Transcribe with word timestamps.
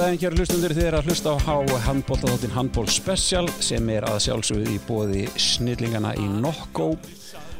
daginn 0.00 0.20
hér 0.22 0.34
hlustundur 0.38 0.72
þið 0.72 0.86
er 0.88 0.94
að 0.96 1.08
hlusta 1.10 1.32
á 1.36 1.56
handbóltaðóttin 1.84 2.54
Handból 2.54 2.86
Special 2.88 3.42
sem 3.60 3.84
er 3.92 4.06
að 4.08 4.22
sjálfsögðu 4.24 4.72
í 4.72 4.78
bóði 4.86 5.24
snillingana 5.36 6.14
í 6.16 6.24
Nokkó 6.40 6.94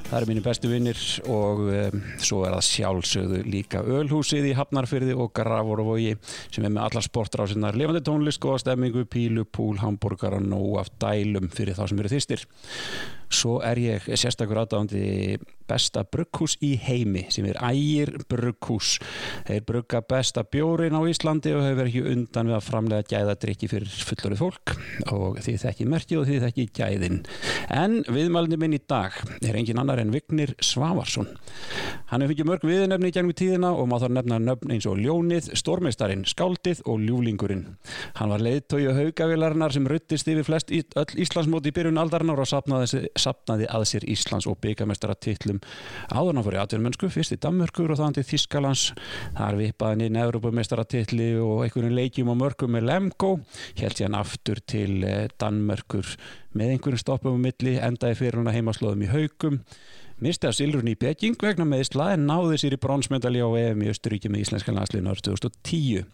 Það 0.06 0.16
eru 0.16 0.28
mínu 0.30 0.44
bestu 0.46 0.70
vinnir 0.72 1.02
og 1.28 1.60
um, 1.68 2.00
svo 2.18 2.40
er 2.46 2.56
það 2.56 2.64
sjálfsögðu 2.70 3.42
líka 3.44 3.84
Ölhúsið 3.84 4.48
í 4.48 4.56
Hafnarfyrði 4.56 5.18
og 5.20 5.34
Gravorvogi 5.36 6.16
sem 6.24 6.64
er 6.64 6.72
með 6.72 6.88
allar 6.88 7.06
sportrásinnar. 7.06 7.78
Levandi 7.78 8.02
tónlist, 8.08 8.40
góða 8.42 8.64
stemmingu, 8.64 9.04
pílu, 9.06 9.44
púl, 9.46 9.76
hambúrgar 9.78 10.40
og 10.40 10.48
nóg 10.48 10.80
af 10.80 10.90
dælum 10.98 11.46
fyrir 11.54 11.78
þá 11.78 11.84
sem 11.92 12.02
eru 12.02 12.10
þýstir. 12.16 12.48
Svo 13.30 13.60
er 13.62 13.78
ég 13.78 14.10
sérstakur 14.18 14.58
aðdáðandi 14.64 15.38
besta 15.70 16.02
brugghús 16.02 16.56
í 16.66 16.72
heimi 16.82 17.26
sem 17.30 17.46
er 17.46 17.58
Ægir 17.62 18.16
brugghús. 18.30 18.96
Þeir 19.46 19.62
brugga 19.68 20.00
besta 20.02 20.42
bjórin 20.42 20.96
á 20.98 21.02
Íslandi 21.06 21.52
og 21.54 21.62
hefur 21.62 21.86
ekki 21.86 22.02
undan 22.10 22.50
við 22.50 22.56
að 22.58 22.66
framlega 22.66 23.06
gæðadrykki 23.12 23.70
fyrir 23.70 24.00
fullorið 24.08 24.42
fólk 24.42 24.74
og 25.14 25.38
því 25.44 25.54
þekki 25.64 25.86
merki 25.90 26.18
og 26.18 26.26
því 26.26 26.40
þekki 26.44 26.66
gæðin. 26.80 27.20
En 27.70 28.00
viðmælni 28.10 28.58
minn 28.60 28.74
í 28.74 28.82
dag 28.90 29.14
er 29.46 29.60
engin 29.60 29.78
annar 29.78 30.02
en 30.02 30.10
Vignir 30.14 30.56
Svavarsson. 30.58 31.30
Hann 32.10 32.24
hefur 32.24 32.34
fengið 32.34 32.50
mörg 32.50 32.66
viðnefni 32.66 33.12
í 33.12 33.14
gennum 33.14 33.36
tíðina 33.36 33.70
og 33.76 33.86
má 33.90 33.98
þá 34.02 34.08
nefna 34.16 34.40
nöfn 34.42 34.74
eins 34.74 34.88
og 34.90 34.98
Ljónið, 34.98 35.52
Stormeistarin, 35.58 36.26
Skáldið 36.28 36.82
og 36.90 36.98
Ljúlingurinn. 37.04 37.64
Hann 38.18 38.34
var 38.34 38.42
leiðtói 38.42 38.82
og 38.90 38.98
haugavilarinnar 38.98 39.74
sem 39.74 39.86
ruttist 39.86 40.28
yfir 40.30 40.46
flest 40.46 40.74
öll 40.74 41.22
Íslandsmóti 41.22 41.70
í 41.70 41.76
byrjun 41.76 42.00
aldarinnar 42.00 42.42
og 42.42 42.50
sapnaði 42.50 42.90
sapnaði 43.20 43.68
að 43.70 43.86
sér 43.90 44.06
Íslands 44.10 44.48
og 44.50 44.58
byggamestara 44.64 45.16
titlum 45.20 45.60
áður 46.10 46.32
hann 46.32 46.46
fór 46.46 46.56
í 46.56 46.60
atvinnumönsku 46.62 47.10
fyrst 47.12 47.36
í 47.36 47.40
Danmörkur 47.42 47.92
og 47.92 48.00
þannig 48.00 48.20
til 48.20 48.26
Þískalands 48.32 48.84
þar 49.38 49.60
vipaði 49.60 49.96
hann 49.96 50.04
inn 50.08 50.20
Európamestara 50.24 50.86
titli 50.88 51.30
og 51.40 51.64
einhvern 51.66 51.96
leikjum 51.96 52.32
á 52.32 52.40
mörgum 52.42 52.74
með 52.76 52.88
Lemko 52.90 53.32
held 53.80 53.96
sér 53.96 54.08
hann 54.08 54.20
aftur 54.20 54.62
til 54.64 55.00
Danmörkur 55.40 56.14
með 56.56 56.76
einhvern 56.76 57.00
stoppum 57.00 57.40
á 57.40 57.44
milli 57.48 57.78
endaði 57.78 58.20
fyrir 58.22 58.40
hann 58.40 58.50
að 58.50 58.60
heimaslóðum 58.60 59.06
í 59.06 59.10
haugum 59.14 59.60
misti 60.20 60.48
að 60.48 60.56
Silrun 60.58 60.90
í 60.90 60.96
Peking 61.00 61.38
vegna 61.40 61.64
meðsla 61.68 62.12
en 62.14 62.26
náði 62.28 62.60
sér 62.60 62.76
í 62.76 62.80
bronsmedali 62.80 63.40
á 63.40 63.48
EM 63.56 63.84
í 63.86 63.92
Östuríki 63.92 64.32
með 64.32 64.44
Íslenska 64.46 64.74
landsliðin 64.76 65.12
árið 65.12 65.30
2010 65.32 66.08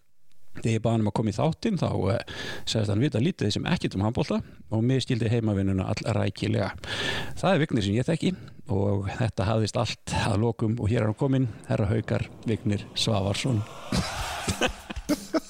þegar 0.60 0.74
ég 0.74 0.82
baði 0.84 0.96
hann 0.96 1.04
um 1.04 1.10
að 1.12 1.16
koma 1.20 1.32
í 1.32 1.36
þáttinn 1.36 1.80
þá 1.80 1.88
uh, 1.92 2.18
segðist 2.64 2.92
hann 2.92 3.04
vita 3.04 3.22
lítið 3.22 3.54
sem 3.56 3.70
ekkit 3.70 3.96
um 3.98 4.04
handbólta 4.06 4.40
og 4.70 4.84
mér 4.86 5.04
skildi 5.04 5.30
heimavinnuna 5.32 5.88
allrækilega. 5.92 6.72
Það 7.38 7.52
er 7.52 7.64
Vignir 7.64 7.86
sem 7.86 7.98
ég 7.98 8.08
þekki 8.08 8.34
og 8.74 9.10
þetta 9.20 9.48
hafðist 9.50 9.80
allt 9.80 10.16
að 10.27 10.40
lokum 10.42 10.78
og 10.80 10.90
hér 10.90 11.04
er 11.04 11.10
hann 11.10 11.18
kominn, 11.18 11.50
herra 11.70 11.88
haukar 11.92 12.27
Vignir 12.48 12.86
Svavarsson. 12.98 13.62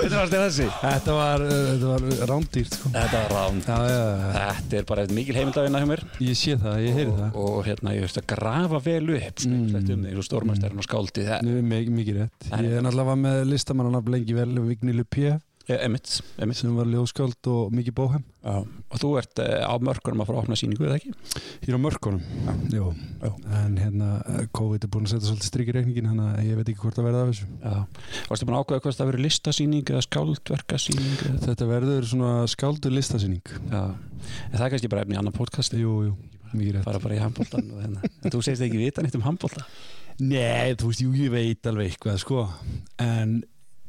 Þetta 0.00 0.20
var 0.20 0.30
þessi? 0.32 0.66
Þetta 0.80 1.14
var, 1.16 1.42
uh, 1.44 1.82
var 1.84 2.04
rándýrt 2.30 2.76
sko. 2.78 2.92
Þetta 2.94 3.20
var 3.20 3.34
ránd. 3.34 3.66
Já, 3.68 3.90
já, 3.90 3.98
já. 4.00 4.30
Þetta 4.36 4.78
er 4.78 4.86
bara 4.88 5.04
mikil 5.18 5.36
heimildavinna 5.36 5.82
hjá 5.82 5.88
mér. 5.90 6.04
Ég 6.24 6.38
sé 6.40 6.56
það, 6.60 6.78
ég 6.86 6.96
heyri 6.96 7.12
það. 7.18 7.36
Og, 7.42 7.58
hérna, 7.68 7.94
ég 7.96 8.06
veist 8.06 8.20
að 8.22 8.26
grafa 8.32 8.80
vel 8.86 9.02
upp 9.18 9.44
mm. 9.44 9.60
um 9.60 9.84
því, 9.90 9.98
eins 10.00 10.22
og 10.22 10.28
stórmæstarinn 10.30 10.80
og 10.80 10.88
skáldi. 10.88 11.26
Nú 11.44 11.58
er 11.60 11.68
mikið, 11.68 12.22
rétt. 12.22 12.48
Ég 12.54 12.78
er 12.78 12.86
náttúrulega 12.86 13.18
með 13.26 13.44
listamannanab 13.50 14.10
lengi 14.16 14.36
vel, 14.40 14.50
Vignilu 14.70 15.04
P. 15.04 15.36
Emitt, 15.78 16.10
Emitt. 16.40 16.58
Sem 16.58 16.74
var 16.74 16.88
ljóskáld 16.88 17.48
og 17.50 17.74
mikið 17.74 17.94
bóhem. 17.96 18.24
Já, 18.40 18.62
og 18.64 19.00
þú 19.02 19.10
ert 19.20 19.40
uh, 19.42 19.66
á 19.68 19.74
mörkunum 19.82 20.22
að 20.22 20.30
fara 20.30 20.40
að 20.40 20.44
opna 20.46 20.56
síningu, 20.58 20.86
eða 20.88 20.96
ekki? 20.96 21.12
Ég 21.60 21.68
er 21.68 21.76
á 21.76 21.84
mörkunum, 21.84 22.22
já. 22.72 22.80
já. 23.20 23.30
En 23.60 23.76
hérna, 23.78 24.08
COVID 24.56 24.86
er 24.86 24.92
búin 24.92 25.06
að 25.06 25.14
setja 25.14 25.28
svolítið 25.28 25.50
strikk 25.50 25.70
í 25.70 25.76
reikningin, 25.76 26.08
þannig 26.10 26.32
að 26.32 26.48
ég 26.48 26.58
veit 26.60 26.72
ekki 26.72 26.82
hvort 26.84 27.00
að 27.00 27.08
verða 27.10 27.22
af 27.26 27.30
þessu. 27.32 27.50
Já, 27.60 27.76
varstu 28.30 28.48
búin 28.48 28.56
að 28.56 28.64
ákveða 28.64 28.84
hvort 28.86 29.00
það 29.00 29.12
verður 29.12 29.24
listasíning 29.26 29.94
eða 29.94 30.02
skáldverkasíning? 30.08 31.22
Þetta 31.46 31.70
verður 31.70 32.10
svona 32.14 32.32
skáldur 32.50 32.96
listasíning. 32.96 33.54
Já, 33.68 33.84
en 33.92 34.58
það 34.58 34.66
er 34.66 34.74
kannski 34.74 34.92
bara 34.96 35.06
efni 35.06 35.18
í 35.18 35.22
annan 35.22 35.36
podcast. 35.36 35.76
Jú, 35.76 35.94
jú, 36.08 36.16
mikið 36.54 36.76
rétt. 36.78 36.88
Fara 36.88 37.04
bara 37.04 37.18
í 37.18 37.22
handbóltan 37.22 37.70
og 37.70 37.84
hérna. 37.84 38.12
En 38.24 38.32
þú 38.32 38.42
segist 38.44 38.64
ekki 38.64 38.80
vita 38.80 39.04
nýtt 39.04 39.20
um 39.20 39.24
handbólta? 39.28 39.68
Nei, 40.20 40.74
þú 40.76 40.90
veist, 40.90 41.00
jú, 41.04 41.14
ég 41.16 41.32
veit 41.32 41.68
alveg 41.70 41.94
eitthvað, 41.94 42.18
sko. 42.20 42.42
En 43.00 43.38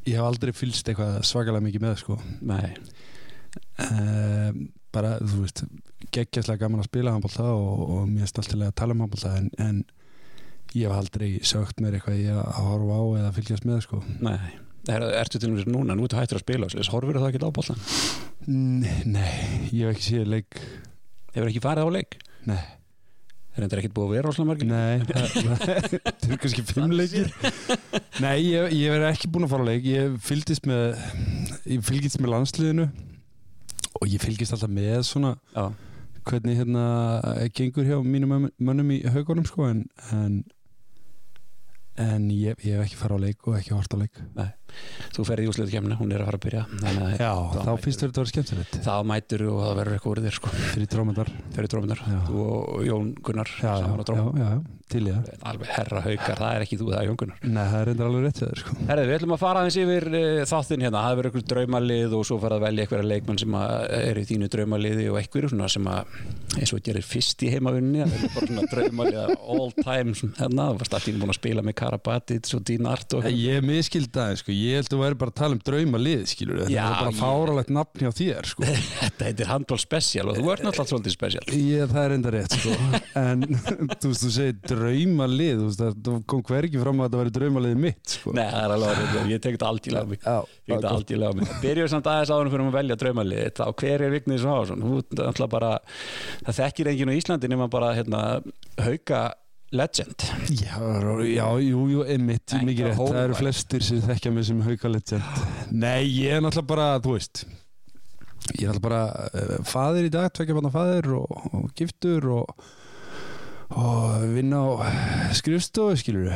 ég 0.07 0.17
hef 0.17 0.25
aldrei 0.25 0.53
fylst 0.55 0.87
eitthvað 0.89 1.21
svakalega 1.27 1.65
mikið 1.65 1.85
með 1.85 1.97
sko. 2.01 2.17
Nei. 2.47 2.71
Um, 3.81 4.67
bara 4.95 5.17
þú 5.19 5.43
veist 5.43 5.63
geggjastlega 6.11 6.65
gaman 6.65 6.83
að 6.83 6.89
spila 6.89 7.13
handbólta 7.15 7.47
og, 7.51 7.83
og 7.95 8.09
mér 8.09 8.25
er 8.25 8.31
stoltilega 8.31 8.71
að 8.71 8.79
tala 8.81 8.95
um 8.95 9.03
handbólta 9.05 9.33
en, 9.39 9.49
en 9.59 9.81
ég 10.75 10.87
hef 10.87 10.95
aldrei 10.95 11.29
sögt 11.47 11.81
mér 11.83 11.97
eitthvað 11.97 12.19
ég 12.21 12.41
að 12.41 12.67
horfa 12.67 12.99
á 12.99 13.03
eða 13.21 13.31
fylgjast 13.37 13.67
með 13.67 13.81
sko. 13.87 14.01
Nei, 14.23 14.51
er, 14.91 15.07
ertu 15.21 15.39
til 15.39 15.51
og 15.51 15.57
með 15.59 15.71
núna 15.71 15.97
nú 15.97 16.07
ertu 16.07 16.19
hættur 16.19 16.39
að 16.39 16.45
spila, 16.45 16.71
þess 16.71 16.93
horfur 16.93 17.19
það 17.19 17.31
ekki 17.31 17.43
á 17.47 17.57
bóltan? 17.57 17.87
Nei, 18.47 19.31
ég 19.69 19.85
hef 19.85 19.95
ekki 19.95 20.07
séð 20.07 20.31
leik. 20.35 20.61
Hefur 21.35 21.51
ekki 21.51 21.63
farið 21.63 21.87
á 21.87 21.95
leik? 21.99 22.21
Nei 22.49 22.61
Það 23.51 23.65
er 23.75 23.81
ekkert 23.81 23.95
búið 23.97 24.05
að 24.07 24.13
vera 24.15 24.31
ósláð 24.31 24.47
margir 24.47 24.69
Nei, 24.69 25.01
það 25.11 26.31
er 26.31 26.39
kannski 26.39 26.63
fimm 26.69 26.93
leikir 26.95 27.27
Nei, 28.23 28.37
ég, 28.47 28.71
ég 28.77 28.93
verði 28.93 29.09
ekki 29.09 29.29
búin 29.33 29.43
að 29.47 29.51
fara 29.51 29.65
á 29.67 29.69
leik 29.71 29.87
Ég 29.89 30.15
fylgist 30.23 30.69
með 30.69 31.01
Ég 31.67 31.83
fylgist 31.83 32.21
með 32.23 32.31
landsliðinu 32.35 32.85
Og 33.99 34.07
ég 34.07 34.23
fylgist 34.23 34.55
alltaf 34.55 34.71
með 34.71 35.01
svona 35.09 35.33
Já. 35.51 35.65
Hvernig 36.31 36.61
hérna 36.61 36.85
Gengur 37.57 37.89
hjá 37.91 37.99
mínum 38.05 38.47
mönnum 38.55 38.95
í 38.95 39.01
haugunum 39.11 39.47
sko, 39.49 39.67
En, 39.67 39.83
en 40.15 40.39
En 41.99 42.29
ég, 42.31 42.55
ég 42.63 42.79
hef 42.79 42.85
ekki 42.87 42.97
fara 43.01 43.19
á 43.19 43.23
leik 43.27 43.43
og 43.51 43.59
ekki 43.59 43.75
hort 43.75 43.91
á 43.93 43.97
leik 43.99 44.15
Nei. 44.37 44.47
Þú 45.15 45.25
ferði 45.27 45.47
í 45.47 45.51
úsliðu 45.51 45.73
kemna, 45.75 45.97
hún 45.99 46.13
er 46.15 46.23
að 46.23 46.29
fara 46.29 46.39
að 46.39 46.45
byrja. 46.45 46.63
Þannig, 46.81 47.15
Já, 47.19 47.31
þá, 47.51 47.61
þá 47.67 47.71
finnst 47.85 48.03
þetta 48.03 48.11
að 48.11 48.21
vera 48.21 48.31
skemmtilegt. 48.31 48.77
Þá 48.85 48.93
mætur 49.11 49.45
og 49.51 49.59
það 49.61 49.73
verður 49.81 49.97
eitthvað 49.97 50.13
úr 50.13 50.21
þér 50.25 50.37
sko. 50.37 50.51
Fyrir 50.71 50.91
trómundar 50.91 51.31
Fyrir 51.55 51.71
trómundar, 51.71 52.03
þú 52.27 52.45
og 52.45 52.85
Jón 52.87 53.09
Gunnar 53.25 53.49
Já, 53.61 53.73
já, 54.41 54.53
til 54.91 55.03
ég 55.07 55.29
Alveg 55.47 55.71
herra 55.71 56.01
haukar, 56.03 56.39
það 56.41 56.55
er 56.55 56.65
ekki 56.65 56.79
þú, 56.79 56.87
það 56.91 57.01
er 57.01 57.07
Jón 57.09 57.19
Gunnar. 57.21 57.39
Nei, 57.43 57.63
það 57.71 57.79
er 57.81 57.91
endur 57.91 58.07
alveg 58.09 58.25
rétt 58.27 58.41
sko. 58.61 58.77
Við 58.91 59.13
ætlum 59.15 59.35
að 59.35 59.41
fara 59.41 59.61
aðeins 59.61 59.79
yfir 59.81 60.05
uh, 60.11 60.43
þáttinn 60.51 60.85
hérna. 60.85 61.03
Það 61.05 61.15
verður 61.19 61.29
eitthvað 61.31 61.49
draumalið 61.51 62.11
og 62.17 62.23
svo 62.27 62.37
fara 62.41 62.57
að 62.57 62.65
velja 62.65 62.85
eitthvað 62.85 63.09
leikmann 63.11 63.41
sem 63.41 63.57
er 63.61 64.19
í 64.19 64.25
þínu 64.31 64.49
draumaliði 64.51 65.05
og 65.11 65.19
eitthvað 65.21 65.69
sem 65.71 65.85
að, 65.91 66.15
eins 66.59 66.73
og 66.75 66.83
gerir 66.85 67.05
fyrst 67.05 67.45
í 67.45 67.51
það 67.51 67.69
svona 68.31 68.65
draumalið 68.71 69.19
all 69.51 69.71
time 69.79 70.11
hérna, 70.37 70.65
Ég 74.61 74.77
held 74.77 74.87
að 74.87 74.93
þú 74.93 74.99
væri 75.01 75.17
bara 75.21 75.33
að 75.33 75.37
tala 75.41 75.57
um 75.57 75.61
draumalið, 75.69 76.23
skilur 76.31 76.59
þetta 76.61 76.73
Já, 76.75 76.81
er 76.85 76.95
bara 76.99 77.11
ég- 77.11 77.19
fáralegt 77.21 77.71
nafn 77.77 78.03
hjá 78.05 78.11
þér, 78.21 78.49
sko. 78.51 78.67
Þetta 79.01 79.27
heitir 79.29 79.49
handball 79.51 79.81
special 79.81 80.31
og 80.31 80.39
þú 80.39 80.51
ert 80.53 80.65
náttúrulega 80.65 80.91
svolítið 80.91 81.15
special. 81.15 81.43
Ég, 81.57 81.85
það 81.91 82.01
er 82.05 82.15
enda 82.17 82.33
rétt, 82.35 82.57
sko. 82.57 82.75
En, 83.21 83.45
þú 83.51 84.11
veist, 84.11 84.23
þú 84.25 84.31
segir 84.37 84.57
draumalið 84.71 85.63
Þú 86.01 86.15
kom 86.31 86.43
hvergi 86.47 86.79
fram 86.81 87.01
að 87.01 87.09
þetta 87.09 87.21
væri 87.21 87.33
draumaliðið 87.39 87.81
mitt, 87.87 88.15
sko. 88.15 88.35
Nei, 88.37 88.45
það 88.51 88.61
er 88.63 88.75
alveg 88.77 88.93
orðið, 88.95 89.31
ég 89.31 89.43
tek 89.43 89.57
þetta 89.57 89.71
aldrei 89.71 89.97
á 89.97 90.05
mig. 90.11 90.21
Já, 90.21 90.37
Ég 90.41 90.71
tek 90.71 90.75
þetta 90.77 90.93
aldrei 90.95 91.21
á 91.21 91.31
mig. 91.37 91.51
Byrjuðu 91.65 91.91
samt 91.91 92.09
aðeins 92.11 92.33
áður 92.35 92.51
fyrir 92.53 92.67
að 92.71 92.77
velja 92.77 92.99
draumalið 93.01 93.51
þá 93.57 93.63
hver 93.81 94.05
er 94.05 94.15
náttúrulega 94.21 95.51
bara, 95.51 95.71
það 96.45 96.59
þekkir 96.61 96.91
enginn 96.91 97.11
á 97.11 97.15
Íslandi 97.19 97.51
nema 97.51 97.67
bara 97.71 97.91
hérna, 97.97 98.21
hauka 98.81 99.21
legend. 99.71 100.27
Já, 100.51 100.77
já, 101.25 101.45
jú, 101.63 101.85
jú, 101.93 102.03
einmitt, 102.03 102.53
mikið 102.59 102.89
rétt. 102.89 103.01
Það 103.01 103.23
eru 103.23 103.39
flestir 103.39 103.85
sem 103.85 104.01
þekkja 104.03 104.33
mig 104.35 104.47
sem 104.49 104.61
hauka 104.65 104.91
legend. 104.91 105.41
Nei, 105.71 106.03
ég 106.09 106.37
er 106.37 106.43
náttúrulega 106.43 106.71
bara, 106.73 106.91
þú 107.03 107.17
veist 107.17 107.45
Ég 108.57 108.65
er 108.65 108.73
náttúrulega 108.73 108.83
bara 108.83 109.01
uh, 109.29 109.57
faðir 109.69 110.07
í 110.09 110.11
dag, 110.13 110.29
tvekja 110.33 110.57
banna 110.57 110.73
faðir 110.73 111.11
og, 111.15 111.47
og 111.53 111.67
giftur 111.77 112.25
og, 112.33 112.69
og 113.77 114.27
vinna 114.33 114.63
á 114.65 114.69
skrifstofu, 115.37 115.99
skilur 116.01 116.31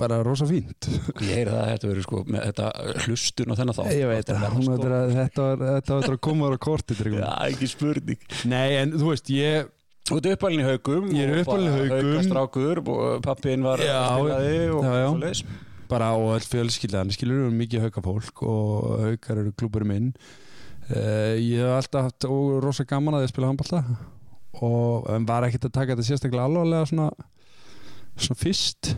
bara 0.00 0.18
rosa 0.26 0.46
fínt. 0.48 0.88
Ég 1.22 1.30
heyri 1.30 1.52
það 1.52 1.60
að 1.60 1.68
þetta 1.70 1.88
verður 1.90 2.06
sko 2.08 2.20
með 2.26 2.46
þetta 2.48 2.70
hlustun 3.04 3.52
og 3.52 3.58
þennan 3.60 3.76
þá 3.76 3.82
Ég 3.92 4.10
veit 4.10 4.30
það, 4.30 4.46
að 4.48 5.12
þetta 5.14 5.44
var, 5.44 5.64
þetta 5.68 5.98
var 5.98 6.16
að 6.16 6.20
koma 6.26 6.50
á 6.50 6.58
korti 6.64 6.96
Já, 6.98 7.30
ekki 7.46 7.70
spurning. 7.70 8.26
Nei, 8.50 8.68
en 8.80 8.96
þú 8.98 9.12
veist, 9.12 9.30
ég 9.30 9.70
Þú 10.04 10.16
ert 10.20 10.26
uppalinn 10.34 10.60
í 10.60 10.64
haugum 10.68 11.06
Ég 11.16 11.30
er 11.30 11.38
og 11.38 11.42
uppalinn 11.46 11.70
í 11.70 11.74
Haugum. 11.74 12.08
Haukastrákur 12.12 12.80
og 12.84 13.22
pappin 13.24 13.62
var 13.64 13.80
Já, 13.80 14.00
og 14.20 14.26
já, 14.28 14.92
já. 15.00 15.44
bara 15.88 16.10
á 16.12 16.16
öll 16.16 16.44
fjölskyldan 16.48 17.12
skilur 17.14 17.46
við 17.46 17.54
mikið 17.62 17.86
hauka 17.86 18.02
fólk 18.04 18.42
og 18.44 18.90
haukar 19.04 19.40
eru 19.40 19.52
klúburinn 19.56 19.88
minn 19.90 20.10
uh, 20.90 21.36
ég 21.40 21.60
hef 21.60 21.72
alltaf 21.78 22.08
haft 22.10 22.26
ó- 22.28 22.60
rosa 22.64 22.84
gaman 22.88 23.16
að 23.16 23.24
ég 23.26 23.32
spila 23.32 23.48
handballta 23.48 23.80
og 24.64 25.08
en 25.12 25.24
var 25.28 25.46
ekkert 25.48 25.68
að 25.70 25.74
taka 25.78 25.94
þetta 25.96 26.06
sérstaklega 26.08 26.46
alvarlega 26.48 26.88
svona, 26.88 27.08
svona 28.16 28.40
fyrst 28.40 28.92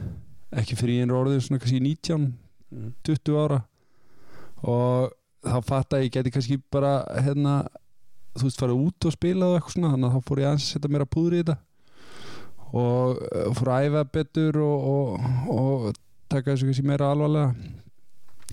ekki 0.57 0.77
fyrir 0.79 1.05
er 1.07 1.15
orðið 1.15 1.45
svona 1.47 1.63
kannski 1.63 1.83
19 1.87 2.33
Mm. 2.67 2.89
20 3.07 3.37
ára 3.39 3.61
og 4.67 5.13
þá 5.47 5.59
fatt 5.69 5.95
að 5.95 6.01
ég 6.03 6.11
geti 6.17 6.33
kannski 6.35 6.57
bara 6.75 6.97
hérna 7.23 7.53
þú 8.37 8.49
veist 8.49 8.61
farið 8.63 8.83
út 8.87 9.09
og 9.09 9.15
spila 9.15 9.49
og 9.51 9.57
eitthvað 9.59 9.77
svona 9.77 9.95
þannig 9.95 10.09
að 10.11 10.15
þá 10.17 10.29
fór 10.29 10.43
ég 10.43 10.51
aðeins 10.51 10.67
að 10.67 10.75
setja 10.75 10.93
mér 10.93 11.07
að 11.07 11.13
púðri 11.17 11.41
í 11.41 11.45
þetta. 11.45 11.57
Og 12.77 13.25
uh, 13.25 13.49
fór 13.57 13.73
að 13.73 13.89
æfa 13.89 14.05
betur 14.17 14.61
og, 14.67 14.87
og, 14.93 15.51
og 15.57 15.99
taka 16.33 16.53
þessu 16.53 16.71
kannski 16.71 16.87
meira 16.87 17.11
alvarlega. 17.15 17.75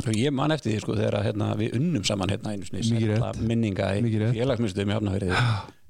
Og 0.04 0.16
ég 0.18 0.34
man 0.34 0.54
eftir 0.56 0.74
því 0.74 0.82
sko 0.82 0.98
þegar 0.98 1.20
að, 1.20 1.28
hérna, 1.30 1.48
við 1.60 1.76
unnum 1.78 2.06
saman 2.08 2.32
hérna 2.34 2.54
einu 2.56 2.66
sérla 2.66 3.30
minninga 3.46 3.92
í 4.00 4.14
félagsmyndstöðum 4.34 4.90
í 4.90 4.96
Hafnafyrði 4.98 5.34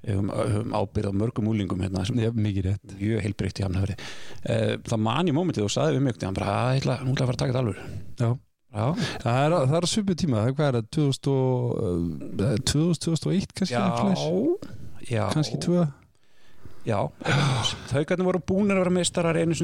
við 0.04 0.18
höfum, 0.18 0.32
höfum 0.36 0.74
ábyrð 0.76 1.08
á 1.08 1.20
mörgum 1.22 1.48
úlingum 1.54 1.84
hérna 1.86 2.04
sem 2.04 2.20
rétt. 2.20 2.98
mjög 3.00 3.22
heilbreykt 3.24 3.62
í 3.62 3.64
Hafnafyrði 3.64 3.96
uh, 3.96 4.74
það 4.90 5.04
man 5.08 5.32
í 5.32 5.36
mómentið 5.38 5.70
og 5.70 5.72
saði 5.72 5.96
við 5.96 6.04
mjög 6.10 6.26
hann 6.28 6.36
bara, 6.36 6.58
"Að, 6.74 6.90
nú 7.06 7.16
ætla 7.16 7.24
að 7.24 7.32
fara 7.32 7.38
að 7.38 7.42
taka 7.46 7.54
þetta 7.54 7.64
alveg 7.64 8.36
Já. 8.74 8.86
Það 9.22 9.40
er, 9.46 9.56
það 9.70 9.76
er 9.80 9.88
svipu 9.92 10.16
tíma, 10.18 10.46
hvað 10.50 10.70
er 10.70 10.78
það 10.80 10.88
2000 10.98 11.34
og, 11.34 11.74
uh, 11.78 12.56
2000, 12.72 13.04
2001 13.06 13.54
kannski 13.60 13.76
já, 15.12 15.26
kannski 15.34 15.60
2 15.62 15.84
já, 16.90 16.98
þaukarnir 17.92 18.28
voru 18.28 18.42
búinir 18.50 18.76
að 18.76 18.84
vera 18.84 18.96
meistarar 18.98 19.40
einu 19.40 19.56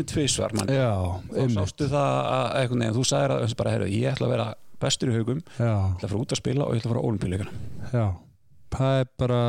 Já, 0.72 0.94
þá 1.26 1.40
einmitt. 1.42 1.58
sástu 1.58 1.90
það 1.92 2.16
að 2.38 2.48
veginn, 2.86 2.96
þú 3.00 3.06
sagðir 3.10 3.36
að 3.36 3.44
bara, 3.60 3.76
heru, 3.76 3.90
ég 3.92 4.14
ætla 4.14 4.30
að 4.30 4.34
vera 4.36 4.48
bestur 4.80 5.12
í 5.12 5.18
haugum, 5.18 5.42
ég 5.58 5.66
ætla 5.66 6.08
að 6.08 6.14
fara 6.14 6.22
út 6.24 6.36
að 6.36 6.42
spila 6.44 6.68
og 6.68 6.76
ég 6.78 6.84
ætla 6.84 6.90
að 6.90 6.94
fara 6.94 7.04
á 7.04 7.08
olimpíuleikana 7.10 7.52
já. 7.92 8.06
Það 8.70 9.00
er 9.02 9.08
bara, 9.18 9.42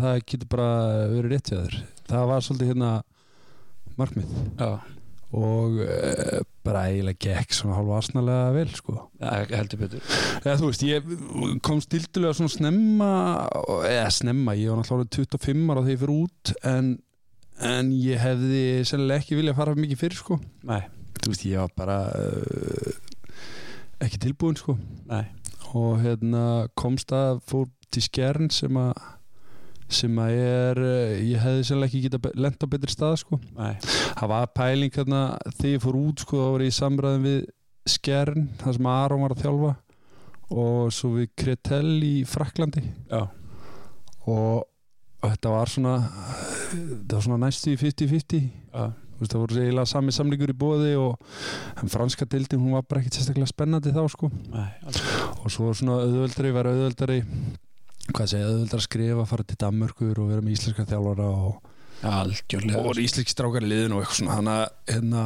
það 0.00 0.18
getur 0.32 0.48
bara 0.48 0.68
verið 1.12 1.34
rétt 1.34 1.50
hjá 1.52 1.58
þér. 1.60 1.74
Það 2.08 2.28
var 2.30 2.44
svolítið 2.46 2.70
hérna 2.72 2.92
markmið. 4.00 4.30
Já, 4.56 4.70
og 5.32 5.78
uh, 5.80 6.40
bara 6.64 6.84
eiginlega 6.90 7.32
gekk 7.32 7.54
svona 7.56 7.78
hálfa 7.78 8.00
asnalega 8.02 8.50
vel 8.54 8.72
sko. 8.76 8.96
Ja, 9.22 9.38
heldur 9.48 9.80
betur. 9.80 10.02
Eða 10.42 10.56
þú 10.60 10.68
veist, 10.68 10.84
ég 10.84 11.14
kom 11.64 11.80
stildulega 11.84 12.36
svona 12.36 12.52
snemma 12.52 13.12
eða 13.88 14.10
snemma, 14.12 14.56
ég 14.58 14.72
var 14.72 14.82
náttúrulega 14.82 15.08
orðinn 15.08 15.32
25 15.40 15.72
ára 15.72 15.84
þegar 15.86 15.94
ég 15.94 16.02
fyrir 16.02 16.14
út 16.18 16.52
en, 16.72 16.90
en 17.72 17.94
ég 17.96 18.22
hefði 18.22 18.64
sennilega 18.88 19.24
ekki 19.24 19.38
viljað 19.40 19.58
fara 19.62 19.76
mikið 19.78 20.02
fyrir 20.04 20.20
sko. 20.20 20.38
Nei, 20.68 20.82
þú 21.22 21.32
veist, 21.32 21.46
ég 21.48 21.64
var 21.64 21.74
bara 21.80 21.98
uh, 22.12 22.92
ekki 24.04 24.20
tilbúin 24.26 24.60
sko. 24.60 24.76
Nei, 25.08 25.24
og 25.72 25.96
hérna 26.04 26.44
komst 26.78 27.16
að 27.16 27.40
fór 27.48 27.72
til 27.92 28.04
skjern 28.04 28.52
sem 28.52 28.76
að 28.80 28.92
sem 29.96 30.20
að 30.22 30.36
er, 30.42 30.82
uh, 30.82 31.14
ég 31.20 31.42
hefði 31.42 31.66
sennilega 31.68 31.90
ekki 31.90 32.04
geta 32.06 32.34
lent 32.38 32.64
á 32.64 32.66
betri 32.72 32.94
stað 32.94 33.18
sko. 33.22 33.40
Nei. 33.56 33.74
Það 34.18 34.32
var 34.34 34.52
pæling 34.56 34.94
hérna 34.96 35.22
þegar 35.56 35.74
ég 35.74 35.84
fór 35.84 35.98
út 36.00 36.24
sko, 36.24 36.40
þá 36.42 36.54
var 36.56 36.64
ég 36.66 36.72
í 36.72 36.78
samræðin 36.78 37.26
við 37.26 37.40
skjern, 37.88 38.50
það 38.60 38.76
sem 38.76 38.90
Aron 38.92 39.24
var 39.24 39.34
að 39.34 39.42
þjálfa 39.42 39.72
og 40.52 40.92
svo 40.94 41.14
við 41.16 41.30
Kretel 41.38 41.96
í 42.04 42.16
Fraklandi 42.28 42.82
já, 42.84 43.22
og, 44.28 44.68
þetta 45.22 45.54
var 45.54 45.70
svona 45.70 45.94
þetta 46.72 47.16
var 47.16 47.24
svona 47.26 47.40
næstu 47.44 47.72
í 47.72 47.78
50-50 47.80 48.42
já, 48.42 48.92
Þú 49.12 49.22
veist, 49.22 49.34
það 49.36 49.42
voru 49.42 49.58
eiginlega 49.62 49.86
sami 49.86 50.12
samlingur 50.16 50.50
í 50.50 50.54
bóði 50.58 50.94
og 50.98 51.34
franska 51.92 52.26
dildin 52.26 52.58
hún 52.58 52.72
var 52.74 52.82
bara 52.88 53.02
ekkert 53.04 53.20
sérstaklega 53.20 53.50
spennandi 53.52 53.92
þá 53.94 54.00
sko. 54.10 54.30
Nei, 54.50 54.72
og 55.36 55.52
svo 55.52 55.68
svona 55.78 56.00
auðveldari, 56.02 56.50
var 56.56 56.66
auðveldari 56.72 57.18
hvað 58.16 58.32
segja, 58.32 58.48
auðveldari 58.48 58.80
að 58.80 58.86
skrifa 58.86 59.28
fara 59.30 59.46
til 59.48 59.58
Danmörkur 59.62 60.20
og 60.22 60.32
vera 60.32 60.44
með 60.44 60.56
íslenska 60.56 60.86
þjálfara 60.90 61.28
og, 61.32 61.72
og 62.82 63.00
íslenski 63.02 63.34
strákar 63.34 63.66
í 63.66 63.70
liðin 63.72 63.96
og 63.96 64.02
eitthvað 64.02 64.20
svona 64.20 64.38
þannig 64.38 64.60
að 64.60 64.94
hérna, 64.94 65.24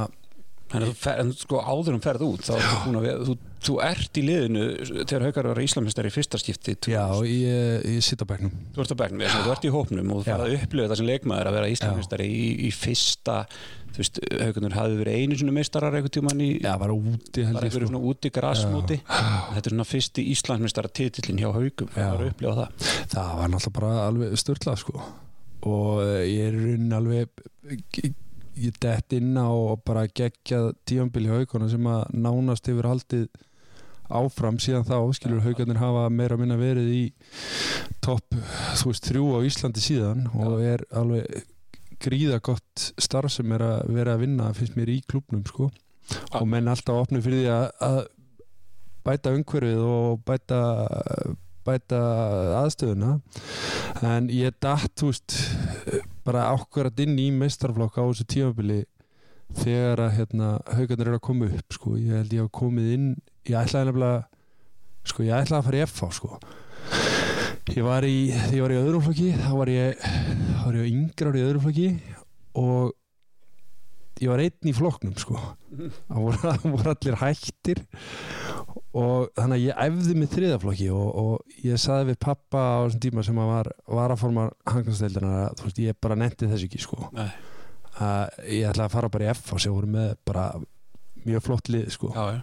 en, 0.75 1.33
sko 1.37 1.61
áður 1.63 1.97
um 1.97 2.03
ferð 2.03 2.25
út 2.27 2.49
við, 2.51 3.23
þú, 3.29 3.37
þú 3.67 3.77
ert 3.87 4.19
í 4.19 4.25
liðinu 4.27 4.67
þegar 5.07 5.27
haukar 5.29 5.49
var 5.53 5.63
íslamistar 5.63 6.09
í 6.09 6.13
fyrsta 6.15 6.41
skipti 6.43 6.75
já, 6.91 7.05
ég, 7.23 7.87
ég 7.97 8.05
sitt 8.05 8.23
á 8.23 8.27
bekknum. 8.27 8.53
Þú 8.75 8.83
ert 8.83 8.95
á 8.95 8.99
begnum, 9.03 9.25
þú 9.47 9.55
ert 9.55 9.67
í 9.67 9.73
hópnum 9.75 10.13
og 10.15 10.23
þú 10.23 10.27
Já. 10.27 10.35
farið 10.35 10.47
að 10.47 10.67
upplifa 10.67 10.91
það 10.91 11.01
sem 11.01 11.11
leikmaður 11.13 11.51
að 11.51 11.59
vera 11.61 11.73
íslamistar 11.77 12.25
í, 12.27 12.33
í 12.67 12.71
fyrsta 12.75 13.39
þú 13.97 14.03
veist, 14.03 14.21
haugarnir 14.43 14.77
hafði 14.77 14.99
verið 15.01 15.21
einu 15.23 15.39
svona 15.41 15.55
meistarar 15.57 15.95
einhvern 15.97 16.15
tímann 16.19 16.43
í 16.45 16.51
Já, 16.61 16.73
bara 16.83 16.97
úti 16.97 17.41
ég 17.41 17.49
einhverju 17.53 17.73
sko. 17.79 17.93
svona 17.93 18.03
úti 18.11 18.33
grasmóti 18.35 18.99
þetta 19.07 19.63
er 19.63 19.73
svona 19.73 19.89
fyrsti 19.89 20.27
Íslandsmeistara 20.35 20.91
titillin 20.93 21.41
hjá 21.41 21.49
haugum 21.55 21.89
Já. 21.95 21.97
það 21.97 22.11
var 22.11 22.27
að 22.27 22.33
upplifa 22.35 22.59
það. 22.59 22.91
Það 23.15 23.33
var 23.41 23.55
náttúrulega 23.55 23.79
bara 23.79 23.95
alveg 24.11 24.37
störtlað 24.43 24.83
sko. 24.83 25.07
Og 25.67 26.03
eh, 26.05 26.23
ég 26.29 26.53
er 26.53 26.97
alveg 26.99 27.47
ég, 28.57 28.77
dett 28.83 29.17
inn 29.17 29.37
á 29.39 29.49
og 29.49 29.83
bara 29.87 30.07
gegja 30.09 30.73
tífambili 30.89 31.31
hauguna 31.33 31.69
sem 31.71 31.91
að 31.91 32.07
nánast 32.17 32.71
hefur 32.71 32.89
haldið 32.91 33.29
áfram 34.07 34.59
síðan 34.63 34.87
þá, 34.87 34.99
skilur 35.19 35.43
haugarnir 35.43 35.81
hafa 35.81 36.07
meira 36.15 36.39
minna 36.39 36.59
verið 36.59 36.91
í 36.95 37.05
topp, 38.05 38.37
þú 38.79 38.93
veist, 38.93 39.09
þrjú 39.11 39.31
á 39.35 39.39
Íslandi 39.49 39.83
síðan 39.83 40.29
og 40.35 40.61
er 40.63 40.85
alveg 40.95 41.43
gríða 42.03 42.39
gott 42.45 42.91
starf 43.01 43.33
sem 43.35 43.51
er 43.57 43.65
að 43.65 43.95
vera 43.97 44.15
að 44.15 44.27
vinna, 44.27 44.53
finnst 44.55 44.77
mér 44.79 44.93
í 44.93 45.01
klubnum 45.09 45.43
sko. 45.49 45.71
Og 46.39 46.45
menn 46.47 46.69
alltaf 46.71 47.07
opnið 47.07 47.25
fyrir 47.25 47.41
því 47.43 47.49
að, 47.51 47.67
að 47.89 47.99
bæta 49.07 49.33
umhverfið 49.35 49.83
og 49.87 50.21
bæta 50.27 50.61
bæta 51.67 52.01
aðstöðuna. 52.61 53.17
En 54.07 54.29
ég 54.31 54.55
datt 54.63 54.93
þú 55.01 55.11
veist 55.11 55.35
bara 56.27 56.51
ákvarðat 56.53 57.03
inn 57.07 57.17
í 57.23 57.31
meistarflokk 57.35 57.99
á 57.99 58.05
þessu 58.09 58.27
tímabili 58.33 58.83
þegar 59.55 60.03
að 60.07 60.15
hérna, 60.19 60.51
haugarnir 60.75 61.11
eru 61.11 61.21
að 61.21 61.27
koma 61.29 61.49
upp 61.49 61.77
sko. 61.77 61.95
ég 62.01 62.19
held 62.19 62.35
ég 62.35 62.43
hafa 62.43 62.55
komið 62.61 62.93
inn 62.97 63.09
ég 63.47 63.59
ætlaði 63.61 63.91
nefnilega 63.91 64.23
sko, 65.07 65.27
ég 65.27 65.37
ætlaði 65.39 65.61
að 65.61 65.67
fara 65.69 65.79
í 65.79 65.87
FH 65.87 66.11
sko. 66.19 66.41
ég 67.77 67.87
var 67.87 68.07
í 68.09 68.19
í 68.35 68.63
öðrum 68.67 69.05
flokki 69.07 69.33
þá 69.39 69.51
var 69.55 69.73
ég, 69.73 70.07
var 70.65 70.79
ég 70.81 70.93
yngra 70.93 71.33
ári 71.33 71.43
í 71.43 71.47
öðrum 71.47 71.67
flokki 71.67 71.89
og 72.57 72.95
ég 74.23 74.33
var 74.33 74.43
einn 74.43 74.71
í 74.71 74.75
flokknum 74.75 75.17
sko 75.21 75.37
það 75.37 76.21
voru, 76.25 76.53
voru 76.75 76.95
allir 76.95 77.19
hættir 77.21 77.83
og 78.97 79.31
þannig 79.37 79.57
að 79.57 79.65
ég 79.65 79.81
æfði 79.87 80.15
með 80.17 80.33
þriðaflokki 80.35 80.87
og, 80.95 81.09
og 81.23 81.59
ég 81.65 81.81
saði 81.81 82.11
við 82.11 82.19
pappa 82.27 82.63
á 82.63 82.79
þessum 82.87 83.03
tíma 83.07 83.25
sem 83.27 83.41
að 83.41 83.51
var 83.53 83.71
varaformar 83.99 84.55
hangnastældina 84.69 85.33
að 85.47 85.59
þú 85.59 85.69
veist 85.69 85.83
ég 85.85 85.99
bara 86.07 86.19
netti 86.21 86.51
þess 86.51 86.67
ekki 86.69 86.83
sko. 86.85 87.11
Nei. 87.17 87.29
að 87.97 88.39
ég 88.53 88.71
ætlaði 88.71 88.87
að 88.87 88.95
fara 88.97 89.13
bara 89.13 89.27
í 89.27 89.33
F 89.33 89.53
og 89.57 89.63
sem 89.63 89.73
voru 89.73 89.91
með 89.93 90.15
bara 90.29 90.47
mjög 91.27 91.45
flott 91.47 91.71
lið 91.73 91.91
sko. 91.95 92.13
Já, 92.15 92.43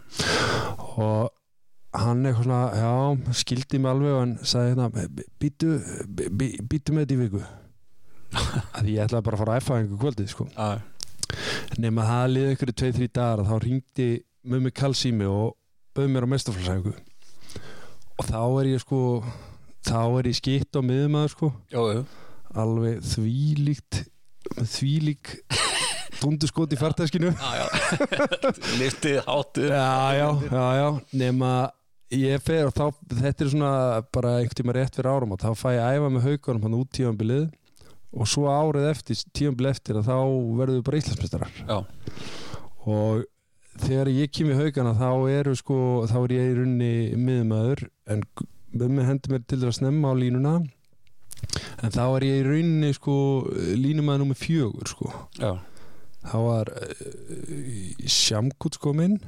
og 0.97 1.33
hann 1.93 2.23
eitthvað 2.25 2.47
svona, 2.47 2.61
já, 2.73 3.33
skildi 3.37 3.79
mig 3.81 3.91
alveg 3.93 4.15
og 4.15 4.23
hann 4.23 4.37
sagði 4.41 4.71
hérna, 4.73 4.87
býtu 5.41 5.75
býtu 6.71 6.95
með 6.95 7.05
þetta 7.05 7.15
í 7.15 7.21
viku. 7.21 7.43
Að 8.79 8.89
ég 8.89 9.03
ætlaði 9.05 9.27
bara 9.27 9.37
að 9.37 9.43
fara 9.43 9.57
að 9.59 9.67
að 9.69 9.83
einhver 9.83 10.01
kvöldið 10.01 10.31
sko. 10.31 10.47
Já, 10.57 10.81
nema 11.81 12.05
það 12.07 12.31
liði 12.33 12.55
ykkur 12.55 12.71
í 12.71 12.77
2-3 12.81 13.11
dagar 13.13 13.45
þá 13.45 13.53
ringdi 13.61 14.07
mömmu 14.49 14.73
Kall 14.75 14.95
sími 14.97 15.29
og 15.29 15.53
bauð 15.93 16.13
mér 16.13 16.27
á 16.27 16.33
mestaflarsæðingu 16.33 16.93
og 18.13 18.29
þá 18.29 18.41
er 18.61 18.69
ég 18.73 18.83
sko 18.83 19.01
þá 19.83 19.99
er 20.19 20.29
ég 20.31 20.37
skitt 20.37 20.79
á 20.79 20.81
miðumæður 20.85 21.33
sko. 21.33 21.51
Já, 21.73 21.81
já. 21.91 22.01
alveg 22.63 23.03
þvílíkt 23.13 24.01
þvílík 24.73 25.31
dunduskot 26.21 26.75
í 26.75 26.79
já. 26.79 27.65
liftið 28.79 29.21
hátu 29.27 29.67
já, 29.67 29.87
já, 30.17 30.27
já, 30.47 30.65
já, 30.79 30.87
nema 31.19 31.51
ég 32.13 32.43
fer 32.45 32.69
og 32.69 32.75
þá, 32.75 32.85
þetta 33.09 33.43
er 33.43 33.51
svona 33.51 33.73
bara 34.13 34.37
einhvern 34.37 34.59
tíma 34.61 34.77
rétt 34.77 34.95
fyrir 34.99 35.11
árum 35.11 35.35
og 35.35 35.41
þá 35.41 35.51
fæ 35.57 35.69
ég 35.73 35.97
æfa 35.97 36.11
með 36.13 36.27
haugunum 36.29 36.67
hann 36.67 36.79
út 36.79 36.91
tífambilið 36.93 37.45
og 38.13 38.29
svo 38.29 38.45
árið 38.51 38.89
eftir, 38.91 39.23
tífambilið 39.33 39.73
eftir 39.73 39.99
að 39.99 40.11
þá 40.11 40.17
verðum 40.59 40.79
við 40.79 40.85
bara 40.89 41.01
íslensmestarar 41.01 41.61
já, 41.63 41.77
og 42.85 43.23
þegar 43.81 44.11
ég 44.13 44.31
kem 44.33 44.51
í 44.53 44.57
haugana 44.57 44.93
þá 44.97 45.09
eru 45.33 45.55
sko, 45.57 45.77
þá 46.09 46.17
er 46.23 46.35
ég 46.35 46.51
í 46.51 46.55
runni 46.59 46.93
miðumæður 47.17 47.85
en 48.13 48.23
mig 48.73 49.05
hendur 49.07 49.35
mér 49.35 49.43
til 49.45 49.59
þess 49.61 49.69
að 49.71 49.77
snemma 49.81 50.13
á 50.13 50.15
línuna. 50.17 50.53
En 51.83 51.93
þá 51.93 52.03
er 52.05 52.25
ég 52.27 52.41
í 52.41 52.47
runni 52.47 52.91
sko 52.95 53.15
línumæður 53.79 54.23
nummer 54.23 54.39
fjögur 54.39 54.89
sko. 54.89 55.11
Já, 55.37 55.57
þá 56.29 56.37
var 56.47 56.73
uh, 56.73 58.07
Shamkut 58.07 58.79
sko 58.79 58.93
minn 58.97 59.19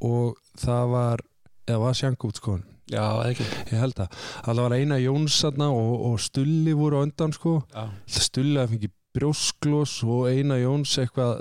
og 0.00 0.38
það 0.58 0.94
var 0.94 1.24
eða 1.68 1.82
var 1.84 1.98
Shamkut 1.98 2.40
sko. 2.40 2.58
Já, 2.90 3.04
ekki? 3.22 3.44
Ég 3.70 3.78
held 3.78 4.00
að 4.02 4.14
það 4.42 4.62
var 4.64 4.74
eina 4.74 4.96
Jóns 4.98 5.36
og, 5.46 5.92
og 6.08 6.16
Stulli 6.22 6.72
voru 6.74 6.98
á 6.98 7.06
undan 7.06 7.34
sko. 7.36 7.60
Já, 7.70 7.86
Stulli 8.10 8.58
að 8.58 8.74
fengi 8.74 8.90
brjósklós 9.16 9.96
og 10.06 10.28
eina 10.30 10.58
Jóns 10.60 10.92
eitthvað 11.02 11.40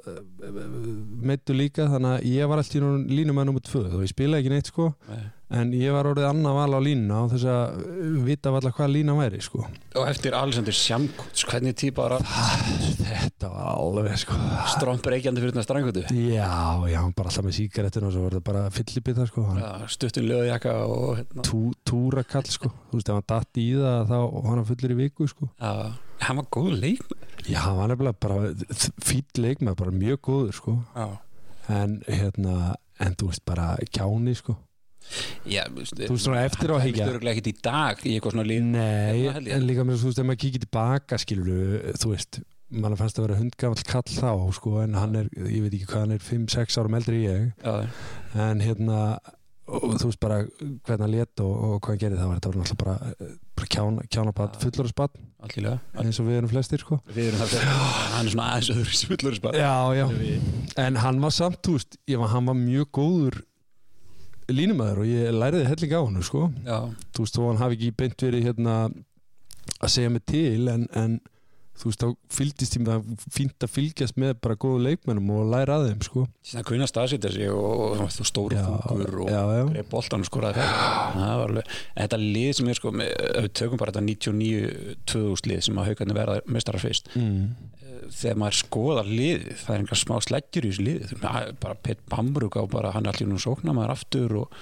meittu 1.21 1.55
líka 1.57 1.89
þannig 1.91 2.15
að 2.15 2.29
ég 2.31 2.49
var 2.49 2.61
alltaf 2.61 2.79
í 2.79 3.19
línum 3.19 3.41
að 3.41 3.49
nummer 3.49 3.65
tvö 3.65 3.83
og 3.91 4.05
ég 4.05 4.13
spilaði 4.13 4.43
ekki 4.43 4.53
neitt 4.55 4.71
sko 4.71 4.89
nei. 5.09 5.27
En 5.49 5.71
ég 5.73 5.93
var 5.93 6.05
orðið 6.05 6.27
annað 6.29 6.57
val 6.59 6.77
á 6.77 6.79
línuna 6.85 7.19
og 7.23 7.31
þess 7.31 7.45
að 7.49 7.77
uh, 7.81 8.17
vita 8.25 8.51
allar 8.53 8.73
hvað 8.77 8.91
lína 8.93 9.15
væri 9.17 9.39
sko. 9.41 9.63
Og 9.97 10.03
eftir 10.05 10.35
Alexander 10.37 10.75
Shamkuts 10.75 11.45
hvernig 11.49 11.73
típa 11.79 12.05
var 12.05 12.21
þetta 12.99 13.49
var 13.49 13.71
alveg 13.71 14.19
sko. 14.21 14.37
Strómpreikjandi 14.75 15.41
fyrir 15.41 15.55
þetta 15.55 15.65
strangutu 15.65 16.03
já, 16.05 16.51
já, 16.91 16.99
bara 17.17 17.31
alltaf 17.31 17.47
með 17.47 17.57
síkarettuna 17.57 18.11
og 18.11 18.13
svo 18.15 18.27
var 18.27 18.37
það 18.37 18.45
bara 18.51 18.65
fyllibita 18.75 19.25
sko. 19.29 19.47
Hann, 19.49 19.87
stuttun 19.89 20.29
löðjaka 20.29 20.75
og 20.85 21.07
hérna. 21.17 21.47
tú, 21.49 21.63
túrakall 21.87 22.53
sko. 22.53 22.71
Þú 22.91 23.01
veist 23.01 23.09
ef 23.09 23.17
hann 23.17 23.27
datt 23.33 23.61
í 23.63 23.67
það 23.79 24.13
þá 24.13 24.19
hann 24.51 24.63
fullur 24.69 24.95
í 24.95 24.99
viku 25.01 25.29
sko. 25.33 25.49
Já, 25.57 25.73
hann 26.27 26.41
var 26.43 26.49
góð 26.53 26.71
leik 26.77 27.03
já, 27.49 27.63
hann 27.65 27.79
var 27.79 27.89
nefnilega 27.89 28.21
bara 28.21 28.53
fýll 29.01 29.41
leikmað 29.41 29.81
bara 29.81 29.97
mjög 29.97 30.23
góður 30.29 30.61
sko. 30.61 30.77
Já, 30.93 31.09
en 31.73 32.01
hérna 32.05 32.75
en 32.99 33.15
þú 33.15 33.31
veist 33.31 33.45
bara 33.47 33.71
kjáni 33.95 34.37
sko 34.37 34.59
Já, 35.49 35.63
þú 35.69 35.81
veist, 35.81 36.03
svona 36.21 36.43
eftir 36.45 36.69
á 36.69 36.75
að 36.77 36.85
hyggja. 36.85 37.07
Það 37.07 37.17
er 37.17 37.31
ekkert 37.31 37.49
í 37.49 37.55
dag 37.65 38.03
í 38.05 38.13
eitthvað 38.13 38.35
svona 38.35 38.47
líf 38.49 38.67
Nei, 38.69 39.23
Hérna 39.25 39.55
en 39.57 39.65
líka 39.65 39.85
með 39.87 40.03
þú 40.03 40.11
veist, 40.11 40.21
ef 40.21 40.29
maður 40.29 40.41
kikið 40.43 40.65
tilbaka 40.67 41.19
skilur 41.23 41.73
þú 42.03 42.13
veist, 42.13 42.41
mann 42.69 42.99
fannst 42.99 43.17
að 43.17 43.25
vera 43.25 43.39
hundgamall 43.39 43.87
kall 43.89 44.05
þá, 44.13 44.29
sko, 44.59 44.75
en 44.83 44.99
hann 44.99 45.17
er 45.23 45.31
ég 45.47 45.65
veit 45.65 45.73
ekki 45.73 45.89
hvað 45.89 46.05
hann 46.05 46.15
er, 46.19 46.23
5-6 46.29 46.79
árum 46.81 46.97
eldri 46.99 47.23
ég. 47.25 47.49
Já, 47.65 47.75
en 48.49 48.61
hérna 48.63 49.01
og 49.69 49.97
þú 50.01 50.09
veist 50.09 50.21
bara 50.21 50.37
hvernig 50.43 51.03
hann 51.03 51.13
lét 51.13 51.41
og, 51.43 51.51
og 51.53 51.73
hvað 51.83 51.93
hann 51.93 52.01
gerði, 52.03 52.19
það 52.19 52.29
var 52.29 52.39
náttúrulega 52.39 52.77
bara, 52.79 52.95
bara 53.59 53.69
kjána, 53.75 54.05
kjánabat, 54.09 54.55
Já. 54.57 54.61
fullorðsbat 54.65 55.19
allilega 55.45 56.03
eins 56.03 56.19
og 56.21 56.27
við 56.29 56.39
erum 56.39 56.51
flestir, 56.51 56.83
sko. 56.83 56.97
Við 57.13 57.29
erum 57.29 57.43
það 57.43 57.67
Hann 58.15 58.25
er 58.25 58.33
svona 58.33 58.47
aðeins 58.55 58.71
öðru 58.73 58.97
svullur 59.01 59.37
spart 59.37 59.59
Já, 59.59 59.73
já, 59.95 60.05
en 60.85 60.99
hann 61.03 61.21
var 61.23 61.35
samt, 61.35 61.61
þú 61.65 61.77
veist, 61.77 61.99
ég 62.09 62.25
hann 62.33 62.49
var 62.49 62.57
mjög 62.59 62.89
góður 62.99 63.39
línumæður 64.53 65.03
og 65.03 65.09
ég 65.09 65.33
læriði 65.35 65.67
helling 65.69 65.95
á 65.95 66.01
hann, 66.01 66.21
sko. 66.25 66.45
Þú 67.15 67.25
veist, 67.25 67.41
hann 67.45 67.61
hafi 67.63 67.77
ekki 67.79 67.91
beint 67.99 68.23
verið 68.27 68.47
hérna 68.49 68.77
að 69.79 69.93
segja 69.95 70.13
mig 70.13 70.25
til 70.29 70.69
en, 70.71 70.87
en 70.97 71.19
þú 71.79 71.87
veist, 71.87 72.01
þá 72.03 72.35
fylgdist 72.35 72.75
ég 72.75 72.83
með 72.83 72.93
að 72.97 73.25
fínt 73.31 73.63
að 73.63 73.71
fylgjast 73.71 74.17
með 74.19 74.33
bara 74.43 74.57
góðu 74.59 74.81
leikmennum 74.83 75.29
og 75.37 75.45
læra 75.53 75.77
að 75.79 75.85
þeim, 75.87 76.01
sko. 76.09 76.25
Það 76.49 76.65
kunna 76.67 76.89
staðsýta 76.89 77.31
sig 77.31 77.53
og, 77.53 78.01
og 78.03 78.27
stóru 78.27 78.57
Já, 78.57 78.65
þungur 78.83 79.21
og 79.23 79.31
greið 79.71 79.89
boltan 79.93 80.25
og 80.25 80.27
skoraði 80.27 80.65
það. 80.65 81.61
Þetta 81.95 82.21
lið 82.23 82.51
sem 82.59 82.71
er 82.73 82.79
sko 82.81 82.93
við 82.99 83.51
tökum 83.61 83.79
bara 83.79 83.95
þetta 83.95 84.05
99-2000 84.09 85.51
lið 85.53 85.65
sem 85.69 85.79
að 85.79 85.91
haugarnir 85.93 86.19
verða 86.19 86.39
mestarar 86.51 86.83
fyrst. 86.83 87.13
Mm. 87.15 87.68
Þegar 88.13 88.37
maður 88.41 88.57
skoðar 88.59 89.09
liðið 89.09 89.49
það 89.61 89.73
er 89.75 89.81
einhver 89.83 89.99
smá 90.01 90.15
sleggjur 90.25 90.65
í 90.65 90.71
þessu 90.71 90.85
liðið 90.87 91.13
bara 91.61 91.75
Pett 91.85 92.01
Bambrug 92.11 92.57
á 92.57 92.63
bara 92.71 92.91
hann 92.95 93.05
er 93.07 93.13
allir 93.13 93.29
nú 93.29 93.39
sóknar 93.41 93.75
maður 93.77 93.93
aftur 93.95 94.35
og 94.41 94.57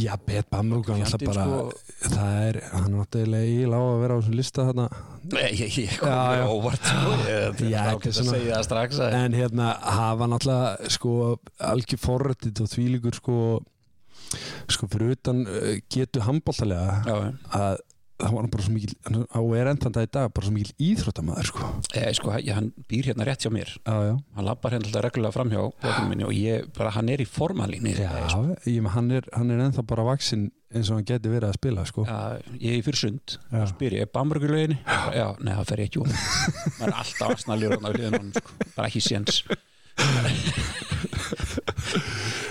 Já, 0.00 0.14
Fjandinn, 0.26 1.30
bara 1.30 1.46
sko. 1.46 1.64
það 2.04 2.36
er, 2.48 2.60
hann 2.74 2.86
er 2.86 2.94
náttúrulega 2.98 3.80
á 3.80 3.80
að 3.80 4.00
vera 4.04 4.14
á 4.14 4.18
þessum 4.20 4.38
lista 4.40 4.66
þarna 4.70 4.86
Nei, 5.30 5.48
ég, 5.52 5.74
ég 5.84 5.98
kom 6.00 6.14
mér 6.14 6.46
óvart 6.48 6.86
sko. 6.90 7.16
Já, 7.68 7.82
að 7.92 8.06
svona- 8.16 8.36
segja 8.36 8.54
það 8.54 8.64
strax 8.70 9.00
að, 9.04 9.18
en 9.20 9.36
hérna 9.36 9.66
hafa 9.98 10.30
náttúrulega 10.32 10.94
sko 10.96 11.16
algjör 11.70 12.02
forrættið 12.06 12.64
og 12.64 12.72
þvílíkur 12.74 13.20
sko 13.20 13.36
sko 14.70 14.86
fyrir 14.90 15.16
utan 15.16 15.44
uh, 15.48 15.76
getu 15.90 16.22
handbóltalega 16.22 17.00
að 17.50 17.80
það 18.20 18.34
var 18.36 18.42
hann 18.44 18.52
bara 18.52 18.64
svo 18.66 18.74
mikil 18.76 18.94
hann 19.06 19.22
á 19.32 19.40
er 19.58 19.70
endan 19.72 19.94
það 19.96 20.06
í 20.06 20.10
dag 20.16 20.26
bara 20.36 20.46
svo 20.46 20.54
mikil 20.54 20.74
íþróttamæður 20.90 21.46
sko. 21.50 21.60
Ég, 21.96 22.08
sko, 22.18 22.26
hann 22.58 22.68
býr 22.90 23.04
hérna 23.10 23.26
rétt 23.28 23.44
hjá 23.46 23.50
mér. 23.54 23.70
Já, 23.80 23.94
já. 24.10 24.14
Hann 24.36 24.46
lappar 24.48 24.74
hérna 24.76 24.86
alltaf 24.90 25.04
reglulega 25.08 25.34
bókunum 25.80 26.10
minni 26.12 26.26
og 26.28 26.34
ég, 26.36 26.68
bara, 26.76 26.92
hann 26.96 27.10
er 27.12 27.20
í 27.24 27.28
ég, 28.76 28.82
með- 28.84 28.94
hann, 28.96 29.08
er, 29.18 29.24
hann 29.36 29.52
er 29.54 29.64
ennþá 29.66 29.82
bara 29.90 30.04
vaksinn 30.10 30.44
eins 30.70 30.86
og 30.92 31.00
hann 31.00 31.08
geti 31.08 31.32
verið 31.32 31.48
að 31.50 31.56
spila 31.58 31.82
sko. 31.88 32.04
Já, 32.06 32.18
ég 32.62 32.76
er 32.78 32.84
fyrir 32.86 33.00
sund 33.00 33.26
og 33.50 33.66
spyr 33.72 33.96
ég, 33.98 34.04
er 34.06 34.12
Bambergur 34.14 34.52
löginni? 34.54 34.78
Já, 35.16 35.26
nei, 35.42 35.54
það 35.56 35.66
fer 35.72 35.82
ég 35.82 35.88
ekki 35.90 36.02
um 36.04 36.12
maður 36.12 36.92
er 36.92 37.00
alltaf 37.02 37.32
aðsnaljur 37.34 37.74
á 37.80 37.88
hliðin 37.90 38.30
sko. 38.36 38.50
bara 38.76 38.86
ekki 38.92 39.02
séns. 39.02 39.40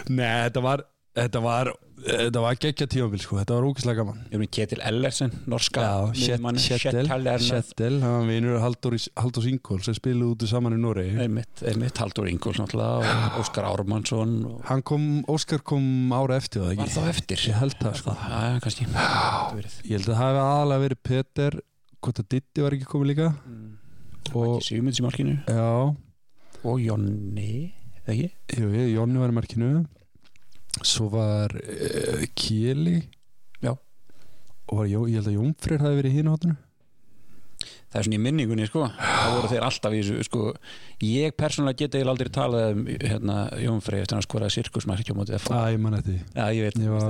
Nei, 0.10 0.50
þetta 0.50 0.62
var 0.66 0.82
þetta 1.20 1.42
var, 1.44 1.70
þetta 2.06 2.42
var 2.44 2.58
geggja 2.64 2.88
tímabil 2.90 3.22
sko. 3.22 3.38
þetta 3.42 3.56
var 3.58 3.68
ógæslega 3.70 4.00
gaman. 4.02 4.20
Ég 4.30 4.36
er 4.38 4.42
með 4.42 4.50
Ketil 4.56 4.80
Ellersen, 4.90 5.34
norska 5.52 5.86
Shettel, 6.16 7.98
hann 8.04 8.16
var 8.16 8.28
vinur 8.30 8.60
Halldórs 8.64 9.48
Ingól 9.50 9.82
sem 9.86 9.98
spiluði 9.98 10.36
út 10.36 10.46
saman 10.52 10.78
í 10.78 10.80
Noregi. 10.82 11.16
Einmitt, 11.26 11.64
einmitt 11.68 12.02
Haldur 12.02 12.30
náttúrulega 12.30 13.00
og 13.04 13.40
Óskar 13.44 13.68
Ármannsson 13.70 14.36
og 14.50 14.62
hann 14.70 14.84
kom, 14.86 15.08
Óskar 15.32 15.64
kom 15.66 16.14
ára 16.16 16.40
eftir 16.40 16.64
það 16.64 16.72
var 16.72 16.86
ekki 16.88 16.96
þá 16.96 17.12
eftir? 17.14 17.46
Ég 17.50 17.60
held 17.62 17.80
það 17.82 18.00
sko. 18.02 18.16
já, 18.20 18.40
já, 18.48 18.60
kannski. 18.66 18.90
Ég 18.90 19.98
held 19.98 20.08
að 20.08 20.14
það 20.14 20.24
hefði 20.24 20.46
aðalega 20.46 20.86
verið 20.88 21.04
Peter 21.10 21.60
hvort 22.00 22.22
að 22.24 22.30
Ditti 22.36 22.64
var 22.64 22.78
ekki 22.78 22.90
komið 22.90 23.12
líka. 23.14 23.34
Mm. 23.46 23.70
og 24.34 24.56
ekki 24.56 24.70
Sigmunds 24.70 25.00
í 25.02 25.06
markinu? 25.06 25.38
Já, 25.50 25.70
og 26.64 26.84
Jonni, 26.84 27.54
eða 28.04 28.16
ekki? 28.16 28.30
jú, 28.60 28.70
Jónni 28.96 29.22
var 29.22 29.34
í 29.34 29.38
markinu 29.40 29.72
svo 30.88 31.09
var 31.13 31.53
uh, 31.59 32.24
Kjeli 32.38 32.98
Já. 33.65 33.74
og 34.69 34.81
var, 34.88 35.05
ég 35.09 35.19
held 35.19 35.29
að 35.31 35.38
Jónfreyr 35.39 35.83
hafi 35.86 36.00
verið 36.01 36.12
í 36.13 36.19
hínu 36.21 36.33
hóttinu 36.36 36.57
það 37.89 37.98
er 38.00 38.05
svona 38.05 38.17
í 38.19 38.21
minningunni 38.21 38.65
sko. 38.69 38.83
Það 38.93 39.31
voru 39.33 39.48
þeir 39.50 39.63
alltaf 39.65 39.93
í 39.98 40.00
þessu 40.03 40.25
sko. 40.27 40.41
Ég 41.01 41.31
persónulega 41.33 41.79
geta 41.79 41.98
ég 41.98 42.12
aldrei 42.12 42.29
talað 42.36 42.67
um 42.75 42.83
hérna 43.01 43.38
Jón 43.63 43.79
Frey 43.81 44.03
eftir 44.03 44.13
að 44.13 44.19
á 45.09 45.17
mótið 45.17 45.38
F 45.39 45.48
Æ, 45.50 45.57
ég 45.74 45.79
man 45.81 45.95
eftir 45.98 46.13
því. 46.13 46.19
Já 46.38 46.45
ég 46.53 46.67
veit. 46.67 46.77
Það 46.77 46.91
var, 46.93 47.07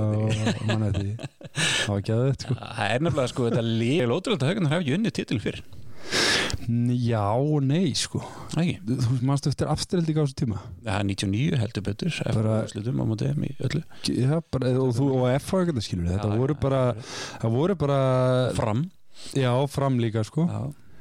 ekki 2.00 2.14
að 2.16 2.22
þetta 2.30 2.46
sko. 2.46 2.56
Það 2.64 2.94
er 2.94 3.04
nefnilega 3.04 3.32
sko 3.34 3.46
þetta 3.50 3.64
líf 3.68 4.00
ótrúlega 4.16 4.40
að 4.40 4.48
haugarnar 4.54 4.72
hafi 4.72 4.86
ekki 4.86 4.96
unnið 4.96 5.16
titil 5.20 5.40
fyrir 5.44 5.60
N- 5.60 6.59
Já 7.00 7.22
og 7.34 7.62
nei 7.66 7.92
sko. 7.98 8.20
Ekki 8.54 8.76
Þú 8.86 8.96
þú 9.06 9.18
mannstu 9.28 9.50
eftir 9.52 9.70
afstrelding 9.72 10.18
á 10.18 10.22
þessu 10.24 10.36
tíma? 10.42 10.58
Það 10.84 10.98
er 10.98 11.06
99 11.08 11.60
heldur 11.62 11.84
betur 11.86 12.18
Bara- 12.36 12.58
slutum 12.70 13.00
á 13.00 13.04
mótið 13.10 13.30
M 13.36 13.44
í 13.48 13.52
öllu. 13.68 13.82
Já, 14.06 14.34
bara, 14.52 14.72
og, 14.80 14.92
þú, 14.96 15.08
og 15.16 15.26
F 15.40 15.54
og 15.54 15.64
eitthvað 15.64 15.86
skilur 15.86 16.10
Þetta 16.12 16.36
voru 16.38 16.54
bara 16.60 16.82
Það 17.40 17.56
voru 17.56 17.76
bara 17.80 18.00
fram. 18.58 18.84
Já, 19.34 19.52
fram 19.68 19.98
líka 19.98 20.24
sko. 20.24 20.46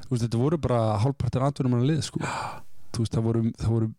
Þetta 0.10 0.38
voru 0.42 0.58
bara 0.58 0.98
hálfpartin 1.04 1.46
atvinnum 1.46 1.80
að 1.80 1.88
lið 1.92 2.02
sko. 2.08 2.20
Þú 2.94 3.04
veist, 3.04 3.14
það 3.14 3.26
voru, 3.30 3.42
það 3.62 3.70
voru 3.76 3.90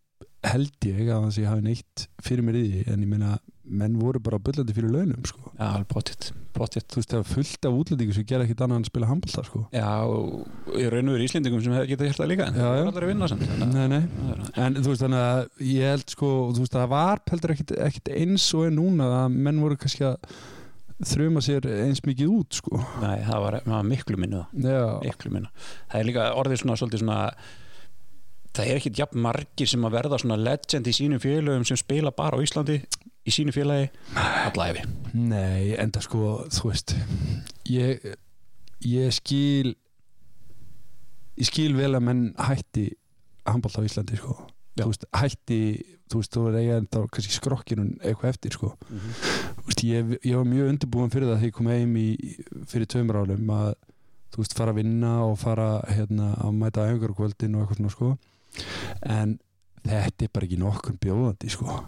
held 0.46 0.86
ég 0.88 1.08
að 1.12 1.24
það 1.26 1.32
sé 1.36 1.46
hafi 1.48 1.64
neitt 1.66 2.04
fyrir 2.24 2.44
mér 2.46 2.56
í 2.60 2.66
því 2.68 2.82
en 2.92 3.02
ég 3.04 3.08
meina, 3.10 3.34
menn 3.70 3.98
voru 4.00 4.20
bara 4.24 4.38
bullandi 4.42 4.74
fyrir 4.74 4.92
launum 4.92 5.26
sko. 5.28 5.52
Já 5.58 5.84
pottitt 5.90 6.30
Þú 6.50 6.66
veist, 6.66 7.12
það 7.12 7.20
var 7.20 7.28
fullt 7.30 7.66
af 7.68 7.76
útlendingu 7.78 8.14
sem 8.16 8.24
gera 8.28 8.44
ekkit 8.44 8.62
annað 8.64 8.80
en 8.80 8.86
spila 8.88 9.08
handbólta 9.08 9.44
sko. 9.46 9.60
Já 9.72 9.86
og 10.02 10.74
í 10.76 10.86
raun 10.90 11.08
og 11.08 11.14
veru 11.14 11.26
Íslendingum 11.28 11.62
sem 11.64 11.76
getað 11.88 12.08
hjert 12.10 12.20
það 12.20 12.30
líka 12.32 12.48
en 12.50 12.58
Já, 12.58 12.64
það 12.66 12.80
var 12.80 12.90
allir 12.90 13.06
að 13.06 13.12
vinna 13.12 13.28
samt 13.30 13.52
Nei, 13.70 13.84
nei. 13.92 14.00
En 14.64 14.78
þú 14.80 14.88
veist 14.90 15.04
þannig 15.04 15.22
að 15.28 15.68
ég 15.70 15.94
held 15.94 16.16
sko 16.16 16.32
þú 16.50 16.64
veist 16.64 16.74
að 16.74 16.82
það 16.82 16.90
var 16.96 17.22
heldur 17.30 17.54
ekkit, 17.54 18.10
eins 18.16 18.48
og 18.58 18.66
er 18.66 18.74
núna 18.74 19.08
að 19.22 19.38
menn 19.46 19.62
voru 19.62 19.78
kannski 19.80 20.08
að 20.10 20.34
þrjuma 21.10 21.40
sér 21.44 21.70
eins 21.86 22.02
mikið 22.04 22.34
út 22.34 22.58
sko. 22.60 22.82
Nei 23.00 23.22
það 23.24 23.46
var, 23.46 23.58
það 23.64 23.76
var 23.78 23.88
miklu 23.94 24.20
minnu 24.20 24.42
það 24.50 24.74
Já, 24.74 24.84
miklu 25.06 25.34
minna. 25.36 25.54
Það 25.86 26.02
er 26.02 26.10
líka 26.10 26.28
orðið 26.42 26.64
svona 26.64 27.24
það 28.56 28.66
er 28.66 28.80
ekkit 28.80 29.00
jafn 29.02 29.22
margir 29.24 29.70
sem 29.70 29.84
að 29.86 29.94
verða 29.96 30.18
svona 30.20 30.38
legend 30.40 30.88
í 30.90 30.94
sínum 30.94 31.22
félögum 31.22 31.66
sem 31.68 31.78
spila 31.78 32.12
bara 32.14 32.38
á 32.38 32.42
Íslandi 32.42 32.80
í 32.80 33.34
sínu 33.34 33.54
félagi. 33.54 33.90
Alla 34.16 34.70
efi 34.72 34.86
nei, 35.14 35.74
enda 35.78 36.02
sko 36.02 36.44
þú 36.50 36.70
veist 36.70 36.94
ég, 37.70 38.04
ég 38.86 39.14
skil 39.14 39.74
ég 41.40 41.48
skil 41.48 41.74
vel 41.78 41.94
að 41.94 42.06
menn 42.06 42.24
hætti 42.38 42.90
handbólt 43.48 43.78
á 43.80 43.86
Íslandi 43.86 44.18
sko. 44.18 44.36
Þú 44.80 44.86
veist, 44.88 45.04
hætti, 45.12 45.60
þú 46.08 46.20
veist, 46.20 46.32
þú 46.32 46.42
er 46.48 46.56
eiga 46.60 46.76
enda 46.80 47.00
kannski 47.12 47.34
skrokkirun 47.34 47.90
eitthvað 47.98 48.30
eftir 48.32 48.54
sko. 48.56 48.70
Þú 48.88 49.66
veist, 49.66 49.82
ég, 49.84 50.12
ég 50.24 50.38
var 50.38 50.46
mjög 50.48 50.70
undirbúin 50.72 51.12
fyrir 51.12 51.28
það 51.28 51.40
þegar 51.42 51.50
ég 51.50 51.56
kom 51.58 51.70
heim 51.72 51.96
í, 52.00 52.06
fyrir 52.70 52.88
tveimur 52.88 53.20
álum 53.20 53.52
að 53.56 53.70
þú 54.30 54.42
veist, 54.42 54.56
fara 54.56 54.72
að 54.72 54.80
vinna 54.80 55.12
og 55.26 55.36
fara 55.40 55.68
hérna 55.90 56.30
að 56.40 56.56
mæta 56.60 56.86
æfingar 56.86 57.16
kvöldin 57.18 57.56
og 57.58 57.64
eitthvað 57.64 57.80
svona 57.80 57.94
sko 57.96 58.10
en 59.02 59.36
þetta 59.86 60.26
er 60.26 60.32
bara 60.34 60.46
ekki 60.48 60.58
nokkur 60.60 60.96
bjóðandi 61.02 61.50
sko. 61.54 61.78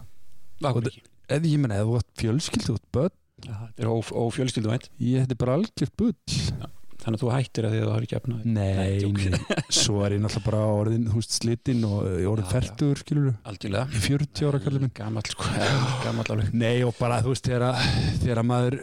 Eða 1.32 1.48
ég 1.48 1.58
menna, 1.62 1.80
eða 1.80 1.88
þú 1.88 1.98
átt 2.00 2.20
fjölskyldu 2.22 2.76
út 2.76 2.86
börn, 2.94 3.16
þetta 3.42 3.82
er 3.82 3.90
ófjölskyldu 4.22 4.70
vænt 4.70 4.88
ég 5.02 5.24
þetta 5.24 5.34
er 5.36 5.40
bara 5.42 5.58
algjört 5.58 5.96
bull. 5.98 6.14
Þannig 7.02 7.18
að 7.18 7.22
þú 7.24 7.30
hættir 7.34 7.66
að 7.66 7.72
því 7.72 7.78
að 7.80 7.86
þú 7.88 7.92
har 7.96 8.04
ekki 8.06 8.14
efna 8.20 8.36
Nei, 8.46 8.74
nei, 9.10 9.38
svo 9.74 10.02
er 10.06 10.12
ég 10.14 10.20
náttúrulega 10.22 10.44
bara 10.46 10.60
orðin, 10.70 11.06
veist, 11.10 11.32
slitinn 11.40 11.80
og 11.88 12.04
orðin 12.30 12.46
færtur, 12.52 13.00
skilur 13.00 13.24
þú 13.26 13.32
aldjúlega 13.50 13.88
í 13.98 14.02
40 14.04 14.46
ára 14.46 14.60
kallið 14.62 14.84
minn. 14.84 14.92
Gamall 15.00 15.26
sko, 15.32 15.48
gamall 16.04 16.30
alveg. 16.36 16.52
Nei 16.54 16.76
og 16.86 16.94
bara 17.00 17.18
þú 17.24 17.32
veist 17.34 17.48
þegar, 17.50 17.64
að- 17.72 18.20
þegar 18.22 18.42
að 18.44 18.48
maður 18.52 18.78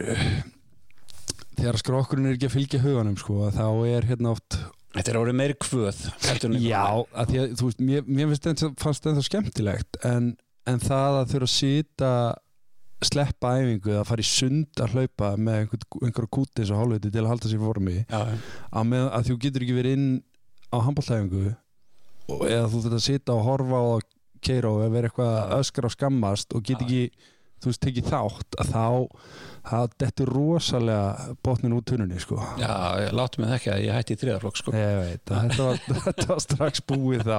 þegar 1.60 1.78
skrokkurinn 1.80 2.28
er 2.28 2.36
ekki 2.36 2.50
að 2.50 2.54
fylgja 2.58 2.82
huganum 2.84 3.16
sko, 3.20 3.38
þá 3.56 3.64
er 3.88 4.06
hérna 4.12 4.34
oft 4.36 4.58
þetta 4.96 5.12
er 5.12 5.18
orðið 5.20 5.38
meiri 5.38 5.56
kvöð 5.62 5.98
Já, 6.64 6.84
að 7.14 7.32
því 7.32 7.40
að 7.42 7.56
þú 7.58 7.70
veist 7.70 7.82
mér, 7.88 8.06
mér 8.06 8.36
þetta 8.36 8.70
fannst 8.80 9.06
þetta 9.06 9.26
skemmtilegt 9.26 10.00
en, 10.06 10.30
en 10.70 10.80
það 10.82 11.18
að 11.20 11.34
þurfa 11.34 11.48
að 11.48 11.54
sita 11.54 12.12
sleppa 13.00 13.54
æfingu 13.56 13.94
að 13.96 14.06
fara 14.10 14.24
í 14.24 14.28
sund 14.28 14.82
að 14.82 14.96
hlaupa 14.96 15.30
með 15.40 15.62
einhver, 15.62 15.84
einhverja 16.04 16.32
kúti 16.36 16.60
eins 16.60 16.72
og 16.74 16.82
hálfviti 16.82 17.12
til 17.14 17.22
að 17.22 17.30
halda 17.32 17.52
sér 17.52 17.62
formi 17.62 17.96
að, 18.12 18.32
með, 18.90 19.06
að 19.08 19.30
þú 19.30 19.36
getur 19.46 19.64
ekki 19.64 19.76
verið 19.78 19.96
inn 19.96 20.08
á 20.70 20.76
handbóltæfingu 20.84 21.44
eða 22.50 22.66
þú 22.70 22.82
þurft 22.84 22.98
að 22.98 23.06
sita 23.06 23.36
og 23.36 23.46
horfa 23.46 23.84
og 23.94 24.04
keira 24.44 24.72
og 24.72 24.84
vera 24.92 25.08
eitthvað 25.08 25.32
að 25.38 25.54
öskra 25.60 25.88
og 25.88 25.94
skammast 25.94 26.54
og 26.56 26.66
get 26.66 26.82
Já. 26.82 26.86
ekki 26.86 27.30
þú 27.60 27.70
veist 27.70 27.82
tekið 27.84 28.10
þátt 28.10 28.60
að 28.60 28.74
þá 28.74 28.84
það 29.66 29.94
dettur 30.00 30.30
rosalega 30.34 31.34
botnin 31.44 31.74
út 31.76 31.86
tunnunni 31.90 32.20
sko. 32.22 32.38
Já, 32.60 32.72
láttu 33.14 33.42
mig 33.42 33.50
það 33.50 33.56
ekki 33.58 33.72
að 33.74 33.84
ég 33.84 33.98
hætti 33.98 34.16
í 34.16 34.20
þriðaflokk 34.22 34.60
sko. 34.60 34.74
ég 34.76 34.96
veit 35.00 35.32
þetta 35.32 35.66
var, 35.68 35.82
þetta 36.06 36.28
var 36.30 36.42
strax 36.46 36.84
búið 36.88 37.26
þá. 37.28 37.38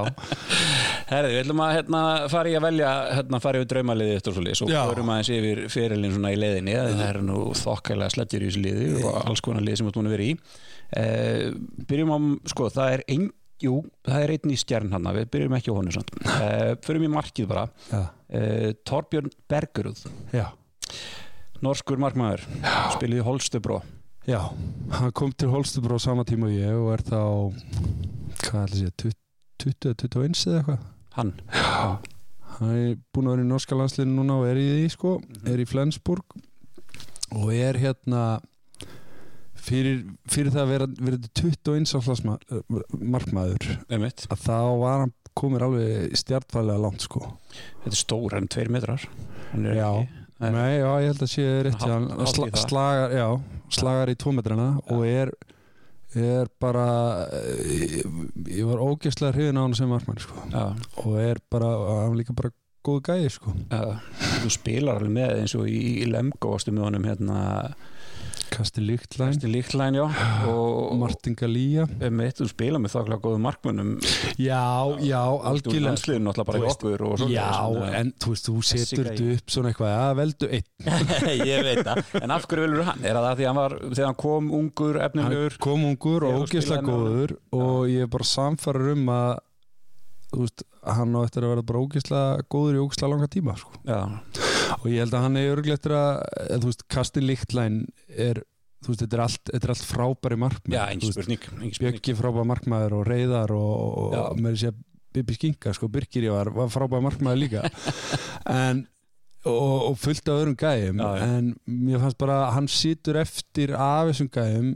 Herði, 1.12 1.34
við 1.34 1.42
ætlum 1.44 1.64
að 1.66 1.74
hérna, 1.78 2.04
fara 2.32 2.52
í 2.52 2.56
að 2.60 2.68
velja 2.68 2.94
hérna, 3.18 3.42
fara 3.44 3.62
yfir 3.62 3.72
draumaliði 3.74 4.20
eftir 4.20 4.38
svo 4.38 4.46
liðs 4.46 4.64
og 4.66 4.72
Já. 4.72 4.82
förum 4.92 5.12
aðeins 5.16 5.34
yfir 5.38 5.64
fyrirlin 5.74 6.16
svona 6.16 6.34
í 6.36 6.40
leiðinni 6.40 6.78
það 6.78 7.04
er 7.08 7.22
nú 7.26 7.42
þokkælega 7.58 8.16
slettir 8.16 8.46
í 8.46 8.50
þessu 8.50 8.64
liði 8.66 8.90
og 9.02 9.20
alls 9.26 9.44
konar 9.46 9.66
liði 9.66 9.82
sem 9.82 9.90
þú 9.92 10.02
múin 10.02 10.10
að 10.12 10.16
vera 10.18 10.28
í. 10.30 10.34
Uh, 10.92 11.46
byrjum 11.88 12.12
á, 12.12 12.18
sko, 12.52 12.70
það 12.74 12.96
er 12.98 13.04
ein, 13.14 13.28
jú, 13.64 13.78
það 14.08 14.26
er 14.26 14.34
einn 14.36 14.54
í 14.54 14.58
stjarn 14.60 14.96
hann 14.96 15.12
við 15.16 15.30
byrjum 15.36 15.58
ekki 15.58 15.72
á 15.72 15.78
honum 15.78 15.96
samt. 15.96 16.16
Uh, 16.26 16.72
förum 16.86 17.06
í 17.08 17.12
markið 17.14 17.52
bara. 17.52 17.68
Já, 17.92 18.02
uh, 18.08 18.68
Torbjörn 18.88 19.32
Bergerud 19.52 20.04
já, 20.36 20.48
norskur 21.66 22.00
markmaður, 22.02 22.46
spiliði 22.96 23.26
Holstebró 23.28 23.82
já 24.30 24.40
Hann 24.94 25.14
kom 25.18 25.32
til 25.34 25.50
Holstubur 25.50 25.96
á 25.98 26.00
sama 26.02 26.26
tíma 26.28 26.50
og 26.50 26.54
ég 26.54 26.76
og 26.78 26.92
er 26.94 27.02
þá 27.08 27.22
hvað 28.42 28.46
ætla 28.46 28.62
að 28.64 28.76
segja 28.78 28.94
20, 29.62 29.96
21 29.96 30.46
eða 30.52 30.60
eitthvað? 30.62 30.86
Hann, 31.18 31.34
Hann 32.58 32.72
er 32.76 32.96
búin 33.14 33.28
að 33.30 33.36
vera 33.36 33.46
í 33.46 33.50
norska 33.50 33.78
landsliðinu 33.80 34.20
núna 34.20 34.38
og 34.42 34.48
er 34.52 34.60
í 34.62 34.68
því 34.76 34.88
sko, 34.94 35.16
er 35.50 35.62
í 35.64 35.68
Flensburg 35.70 36.38
og 37.32 37.52
er 37.56 37.80
hérna 37.82 38.24
fyrir, 39.62 40.04
fyrir 40.30 40.54
það 40.54 40.64
að 40.66 40.72
vera, 40.74 40.88
vera 41.00 41.20
21 41.42 41.96
áflas 42.00 42.24
markmaður 43.00 43.68
einmitt. 43.90 44.26
að 44.30 44.46
þá 44.46 44.58
var 44.82 45.04
hann 45.06 45.14
komir 45.38 45.64
alveg 45.66 46.18
stjartfælega 46.20 46.82
langt 46.84 47.06
sko. 47.06 47.22
Þetta 47.86 47.94
er 47.94 48.00
stór, 48.02 48.34
hann 48.36 48.50
er 48.50 48.52
tveir 48.52 48.72
metrar. 48.74 49.06
Er 49.56 49.78
Já. 49.78 49.88
ekki 50.02 50.21
Nei. 50.42 50.80
Já, 50.82 50.90
ég 51.04 51.12
held 51.12 51.24
að 51.26 51.32
sé 51.36 51.48
rétt 51.68 51.84
hjá 51.86 51.94
hann 51.94 52.08
það. 52.18 52.56
slagar, 52.66 53.14
já, 53.14 53.28
slagar 53.78 54.12
í 54.12 54.16
tómetrana 54.20 54.70
og 54.92 55.04
er, 55.06 55.32
er 56.18 56.50
bara 56.62 56.88
ég, 57.70 58.08
ég 58.50 58.66
var 58.68 58.82
ógeðslega 58.84 59.36
hrifin 59.38 59.62
á 59.62 59.64
hann 59.64 59.78
sem 59.78 59.92
markmann 59.92 60.20
sko. 60.24 60.42
Og 61.06 61.20
er 61.22 61.40
bara, 61.54 61.70
hann 62.02 62.18
líka 62.18 62.34
bara 62.38 62.52
góð 62.82 63.04
gæði 63.12 63.30
sko. 63.36 63.54
þú 64.42 64.50
spilar 64.58 64.98
alveg 64.98 65.14
með 65.14 65.36
eins 65.44 65.54
og 65.60 65.68
í, 65.70 65.82
í 66.02 66.10
Lemgo 66.10 66.56
varstu 66.56 66.74
með 66.74 66.88
honum 66.90 67.06
hérna 67.06 67.42
Kasti 68.62 68.82
Líktlæn 68.86 69.32
Kristi 69.32 69.50
Líklæn, 69.50 69.96
já. 69.98 70.04
Og 70.46 70.94
Martin 71.00 71.34
Galía. 71.34 71.88
Mitt, 72.14 72.38
þú 72.38 72.46
spila 72.52 72.78
með 72.82 72.94
þokklega 72.94 73.24
góðum 73.24 73.46
markmönnum. 73.48 73.96
Já, 74.38 74.62
já, 75.02 75.18
algjörlega. 75.18 75.86
landsliðin 75.88 76.28
náttúrulega 76.28 76.46
bara 76.52 76.60
Þú 76.62 76.68
í 76.68 76.70
okkur 76.70 77.04
og 77.08 77.16
svona 77.18 77.34
Já, 77.34 77.88
en 77.98 78.12
þú 78.22 78.34
veist, 78.36 78.50
þú 78.50 78.66
setur 78.70 79.10
þetta 79.10 79.30
upp 79.34 79.56
svona 79.56 79.72
eitthvað, 79.72 79.96
að 79.98 80.14
veldu 80.22 80.52
einn. 80.58 80.68
Ég 81.52 81.66
veit 81.66 81.82
það, 81.88 82.04
en 82.22 82.36
af 82.38 82.46
hverju 82.52 82.68
vilur 82.68 82.90
hann? 82.92 83.02
Er 83.02 83.18
það 83.18 83.40
því 83.40 83.50
hann 83.50 83.62
var, 83.62 83.78
þegar 83.88 84.12
hann 84.12 84.20
kom 84.28 84.52
ungur, 84.60 85.00
hann 85.02 85.10
efnilegur 85.10 85.58
kom 85.66 85.88
ungur 85.90 86.28
og 86.28 86.38
þú 86.38 86.46
ógeðslega 86.46 86.86
góður 86.86 87.36
og 87.58 87.80
ég 87.90 88.06
er 88.06 88.14
bara 88.14 88.30
samfæður 88.36 88.92
um 88.94 89.12
að 89.16 89.34
þú 90.32 90.46
veist, 90.46 90.64
hann 90.86 91.18
á 91.18 91.20
eftir 91.26 91.46
að 91.46 91.56
vera 91.56 91.66
bara 91.72 91.82
ógeðslega 91.82 92.46
góður 92.52 92.78
í 92.78 92.86
ógeðslega 92.86 93.12
langa 93.16 93.32
tíma 93.32 93.58
sko. 93.60 93.74
Og 94.82 94.88
ég 94.88 95.04
held 95.04 95.18
að 95.18 95.26
hann 95.26 95.40
er 95.40 95.52
örglega 95.52 95.78
eftir 95.78 95.98
að 95.98 96.62
þú 96.62 96.70
veist, 96.70 96.86
Kastin 96.92 97.28
Líktlæn 97.28 97.82
er 98.16 98.44
þú 98.82 98.92
veist, 98.94 99.04
þetta 99.04 99.18
er 99.18 99.24
allt, 99.26 99.42
þetta 99.52 99.68
er 99.68 99.74
allt 99.76 99.88
frábæri 99.88 100.38
markmið 100.42 100.78
já, 100.78 100.84
engin 100.92 101.14
spurning, 101.14 101.44
engin 101.58 101.76
spurning. 101.76 101.98
Bjöggi 102.00 102.16
frábæri 102.18 102.48
markmaður 102.52 102.96
og 103.00 103.04
Reyðar 103.10 103.54
og, 103.58 104.00
og 104.14 104.40
með 104.42 104.56
þess 104.58 104.72
að 104.72 104.80
Bibi 105.12 105.36
Skinka 105.36 105.74
sko, 105.76 105.90
Birgir 105.92 106.30
ég 106.30 106.34
var, 106.34 106.50
var 106.56 106.72
frábæri 106.72 107.06
markmaður 107.06 107.42
líka 107.44 107.66
en 108.62 108.86
og, 109.46 109.92
og 109.92 109.96
fullt 110.02 110.30
af 110.30 110.40
öðrum 110.40 110.58
gæjum 110.60 111.02
Já, 111.02 111.10
en 111.26 111.54
mér 111.66 112.02
fannst 112.04 112.20
bara 112.22 112.40
að 112.46 112.56
hann 112.58 112.72
situr 112.72 113.22
eftir 113.22 113.74
af 113.78 114.12
þessum 114.12 114.30
gæjum 114.34 114.74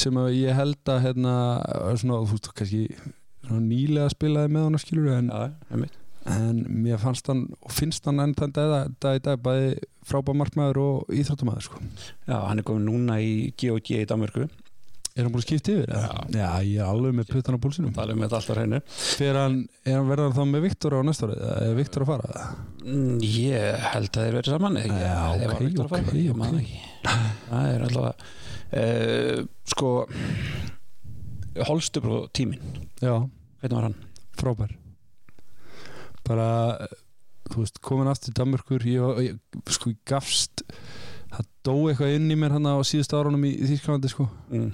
sem 0.00 0.20
að 0.22 0.28
ég 0.38 0.54
held 0.54 0.92
að 0.92 1.00
hérna, 1.08 1.32
svona, 1.98 2.20
þú 2.22 2.36
veist, 2.36 2.52
kannski 2.54 2.82
nýlega 3.50 4.12
spilaði 4.12 4.52
með 4.54 4.68
hann 4.68 4.78
skilur 4.78 5.16
en, 5.16 5.30
Já, 5.34 5.48
einmitt. 5.74 5.96
En 6.36 6.62
mér 6.84 6.98
fannst 7.02 7.26
hann 7.32 7.44
og 7.60 7.72
finnst 7.74 8.04
hann 8.08 8.20
enn 8.24 8.34
þann 8.38 8.52
dag, 8.56 8.90
í 9.18 9.22
dag 9.24 9.38
bæði 9.44 9.74
frábæri 10.06 10.38
markmaður 10.40 10.80
og 10.84 11.14
íþróttumæður 11.14 11.66
sko. 11.68 11.80
já, 12.28 12.36
hann 12.48 12.58
er 12.62 12.66
komin 12.66 12.86
núna 12.88 13.20
í 13.22 13.52
GOG 13.60 13.94
í 13.98 14.04
Danmörku 14.10 14.48
Er 15.18 15.24
hann 15.26 15.32
búin 15.34 15.42
að 15.42 15.48
skipta 15.48 15.72
yfir? 15.74 15.88
eða? 15.90 16.20
Já, 16.30 16.48
ég 16.62 16.76
er 16.78 16.86
alveg 16.86 17.14
með 17.18 17.30
puttan 17.32 17.56
á 17.58 17.60
púlsinum 17.60 17.90
tala 17.96 18.14
um 18.14 18.20
þetta 18.22 18.38
alltaf 18.38 18.56
hreinu 18.56 18.78
hann, 19.40 19.56
er 19.82 19.96
hann 19.98 20.06
verður 20.08 20.36
þá 20.36 20.44
með 20.52 20.62
Viktor 20.68 20.94
á 20.94 21.00
næsta 21.02 21.26
árið? 21.26 21.40
Er 21.66 21.74
Viktor 21.80 22.04
að 22.04 22.10
fara? 22.12 22.44
Mm, 22.86 23.16
Ég 23.26 23.88
held 23.90 24.10
að 24.14 24.20
þeir 24.28 24.36
verið 24.38 24.54
saman? 24.54 24.78
Já, 24.78 24.86
Þeir 24.86 25.50
ok, 25.50 25.64
að 25.82 25.90
fara, 25.90 26.04
ok, 26.06 26.14
ég 26.14 26.30
ok. 26.30 26.38
man 26.38 26.54
það. 26.54 27.26
Það 27.50 27.72
er 27.74 27.84
alltaf 27.88 28.24
uh, 28.70 29.42
Sko 29.74 29.90
Holstubró 31.66 32.20
tíminn 32.32 32.62
Já, 33.02 33.16
Hvernig 33.60 33.76
var 33.76 33.88
hann? 33.90 33.98
frábær 34.40 34.76
Bara, 36.30 36.48
þú 37.50 37.64
veist, 37.64 37.80
komin 37.82 38.10
aftur 38.10 38.30
til 38.30 38.38
Danmörkur 38.40 38.84
ég, 38.86 39.00
var- 39.02 39.22
ég, 39.24 39.40
sko, 39.74 39.94
gafst 40.06 40.62
það 41.30 41.48
dó 41.66 41.74
eitthvað 41.90 42.14
inn 42.20 42.30
í 42.30 42.38
mér 42.38 42.54
hann 42.58 42.70
á 42.70 42.78
síðust 42.86 43.14
árunum 43.18 43.42
í, 43.48 43.56
í 43.58 43.66
Þýskalandi, 43.74 44.12
sko 44.14 44.28
Mm. 44.50 44.70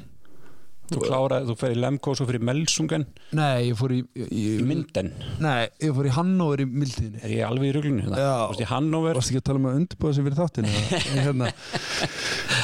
Þú 0.87 1.01
kláraði, 1.03 1.49
þú 1.49 1.55
fer 1.59 1.73
í 1.75 1.79
Lemko 1.83 2.13
og 2.13 2.17
svo 2.21 2.25
fyrir 2.29 2.43
Melsungen 2.47 3.05
Nei, 3.35 3.73
ég 3.73 3.75
fór 3.75 3.91
í, 3.91 3.97
í, 4.15 4.27
í 4.31 4.43
Minden 4.63 5.09
Nei, 5.43 5.65
ég 5.83 5.91
fór 5.97 6.07
í 6.07 6.13
Hannover 6.15 6.61
í 6.63 6.67
mildinni 6.71 7.19
Er 7.27 7.33
ég 7.33 7.43
alveg 7.43 7.73
í 7.73 7.75
ruglunni? 7.75 8.05
hérna? 8.05 8.21
Já. 8.23 8.29
Þú 8.45 8.53
veist 8.53 8.63
í 8.63 8.69
Hannover 8.71 9.19
Varst 9.19 9.33
ekki 9.33 9.41
að 9.41 9.47
tala 9.49 9.59
um 9.59 9.67
að 9.67 9.79
undirbúða 9.81 10.15
sig 10.15 10.27
fyrir 10.29 10.39
þáttinu 10.39 10.75
hérna. 11.27 11.49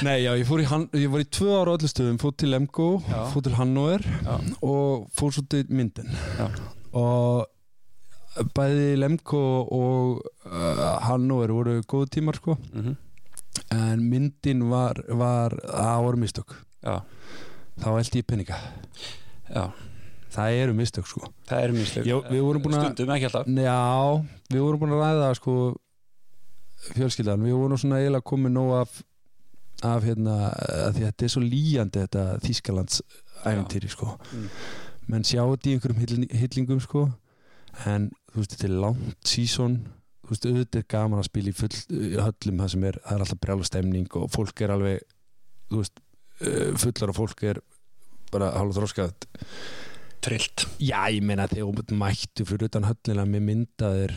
Nei, 0.07 0.15
já, 0.23 0.31
ég 0.39 0.47
fór 0.53 0.63
í, 0.63 0.69
Han 0.71 0.87
ég 1.03 1.11
fór 1.17 1.25
í 1.25 1.29
tvö 1.35 1.51
ára 1.59 1.75
á 1.75 1.77
öllu 1.81 1.91
stöðum 1.91 2.21
fór 2.23 2.37
til 2.39 2.55
Já. 3.11 3.19
fór 3.35 3.43
til 3.49 3.57
Hannover 3.59 4.07
Já. 4.07 4.37
og 4.71 5.11
fór 5.19 5.35
svo 5.35 5.43
til 5.51 5.67
Minden 5.75 6.15
Já. 6.39 6.47
og 6.95 7.51
bæði 8.57 8.97
Lemgo 8.99 9.41
og 9.69 10.23
uh, 10.49 10.83
Hannover 11.07 11.53
voru 11.53 11.79
góðu 11.85 12.11
tímar 12.19 12.39
sko. 12.41 12.59
Mm 12.75 12.97
en 13.73 14.01
Myndin 14.09 14.63
var, 14.71 14.97
var 15.13 15.53
það 15.61 15.99
voru 16.07 16.17
mistök. 16.23 16.53
Já, 16.81 17.03
þá 17.83 17.87
held 17.99 18.15
ég 18.17 18.25
peninga. 18.25 18.57
Já, 19.53 19.67
það 20.33 20.57
eru 20.63 20.75
mistök 20.79 21.09
sko. 21.09 21.29
Það 21.51 21.65
er 21.67 21.75
mislug 21.77 22.09
Já, 22.09 22.15
við 22.33 22.41
vorum 22.47 22.63
búin 22.65 22.79
að- 22.79 22.87
Stundum 22.87 23.13
ekki 23.13 23.29
alltaf. 23.29 23.51
Já, 23.53 24.25
við 24.57 24.65
vorum 24.65 24.81
búin 24.81 24.95
að 24.97 25.03
ræða 25.05 25.29
sko 25.37 25.57
fjölskyldan, 26.97 27.45
við 27.45 27.59
vorum 27.61 27.79
svona 27.81 28.01
eiginlega 28.01 28.27
komið 28.33 28.55
nóg 28.57 28.73
af 28.81 29.03
af 29.83 30.05
hérna, 30.07 30.35
að 30.55 30.93
því 30.97 31.03
að 31.03 31.09
þetta 31.11 31.25
er 31.29 31.33
svo 31.35 31.41
líjandi 31.43 32.03
þetta 32.07 32.25
Þískalands 32.45 33.01
æfintýri 33.45 33.89
sko. 33.91 34.13
Mm. 34.33 34.49
menn 35.13 35.25
sjá 35.27 35.43
þetta 35.43 35.69
í 35.69 35.73
einhverjum 35.77 36.03
hillin- 36.07 36.35
hillingum 36.41 36.81
sko 36.81 37.09
en 37.89 38.09
þú 38.33 38.41
veist, 38.41 38.55
þetta 38.55 38.69
er 38.69 38.79
langt 38.85 39.29
sísón 39.29 39.77
þú 40.23 40.33
veist, 40.33 40.49
auðvitað 40.49 40.81
er 40.83 40.89
gaman 40.95 41.23
að 41.23 41.29
spila 41.29 41.53
í 41.53 41.57
full 41.59 41.73
höllum 42.27 42.63
það 42.63 42.73
sem 42.75 42.89
er, 42.89 42.99
það 43.05 43.15
er 43.15 43.25
alltaf 43.27 43.43
brjála 43.43 43.69
stemning 43.69 44.19
og 44.21 44.33
fólk 44.33 44.65
er 44.65 44.75
alveg 44.75 45.07
þú 45.71 45.81
veist, 45.83 46.03
uh, 46.43 46.75
fullar 46.83 47.15
og 47.15 47.19
fólk 47.19 47.47
er 47.53 47.63
bara 48.33 48.53
hálfa 48.57 48.81
þróskað 48.81 49.27
Trillt. 50.23 50.69
Já, 50.79 51.11
ég 51.11 51.25
meina 51.27 51.49
þegar 51.51 51.97
mættu 51.99 52.45
fyrir 52.47 52.69
utan 52.69 52.87
höllina 52.87 53.25
með 53.27 53.43
myndaðir 53.49 54.13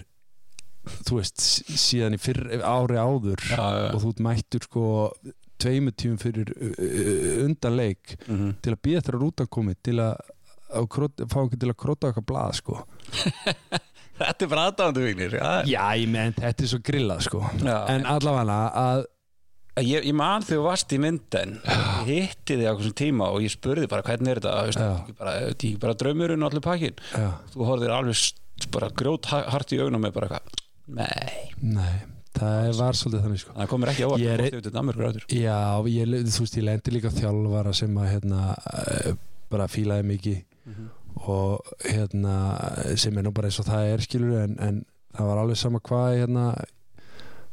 þú 1.07 1.17
veist, 1.17 1.41
síðan 1.41 2.13
í 2.13 2.21
fyrr 2.21 2.61
ári 2.61 2.99
áður 3.01 3.41
Já, 3.41 3.57
já, 3.57 3.87
og 3.89 4.03
þú 4.03 4.13
mættur 4.27 4.67
sko 4.67 4.85
tveimu 5.61 5.93
tímum 5.97 6.19
fyrir 6.21 6.51
uh, 6.53 7.45
undan 7.45 7.77
leik 7.79 8.17
mm 8.27 8.35
-hmm. 8.35 8.55
til 8.61 8.73
að 8.73 8.81
býða 8.85 9.01
þér 9.01 9.15
að 9.15 9.23
rútan 9.23 9.47
komi 9.49 9.75
til 9.81 9.99
að, 9.99 10.15
að 10.79 10.87
krot, 10.95 11.25
fá 11.31 11.39
ekki 11.45 11.59
til 11.61 11.71
að 11.71 11.77
króta 11.85 12.11
okkar 12.13 12.25
blað 12.29 12.53
sko. 12.61 12.79
Þetta 14.19 14.45
er 14.45 14.47
bara 14.51 14.63
aðdáðandu 14.69 15.01
vignir 15.03 15.33
Já, 15.35 15.49
Já, 15.67 15.81
ég 15.99 16.07
meina 16.07 16.31
þetta 16.39 16.63
er 16.63 16.69
svo 16.71 16.79
grillað 16.87 17.25
sko. 17.25 17.41
Já. 17.59 17.75
en 17.91 18.05
allavega 18.07 18.61
að 18.79 19.03
Ég, 19.83 20.05
ég 20.07 20.13
man 20.15 20.39
þegar 20.39 20.61
þú 20.61 20.65
varst 20.69 20.93
í 20.95 20.97
mynden 21.03 21.57
ég 22.07 22.29
hitti 22.29 22.55
þig 22.55 22.63
á 22.63 22.79
þessum 22.79 22.93
tíma 22.95 23.25
og 23.35 23.41
ég 23.43 23.51
spurði 23.51 23.89
bara 23.91 24.05
hvernig 24.07 24.31
er 24.31 24.39
þetta, 24.39 24.53
þetta 24.71 25.33
er 25.33 25.49
ekki 25.49 25.71
bara, 25.83 25.95
draumurinn 25.99 26.45
og 26.45 26.53
allir 26.53 26.63
pakkin 26.63 27.01
já, 27.11 27.25
þú 27.51 27.67
horfðir 27.67 27.91
alveg 27.97 28.69
bara 28.71 28.87
grjót 29.01 29.27
hart 29.33 29.73
í 29.75 29.81
augunum 29.83 30.05
með 30.07 30.13
bara 30.15 30.29
eitthvað 30.29 30.63
nei, 30.95 31.51
nei, 31.75 31.91
það 32.39 32.71
var 32.79 32.95
svolítið 33.01 33.25
þannig 33.27 33.43
sko. 33.43 33.57
Það 33.59 33.69
komir 33.73 33.91
ekki 33.91 34.07
á 34.07 34.09
að 34.15 34.23
Ég 34.23 34.31
er- 34.37 34.45
þú 34.55 34.61
ert 34.63 34.71
Danmörkur 34.79 35.09
áttur 35.09 35.27
Já, 35.41 35.59
ég, 35.91 36.15
þú 36.31 36.45
veist, 36.45 36.55
ég 36.61 36.67
lendi 36.71 36.95
líka 36.95 37.11
þjálfara 37.19 37.75
sem 37.83 37.99
að 37.99 38.11
hérna 38.13 38.45
eh, 38.79 39.11
bara 39.51 39.67
fílaði 39.75 40.07
mikið 40.13 40.39
og 41.25 41.61
hérna 41.85 42.35
sem 42.97 43.17
er 43.17 43.23
nú 43.23 43.31
bara 43.31 43.47
eins 43.47 43.59
og 43.59 43.67
það 43.69 43.91
er 43.93 44.01
skilur 44.03 44.39
en, 44.43 44.55
en 44.59 44.85
það 45.15 45.29
var 45.29 45.41
alveg 45.41 45.57
sama 45.57 45.79
hvað 45.79 46.17
hérna 46.19 46.45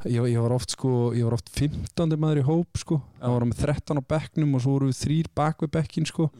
ég, 0.08 0.24
ég 0.32 0.40
var 0.42 0.54
oft 0.56 0.74
sko 0.74 1.12
ég 1.14 1.24
var 1.24 1.36
oft 1.36 1.50
15. 1.54 2.16
maður 2.18 2.42
í 2.42 2.46
hóp 2.48 2.80
sko 2.80 2.98
Já. 2.98 3.22
það 3.22 3.36
var 3.36 3.46
með 3.50 3.62
13 3.62 4.00
á 4.00 4.10
bekknum 4.14 4.54
og 4.56 4.64
svo 4.64 4.76
voru 4.76 4.90
við 4.90 5.00
þrýr 5.02 5.30
bak 5.34 5.62
við 5.62 5.72
bekkin 5.78 6.08
sko 6.08 6.30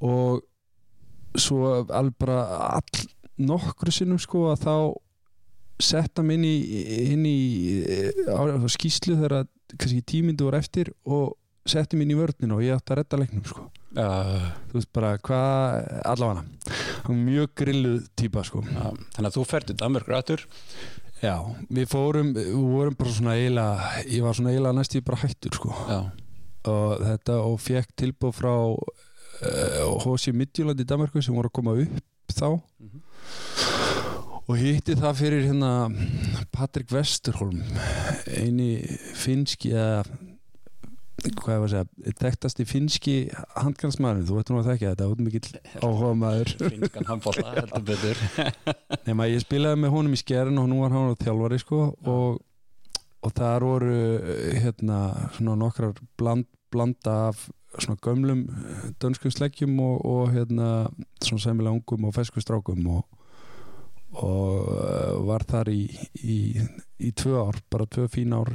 og 0.00 0.42
svo 1.34 1.84
alveg 1.90 2.16
bara 2.18 2.38
all 2.78 3.06
nokkru 3.36 3.92
sinnum 3.92 4.20
sko 4.22 4.46
að 4.52 4.64
þá 4.64 4.74
setta 5.82 6.22
mig 6.22 6.38
inn 6.38 6.44
í, 6.46 6.56
inn 7.10 7.24
í 7.26 7.38
á, 8.30 8.62
skýslu 8.70 9.16
þegar 9.18 9.40
að 9.40 9.48
kannski 9.74 10.04
tímyndu 10.06 10.46
voru 10.46 10.60
eftir 10.60 10.92
og 11.04 11.34
setti 11.66 11.98
mig 11.98 12.06
inn 12.06 12.14
í 12.14 12.20
vörnina 12.20 12.54
og 12.54 12.62
ég 12.62 12.76
átti 12.76 12.94
að 12.94 13.00
redda 13.02 13.18
leiknum 13.24 13.48
sko 13.48 13.66
Já, 13.94 14.08
þú 14.70 14.74
veist 14.80 14.90
bara 14.96 15.12
hvað, 15.22 15.84
allavega 16.10 16.42
hann 17.04 17.20
mjög 17.28 17.52
grilluð 17.60 18.08
típa 18.18 18.42
sko 18.46 18.62
já. 18.66 18.88
Þannig 19.14 19.28
að 19.28 19.36
þú 19.36 19.44
fer 19.46 19.66
til 19.68 19.76
Danmörkur 19.78 20.16
aftur 20.18 20.42
já, 21.22 21.34
við 21.70 21.86
fórum, 21.92 22.32
við 22.36 22.48
vorum 22.58 22.96
bara 22.98 23.12
svona 23.14 23.36
eiginlega, 23.38 23.92
ég 24.10 24.24
var 24.26 24.34
svona 24.38 24.50
eiginlega 24.54 24.78
næst 24.80 24.96
ég 24.98 25.04
bara 25.06 25.20
hættur 25.22 25.54
sko 25.60 25.70
Já, 25.88 26.00
og 26.72 27.04
þetta 27.06 27.38
og 27.44 27.54
fekk 27.62 27.94
tilbúð 28.02 28.34
frá 28.40 28.52
uh, 28.74 30.02
H.C. 30.02 30.34
Midtjöland 30.34 30.80
í 30.82 30.88
Danmarku 30.90 31.22
sem 31.22 31.36
voru 31.36 31.52
að 31.52 31.56
koma 31.60 31.76
upp 31.84 32.34
þá 32.34 32.48
Mhm. 32.82 33.00
og 34.48 34.56
hitti 34.60 34.94
það 34.98 35.14
fyrir 35.22 35.44
hérna 35.46 35.70
Patrik 36.52 36.90
Vesterholm 36.92 37.62
eini 38.28 38.82
finski 39.16 39.70
eða 39.72 40.02
hvað 41.32 41.60
var 41.62 41.66
að 41.66 41.72
segja 41.72 42.14
þekktasti 42.20 42.66
finski 42.68 43.14
handgansmaður 43.56 44.26
þú 44.28 44.38
veit 44.38 44.50
nú 44.52 44.60
að 44.60 44.70
þekka 44.70 44.92
þetta, 44.92 45.08
út 45.12 45.22
mikill 45.24 45.60
áhuga 45.80 46.12
maður. 46.20 46.54
Finskan 46.74 47.08
handbóla 47.08 47.52
heldur 47.58 47.86
betur. 47.88 48.22
Nema 49.08 49.28
ég 49.30 49.44
spilaði 49.44 49.82
með 49.82 49.94
honum 49.96 50.16
í 50.16 50.20
skerin 50.20 50.60
og 50.60 50.68
nú 50.70 50.82
var 50.82 50.94
hann 50.94 51.14
á 51.14 51.22
þjálfari 51.22 51.60
sko 51.62 51.82
og, 51.94 52.40
og 53.24 53.36
þar 53.38 53.68
voru 53.70 53.98
hérna 54.60 55.00
svona 55.38 55.58
nokkrar 55.64 55.96
bland, 56.20 56.48
blanda 56.74 57.18
af 57.30 57.46
svona 57.78 57.98
gömlum 58.02 58.44
eh, 58.48 58.90
dönskum 59.02 59.32
sleggjum 59.32 59.78
og, 59.80 60.04
og 60.06 60.32
hérna 60.34 60.90
svona 61.22 61.42
sæmilega 61.42 61.74
ungum 61.74 62.04
og 62.08 62.14
fesku 62.14 62.42
strákum 62.42 62.86
og, 62.86 63.02
og 64.12 64.68
eh, 64.76 65.16
var 65.26 65.46
þar 65.48 65.72
í, 65.72 65.82
í, 66.22 66.38
í 66.98 67.10
tvö 67.16 67.40
ár, 67.40 67.58
bara 67.70 67.88
tvö 67.90 68.06
fín 68.12 68.36
ár 68.36 68.52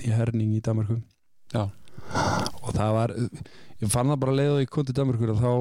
í 0.00 0.12
herning 0.12 0.52
í 0.56 0.62
Danmarku 0.64 1.00
Já. 1.50 1.64
og 2.60 2.72
það 2.74 2.92
var 2.96 3.14
ég 3.80 3.92
fann 3.92 4.10
það 4.12 4.20
bara 4.24 4.34
leið 4.36 4.50
og 4.54 4.60
ég 4.64 4.70
kom 4.72 4.86
til 4.86 4.96
Danmarkur 4.96 5.32
og 5.34 5.40
þá, 5.40 5.52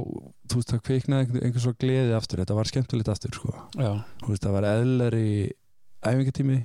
þú 0.52 0.60
veist, 0.60 0.74
það 0.74 0.82
kveiknaði 0.90 1.26
einhver, 1.26 1.46
einhver 1.48 1.64
svo 1.64 1.76
gleði 1.80 2.16
aftur, 2.18 2.42
þetta 2.44 2.58
var 2.58 2.70
skemmtilegt 2.70 3.12
aftur 3.14 3.38
sko. 3.38 3.54
Þú 3.78 4.34
veist, 4.34 4.44
það 4.44 4.58
var 4.58 4.68
eðlari 4.74 5.30
æfingatími 6.04 6.60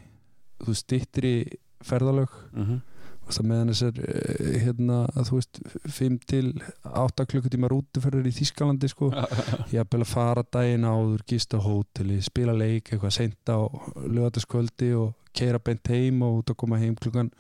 þú 0.64 0.72
veist, 0.72 0.84
stittri 0.87 1.37
ferðalög. 1.84 2.34
Mhm. 2.54 2.82
Þú 3.24 3.30
veist, 3.30 3.40
að 3.40 3.46
meðan 3.48 3.70
þessar 3.72 4.00
eh, 4.04 4.56
hérna, 4.60 4.96
þú 5.24 5.38
veist, 5.38 5.60
5 5.96 6.16
til 6.28 6.48
8 6.84 7.24
klukkutíma 7.30 7.70
rútuferðir 7.72 8.26
í 8.28 8.34
Þískalandi 8.37 8.90
sko, 8.92 9.08
ég 9.72 9.78
haf 9.80 9.88
beila 9.94 10.08
fara 10.08 10.44
daginn 10.44 10.84
áður, 10.84 11.22
gista 11.30 11.60
hóteli, 11.64 12.18
spila 12.24 12.52
leik 12.52 12.92
eitthvað 12.92 13.14
seint 13.16 13.48
á 13.48 13.64
lögataskvöldi 14.04 14.90
og 14.98 15.14
keira 15.32 15.58
beint 15.62 15.88
heim 15.88 16.20
og 16.26 16.42
út 16.42 16.52
að 16.52 16.60
koma 16.60 16.82
heim 16.82 16.98
klukkan 17.00 17.32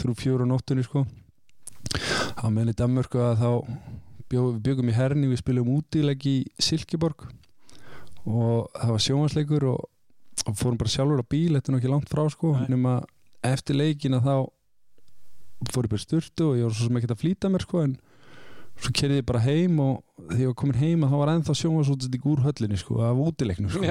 þrjú 0.00 0.16
fjóru 0.20 0.46
á 0.46 0.50
nóttunni 0.50 0.84
sko. 0.86 1.04
Á 2.36 2.46
meðan 2.50 2.72
í 2.72 2.76
Danmörku 2.76 3.20
að 3.22 3.42
þá 3.42 3.50
bjó, 4.30 4.40
við 4.50 4.62
byggum 4.66 4.90
í 4.90 4.96
herni, 4.96 5.28
við 5.30 5.42
spilum 5.42 5.72
útileg 5.76 6.26
í 6.28 6.36
Silkeborg 6.62 7.28
og 8.26 8.72
það 8.74 8.90
var 8.92 9.04
sjónvarsleikur 9.04 9.68
og, 9.70 9.84
og 10.46 10.58
fórum 10.58 10.80
bara 10.80 10.92
sjálfur 10.92 11.22
á 11.22 11.26
bíl, 11.30 11.54
þetta 11.54 11.70
er 11.70 11.76
nú 11.76 11.80
ekki 11.80 11.92
langt 11.92 12.10
frá 12.10 12.24
sko, 12.32 12.56
nema 12.66 12.98
eftir 13.46 13.78
leikina 13.78 14.18
þá 14.24 14.48
fór 15.70 15.86
ég 15.86 15.94
bara 15.94 16.02
sturtu 16.02 16.50
og 16.50 16.58
ég 16.58 16.66
var 16.66 16.74
svo 16.74 16.88
sem 16.88 16.98
ekki 16.98 17.12
að 17.14 17.22
flýta 17.22 17.50
mér 17.52 17.64
sko 17.64 17.84
en 17.86 17.94
svo 18.82 18.92
kerði 18.92 19.22
ég 19.22 19.28
bara 19.30 19.44
heim 19.46 19.78
og 19.80 20.02
þegar 20.18 20.42
ég 20.42 20.50
var 20.50 20.58
komin 20.60 20.80
heim 20.82 21.06
að 21.06 21.14
það 21.14 21.22
var 21.22 21.32
ennþá 21.32 21.56
sjónvarsútsending 21.62 22.28
úr 22.28 22.44
höllinni 22.44 22.82
sko 22.82 23.00
af 23.06 23.22
útileiknum 23.24 23.72
sko. 23.72 23.86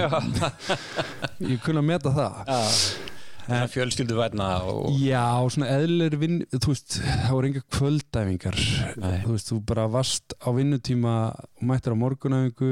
Ég 1.42 1.64
kunna 1.66 1.82
meta 1.86 2.14
það. 2.14 2.44
Já 2.52 3.05
Það 3.46 3.60
er 3.62 3.72
fjölskyldu 3.74 4.16
vætna 4.18 4.46
og 4.66 4.96
já, 4.98 5.26
svona 5.54 5.68
eðlir 5.76 6.16
vinn 6.22 6.40
þú 6.54 6.72
veist, 6.72 6.96
það 7.02 7.34
voru 7.36 7.50
enga 7.52 7.66
kvöldæfingar. 7.78 8.62
Nei. 9.02 9.20
þú 9.26 9.36
veist, 9.36 9.52
þú 9.52 9.60
bara 9.70 9.90
varst 9.94 10.34
á 10.42 10.50
vinnutíma 10.56 11.18
og 11.36 11.68
mættir 11.70 11.94
á 11.94 12.02
morgunæfingu 12.02 12.72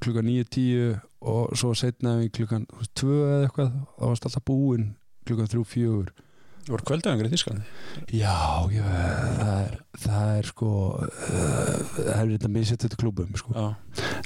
klukkan 0.00 0.26
9-10 0.26 0.98
og 1.20 1.52
svo 1.58 1.74
setnaðing 1.76 2.32
klukkan 2.32 2.66
2 2.96 3.12
eða 3.12 3.44
eitthvað 3.44 3.70
þá 3.76 4.04
varst 4.08 4.26
alltaf 4.26 4.44
búinn 4.48 4.90
klukkan 5.28 5.50
3-4 5.52 6.26
Þú 6.60 6.74
voru 6.74 6.86
kvöldaðingur 6.90 7.28
í 7.28 7.32
Þísklandi 7.32 8.16
Já, 8.20 8.36
já, 8.72 8.84
það 9.40 9.54
er, 9.60 9.76
það 10.04 10.32
er 10.34 10.48
sko 10.50 10.72
uh, 11.00 11.08
það 11.96 12.20
er 12.20 12.32
þetta 12.34 12.50
misett 12.52 12.84
þetta 12.84 13.00
klubum 13.00 13.32
sko. 13.40 13.70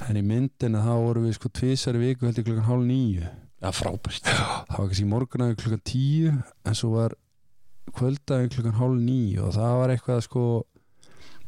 En 0.09 0.19
í 0.19 0.23
myndina 0.25 0.83
þá 0.83 0.93
vorum 0.99 1.27
við 1.29 1.37
sko 1.39 1.51
tvisari 1.55 2.01
viku 2.01 2.27
heldur 2.27 2.47
klukkan 2.47 2.67
hálf 2.67 2.87
nýju 2.87 3.31
já 3.65 3.73
frábært. 3.73 4.29
Það 4.29 4.77
var 4.77 4.89
kannski 4.89 5.07
morgunæði 5.09 5.59
klukkan 5.61 5.83
tíu 5.89 6.33
en 6.35 6.77
svo 6.77 6.91
var 6.95 7.15
kvöldaði 7.95 8.51
klukkan 8.53 8.77
hálf 8.79 8.99
nýju 9.01 9.45
og 9.47 9.55
það 9.55 9.77
var 9.79 9.93
eitthvað 9.93 10.23
sko 10.25 10.45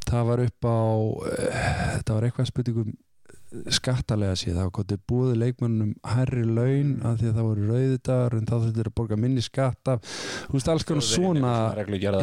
það 0.08 0.30
var 0.30 0.42
upp 0.46 0.68
á 0.68 0.78
uh, 0.78 2.00
það 2.02 2.14
var 2.14 2.26
eitthvað 2.28 2.50
spurningum 2.50 2.94
skattalega 3.72 4.34
það 4.36 4.58
var 4.60 4.72
gotið 4.76 4.98
búið 5.08 5.30
leikmannum 5.40 5.92
hærri 6.04 6.42
laun 6.44 6.90
af 7.06 7.16
því 7.20 7.30
að 7.30 7.38
það 7.38 7.46
voru 7.46 7.68
rauðidagar 7.70 8.36
en 8.36 8.48
þá 8.48 8.52
þurftir 8.54 8.90
að 8.90 8.94
borga 9.00 9.18
minni 9.20 9.44
skatt 9.44 9.90
af, 9.94 10.10
þú 10.50 10.58
veist, 10.58 10.70
alls 10.74 10.86
konar 10.88 11.06
svona 11.06 11.54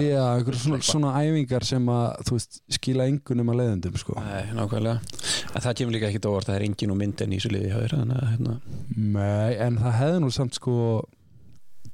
Já, 0.06 0.22
einhver 0.36 0.60
svona, 0.62 0.80
svona 0.86 1.14
æfingar 1.24 1.66
sem 1.66 1.90
að 1.96 2.32
veist, 2.36 2.62
skila 2.78 3.10
engunum 3.10 3.52
að 3.54 3.60
leiðendum 3.64 3.98
sko. 4.02 4.20
Nei, 4.22 4.54
nákvæmlega. 4.54 5.20
En 5.56 5.66
það 5.66 5.78
kemur 5.82 5.98
líka 5.98 6.12
ekkit 6.12 6.30
óvart 6.30 6.50
það 6.52 6.60
er 6.60 6.68
engin 6.70 6.94
og 6.94 7.02
myndin 7.02 7.34
í 7.34 7.42
þessu 7.42 7.54
liði 7.56 7.74
að 7.74 7.86
hérna. 7.90 8.58
Nei, 8.96 9.58
en 9.66 9.82
það 9.82 10.00
hefði 10.04 10.24
nú 10.26 10.34
samt 10.36 10.60
sko 10.62 10.80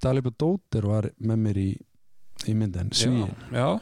Dalibur 0.01 0.35
Dóttir 0.35 0.87
var 0.89 1.07
með 1.21 1.43
mér 1.45 1.61
í, 1.61 1.69
í 2.51 2.57
myndin 2.57 2.91
Svíin, 2.95 3.31
Já, 3.53 3.77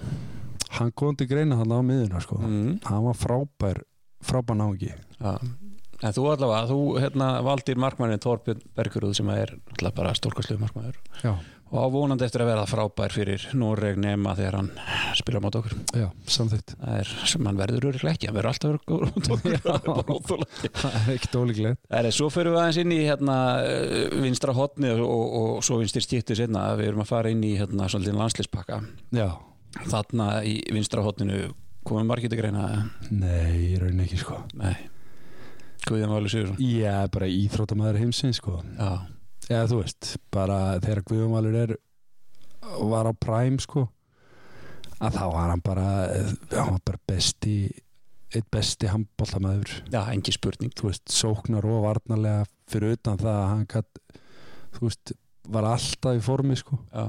hann 0.78 0.92
kom 0.94 1.16
til 1.18 1.30
greina 1.30 1.58
hann 1.58 1.72
á 1.74 1.80
miðuna 1.82 2.22
sko. 2.22 2.38
mm, 2.44 2.82
hann 2.86 3.06
var 3.08 3.18
frábær 3.18 3.82
frábær 4.26 4.60
náungi. 4.60 4.94
Já. 5.20 5.38
En 6.00 6.16
þú 6.16 6.30
allavega, 6.32 6.68
þú 6.70 6.82
hérna 7.04 7.30
valdir 7.44 7.80
markmannin 7.80 8.22
Þorbjörn 8.24 8.62
Bergurúð 8.78 9.18
sem 9.20 9.30
er 9.34 9.58
bara 9.98 10.14
stórkastlu 10.16 10.56
markmanður 10.62 10.96
Já, 11.20 11.34
og 11.74 11.76
á 11.76 11.88
vonandi 11.92 12.24
eftir 12.24 12.46
að 12.46 12.52
verða 12.54 12.70
frábær 12.72 13.12
fyrir 13.12 13.44
Noreg 13.60 14.00
nema 14.00 14.32
þegar 14.38 14.58
hann 14.62 14.70
spila 15.20 15.42
mát 15.44 15.58
okkur. 15.60 15.76
Já, 15.92 16.08
er 17.02 17.12
sem 17.28 17.50
hann 17.52 17.60
verður 17.60 17.90
öruglega 17.92 18.16
ekki 18.16 18.30
hann 18.30 18.40
verður 18.40 18.52
alltaf 18.54 18.72
öruglega. 18.72 19.20
Það 19.28 19.52
er 19.52 21.04
er 21.04 21.14
ekkert 21.18 21.38
ólíklegt. 21.42 21.84
Svo 22.16 22.32
fyrir 22.32 22.56
við 22.56 22.64
aðeins 22.64 22.82
inn 22.86 22.96
í 22.96 23.04
hérna, 23.04 23.38
eh, 23.68 24.20
vinstra 24.24 24.56
hotni 24.56 24.96
og, 24.96 25.04
og, 25.04 25.38
og 25.42 25.64
svo 25.68 25.82
vinstir 25.84 26.06
skiptu 26.08 26.40
sinna 26.40 26.70
við 26.80 26.94
erum 26.94 27.04
að 27.04 27.12
fara 27.12 27.36
inn 27.36 27.44
í 27.44 27.58
hérna, 27.60 27.92
Já, 29.12 29.34
þarna 29.92 30.38
í 30.48 30.62
vinstra 30.72 31.04
hotninu 31.04 31.50
komum 31.88 32.10
margir 32.10 32.32
til 32.32 32.40
greina 32.42 32.66
nei, 33.10 33.74
ég 33.74 33.84
raun 33.84 34.02
ekki 34.04 34.20
sko. 34.20 34.42
Nei. 34.60 34.76
Guðján 35.88 36.12
Váli 36.12 36.32
Sigursson 36.32 36.60
er 36.60 37.12
bara 37.14 37.30
íþróttamæður 37.32 38.02
heimsins 38.02 38.40
sko. 38.42 38.60
Já, 38.76 39.06
eða 39.48 39.68
þú 39.72 39.80
veist, 39.82 40.10
bara 40.34 40.60
þegar 40.84 41.06
Guðumalur 41.08 41.60
er 41.64 41.76
var 42.92 43.08
á 43.10 43.14
Prime 43.16 43.62
sko 43.64 43.88
að 45.00 45.16
þá 45.16 45.24
var 45.32 45.54
hann 45.54 45.64
bara 45.64 45.86
hann 46.52 46.74
var 46.76 46.82
bara 46.86 47.00
besti 47.08 47.56
eitt 48.30 48.46
besti 48.54 48.90
handbóltamæður 48.92 49.72
já, 49.90 50.02
engi 50.12 50.36
spurning. 50.36 50.74
Þú 50.78 50.92
veist, 50.92 51.08
sóknar 51.10 51.66
og 51.66 51.86
varnarlega 51.88 52.44
fyrir 52.70 53.00
utan 53.00 53.18
það 53.18 53.38
að 53.38 53.48
hann 53.54 53.66
gætt 53.72 54.04
þú 54.76 54.84
veist, 54.86 55.16
var 55.50 55.66
alltaf 55.72 56.20
í 56.20 56.22
formi 56.22 56.60
sko. 56.60 56.78
Já. 56.94 57.08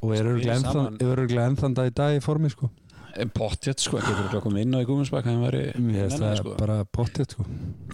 og 0.00 0.14
er 0.16 0.30
örugglega 0.30 1.50
ennþann 1.50 1.74
dag 1.76 1.90
í 1.90 1.92
dag 1.92 2.14
í 2.16 2.22
formi 2.24 2.48
sko 2.48 2.70
pottjött 3.36 3.80
sko, 3.84 3.98
getur 4.02 4.28
þú 4.30 4.38
að 4.40 4.44
koma 4.46 4.60
inn 4.62 4.74
á 4.74 4.80
í 4.80 4.86
Guðmundsbakka 4.88 5.28
hann 5.30 5.42
nei, 5.86 6.08
það 6.12 6.36
sko. 6.40 6.54
bara 6.58 6.76
pottið 6.84 7.26
sko. 7.36 7.42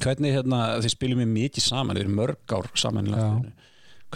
Hvernig 0.03 0.37
hérna, 0.37 0.59
þið 0.85 0.93
spilum 0.97 1.23
við 1.25 1.31
mikið 1.37 1.63
saman 1.67 1.97
við 1.97 2.05
erum 2.07 2.19
mörg 2.21 2.57
ár 2.57 2.67
saman 2.79 3.11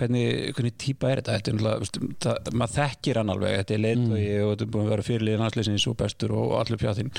hvernig, 0.01 0.27
hvernig 0.55 0.75
típa 0.81 1.11
er 1.11 1.19
þetta, 1.21 1.33
þetta 1.41 1.51
er, 1.51 2.53
maður 2.55 2.75
þekkir 2.77 3.19
hann 3.21 3.33
alveg. 3.35 3.57
Þetta 3.61 3.75
er 3.75 3.83
leiðtogi 3.85 4.29
Mm. 4.31 4.45
og 4.45 4.51
þetta 4.55 4.65
er 4.65 4.71
búin 4.75 4.87
að 4.87 4.93
vera 4.95 5.07
fyrirliðin 5.09 5.43
landsliðsins 5.45 5.87
og 5.91 5.97
bestur 6.01 6.31
og 6.39 6.55
allur 6.61 6.79
pjáttinn 6.81 7.11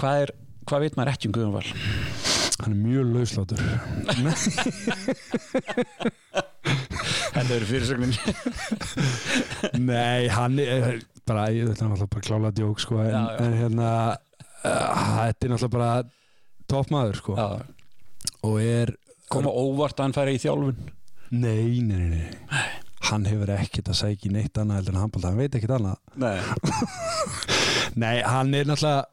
hvað 0.00 0.14
er, 0.24 0.30
hvað 0.66 0.80
veit 0.86 0.96
maður 0.96 1.12
ekki 1.12 1.28
um 1.28 1.34
Guðmundsval 1.36 1.68
hann 2.56 2.72
er 2.72 2.80
mjög 2.80 3.04
lauslátur 3.12 3.60
þetta 7.36 7.52
eru 7.56 7.66
fyrirsögnin 7.68 8.14
Nei, 9.84 10.26
hann 10.32 10.58
er 10.62 11.02
bara, 11.28 11.46
ég 11.54 11.66
þetta 11.70 11.84
er 11.84 11.90
náttúrulega 11.90 12.12
bara 12.14 12.26
klála 12.28 12.50
djók 12.56 12.80
sko, 12.82 13.00
en, 13.02 13.10
Já, 13.10 13.22
já. 13.32 13.38
en 13.46 13.56
hérna 13.60 13.88
uh, 14.12 15.02
þetta 15.26 15.46
er 15.48 15.52
náttúrulega 15.54 15.74
bara 15.76 15.90
toppmaður 16.70 17.20
sko 17.20 17.36
Já, 17.38 17.48
og 18.46 18.56
er 18.62 18.94
koma 19.32 19.50
óvart 19.50 19.98
að 19.98 20.04
hann 20.06 20.16
færi 20.16 20.36
í 20.38 20.42
þjálfun 20.44 20.78
nei, 21.34 21.80
nei, 21.82 21.98
nei, 21.98 22.22
nei. 22.50 22.66
hann 23.10 23.26
hefur 23.26 23.50
ekkert 23.56 23.90
að 23.90 23.98
sækja 24.04 24.30
í 24.30 24.34
neitt 24.36 24.58
annað 24.62 24.80
heldur 24.80 24.94
en 24.96 25.02
handbólta, 25.02 25.32
hann 25.32 25.40
veit 25.42 25.58
ekkert 25.58 25.76
annað 25.80 25.98
Nei. 26.22 26.38
Nei, 28.02 28.16
hann 28.26 28.54
er 28.54 28.66
náttúrulega 28.68 29.06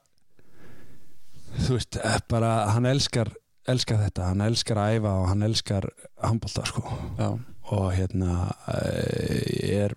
þú 1.63 1.78
veist, 1.78 1.97
eh, 2.02 2.19
bara 2.30 2.52
hann 2.73 2.86
elskar, 2.89 3.30
elskar 3.69 4.02
þetta 4.02 4.30
hann 4.32 4.41
elskar 4.45 4.80
að 4.82 4.95
æfa 4.99 5.12
og 5.21 5.28
hann 5.32 5.45
elskar 5.49 5.89
handbólta 6.21 6.65
sko 6.69 6.82
Já, 7.19 7.30
og 7.73 7.86
hérna 7.95 8.38
eh, 8.73 9.78
er 9.84 9.95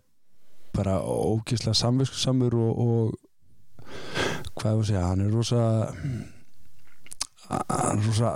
bara 0.77 0.97
ógislega 1.03 1.77
samviskusamur 1.77 2.57
og, 2.61 2.81
og 2.87 3.27
hvað 4.57 4.73
er 4.73 4.81
að 4.81 4.89
segja, 4.89 5.05
hann 5.11 5.23
er 5.25 5.35
rosa 5.35 5.62
hann 7.47 8.01
er 8.01 8.09
rosa 8.09 8.33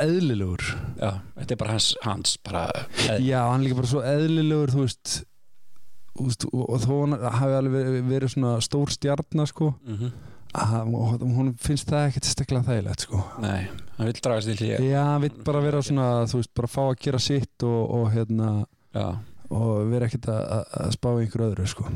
eðlilegur. 0.00 0.62
Já, 1.00 1.10
þetta 1.40 1.54
er 1.54 1.60
bara 1.64 1.74
hans, 1.74 1.90
hans 2.04 2.36
bara, 2.46 2.64
já, 3.18 3.40
hann 3.42 3.60
er 3.60 3.66
líka 3.66 3.80
bara 3.80 3.90
svo 3.90 4.04
eðlilegur 4.06 4.74
þú 4.74 4.86
veist, 4.86 5.14
þú 6.14 6.26
veist 6.28 6.48
og, 6.50 6.64
og 6.66 6.82
þó 6.84 6.92
hann 6.96 7.16
hafi 7.40 7.56
alveg 7.58 7.78
verið, 7.78 8.02
verið 8.10 8.34
svona 8.34 8.56
stór 8.64 8.94
stjarnar 8.94 9.50
sko 9.50 9.72
mm 9.74 9.96
-hmm. 9.96 10.10
að, 10.62 10.94
og 10.94 11.24
hún 11.38 11.54
finnst 11.58 11.90
það 11.90 12.08
ekkert 12.08 12.30
stekla 12.30 12.62
þægilegt 12.62 13.06
sko. 13.06 13.24
Nei, 13.42 13.68
hann 13.96 14.06
vil 14.06 14.20
draga 14.22 14.40
sér 14.40 14.56
til 14.56 14.66
hér 14.66 14.80
já, 14.80 15.04
hann 15.04 15.22
vil 15.22 15.32
bara 15.44 15.60
vera 15.60 15.82
svona, 15.82 16.26
þú 16.26 16.36
veist, 16.36 16.54
bara 16.54 16.68
fá 16.68 16.82
að 16.90 17.00
gera 17.00 17.18
sitt 17.18 17.62
og, 17.62 17.90
og 17.90 18.12
hérna 18.12 18.66
Já, 18.90 19.14
og 19.50 19.88
vera 19.90 20.06
ekkert 20.06 20.28
að, 20.30 20.40
að- 20.56 20.74
að 20.84 20.92
spá 20.94 21.08
í 21.10 21.22
einhverju 21.24 21.46
öðru 21.50 21.66
sko. 21.72 21.86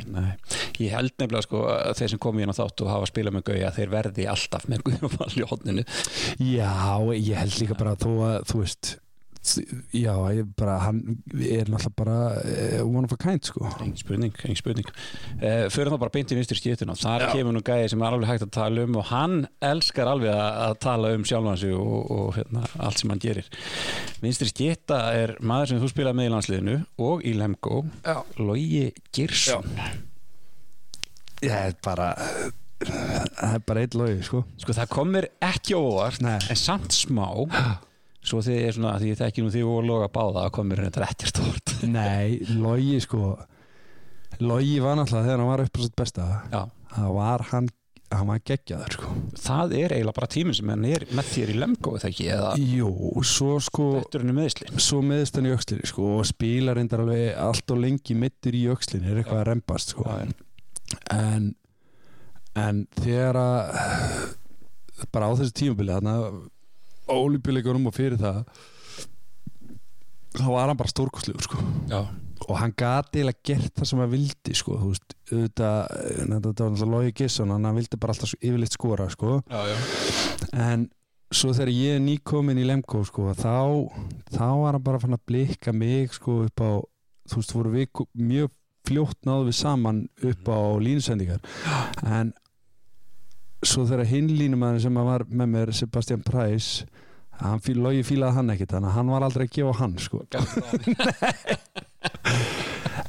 Ég 0.83 0.91
held 0.97 1.13
nefnilega 1.23 1.45
sko 1.47 1.61
að 1.71 1.93
þeir 2.01 2.13
sem 2.15 2.23
komu 2.25 2.43
hérna 2.43 2.57
þátt 2.57 2.83
og 2.83 2.91
hafa 2.91 3.07
spilað 3.13 3.37
með 3.37 3.45
gauja 3.51 3.71
þeir 3.77 3.93
verði 3.95 4.27
alltaf 4.33 4.67
með 4.73 4.83
guðjumall 4.89 5.31
í 5.39 5.47
hodninu 5.53 5.85
Já, 6.43 6.73
ég 7.15 7.39
held 7.39 7.59
líka 7.63 7.77
bara 7.79 7.95
þó 8.01 8.11
að 8.27 8.39
þú 8.51 8.63
veist 8.65 8.91
já, 9.95 10.15
bara, 10.59 10.79
hann 10.87 11.01
er 11.35 11.69
náttúrulega 11.69 11.93
bara 11.99 12.17
eh, 12.43 12.81
one 12.83 13.05
of 13.05 13.13
a 13.13 13.19
kind 13.21 13.45
sko. 13.45 13.67
Engin 13.81 13.99
spurning, 14.01 14.33
engin 14.45 14.59
spurning. 14.59 14.89
Uh, 15.37 15.67
Fyrir 15.73 15.93
þá 15.93 15.99
bara 16.01 16.15
beint 16.15 16.33
í 16.33 16.39
nýstur 16.39 16.59
skiptuna 16.59 16.97
Þar 16.99 17.27
kemur 17.35 17.57
nú 17.57 17.63
gæði 17.65 17.91
sem 17.93 18.05
er 18.05 18.17
alveg 18.17 18.31
hægt 18.33 18.47
að 18.47 18.55
tala 18.57 18.87
um 18.87 18.99
og 19.01 19.07
hann 19.11 19.37
elskar 19.65 20.11
alveg 20.15 20.33
að, 20.33 20.49
að 20.65 20.75
tala 20.87 21.13
um 21.19 21.29
sjálfansi 21.29 21.71
og, 21.77 22.11
og 22.17 22.33
hérna, 22.39 22.65
allt 22.89 23.03
sem 23.03 23.13
hann 23.13 23.23
gerir. 23.23 23.53
Vinstri 24.25 24.51
skipta 24.51 25.01
er 25.19 25.37
maður 25.45 25.75
sem 25.75 25.85
þú 25.85 25.93
spilaði 25.93 26.21
með 26.21 26.31
í 26.31 26.35
landsliðinu 26.35 26.77
og 27.11 27.25
í 27.25 27.37
Lemgo 27.39 27.85
Logi 28.41 28.89
Girsson 29.15 29.69
Ég 31.45 31.53
er 31.53 31.75
bara 31.85 32.13
það 32.85 33.57
er 33.57 33.65
bara 33.67 33.83
eitt 33.85 33.97
logi 33.97 34.21
sko. 34.27 34.43
Sko 34.61 34.77
það 34.77 34.93
komir 34.93 35.27
ekki 35.45 35.77
óvart 35.79 36.23
Nei. 36.25 36.39
en 36.51 36.59
samt 36.59 36.95
smá 36.97 37.27
Svo 38.25 38.41
þið 38.45 38.61
er 38.65 38.77
svona, 38.77 38.97
því 39.01 39.11
ég 39.13 39.21
þekki 39.21 39.45
nú 39.45 39.51
því 39.53 39.63
og 39.69 39.87
loga 39.89 40.11
báða 40.13 40.47
að 40.47 40.55
komir 40.57 40.81
þetta 40.87 41.09
ekkert 41.09 41.41
óvart. 41.45 41.75
Nei, 41.99 42.39
logi 42.57 42.99
sko 43.05 43.35
logi 44.43 44.79
var 44.83 44.97
náttúrulega 44.99 45.29
þegar 45.29 45.41
hann 45.43 45.51
var 45.53 45.63
upp 45.63 45.77
á 45.79 45.81
sitt 45.85 45.97
besta 45.99 46.29
Já, 46.51 46.61
það 46.97 47.11
var 47.19 47.45
hann 47.53 47.69
hann 48.15 48.29
var 48.29 48.41
geggjaður 48.47 48.95
sko. 48.95 49.13
Það 49.43 49.73
er 49.79 49.93
eiginlega 49.97 50.17
bara 50.17 50.31
tíminn 50.31 50.55
sem 50.55 50.69
hann 50.71 50.85
er 50.87 51.05
með 51.17 51.31
þér 51.33 51.51
í 51.51 51.57
Lemgo 51.59 51.95
eða 51.99 52.11
ekki, 52.11 52.27
eða? 52.31 52.51
Jú, 52.61 52.91
svo 53.27 53.57
sko 53.65 53.87
Þetta 53.97 54.21
er 54.21 54.35
meðsli 54.37 54.83
svo 54.87 55.01
meðist 55.03 55.39
hann 55.39 55.49
í 55.49 55.55
öxlinni 55.55 55.91
sko 55.91 56.11
og 56.21 56.29
spilar 56.29 56.79
reyndar 56.79 57.03
alveg 57.03 57.25
allt 57.43 57.75
og 57.75 57.81
lengi 57.83 58.17
mittur 58.19 58.55
í 58.55 58.65
öxlinni 58.71 59.11
er 59.11 59.21
eitthvað 59.23 59.41
að 59.43 59.49
rembast 59.51 59.95
sko. 59.97 60.07
Já, 60.07 60.31
en 61.15 61.55
en 62.55 62.85
þegar 63.03 63.39
að 63.41 65.09
bara 65.11 65.27
á 65.27 65.33
þessu 65.35 65.57
tímabili 65.59 65.97
þarna 65.97 66.15
ólípileikurum 67.11 67.89
og 67.91 67.97
fyrir 67.97 68.21
það 68.21 68.45
þá 70.35 70.47
var 70.51 70.69
hann 70.71 70.79
bara 70.79 70.91
stórkostlegur 70.91 71.47
sko. 71.47 71.61
Og 72.45 72.57
hann 72.59 72.75
gati 72.77 73.21
eiginlega 73.21 73.47
gert 73.47 73.79
það 73.79 73.89
sem 73.89 74.03
hann 74.03 74.11
vildi 74.13 74.57
sko, 74.59 74.79
þú 74.81 74.91
veist, 74.91 75.15
auðvitað 75.31 75.79
þetta 75.95 76.27
var 76.27 76.33
náttúrulega 76.33 76.91
Logi 76.91 77.15
Gisson, 77.21 77.55
hann 77.55 77.79
vildi 77.79 78.01
bara 78.03 78.17
alltaf 78.17 78.35
yfirleitt 78.41 78.75
skora 78.75 79.07
sko, 79.13 79.39
já, 79.49 79.61
já. 79.71 79.77
en 80.67 80.89
svo 81.35 81.55
þegar 81.55 81.73
ég 81.73 81.97
er 81.97 82.03
nýkomin 82.05 82.61
í 82.61 82.67
Lemko 82.67 83.05
sko, 83.07 83.31
þá, 83.39 83.87
þá 84.35 84.49
var 84.61 84.77
hann 84.77 84.85
bara 84.85 85.01
fann 85.03 85.17
að 85.17 85.25
blikka 85.31 85.73
mig 85.75 86.13
sko 86.19 86.43
upp 86.49 86.63
á 86.63 86.73
þú 87.31 87.41
veist, 87.41 87.55
voru 87.57 87.75
við 87.75 88.05
mjög 88.19 88.53
fljótt 88.85 89.21
náðu 89.25 89.49
við 89.49 89.57
saman 89.57 90.03
upp 90.29 90.49
á 90.53 90.61
línusendingar. 90.85 91.41
En 92.05 92.35
svo 93.65 93.87
þegar 93.89 94.11
hinn 94.11 94.29
línumæður 94.37 94.83
sem 94.85 94.99
var 95.09 95.25
með 95.31 95.53
mér 95.55 95.73
Sebastian 95.77 96.25
Price 96.27 96.85
hann 97.41 97.61
fíl, 97.65 97.79
Logi 97.83 98.03
fílaði 98.07 98.39
hann 98.39 98.55
ekkit 98.55 98.75
þannig 98.77 98.91
að 98.91 98.97
hann 98.99 99.13
var 99.15 99.27
aldrei 99.27 99.47
að 99.47 99.55
gefa 99.59 99.77
hann 99.81 99.97
sko. 100.03 100.25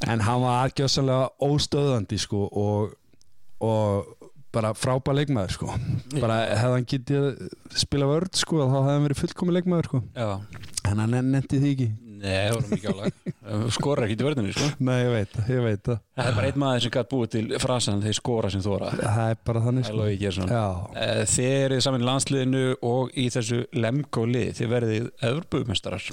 En 0.05 0.21
hann 0.21 0.41
var 0.43 0.65
aðgjössanlega 0.65 1.29
óstöðandi 1.45 2.17
sko 2.21 2.45
og, 2.61 2.91
og 3.63 4.27
bara 4.55 4.71
frábær 4.77 5.17
leikmaður 5.17 5.53
sko. 5.55 5.69
Bara 6.19 6.38
hefði 6.51 6.75
hann 6.75 6.88
getið 6.91 7.23
spila 7.75 8.09
vörð 8.09 8.38
sko 8.39 8.61
þá 8.61 8.75
hefði 8.75 8.93
hann 8.93 9.07
verið 9.07 9.21
fullkomi 9.23 9.55
leikmaður 9.55 9.89
sko. 9.89 10.01
Já. 10.15 10.29
en 10.85 11.01
hann 11.01 11.15
nefndi 11.31 11.61
því 11.61 11.71
ekki 11.75 11.89
Nei, 12.25 12.33
það 12.35 12.55
voru 12.55 12.69
mikið 12.73 12.91
álag. 12.91 13.17
Skora 13.77 14.05
ekki 14.07 14.15
í 14.17 14.25
vörðinu, 14.25 14.53
sko. 14.55 14.69
Nei 14.88 14.95
ég 15.03 15.11
veit 15.13 15.33
það, 15.35 15.49
ég 15.53 15.63
veit 15.65 15.81
það. 15.85 15.99
Það 16.17 16.29
er 16.31 16.38
bara 16.39 16.49
einn 16.49 16.61
maður 16.65 16.83
sem 16.85 16.93
gætt 16.95 17.09
búið 17.13 17.31
til 17.35 17.43
frasan 17.61 18.01
þeir 18.05 18.17
skora 18.19 18.51
sem 18.53 18.63
þóra 18.65 18.91
það 18.97 19.31
er 19.35 19.39
bara 19.49 19.63
þannig 19.67 19.88
sko. 19.89 19.99
Eh, 21.05 21.23
Þið 21.35 21.49
eruð 21.61 21.83
saman 21.85 22.05
í 22.05 22.09
landsliðinu 22.09 22.63
og 22.91 23.15
í 23.15 23.27
þessu 23.35 23.61
Lemgo 23.77 24.25
lið 24.31 24.51
Þið 24.59 24.71
verðið 24.75 25.09
öðrbúðmestarar 25.29 26.09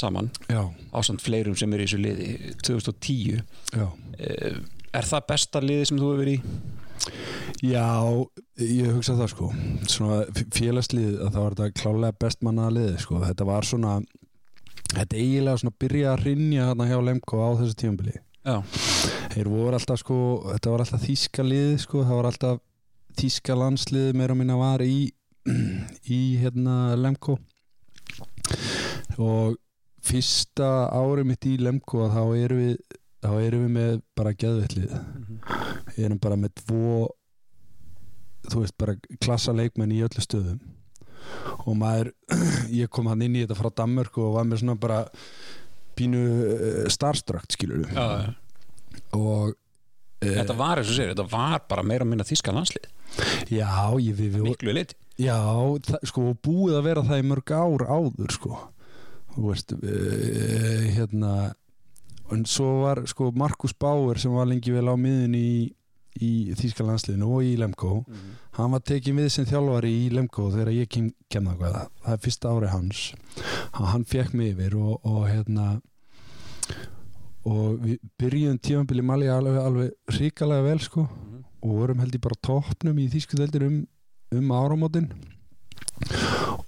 saman 0.00 0.28
já, 0.48 0.60
ásamt 0.96 1.20
fleirum 1.24 1.56
sem 1.58 1.72
eru 1.76 1.84
í 1.84 1.88
þessu 1.90 1.98
liði. 2.00 2.28
2010 2.64 3.42
já. 3.76 3.88
Eh, 4.18 4.60
Er 4.90 5.06
það 5.06 5.26
besta 5.28 5.60
liði 5.62 5.84
sem 5.86 5.98
þú 6.00 6.06
hefur 6.10 6.22
verið 6.24 6.38
í? 6.40 6.70
Já, 7.70 7.84
ég 8.60 8.88
hugsa 8.94 9.14
það 9.18 9.28
sko. 9.32 9.50
Svona 9.90 10.16
félagslið 10.56 11.20
að 11.24 11.28
það 11.34 11.44
var 11.44 11.54
þetta 11.58 11.80
klálega 11.82 12.16
bestmannaða 12.24 12.72
liði 12.76 12.96
sko. 13.04 13.20
Þetta 13.22 13.46
var 13.48 13.68
svona 13.68 13.92
þetta 14.90 15.20
eiginlega 15.20 15.60
svona 15.62 15.78
byrja 15.84 16.12
að 16.14 16.24
rinja 16.26 16.66
þarna 16.70 16.88
hjá 16.90 16.98
Lemko 17.06 17.40
á 17.42 17.48
þessu 17.60 17.78
tímabili. 17.82 18.16
Já, 18.40 18.56
þeir 19.34 19.50
voru 19.52 19.76
alltaf 19.76 20.00
sko 20.00 20.18
þetta 20.48 20.72
var 20.72 20.84
alltaf 20.84 21.02
þýska 21.04 21.44
liði 21.46 21.78
sko 21.82 22.04
það 22.08 22.20
var 22.20 22.28
alltaf 22.30 22.60
þýska 23.20 23.56
landslið 23.60 24.14
meira 24.16 24.36
og 24.36 24.40
minna 24.40 24.56
var 24.60 24.84
í 24.84 25.10
í 26.16 26.20
hérna 26.40 26.96
Lemko. 26.98 27.36
Og 29.20 29.58
fyrsta 30.04 30.88
árið 30.96 31.28
mitt 31.28 31.46
í 31.46 31.56
Lemko 31.60 32.08
þá 32.10 32.22
erum 32.40 32.62
við 32.64 32.98
þá 33.20 33.32
erum 33.36 33.64
við 33.66 33.72
með 33.76 33.96
bara 34.16 34.32
geðveitlið 34.32 34.92
við 35.94 36.04
erum 36.06 36.20
bara 36.22 36.38
með 36.40 36.54
tvo 36.62 37.08
þú 38.48 38.62
veist 38.62 38.76
bara 38.80 38.96
klassa 39.20 39.52
leikmenn 39.52 39.92
í 39.92 40.00
öllu 40.06 40.24
stöðum 40.24 40.60
og 41.66 41.72
maður 41.78 42.12
ég 42.82 42.90
kom 42.92 43.10
hann 43.10 43.24
inn 43.26 43.38
í 43.38 43.44
þetta 43.44 43.58
frá 43.58 43.70
Danmörk 43.82 44.20
og 44.22 44.36
var 44.38 44.48
með 44.48 44.62
svona 44.62 44.78
bara 44.80 45.00
pínu 45.98 46.20
uh, 46.20 46.84
starstrukt 46.92 47.56
skilur 47.56 47.84
já, 47.90 48.06
já. 48.24 49.00
og 49.18 49.52
uh, 49.52 49.56
Þetta 50.20 50.56
var 50.56 50.80
eins 50.80 50.90
og 50.92 50.98
sér, 50.98 51.12
þetta 51.14 51.28
var 51.32 51.62
bara 51.68 51.84
meira 51.86 52.06
að 52.06 52.12
minna 52.14 52.26
þíska 52.28 52.54
landslið 52.56 52.88
já, 53.50 53.70
ég, 53.98 54.14
við, 54.14 54.36
við, 54.36 54.42
Miklu 54.46 54.74
lit 54.76 54.94
já 55.20 55.36
það, 55.86 56.04
sko 56.08 56.28
og 56.32 56.42
búið 56.44 56.78
að 56.78 56.86
vera 56.88 57.06
það 57.08 57.22
í 57.22 57.24
mörg 57.28 57.50
ár 57.52 57.82
áður 57.90 58.32
sko. 58.32 58.60
Þú 59.34 59.42
veist 59.50 59.74
uh, 59.76 60.86
hérna 60.96 61.34
en 62.30 62.46
svo 62.46 62.70
var 62.84 63.02
sko 63.10 63.30
Markus 63.34 63.74
Bauer 63.74 64.18
sem 64.22 64.32
var 64.34 64.48
lengi 64.48 64.72
vel 64.74 64.86
á 64.86 64.94
miðin 64.98 65.34
í, 65.36 65.50
í 66.18 66.52
Þýska 66.58 66.84
landsliðinu 66.86 67.28
og 67.36 67.46
í 67.46 67.52
Lemko. 67.60 67.92
Hann 68.56 68.74
var 68.74 68.82
tekið 68.86 69.20
við 69.20 69.28
sem 69.34 69.46
þjálfari 69.48 69.92
í 69.94 70.08
Lemko 70.14 70.48
þegar 70.50 70.72
ég 70.74 70.90
kem, 70.90 71.10
kem 71.30 71.46
það 71.46 71.60
hvað 71.60 71.76
það 71.78 72.14
er 72.14 72.22
fyrsta 72.24 72.54
ári 72.54 72.72
hans. 72.72 73.04
Hann, 73.78 74.04
fekk 74.08 74.34
mig 74.34 74.54
yfir 74.54 74.76
og, 74.80 74.98
og 75.06 75.24
hérna 75.28 75.68
og 77.48 77.80
við 77.80 77.98
byrjuðum 78.20 78.60
tímanbili 78.60 79.04
Mali 79.06 79.30
alveg, 79.32 79.58
alveg 79.62 80.16
ríkalega 80.18 80.66
vel 80.66 80.82
sko. 80.84 81.06
Og 81.60 81.76
vorum 81.76 82.00
held 82.00 82.16
ég 82.16 82.24
bara 82.24 82.40
toppnum 82.40 83.00
í 83.00 83.08
þýsku 83.12 83.38
deildir 83.38 83.66
um, 83.68 83.80
um 84.34 84.54
áramótin. 84.56 85.10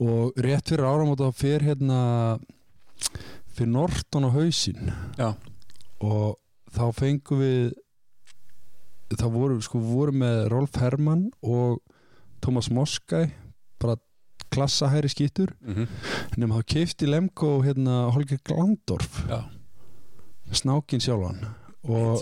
Og 0.03 0.37
rétt 0.45 0.69
fyrir 0.69 0.87
áramóta 0.87 1.31
fyrir 1.35 1.65
hérna 1.71 2.01
fyrir 3.53 3.73
Norton 3.73 4.29
á 4.29 4.31
hausinn. 4.33 4.93
Já, 5.19 5.33
og 6.03 6.39
þá 6.73 6.85
fengum 6.97 7.43
við 7.43 7.73
þá 9.21 9.27
vorum 9.33 9.63
sko 9.65 9.81
vorum 9.83 10.21
með 10.23 10.47
Rolf 10.53 10.79
Hermann 10.81 11.29
og 11.43 11.81
Thomas 12.43 12.71
Moskæ 12.73 13.27
bara 13.83 13.99
klassa 14.53 14.91
hæri 14.93 15.11
skýttur 15.13 15.55
mm 15.61 15.89
nema 16.37 16.61
þá 16.61 16.69
keifti 16.75 17.09
Lemko 17.09 17.59
hérna 17.65 18.07
Holger 18.15 18.39
Glandorf. 18.45 19.23
Já. 19.29 19.43
snákin 20.53 21.01
sjálfan. 21.01 21.39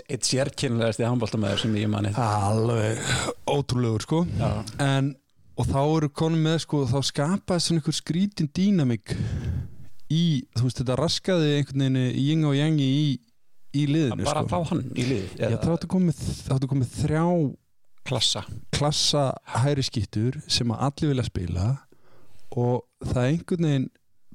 Eitt 0.09 0.25
sérkynlegasti 0.25 1.03
handbóltamæður 1.05 1.59
sem 1.61 1.75
ég 1.75 1.89
manni 1.91 2.11
alveg 2.15 2.99
ótrúlegur 3.45 4.01
sko. 4.01 4.21
Já, 4.39 4.63
en 4.81 5.11
og 5.59 5.67
þá 5.69 5.81
eru 5.83 6.09
konum 6.09 6.45
með 6.47 6.61
sko 6.63 6.85
þá 6.89 6.99
skapaði 7.05 7.65
svona 7.65 7.81
einhver 7.81 7.97
skrítin 7.97 8.49
dýnamik 8.55 9.13
í, 10.11 10.43
þú 10.57 10.65
veist 10.65 10.81
þetta 10.81 10.97
raskaði 10.99 11.51
einhvern 11.57 11.83
veginn 11.85 11.99
í 12.01 12.23
ying 12.29 12.47
og 12.49 12.55
yangi 12.57 12.87
í, 12.87 13.03
í 13.77 13.85
liðinu 13.89 14.25
bara 14.27 14.43
sko. 14.43 14.51
fá 14.51 14.71
hann 14.71 14.83
í 14.95 15.05
lið 15.07 15.37
Já, 15.39 15.47
það 15.55 15.73
áttu 15.75 15.89
komið, 15.91 16.21
komið 16.73 16.91
þrjá 16.97 17.23
klassa. 18.07 18.43
klassa 18.73 19.23
hæri 19.61 19.85
skýttur 19.85 20.41
sem 20.51 20.73
að 20.73 20.83
allir 20.89 21.13
vilja 21.13 21.27
spila 21.29 21.69
og 22.57 22.83
það 23.05 23.27
einhvern 23.29 23.67
veginn 23.69 23.89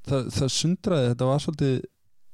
það, 0.07 0.33
það 0.39 0.53
sundraði, 0.57 1.13
þetta 1.13 1.31
var 1.31 1.45
svolítið 1.45 1.79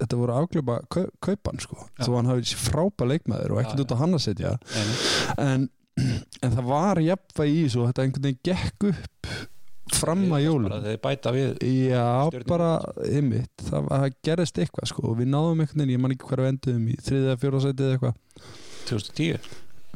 þetta 0.02 0.18
voru 0.18 0.34
afglöpa 0.34 0.76
kaupan 1.22 1.60
sko. 1.62 1.76
Já. 1.98 2.04
þó 2.06 2.10
hann 2.16 2.30
hafi 2.32 2.56
frábæð 2.58 3.10
leikmaður 3.12 3.54
og 3.54 3.62
ekkert 3.62 3.78
Já, 3.78 3.84
út 3.86 3.94
á 3.94 4.02
hann 4.02 4.16
að 4.18 4.24
setja. 4.24 4.52
En 5.38 5.68
en 6.42 6.54
það 6.56 6.68
var 6.68 7.00
jafnvæg 7.04 7.52
í 7.52 7.64
þessu 7.66 7.82
og 7.82 7.90
þetta 7.90 8.04
einhvern 8.06 8.26
veginn 8.28 8.44
gekk 8.48 8.86
upp 8.88 9.32
fram 9.98 10.22
að 10.32 10.44
jólum. 10.44 10.74
þeir 10.84 10.98
bæta 11.02 11.32
við 11.34 11.48
Já, 11.90 12.04
Stjörnur. 12.28 12.46
bara 12.48 12.70
ymmit, 13.08 13.50
það, 13.68 13.88
það 13.92 14.06
gerðist 14.28 14.60
eitthvað 14.62 14.90
sko 14.92 15.14
við 15.18 15.30
náðum 15.32 15.62
einhvern 15.64 15.82
veginn, 15.82 15.94
ég 15.96 16.02
man 16.02 16.14
ekki 16.16 16.28
við 16.32 16.50
enduðum 16.52 16.86
í 16.88 16.96
þriðja, 17.06 17.36
fjóra 17.42 17.62
sætið 17.66 17.84
eða 17.86 17.96
eitthvað. 17.98 18.14
2010, 18.88 19.50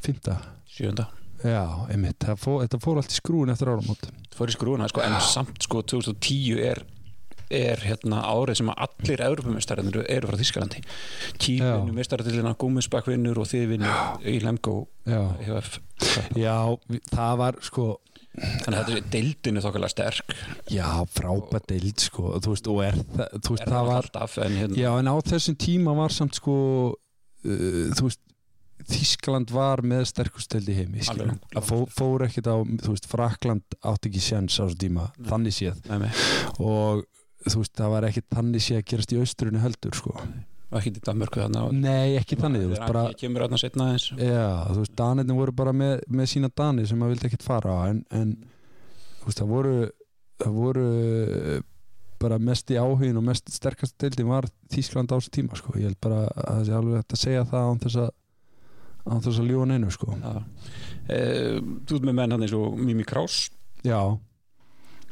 fymta, 0.07 0.37
7. 0.77 1.07
já, 1.47 1.63
ymmit 1.95 2.27
þetta 2.27 2.81
fór 2.83 3.01
allt 3.03 3.15
í 3.15 3.19
skrúin 3.21 3.53
eftir 3.55 3.73
áramót. 3.73 4.09
Fór 4.37 4.53
í 4.53 4.57
skrúna 4.57 4.89
sko, 4.93 5.03
en 5.07 5.17
samt 5.25 5.63
sko 5.67 5.83
2010 5.83 6.61
er 6.63 6.83
er 7.53 7.83
hérna 7.87 8.23
árið 8.27 8.61
sem 8.61 8.73
að 8.73 8.81
allir 8.87 9.23
Evropamestarinnir 9.29 10.01
eru 10.11 10.31
frá 10.31 10.41
Þískalandi 10.41 10.83
Kílinu, 11.43 11.95
mestaratillina, 11.97 12.57
Gúmusbakvinnur 12.59 13.39
og 13.43 13.51
þið 13.51 13.69
vinnur 13.75 14.27
í 14.27 14.39
Lemgo 14.45 14.81
Já, 15.07 15.23
já 16.37 16.57
það 17.13 17.39
var 17.41 17.61
sko 17.65 17.87
þannig 18.37 18.77
að 18.77 18.91
þetta 18.91 18.97
er 18.99 19.09
deildinu 19.15 19.63
þokkalega 19.65 19.93
sterk. 19.95 20.35
Já, 20.73 20.89
frábært 21.17 21.71
deild 21.71 22.03
sko 22.05 22.35
þú 22.45 22.53
veist, 22.53 22.69
og 22.69 22.83
er 22.85 22.99
það, 23.01 23.35
þú 23.41 23.55
veist, 23.55 23.65
er 23.65 23.73
það 23.73 23.89
var 23.89 24.01
alltaf 24.03 24.39
en 24.45 24.59
hérna 24.61 24.81
Já, 24.81 24.91
en 25.01 25.09
á 25.09 25.17
þessum 25.31 25.59
tíma 25.63 25.97
var 25.97 26.15
samt 26.15 26.37
sko 26.41 26.57
uh, 26.93 27.91
þú 27.97 28.09
veist 28.11 28.23
Þískland 28.87 29.51
var 29.51 29.81
með 29.83 30.05
sterkusteldi 30.11 30.75
heimi 30.77 31.01
skilur. 31.03 31.33
Alveg. 31.33 31.55
að 31.59 31.65
fó, 31.65 31.79
fór 31.91 32.27
ekkert 32.27 32.51
á 32.53 32.57
Frakland 33.09 33.77
átti 33.81 34.11
ekki 34.13 34.21
sjens 34.23 34.59
á 34.61 34.69
þessum 34.69 34.83
tíma 34.83 35.07
Nei. 35.17 35.29
þannig 35.31 35.57
séð. 35.57 35.81
Með 35.89 36.03
mig, 36.05 36.21
og 36.61 37.01
þú 37.47 37.63
veist, 37.63 37.75
það 37.79 37.95
var 37.95 38.09
ekkert 38.09 38.29
þannig 38.37 38.65
séð 38.67 38.81
að 38.81 38.87
gerast 38.93 39.15
í 39.15 39.21
austrunni 39.23 39.63
heldur 39.63 39.97
sko. 39.97 40.15
ekki 40.77 40.93
í 40.93 41.05
Danmörku 41.07 41.41
þannig 41.45 41.79
Nei, 41.79 42.17
ekki 42.19 42.39
þannig, 42.41 42.65
þú 42.67 42.73
veist, 42.73 42.83
veist, 44.81 44.97
Danirni 44.99 45.39
voru 45.39 45.55
bara 45.57 45.73
með, 45.77 46.01
með 46.09 46.33
sína 46.33 46.51
Dani 46.51 46.87
sem 46.89 46.99
maður 46.99 47.17
vildi 47.17 47.31
ekkert 47.31 47.47
fara 47.47 47.79
en, 47.93 48.03
en 48.11 48.35
þú 49.21 49.31
veist, 49.31 49.41
það 49.41 49.55
voru 49.55 49.79
það 50.43 50.59
voru 50.61 50.87
bara 52.21 52.39
mest 52.41 52.71
í 52.73 52.79
áhugin 52.81 53.19
og 53.21 53.25
mest 53.27 53.51
sterkast 53.53 53.97
deildin 54.01 54.29
var 54.31 54.49
Þískland 54.73 55.13
á 55.13 55.17
þessu 55.17 55.33
tíma 55.37 55.59
sko. 55.59 55.75
ég 55.77 55.91
held 55.91 56.01
bara 56.03 56.25
að 56.33 56.47
það 56.47 56.63
sé 56.69 56.77
alveg 56.79 57.03
hægt 57.03 57.17
að 57.17 57.23
segja 57.23 57.49
það 57.51 57.67
án 57.71 57.83
þess 57.85 58.01
að 58.05 58.15
án 59.07 59.23
þess 59.23 59.41
að 59.41 59.51
ljúa 59.53 59.67
neinu 59.71 59.91
sko. 59.95 60.17
Já. 60.19 60.33
Eh, 61.15 61.59
þú 61.87 61.99
ert 62.01 62.07
með 62.09 62.17
menn 62.19 62.35
hann 62.35 62.47
eins 62.47 62.57
og 62.57 62.79
Mimi 62.81 63.05
Krás 63.07 63.37
Já, 63.87 64.01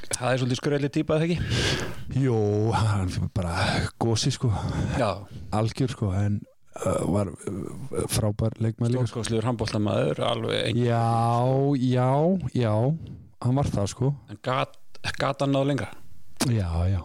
það 0.08 0.30
er 0.32 0.40
svolítið 0.40 0.58
skröðli 0.58 0.90
típa 0.90 1.20
eða 1.20 1.28
ekki 1.28 1.92
jú, 2.12 2.36
hann 2.74 3.08
fyrir 3.12 3.30
bara 3.34 3.54
gósi 4.02 4.32
sko, 4.34 4.50
já, 4.98 5.10
algjör 5.54 5.94
sko 5.94 6.12
en 6.18 6.38
uh, 6.84 7.02
var 7.14 7.32
uh, 7.32 8.04
frábær 8.12 8.56
leikmaður 8.60 8.92
líka 8.94 9.06
sko. 9.06 9.10
stórkosluður 9.24 9.48
handbóltamaður 9.50 10.22
alveg 10.28 10.68
ein, 10.68 10.80
Já, 10.84 11.02
já, 11.80 12.08
já 12.54 12.74
hann 13.44 13.58
var 13.58 13.68
það 13.72 13.90
sko. 13.92 14.14
En 14.32 14.40
gat, 14.44 14.78
gat 15.18 15.44
hann 15.44 15.52
náðu 15.54 15.72
lengra? 15.72 15.90
Já, 16.48 16.70
já, 16.90 17.02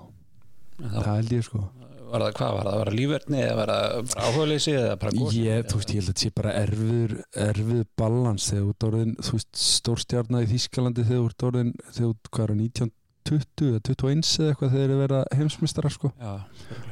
það 0.80 0.96
það, 1.04 1.14
held 1.16 1.36
ég 1.36 1.46
sko. 1.48 1.66
Var 2.10 2.24
það 2.26 2.32
hvað, 2.40 2.54
var 2.56 2.66
það 2.66 2.74
að 2.74 2.80
vera 2.82 2.94
lífverðni 2.98 3.42
eða 3.44 3.58
var 3.60 3.72
það 3.72 4.08
bara 4.10 4.30
áhugaleysi 4.30 4.72
eða 4.74 4.94
bara 5.04 5.12
góð 5.14 5.36
Ég, 5.38 5.68
þú 5.70 5.80
veist, 5.80 5.92
ég 5.94 6.00
held 6.00 6.08
að 6.08 6.10
þetta 6.10 6.24
sé 6.24 6.32
bara 6.40 6.54
erfiður 6.58 7.12
erfiður 7.44 7.90
balans 8.02 8.48
þegar 8.50 8.64
þú 8.64 8.72
ert 8.74 8.88
orðin 8.88 9.12
þú 9.20 9.34
veist, 9.36 9.52
stórstjarnar 9.64 10.48
í 10.48 10.50
Þískalandi 10.50 11.06
þegar 11.06 11.20
þú 11.20 11.30
ert 11.30 11.46
orðin, 11.50 11.70
þegar 11.92 12.10
þú 12.10 12.32
hvað 12.34 12.46
er 12.48 12.56
það, 12.80 12.90
1920 13.28 13.70
eða 13.74 13.84
21 13.90 14.24
eða 14.40 14.54
eitthvað 14.54 14.74
þegar 14.74 14.90
þeir 14.94 15.02
vera 15.04 15.20
heimsmyndstara 15.36 15.92
sko. 15.94 16.12
Já, 16.20 16.34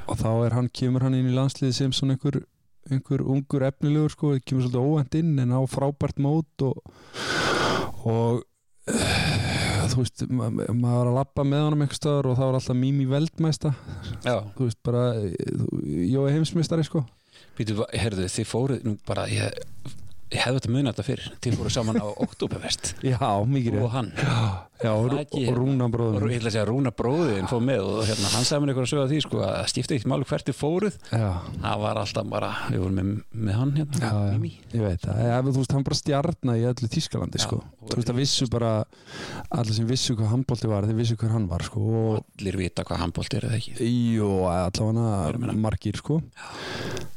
og 0.07 0.19
þá 0.21 0.29
er 0.47 0.57
hann, 0.57 0.69
kemur 0.73 1.05
hann 1.07 1.17
inn 1.17 1.31
í 1.31 1.35
landsliði 1.35 1.77
sem 1.79 1.95
svona 1.95 2.17
einhver, 2.17 2.41
einhver 2.91 3.23
ungur 3.25 3.65
efnilegur 3.69 4.13
sko, 4.13 4.33
kemur 4.43 4.67
svolítið 4.67 4.85
óvænt 4.91 5.17
inn 5.21 5.33
en 5.43 5.55
á 5.55 5.61
frábært 5.69 6.21
mót 6.21 6.67
og 6.67 6.83
og 8.07 8.43
þú 8.87 10.03
veist, 10.03 10.23
ma 10.29 10.47
maður 10.51 10.97
var 10.97 11.09
að 11.11 11.17
labba 11.17 11.45
með 11.47 11.63
honum 11.65 11.83
einhver 11.83 11.97
staðar 11.99 12.29
og 12.31 12.37
það 12.39 12.49
var 12.49 12.57
alltaf 12.59 12.77
Mimi 12.79 13.05
Veldmæsta. 13.09 13.73
Já, 14.23 14.35
þú 14.57 14.67
veist, 14.67 14.79
bara 14.85 15.03
Jói 16.07 16.33
heimsmyndstari 16.35 16.85
sko. 16.87 17.03
Býtu, 17.57 17.79
herðu, 17.93 18.27
þið 18.31 18.47
fóruð 18.49 18.85
nú 18.85 18.95
bara, 19.07 19.25
ég, 19.31 19.53
ég 20.33 20.43
hefði 20.43 20.59
þetta 20.59 20.71
munið 20.73 20.89
þetta 20.91 21.05
fyrir 21.07 21.29
þið 21.43 21.57
fóruð 21.59 21.75
saman 21.75 21.99
á 22.01 22.07
Oktoberfest 22.25 22.93
Já, 23.05 23.17
mikið 23.49 23.79
og 23.81 23.91
hann. 23.95 24.11
Já, 24.17 24.37
ekki- 24.83 25.47
og 25.49 25.57
Rúna 25.57 25.85
og 25.87 25.91
bróðum 25.95 26.27
ég 26.29 26.37
ætla 26.39 26.49
að 26.49 26.53
segja 26.53 26.65
að 26.65 26.69
Rúna 26.71 26.91
bróðin 26.93 27.49
fóð 27.49 27.63
með 27.67 27.81
og 27.87 28.01
hérna, 28.05 28.31
hann 28.35 28.45
sagði 28.47 28.61
mér 28.63 28.71
eitthvað 28.73 28.85
að 28.85 28.91
sögja 28.91 29.07
því 29.11 29.21
sko, 29.25 29.37
að 29.41 29.53
það 29.57 29.69
skipti 29.73 29.97
eitt 29.97 30.07
máli 30.11 30.27
hvert 30.29 30.49
þið 30.51 30.57
fóruð 30.61 30.97
Já, 31.11 31.29
það 31.63 31.81
var 31.83 32.01
alltaf 32.03 32.29
bara, 32.29 32.51
við 32.69 32.83
vorum 32.83 32.97
með, 32.99 33.11
með 33.47 33.57
hann 33.57 33.71
hérna, 33.77 34.01
Já, 34.01 34.11
já. 34.27 34.37
Mimi 34.37 34.51
ég 34.73 34.85
veit 34.85 35.07
það 35.07 35.47
Þú 35.47 35.61
veist, 35.61 35.73
hann 35.77 35.87
bara 35.87 35.97
stjarnar 35.97 36.57
í 36.57 36.65
öllu 36.67 36.89
Þískalandi 36.91 37.39
sko. 37.41 37.57
Þú 37.87 37.95
veist, 37.97 38.09
það 38.11 38.19
vissu 38.19 38.47
bara 38.51 38.71
allir 39.57 39.77
sem 39.77 39.87
vissu 39.87 40.15
hvað 40.17 40.31
handbólti 40.33 40.69
var 40.69 40.87
þeir 40.87 40.99
vissu 40.99 41.15
hver 41.17 41.31
hann 41.33 41.47
var 41.49 41.63
sko. 41.65 41.79
og 41.79 42.25
allir 42.37 42.57
vita 42.59 42.83
hvað 42.83 43.01
handbólt 43.05 43.37
er 43.37 43.47
eða 43.47 43.57
ekki 43.61 43.87
Jú, 44.17 44.29
allavega 44.51 45.55
margir 45.57 45.97
sko. 45.97 46.19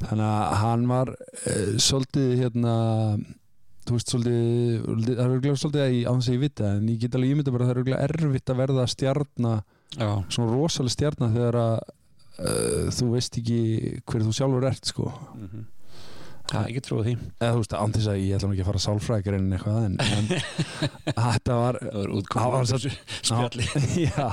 Þannig 0.00 0.24
að 0.24 0.56
hann 0.62 0.86
var 0.90 1.12
uh, 1.12 1.74
svolítið 1.82 2.32
hérna 2.44 2.74
þú 3.90 3.98
veist, 3.98 4.12
svolítið 4.14 5.08
það 5.10 5.24
er 5.24 5.34
örgulega 5.34 5.62
svolítið 5.62 5.84
að 5.84 5.96
ég 5.96 6.06
á 6.06 6.12
þess 6.14 6.30
að 6.30 6.36
ég 6.36 6.44
vita 6.44 6.70
en 6.76 6.88
ég 6.90 7.02
get 7.02 7.18
alveg 7.18 7.34
ímynda 7.34 7.54
bara 7.54 7.66
að 7.66 7.70
það 7.70 7.74
er 7.74 7.82
örgulega 7.82 8.06
erfitt 8.08 8.52
að 8.54 8.60
verða 8.62 8.86
stjarnar 8.94 9.64
svona 10.30 10.48
rosalega 10.54 10.94
stjarnar 10.94 11.34
þegar 11.34 11.60
að 11.64 11.76
uh, 11.80 12.88
þú 12.94 13.10
veist 13.16 13.38
ekki 13.42 13.60
hver 14.06 14.26
þú 14.26 14.34
sjálfur 14.38 14.70
ert 14.70 14.90
sko. 14.94 15.10
Mm 15.34 15.68
það 16.50 16.60
er 16.60 16.70
ekki 16.70 16.82
trúið 16.84 17.06
því. 17.06 17.14
Eða 17.38 17.50
þú 17.52 17.60
veist, 17.60 17.74
án 17.78 17.94
þess 17.94 18.10
að 18.10 18.20
ég 18.20 18.36
ætla 18.36 18.48
nú 18.48 18.54
ekki 18.54 18.64
að 18.64 18.70
fara 18.70 18.82
sálfrækir 18.84 19.36
en 19.36 19.52
eitthvað 19.56 19.84
en, 19.86 19.96
en 20.04 20.30
þetta 21.30 21.58
var 21.60 21.78
það 21.84 22.54
var 22.54 22.68
þessu 22.70 22.92
spjalli. 23.28 23.68
Já. 24.08 24.28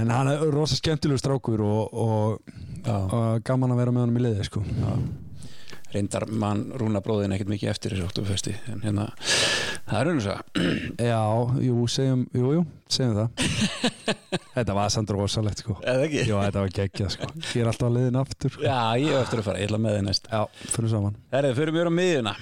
En 0.00 0.14
hann 0.14 0.32
er 0.32 0.46
rosa 0.54 0.78
skemmtilegur 0.78 1.22
strákur 1.22 1.64
og, 1.66 1.92
og, 1.92 2.56
og 2.88 3.44
gaman 3.46 3.74
að 3.74 3.82
vera 3.82 3.94
með 3.94 4.06
honum 4.06 4.20
í 4.20 4.26
liði 4.28 4.48
sko. 4.48 4.64
já 4.64 4.94
reyndar 5.94 6.26
mann 6.30 6.64
Rúna 6.80 7.00
bróðin 7.04 7.34
ekkert 7.36 7.50
mikið 7.52 7.70
eftir 7.70 7.94
þessu 7.94 8.06
Oktoberfesti 8.08 8.54
en 8.72 8.82
hérna, 8.84 9.06
það 9.88 9.98
er 10.00 10.08
raun 10.08 10.20
og 10.20 10.24
svo 10.24 10.36
já, 11.08 11.20
jú, 11.68 11.86
segjum 11.94 12.24
jú, 12.34 12.52
jú, 12.58 12.64
segjum 12.90 13.14
það. 13.20 13.44
Þetta 14.56 14.76
var 14.78 14.94
samt 14.94 15.12
rosalegt 15.14 15.62
sko. 15.64 15.76
eða 15.82 16.08
ekki? 16.08 16.24
jú, 16.28 16.38
þetta 16.38 16.64
var 16.64 16.74
geggjað 16.78 17.12
sko. 17.16 17.28
ég 17.42 17.60
er 17.62 17.70
alltaf 17.70 17.88
að 17.88 17.96
liðin 17.98 18.18
aftur 18.20 18.54
sko. 18.54 18.66
já, 18.66 18.78
ég 19.02 19.14
hef 19.14 19.22
eftir 19.24 19.42
að 19.42 19.48
fara, 19.48 19.62
ég 19.62 19.70
ætla 19.70 19.80
með 19.82 19.96
þið 19.98 20.04
næst. 20.08 20.28
Já, 20.30 20.66
fyrir 20.74 20.92
saman. 20.94 21.16
Herðið, 21.34 21.56
fyrir 21.60 21.76
mér 21.78 21.90
á 21.90 21.92
miðjuna. 21.98 22.34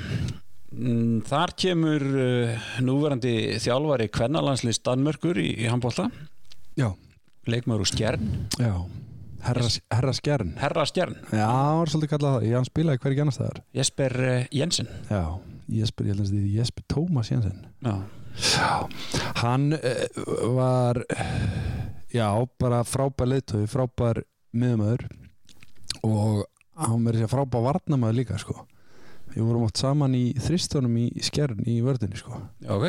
Mm, 0.72 1.16
Þar 1.28 1.52
kemur 1.60 2.04
uh, 2.08 2.66
núverandi 2.84 3.34
þjálfari 3.60 4.08
kvennalandslist 4.12 4.84
Danmörkur 4.88 5.40
í, 5.42 5.50
í 5.60 5.68
handbólta 5.68 6.08
já, 6.80 6.88
leikmaður 7.44 7.84
úr 7.84 7.90
Skjern, 7.92 8.30
já 8.56 8.72
herra, 9.46 9.68
herra 9.92 10.14
skjern. 10.16 10.54
Herra 10.60 10.86
Skjern. 10.88 11.18
Já, 11.30 11.46
það 11.46 11.78
var 11.80 11.92
svolítið 11.92 12.12
kallað 12.14 12.36
það, 12.38 12.48
hann 12.56 12.68
spilaði 12.68 13.02
hvergi 13.04 13.24
annars 13.24 13.38
staðar. 13.38 13.62
Jesper 13.78 14.18
uh, 14.22 14.40
Jensen. 14.54 14.90
Já, 15.10 15.22
Jesper, 15.72 16.08
ég 16.08 16.14
held 16.14 16.24
að 16.24 16.32
þetta 16.32 16.42
er 16.42 16.58
Jesper 16.58 16.86
Tómas 16.92 17.32
Jensen. 17.32 17.62
Já, 17.82 17.94
Já, 18.32 18.88
hann 19.42 19.72
uh, 19.76 20.54
var 20.56 21.02
já, 22.12 22.28
bara 22.60 22.80
frábær 22.88 23.28
leiðtöfi, 23.28 23.68
frábær 23.68 24.22
miðumöður 24.56 25.04
og 26.06 26.44
hann 26.80 27.04
verið 27.04 27.24
sér 27.24 27.32
frábær 27.32 27.66
varnamöður 27.66 28.18
líka 28.22 28.38
sko. 28.40 28.66
við 29.32 29.44
vorum 29.48 29.66
átt 29.68 29.80
saman 29.80 30.16
í 30.16 30.32
þristunum 30.40 30.96
í 31.00 31.06
skjern 31.24 31.60
í 31.68 31.80
vördunni 31.84 32.18
sko. 32.20 32.40
ok 32.68 32.88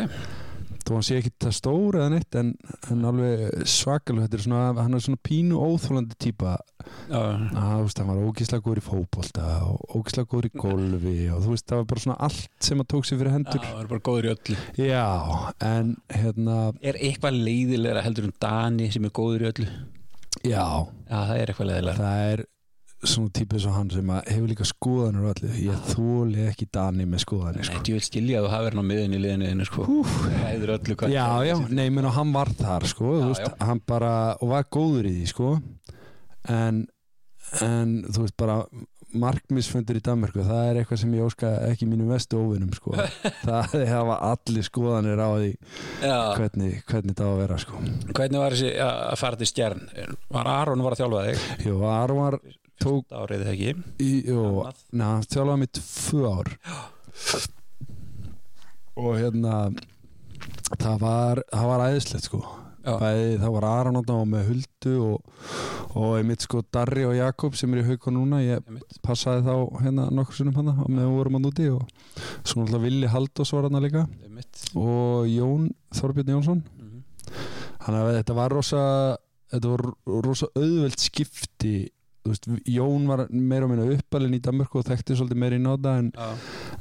þó 0.84 0.94
hann 0.98 1.06
sé 1.08 1.18
ekki 1.20 1.32
það 1.44 1.56
stór 1.58 1.98
eða 2.00 2.10
neitt 2.14 2.38
en, 2.40 2.54
en 2.92 3.06
alveg 3.10 3.64
svakalug 3.70 4.26
þetta 4.26 4.40
er 4.40 4.46
svona, 4.46 4.64
hann 4.82 4.98
er 4.98 5.04
svona 5.06 5.22
pínu 5.30 5.60
óþólandi 5.64 6.18
þú 7.80 7.86
veist, 7.86 8.00
hann 8.02 8.10
var 8.12 8.22
ógíslega 8.28 8.66
góður 8.66 8.82
í 8.82 8.86
fótbolta 8.88 9.48
og 9.68 9.98
ógíslega 9.98 10.30
góður 10.34 10.50
í 10.50 10.54
golfi 10.64 11.16
og 11.34 11.44
þú 11.46 11.54
veist, 11.54 11.68
það 11.70 11.82
var 11.82 11.90
bara 11.94 12.04
svona 12.06 12.18
allt 12.28 12.68
sem 12.68 12.84
að 12.84 12.90
tók 12.94 13.08
sér 13.08 13.22
fyrir 13.22 13.36
hendur. 13.38 13.64
Það 13.64 13.82
er 13.84 13.92
bara 13.94 14.06
góður 14.10 14.28
í 14.28 14.34
öllu. 14.34 14.58
Já, 14.84 15.08
en 15.70 15.94
hérna 16.14 16.58
Er 16.84 17.00
eitthvað 17.00 17.40
leiðilegra 17.48 18.06
heldur 18.06 18.30
en 18.30 18.38
Dani 18.44 18.90
sem 18.94 19.08
er 19.08 19.16
góður 19.16 19.46
í 19.46 19.52
öllu? 19.54 19.70
já, 20.44 20.66
Já, 21.08 21.20
það 21.30 21.38
er 21.38 21.52
eitthvað 21.54 21.70
leiðilegra. 21.72 22.04
Það 22.04 22.34
er 22.34 22.46
svona 23.04 23.32
típið 23.36 23.62
svo 23.64 23.72
hann 23.76 23.90
sem 23.92 24.10
hefur 24.16 24.48
líka 24.52 24.66
skoðanur 24.68 25.26
og 25.28 25.34
allir, 25.34 25.56
ég 25.66 25.82
þóli 25.92 26.46
ekki 26.50 26.68
Dani 26.74 27.06
með 27.10 27.24
skoðanir 27.26 27.62
Nei, 27.64 27.68
sko. 27.70 27.82
ég 27.90 27.98
vil 27.98 28.06
skilja 28.08 28.40
að 28.40 28.46
þú 28.48 28.52
hafið 28.54 28.70
hann 28.72 28.82
á 28.84 28.90
miðinni 28.92 29.18
í 29.20 29.24
liðinu 29.24 29.50
þínu, 29.52 29.68
sko. 29.70 29.88
Hæður 30.44 30.74
öllu 30.78 30.98
hvað 31.02 31.14
já, 31.16 31.26
já, 31.50 31.56
nei, 31.70 31.86
menn 31.94 32.08
og 32.10 32.16
hann 32.18 32.34
var 32.36 32.54
þar 32.62 32.88
sko, 32.94 33.12
Já, 33.20 33.26
veist, 33.34 33.44
já. 33.48 33.54
hann 33.68 33.82
bara 33.94 34.14
og 34.40 34.54
var 34.54 34.68
góður 34.72 35.10
í 35.12 35.14
því 35.20 35.28
sko. 35.34 35.52
En, 36.54 36.84
en 37.62 37.94
þú 38.10 38.26
veist 38.26 38.38
bara 38.40 38.58
markmisfundur 39.22 40.00
í 40.00 40.04
Danmarku 40.04 40.44
það 40.48 40.64
er 40.72 40.82
eitthvað 40.82 41.02
sem 41.04 41.14
ég 41.16 41.28
óska 41.28 41.52
ekki 41.70 41.88
mínu 41.90 42.10
vestu 42.10 42.42
óvinnum 42.42 42.74
sko, 42.76 42.98
það 43.48 43.78
hafa 43.92 44.18
allir 44.32 44.68
skoðanir 44.68 45.22
á 45.24 45.30
því 45.38 45.54
hvernig, 46.02 46.82
hvernig 46.90 47.18
það 47.20 47.30
á 47.30 47.34
að 47.34 47.40
vera 47.44 47.62
sko 47.62 47.84
hvernig 48.12 48.44
var 48.44 48.58
þessi 48.58 48.74
að 48.84 49.00
að 49.14 49.18
fara 49.24 49.40
til 49.40 49.50
Skjern? 49.54 49.88
Var 50.34 50.52
Aron 50.58 50.84
var 50.84 50.96
að 50.98 51.04
þjálfa 51.04 51.24
þig? 51.30 51.48
Jú, 51.68 51.80
Arvar 51.94 52.40
tók 52.84 53.14
Fyrsta 53.14 53.22
árið 53.22 53.44
eða 53.44 53.54
ekki? 53.54 53.74
í, 54.02 54.12
jú, 54.28 54.44
na, 54.98 55.10
þjálfaði 55.30 55.60
mig 55.62 55.70
tvö 55.78 56.32
ár 56.34 56.50
og 58.98 59.18
hérna 59.20 59.54
það 60.82 60.98
var, 61.02 61.42
var 61.54 61.84
æðislegt 61.90 62.28
sko. 62.28 62.42
Bæði, 62.84 63.28
það 63.40 63.54
var 63.56 63.66
Aron 63.70 64.00
og 64.02 64.10
með 64.28 64.50
Huldu 64.50 64.94
og, 65.06 65.44
og 65.96 66.18
einmitt 66.18 66.44
sko 66.44 66.60
Darri 66.74 67.06
og 67.08 67.16
Jakob 67.16 67.56
sem 67.56 67.72
er 67.72 67.80
í 67.80 67.86
hauka 67.88 68.12
núna 68.12 68.42
ég 68.44 68.66
passaði 69.06 69.46
þá 69.46 69.54
hérna 69.86 70.10
nokkur 70.12 70.36
sinnum 70.36 70.58
hana 70.60 70.74
og 70.84 70.90
meðan 70.90 71.14
við 71.14 71.18
vorum 71.22 71.38
að 71.40 71.46
núti 71.46 71.68
og 71.72 71.86
svo 72.44 72.60
náttúrulega 72.60 72.84
Villi 72.84 73.12
Haldós 73.14 73.54
var 73.56 73.70
hana 73.70 73.84
líka. 73.84 74.04
Einmitt. 74.26 74.66
og 74.76 75.30
Jón 75.32 75.70
Þorbjörn 75.96 76.34
Jónsson. 76.36 76.64
Mhm. 76.80 77.04
þannig 77.86 78.00
að 78.02 78.16
þetta 78.18 78.36
var 78.36 78.52
rosa 78.58 78.82
þetta 79.54 79.72
var 79.72 79.84
rosa 80.26 80.50
auðveld 80.56 81.00
skipti. 81.00 81.76
Veist, 82.24 82.48
Jón 82.72 83.08
var 83.08 83.28
meira 83.32 83.66
og 83.68 83.72
minna 83.72 83.88
uppalinn 83.96 84.36
í 84.36 84.42
Danmörku 84.44 84.80
og 84.80 84.86
þekkti 84.88 85.16
svolítið 85.20 85.40
meira 85.40 85.56
í 85.60 85.64
náta 85.64 85.98
en, 86.00 86.12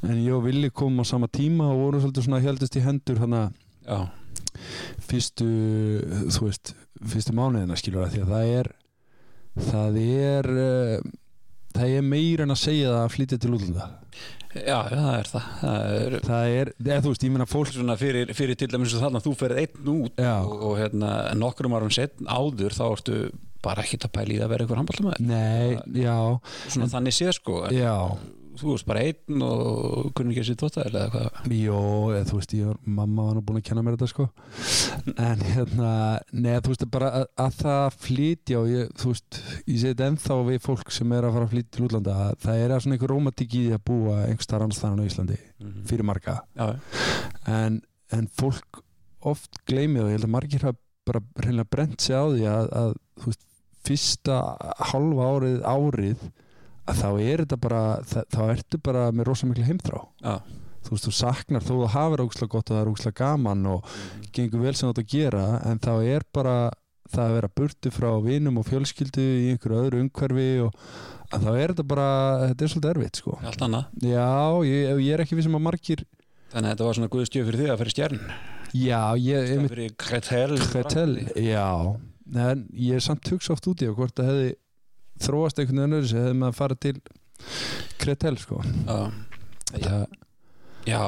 en 0.03 0.19
ég 0.19 0.35
og 0.35 0.43
Villi 0.45 0.69
komum 0.71 1.03
á 1.03 1.05
sama 1.07 1.27
tíma 1.27 1.67
og 1.71 1.79
vorum 1.81 2.03
svolítið 2.03 2.27
svona 2.27 2.43
heldist 2.43 2.77
í 2.79 2.83
hendur 2.83 3.19
þannig 3.19 3.49
að 3.87 4.05
fyrstu 5.09 5.49
þú 6.33 6.47
veist, 6.47 6.73
fyrstu 7.13 7.35
mánuðina 7.37 7.77
skilur 7.79 8.05
það 8.05 8.15
því 8.15 8.23
að 8.23 8.33
það 8.33 8.53
er 8.59 8.71
það 9.71 9.99
er 10.03 10.49
uh, 10.53 11.11
það 11.73 11.97
er 11.97 12.07
meira 12.07 12.47
en 12.47 12.55
að 12.55 12.63
segja 12.63 12.91
það 12.93 13.03
að 13.03 13.13
flytja 13.15 13.39
til 13.41 13.53
útlanda. 13.57 13.89
Já, 14.53 14.77
það 14.85 15.15
er 15.15 15.29
það. 15.31 15.45
Það 15.63 15.95
er 15.97 16.15
það 16.27 16.51
er, 16.59 16.69
eða 16.83 16.99
þú 17.01 17.13
veist, 17.13 17.23
ég 17.25 17.33
meina 17.33 17.47
fólk 17.49 17.71
svona 17.73 17.95
fyrir, 17.97 18.33
fyrir 18.37 18.59
til 18.59 18.69
dæmis 18.69 18.93
þarna 18.93 19.21
að 19.21 19.25
þú 19.25 19.33
ferð 19.39 19.61
einn 19.63 19.89
út 19.95 20.21
Já. 20.21 20.35
og, 20.43 20.53
og 20.69 20.77
hérna, 20.77 21.15
nokkrum 21.39 21.73
árum 21.73 21.93
setn 21.93 22.29
áður 22.29 22.77
þá 22.77 22.83
ertu 22.91 23.17
bara 23.63 23.81
ekkert 23.85 24.05
að 24.09 24.13
pæla 24.17 24.35
í 24.35 24.39
að 24.43 24.53
vera 24.53 24.65
einhver 24.65 24.79
handbóltamæður 24.81 25.25
nei, 25.25 25.77
já, 26.03 26.17
svona 26.67 26.89
þannig 26.91 27.15
séð 27.15 27.37
sko 27.39 27.61
en 27.69 27.77
já 27.77 27.95
þú 28.59 28.71
veist 28.73 28.85
bara 28.89 29.01
einn 29.07 29.41
og 29.45 30.09
kunni 30.17 30.33
ekki 30.33 30.41
að 30.43 30.47
sýta 30.49 30.67
þótt 30.69 30.79
eða 30.83 31.03
hvað? 31.13 31.37
Jó, 31.57 31.77
eða 32.13 32.27
þú 32.29 32.37
veist, 32.39 32.53
ég, 32.59 32.81
mamma 32.99 33.25
var 33.27 33.37
nú 33.37 33.43
búin 33.47 33.59
að 33.59 33.65
kenna 33.69 33.83
mér 33.85 33.95
þetta 33.97 34.09
sko. 34.11 34.25
En 35.13 35.41
hérna, 35.47 35.93
neða 36.33 36.61
þú 36.65 36.73
veist 36.73 36.85
bara 36.93 37.09
að, 37.19 37.25
að 37.45 37.57
það 37.63 37.97
flytja 38.05 38.59
og 38.61 38.69
ég, 38.73 38.91
þú 39.01 39.13
veist, 39.13 39.39
ég 39.63 39.79
segi 39.81 39.89
þetta 39.93 40.09
ennþá 40.11 40.37
við 40.51 40.59
fólk 40.67 40.93
sem 40.97 41.15
er 41.17 41.27
að 41.29 41.35
fara 41.37 41.47
að 41.49 41.55
flytja 41.55 41.73
til 41.77 41.87
útlanda 41.87 42.17
að 42.27 42.37
það 42.45 42.61
er 42.67 42.75
svona 42.85 42.97
einhver 42.97 43.13
rómatík 43.15 43.57
í 43.57 43.63
því 43.67 43.73
að 43.79 43.83
búa 43.89 44.19
einhverstaðar 44.27 44.67
annars 44.67 44.83
þannig 44.83 45.03
á 45.03 45.09
Íslandi 45.13 45.39
Mhm. 45.63 45.83
fyrir 45.87 46.03
marga. 46.03 46.33
Já, 46.59 46.73
en, 47.47 47.81
en 48.11 48.25
fólk 48.35 48.81
oft 49.23 49.61
gleymið 49.69 50.01
og 50.03 50.09
ég 50.11 50.17
held 50.17 50.25
að 50.27 50.33
margir 50.35 50.65
hafa 50.67 50.79
bara 51.07 51.21
reynilega 51.39 51.69
brent 51.71 52.01
sig 52.03 52.15
á 52.19 52.23
því 52.27 52.43
að, 52.51 52.67
að 52.81 52.89
þú 53.21 53.29
veist, 53.31 53.45
fyrsta 53.87 54.37
halva 54.91 55.29
árið 55.37 55.57
árið 55.67 56.25
að 56.27 56.31
þá 56.87 57.07
er 57.23 57.43
þetta 57.43 57.59
bara 57.63 57.81
það, 58.09 58.27
þá 58.35 58.41
ertu 58.51 58.79
bara 58.83 59.07
með 59.15 59.29
rosa 59.29 59.47
miklu 59.49 59.65
heimþrá. 59.67 60.03
Já, 60.23 60.35
þú 60.83 60.95
veist, 60.95 61.07
þú 61.07 61.15
saknar 61.15 61.65
þú 61.65 61.79
hafur 61.93 62.23
ógslag 62.25 62.51
gott 62.51 62.69
og 62.71 62.75
það 62.77 62.81
er 62.83 62.93
ógslag 62.93 63.17
gaman 63.19 63.67
og 63.71 63.91
gengur 64.35 64.63
vel 64.65 64.73
sem 64.75 64.87
þú 64.87 64.93
átt 64.93 65.03
að 65.03 65.11
gera 65.13 65.45
en 65.69 65.83
þá 65.83 65.93
er 66.03 66.25
bara 66.35 66.55
það 67.13 67.23
að 67.27 67.35
vera 67.37 67.51
burtu 67.59 67.91
frá 67.93 68.09
vinum 68.23 68.57
og 68.59 68.67
fjölskyldu 68.67 69.23
í 69.23 69.51
einhverju 69.53 69.79
öðru 69.83 70.01
umhverfi 70.03 70.47
og 70.65 70.75
þá 71.33 71.49
er 71.51 71.73
þetta 71.73 71.85
bara, 71.87 72.07
þetta 72.49 72.65
er 72.65 72.73
svolítið 72.73 72.91
erfitt 72.93 73.21
sko. 73.21 73.37
allt 73.43 73.63
annað. 73.67 73.87
Já, 74.01 74.27
ég, 74.67 75.01
ég 75.03 75.13
er 75.13 75.23
ekki 75.23 75.37
við 75.37 75.47
sem 75.47 75.57
að 75.59 75.65
margir 75.67 76.03
þannig 76.53 76.67
að 76.67 76.73
þetta 76.73 76.87
var 76.87 76.97
svona 76.99 77.11
guðstjöf 77.13 77.47
fyrir 77.49 77.63
því 77.63 77.69
að 77.73 77.79
fyrir 77.83 77.95
stjærn 77.95 78.19
Já, 78.73 79.01
ég, 79.21 79.49
ég 79.53 79.67
fyrir 79.69 79.93
Kretel 80.01 81.11
já. 81.37 81.67
En 82.33 82.63
ég 82.73 82.97
er 82.97 83.03
samt 83.05 83.29
hugsa 83.29 83.53
oft 83.53 83.67
út 83.69 83.83
í 83.85 83.89
og 83.91 83.99
hvort 83.99 84.15
það 84.17 84.29
hefði 84.31 84.47
þróast 85.21 85.61
einhvern 85.61 85.83
veginn 85.83 85.97
öðru 85.99 86.09
sem 86.09 86.23
hefði 86.23 86.39
maður 86.41 86.59
farið 86.59 86.81
til 86.87 86.97
Kretel 87.99 88.35
sko. 88.39 88.59
Já, 88.63 88.99
já, 89.83 89.95
já 90.87 90.99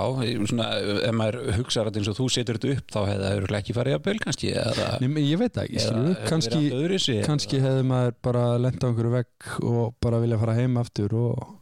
svona, 0.49 0.67
ef 1.07 1.15
maður 1.15 1.37
hugsaður 1.59 1.91
að 1.91 1.99
eins 2.01 2.09
og 2.11 2.17
þú 2.19 2.27
setur 2.35 2.59
þetta 2.59 2.75
upp 2.75 2.95
þá 2.95 2.99
hefði 3.01 3.25
það 3.25 3.37
örugglega 3.39 3.63
ekki 3.63 3.75
farið 3.77 3.97
að 3.97 4.03
bel 4.07 4.15
kannski 4.23 4.51
eða, 4.53 4.87
Nei, 5.03 5.23
ég 5.25 5.41
veit 5.41 5.59
ekki, 5.63 5.83
skilur, 5.83 6.17
kannski, 6.29 6.63
kannski, 6.71 7.17
kannski 7.27 7.61
hefði 7.63 7.85
maður 7.91 8.17
bara 8.27 8.45
á 8.51 8.55
einhverju 8.65 9.13
vegg 9.15 9.49
og 9.63 9.95
bara 10.03 10.21
vilja 10.23 10.41
fara 10.41 10.57
heim 10.59 10.79
aftur 10.81 11.17
og, 11.19 11.55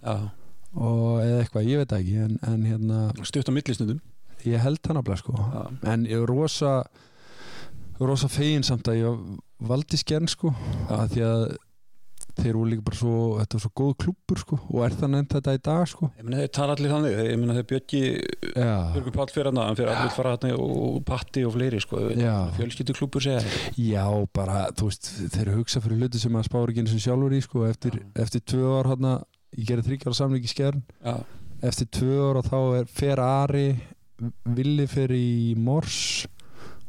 og 0.74 1.08
eða 1.24 1.40
eitthvað, 1.44 1.70
ég 1.70 1.84
veit 1.84 1.98
ekki 2.00 2.20
en, 2.28 2.38
en 2.50 2.68
hérna, 2.70 3.08
stutt 3.26 3.50
á 3.50 3.54
millistundum. 3.54 4.02
Ég 4.44 4.60
held 4.60 4.84
hann 4.90 5.00
að 5.00 5.14
sko. 5.22 5.34
Já, 5.40 5.62
en 5.94 6.08
ég 6.10 6.20
er 6.20 6.28
rosa 6.28 6.82
rosa 8.04 8.28
fegin 8.32 8.66
samt 8.66 8.90
að 8.92 9.00
ég 9.00 9.22
valdi 9.64 10.00
skjern 10.00 10.28
sko. 10.28 10.52
Að 10.92 11.14
því 11.14 11.24
að 11.28 11.44
þeir 12.40 12.56
voru 12.58 12.70
líka 12.72 12.84
bara 12.88 12.98
svo 12.98 13.16
þetta 13.40 13.58
var 13.58 13.64
svo 13.64 13.72
góð 13.80 13.92
klúppur 14.04 14.40
sko 14.42 14.58
og 14.70 14.80
er 14.88 14.96
það 14.98 15.12
nefnt 15.14 15.36
þetta 15.38 15.54
í 15.54 15.62
dag 15.68 15.84
sko? 15.92 16.10
Ég 16.18 16.26
meina 16.28 16.40
þeir 16.42 16.52
tala 16.58 16.76
allir 16.78 16.94
þannig. 16.94 17.18
Ég 17.30 17.38
meina 17.42 17.56
þeir 17.60 17.68
bjöggi 17.72 18.02
Björgur 18.56 19.16
Páll 19.18 19.34
fyrir 19.36 19.50
hann 19.52 19.62
hann 19.62 19.78
fyrir 19.80 19.94
allir 19.94 20.16
fara 20.16 20.34
hann 20.38 20.56
og 20.58 20.98
Patti 21.08 21.46
og 21.48 21.54
fleiri 21.58 21.82
sko, 21.84 22.02
Já. 22.18 22.34
fjölskylduklúpur 22.58 23.24
segja 23.26 23.44
já 23.78 24.08
bara 24.34 24.66
þú 24.74 24.90
veist 24.90 25.12
þeir 25.36 25.54
hugsa 25.60 25.84
fyrir 25.84 26.02
hluti 26.04 26.22
sem 26.22 26.36
að 26.40 26.48
spára 26.50 26.74
ekki 26.74 26.84
eins 26.86 26.96
og 26.98 27.04
sjálfur 27.06 27.38
í 27.38 27.42
sko 27.46 27.66
eftir, 27.70 28.00
eftir 28.16 28.44
tvö 28.54 28.76
ár 28.80 28.92
hann 28.94 29.10
ég 29.54 29.68
gerði 29.70 29.88
þryggjara 29.92 30.18
samling 30.18 30.44
í 30.46 30.50
skjern. 30.50 30.82
Já, 31.06 31.18
eftir 31.70 31.90
tvö 32.00 32.18
ár 32.32 32.42
og 32.42 32.48
þá 32.50 32.60
er 32.82 32.88
fer 32.90 33.22
Ari 33.24 33.68
Villi 34.56 34.86
fer 34.88 35.12
í 35.16 35.54
Mors 35.60 36.26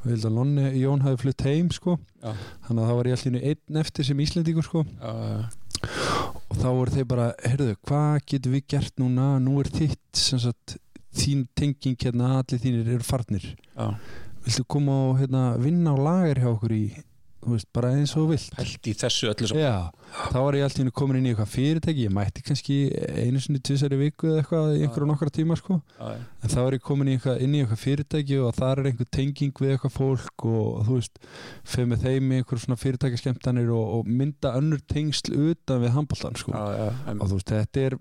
og 0.05 0.11
ég 0.11 0.19
held 0.19 0.29
að 0.29 0.39
Lonni 0.39 0.71
Jón 0.77 1.03
hafi 1.05 1.21
flutt 1.23 1.45
heim 1.49 1.71
sko. 1.73 1.97
Já, 2.21 2.33
þannig 2.67 2.83
að 2.83 2.91
þá 2.91 2.97
var 2.99 3.09
ég 3.09 3.21
allir 3.21 3.47
einn 3.51 3.79
eftir 3.81 4.09
sem 4.09 4.21
Íslendingur 4.21 4.67
sko. 4.67 4.85
Já, 5.01 5.15
og 6.45 6.59
þá 6.61 6.67
voru 6.69 6.95
þeir 6.95 7.07
bara, 7.09 7.31
heyrðu, 7.45 7.77
hvað 7.89 8.19
getum 8.31 8.55
við 8.55 8.67
gert 8.75 9.01
núna, 9.01 9.31
nú 9.43 9.57
er 9.63 9.71
þitt 9.73 10.21
sagt, 10.21 10.77
þín 11.15 11.47
tenging 11.57 11.97
hérna, 12.05 12.37
allir 12.43 12.61
þínir 12.63 12.93
eru 12.99 13.07
farnir. 13.07 13.49
Já. 13.75 13.89
Viltu 14.45 14.67
koma 14.69 14.95
og 15.09 15.19
hérna, 15.23 15.45
vinna 15.61 15.97
á 15.97 15.99
lager 15.99 16.43
hjá 16.43 16.51
okkur 16.53 16.77
í, 16.77 16.85
veist, 17.53 17.69
bara 17.77 17.91
eins 17.95 18.15
og 18.19 18.31
vilt. 18.31 18.55
Pælt 18.57 18.89
í 18.89 18.95
þessu 18.99 19.29
öllu 19.31 19.49
sem 19.51 19.59
Já, 19.61 19.91
þá 20.33 20.39
var 20.39 20.57
ég 20.59 20.67
alltaf 20.67 20.91
komin 20.97 21.19
inn 21.21 21.29
í 21.29 21.33
eitthvað 21.33 21.51
fyrirtæki. 21.53 22.07
Ég 22.07 22.15
mætti 22.15 22.45
kannski 22.47 22.77
einu 23.21 23.43
sinni 23.43 23.61
tvisari 23.65 23.99
viku 24.01 24.31
eða 24.31 24.43
eitthvað 24.43 24.75
í 24.75 24.83
einhverju 24.87 25.09
nokkra 25.11 25.35
tíma 25.35 25.59
sko. 25.61 25.79
En 26.01 26.53
þá 26.53 26.59
var 26.61 26.79
ég 26.79 26.85
komin 26.85 27.13
í 27.13 27.17
eitthvað, 27.17 27.41
inn 27.45 27.57
í 27.57 27.63
eitthvað 27.63 27.83
fyrirtæki 27.85 28.41
og 28.45 28.55
þar 28.59 28.83
er 28.83 28.91
einhver 28.91 29.11
tenging 29.19 29.63
við 29.65 29.75
eitthvað 29.75 29.97
fólk 29.99 30.47
og, 30.51 30.83
þú 30.89 30.99
veist, 31.01 31.23
fyrir 31.75 31.91
með 31.93 32.07
þeim 32.09 32.33
í 32.33 32.41
einhver 32.41 32.65
svona 32.65 32.81
fyrirtækjaskemtanir 32.85 33.73
og, 33.75 33.99
og 33.99 34.13
mynda 34.23 34.55
önnur 34.61 34.85
tengsl 34.91 35.35
utan 35.51 35.83
við 35.85 35.97
handbóltan 35.99 36.39
sko. 36.41 36.55
Og 36.55 37.27
þú 37.27 37.39
veist, 37.39 37.53
þetta 37.53 37.89
er 37.91 37.99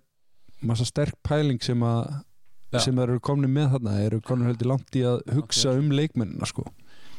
massa 0.63 0.87
sterk 0.87 1.19
pæling 1.27 1.59
sem 1.63 1.81
að 1.83 2.21
Já. 2.73 2.79
sem 2.87 2.99
eru 3.03 3.19
komin 3.21 3.51
með 3.53 3.75
þarna 3.75 3.99
eru 4.01 4.19
komin 4.25 4.49
heldur 4.49 4.71
langt 4.71 4.95
í 4.97 5.03
að 5.05 5.19
hugsa 5.35 5.75
um 5.77 5.91
leikmennina 5.93 6.47
sko. 6.49 6.65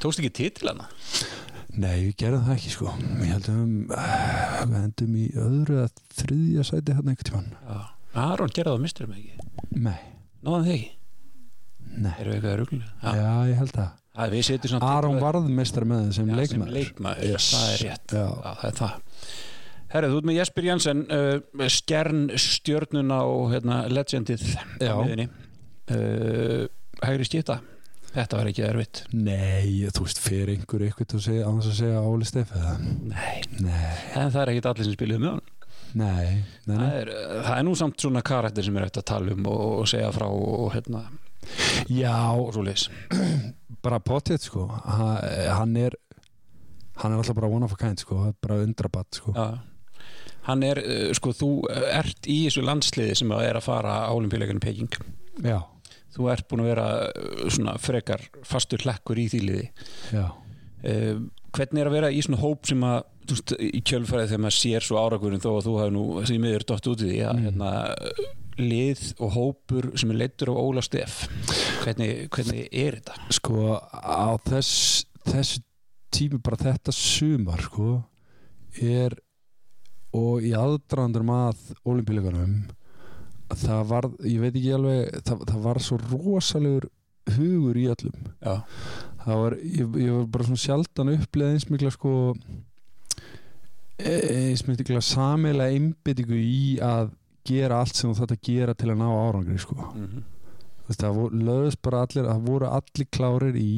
Tókst 0.02 0.18
ekki 0.18 0.32
titil 0.34 0.72
hana 0.72 0.88
Nei, 1.74 2.04
við 2.06 2.12
gerðum 2.22 2.44
það 2.46 2.54
ekki 2.54 2.70
sko. 2.70 2.92
Við 3.18 3.30
heldum 3.32 3.70
við 3.90 4.76
endum 4.80 5.14
í 5.18 5.24
öðru 5.42 5.78
að 5.82 6.02
þriðja 6.20 6.64
sæti 6.68 6.94
hérna 6.94 7.14
einhvern 7.14 7.28
tímann. 7.30 7.48
Já. 7.66 7.80
Aron 8.24 8.52
gerði 8.54 8.70
það 8.76 8.84
mistur 8.84 9.08
með 9.10 9.24
ekki? 9.24 9.48
Nei, 9.82 9.98
náðan 10.46 10.68
þig 10.68 10.84
nei. 11.94 12.12
Erum 12.20 12.30
við 12.30 12.36
eitthvað 12.36 12.54
ruglu 12.60 12.78
Já, 12.84 13.10
já, 13.18 13.32
ég 13.50 13.58
held 13.58 13.74
það. 13.74 13.90
Aron 14.86 15.18
varð 15.18 15.48
meistar 15.50 15.86
með 15.90 16.04
þeim 16.04 16.12
sem 16.14 16.28
leikmaður 16.30 16.52
sem 16.52 16.76
leikmaður, 16.76 17.26
Yes. 17.32 17.48
það 17.50 17.72
er 17.72 17.82
rétt. 17.88 18.14
Það 18.14 18.62
er 18.68 18.76
það. 18.78 18.94
Herra, 19.94 20.10
þú 20.10 20.18
ert 20.20 20.28
með 20.30 20.38
Jesper 20.38 20.66
Jansen 20.68 21.02
uh, 21.14 21.66
skjern 21.70 22.22
stjörnuna 22.38 23.18
og 23.30 23.50
hérna, 23.54 23.80
legendið 23.90 24.46
uh, 25.90 26.66
Hægri 27.04 27.26
skipta 27.28 27.58
Þetta 28.14 28.38
var 28.38 28.46
ekki 28.50 28.62
erfitt. 28.62 29.00
Nei, 29.12 29.88
þú 29.90 30.04
veist, 30.06 30.20
fyrir 30.22 30.52
einhver 30.54 30.84
eitthvað 30.86 31.16
að 31.18 31.24
segja, 31.26 31.48
annars 31.48 31.66
að 31.72 31.78
segja 31.80 32.02
Óli 32.06 32.28
Steff 32.28 32.52
eða? 32.54 32.74
Nei, 33.10 33.40
Nei, 33.58 33.90
en 34.20 34.30
það 34.30 34.40
er 34.44 34.52
ekkit 34.54 34.68
allir 34.70 34.86
sem 34.88 34.94
spiluðu 34.96 35.24
með 35.24 35.32
hann 35.34 35.50
nei, 35.94 36.30
nei, 36.66 36.74
það 36.74 36.80
nei. 36.80 36.94
er, 37.00 37.10
það 37.46 37.56
er 37.58 37.66
nú 37.68 37.74
samt 37.78 38.02
svona 38.02 38.22
karakter 38.26 38.64
sem 38.66 38.78
er 38.80 38.86
eftir 38.88 39.02
að 39.04 39.08
tala 39.12 39.34
um 39.36 39.44
og, 39.46 39.60
og 39.80 39.90
segja 39.90 40.08
frá 40.14 40.24
og 40.26 40.72
hérna 40.74 41.02
Já, 41.92 42.14
og 42.34 42.48
svo 42.56 42.64
leis 42.66 42.86
bara 43.84 44.00
potið 44.02 44.40
sko. 44.46 44.64
Ha- 44.72 45.20
Hann 45.58 45.74
er 45.76 45.94
hann 47.02 47.12
er 47.12 47.18
alltaf 47.20 47.36
bara 47.36 47.50
one 47.50 47.66
of 47.66 47.74
a 47.74 47.78
kind 47.78 47.98
sko. 48.00 48.30
Bara 48.42 48.60
undrabatt 48.64 49.18
sko. 49.18 49.34
Já. 49.34 49.58
Hann 50.46 50.62
er, 50.66 50.78
uh, 50.82 51.10
sko, 51.16 51.32
þú 51.34 51.48
ert 51.74 52.26
í 52.30 52.44
þessu 52.46 52.62
landsliði 52.64 53.16
sem 53.22 53.30
að 53.34 53.46
er 53.48 53.58
að 53.60 53.66
fara 53.66 53.94
á 54.06 54.12
olimpíuleikunum 54.14 54.62
Peking. 54.62 54.94
Já, 55.42 55.58
þú 56.14 56.28
ert 56.32 56.46
búin 56.50 56.62
að 56.64 56.70
vera 56.72 56.86
uh, 57.08 57.48
svona 57.50 57.76
frekar 57.82 58.22
fastur 58.46 58.84
hlekkur 58.86 59.18
í 59.18 59.26
því 59.32 59.40
liði 59.48 59.66
já, 60.14 60.24
uh, 60.30 61.18
hvernig 61.54 61.82
er 61.84 61.90
að 61.90 61.96
vera 61.98 62.12
í 62.14 62.22
svona 62.26 62.40
hóp 62.42 62.66
sem 62.70 62.86
að 62.86 63.02
þú 63.24 63.36
veist, 63.38 63.52
í 63.64 63.80
kjölfærið 63.88 64.30
þegar 64.32 64.42
maður 64.44 64.56
sér 64.60 64.84
svo 64.84 64.98
áragurinn 65.00 65.40
þó 65.40 65.50
að 65.54 65.66
þú 65.68 65.74
hafi 65.80 65.92
nú 65.94 66.02
þessi 66.20 66.38
miður 66.42 66.64
dott 66.68 66.88
út 66.92 67.04
í 67.04 67.10
því 67.12 67.20
að 67.24 67.38
Mm. 67.38 67.44
hérna, 67.48 67.70
lið 68.54 69.00
og 69.18 69.30
hópur 69.34 69.86
sem 69.98 70.10
er 70.12 70.18
leittur 70.20 70.52
á 70.52 70.54
Óla 70.60 70.82
Steff 70.84 71.24
hvernig, 71.82 72.28
hvernig 72.30 72.68
er 72.70 72.98
þetta? 73.00 73.14
sko 73.34 73.78
á 73.90 74.30
þess 74.46 75.06
þessu 75.26 75.62
tími 76.14 76.38
bara 76.44 76.60
þetta 76.60 76.92
sumar 76.94 77.64
sko 77.64 77.96
er 78.78 79.16
og 80.14 80.44
í 80.46 80.52
aðdrandur 80.54 81.24
að 81.34 81.64
olimpíuleikunum 81.90 82.52
það 83.52 83.82
var, 83.90 84.08
ég 84.24 84.42
veit 84.42 84.54
ekki 84.54 84.74
alveg 84.76 85.24
það, 85.26 85.42
það 85.50 85.64
var 85.66 85.80
svo 85.84 85.98
rosalegur 86.04 86.86
hugur 87.34 87.80
í 87.80 87.86
öllum. 87.92 88.28
Já, 88.44 88.54
það 89.24 89.42
var, 89.42 89.56
ég, 89.64 89.98
ég 90.04 90.14
var 90.18 90.30
bara 90.36 90.46
svona 90.48 90.62
sjaldan 90.64 91.12
upplega 91.14 91.56
eins 91.56 91.68
mikla 91.72 91.92
sko 91.94 92.14
e- 93.98 94.22
eins 94.50 94.64
mikla 94.68 95.02
samilega 95.04 95.76
einbyttingu 95.76 96.38
í 96.40 96.78
að 96.84 97.12
gera 97.44 97.82
allt 97.82 97.96
sem 97.96 98.10
þú 98.10 98.18
þarft 98.20 98.36
að 98.38 98.46
gera 98.48 98.76
til 98.76 98.90
að 98.92 99.00
ná 99.02 99.08
árangri 99.12 99.58
sko. 99.60 99.76
Þú 99.94 100.88
veist, 100.88 101.04
það 101.04 101.20
lögðust 101.44 101.82
bara 101.84 102.02
allir 102.04 102.28
það 102.28 102.48
voru 102.48 102.72
allir 102.72 103.08
klárir 103.12 103.56
í 103.60 103.70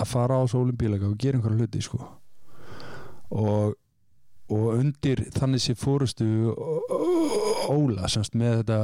að 0.00 0.10
fara 0.10 0.38
á 0.38 0.44
sólum 0.50 0.78
bílega 0.78 1.10
og 1.10 1.18
gera 1.20 1.38
einhverja 1.38 1.58
hluti 1.62 1.82
sko. 1.84 2.00
Og 3.30 3.76
og 4.50 4.72
undir 4.74 5.20
þannig 5.30 5.62
sé 5.62 5.76
fórustu 5.78 6.26
Óla 7.70 8.10
semst 8.10 8.36
með 8.38 8.62
þetta 8.62 8.80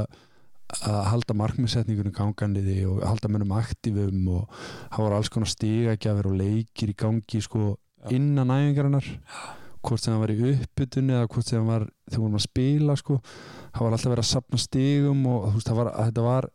að 0.86 1.00
halda 1.12 1.36
markmiðsetningunum 1.38 2.14
ganganiði 2.14 2.80
og 2.90 3.04
halda 3.06 3.30
mönnum 3.30 3.54
aktífum 3.54 4.24
og 4.34 4.56
það 4.56 5.02
voru 5.04 5.18
alls 5.18 5.30
konar 5.30 5.50
stigagjafir 5.52 6.26
og 6.30 6.40
leikir 6.40 6.90
í 6.90 6.96
gangi 6.98 7.42
sko 7.44 7.76
innan 8.10 8.50
æfingarinnar. 8.50 9.06
Hvort 9.86 10.02
sem 10.02 10.14
það 10.14 10.22
var 10.24 10.32
í 10.34 10.52
uppbytunni 10.56 11.14
eða 11.14 11.30
hvort 11.30 11.46
sem 11.46 11.60
það 11.60 11.70
var 11.70 11.88
þegar 12.08 12.22
vorum 12.24 12.38
að 12.40 12.46
spila 12.48 12.96
sko. 12.98 13.18
Það 13.70 13.84
var 13.84 13.96
alltaf 13.96 14.12
verið 14.12 14.24
að 14.24 14.32
sapna 14.32 14.62
stigum 14.62 15.26
og 15.30 15.48
veist 15.54 15.70
það 15.70 15.78
var, 15.78 15.92
þetta 16.00 16.26
var 16.26 16.48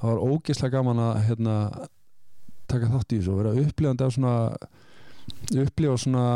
það 0.00 0.10
var 0.10 0.22
ógeðslega 0.28 0.74
gaman 0.74 1.02
að 1.04 1.18
hérna, 1.28 1.56
taka 2.70 2.90
þátt 2.90 3.14
í 3.14 3.20
þessu 3.20 3.34
og 3.34 3.40
vera 3.42 3.54
upplifandi 3.62 4.06
af 4.06 4.14
svona 4.16 4.34
upplifa 5.62 5.96
svona 6.00 6.26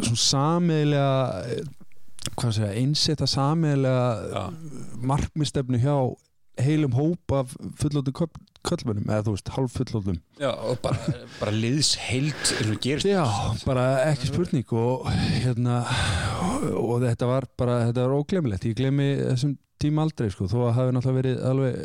svona 0.00 0.22
samiðlega 0.24 1.64
einsetta 2.70 3.26
samiðlega 3.28 4.08
já, 4.32 4.42
markmistefnu 5.00 5.80
hjá 5.80 5.94
heilum 6.60 6.92
hóp 6.92 7.32
af 7.32 7.54
fullóttum 7.80 8.28
köllmönnum 8.66 9.08
eða 9.08 9.24
þú 9.24 9.34
veist, 9.36 9.50
halv 9.54 9.72
fullóttum 9.72 10.18
já 10.40 10.50
og 10.52 10.80
bara, 10.84 11.14
bara 11.38 11.54
liðs 11.54 11.94
heild 11.96 12.36
eins 12.36 12.68
og 12.68 12.80
gerist. 12.84 13.08
Já, 13.08 13.24
bara 13.64 13.86
ekki 14.10 14.28
spurning 14.28 14.74
og 14.76 15.08
hérna 15.40 15.80
og 16.76 17.00
þetta 17.06 17.30
var 17.30 17.48
bara, 17.60 17.80
þetta 17.88 18.04
var 18.06 18.16
óglemilegt 18.18 18.68
ég 18.68 18.76
glemi 18.78 19.10
þessum 19.22 19.56
tíma 19.80 20.04
aldrei 20.04 20.28
sko, 20.32 20.48
þó 20.50 20.58
að 20.68 20.74
hafi 20.76 20.96
náttúrulega 20.96 21.20
verið 21.22 21.44
alveg 21.50 21.76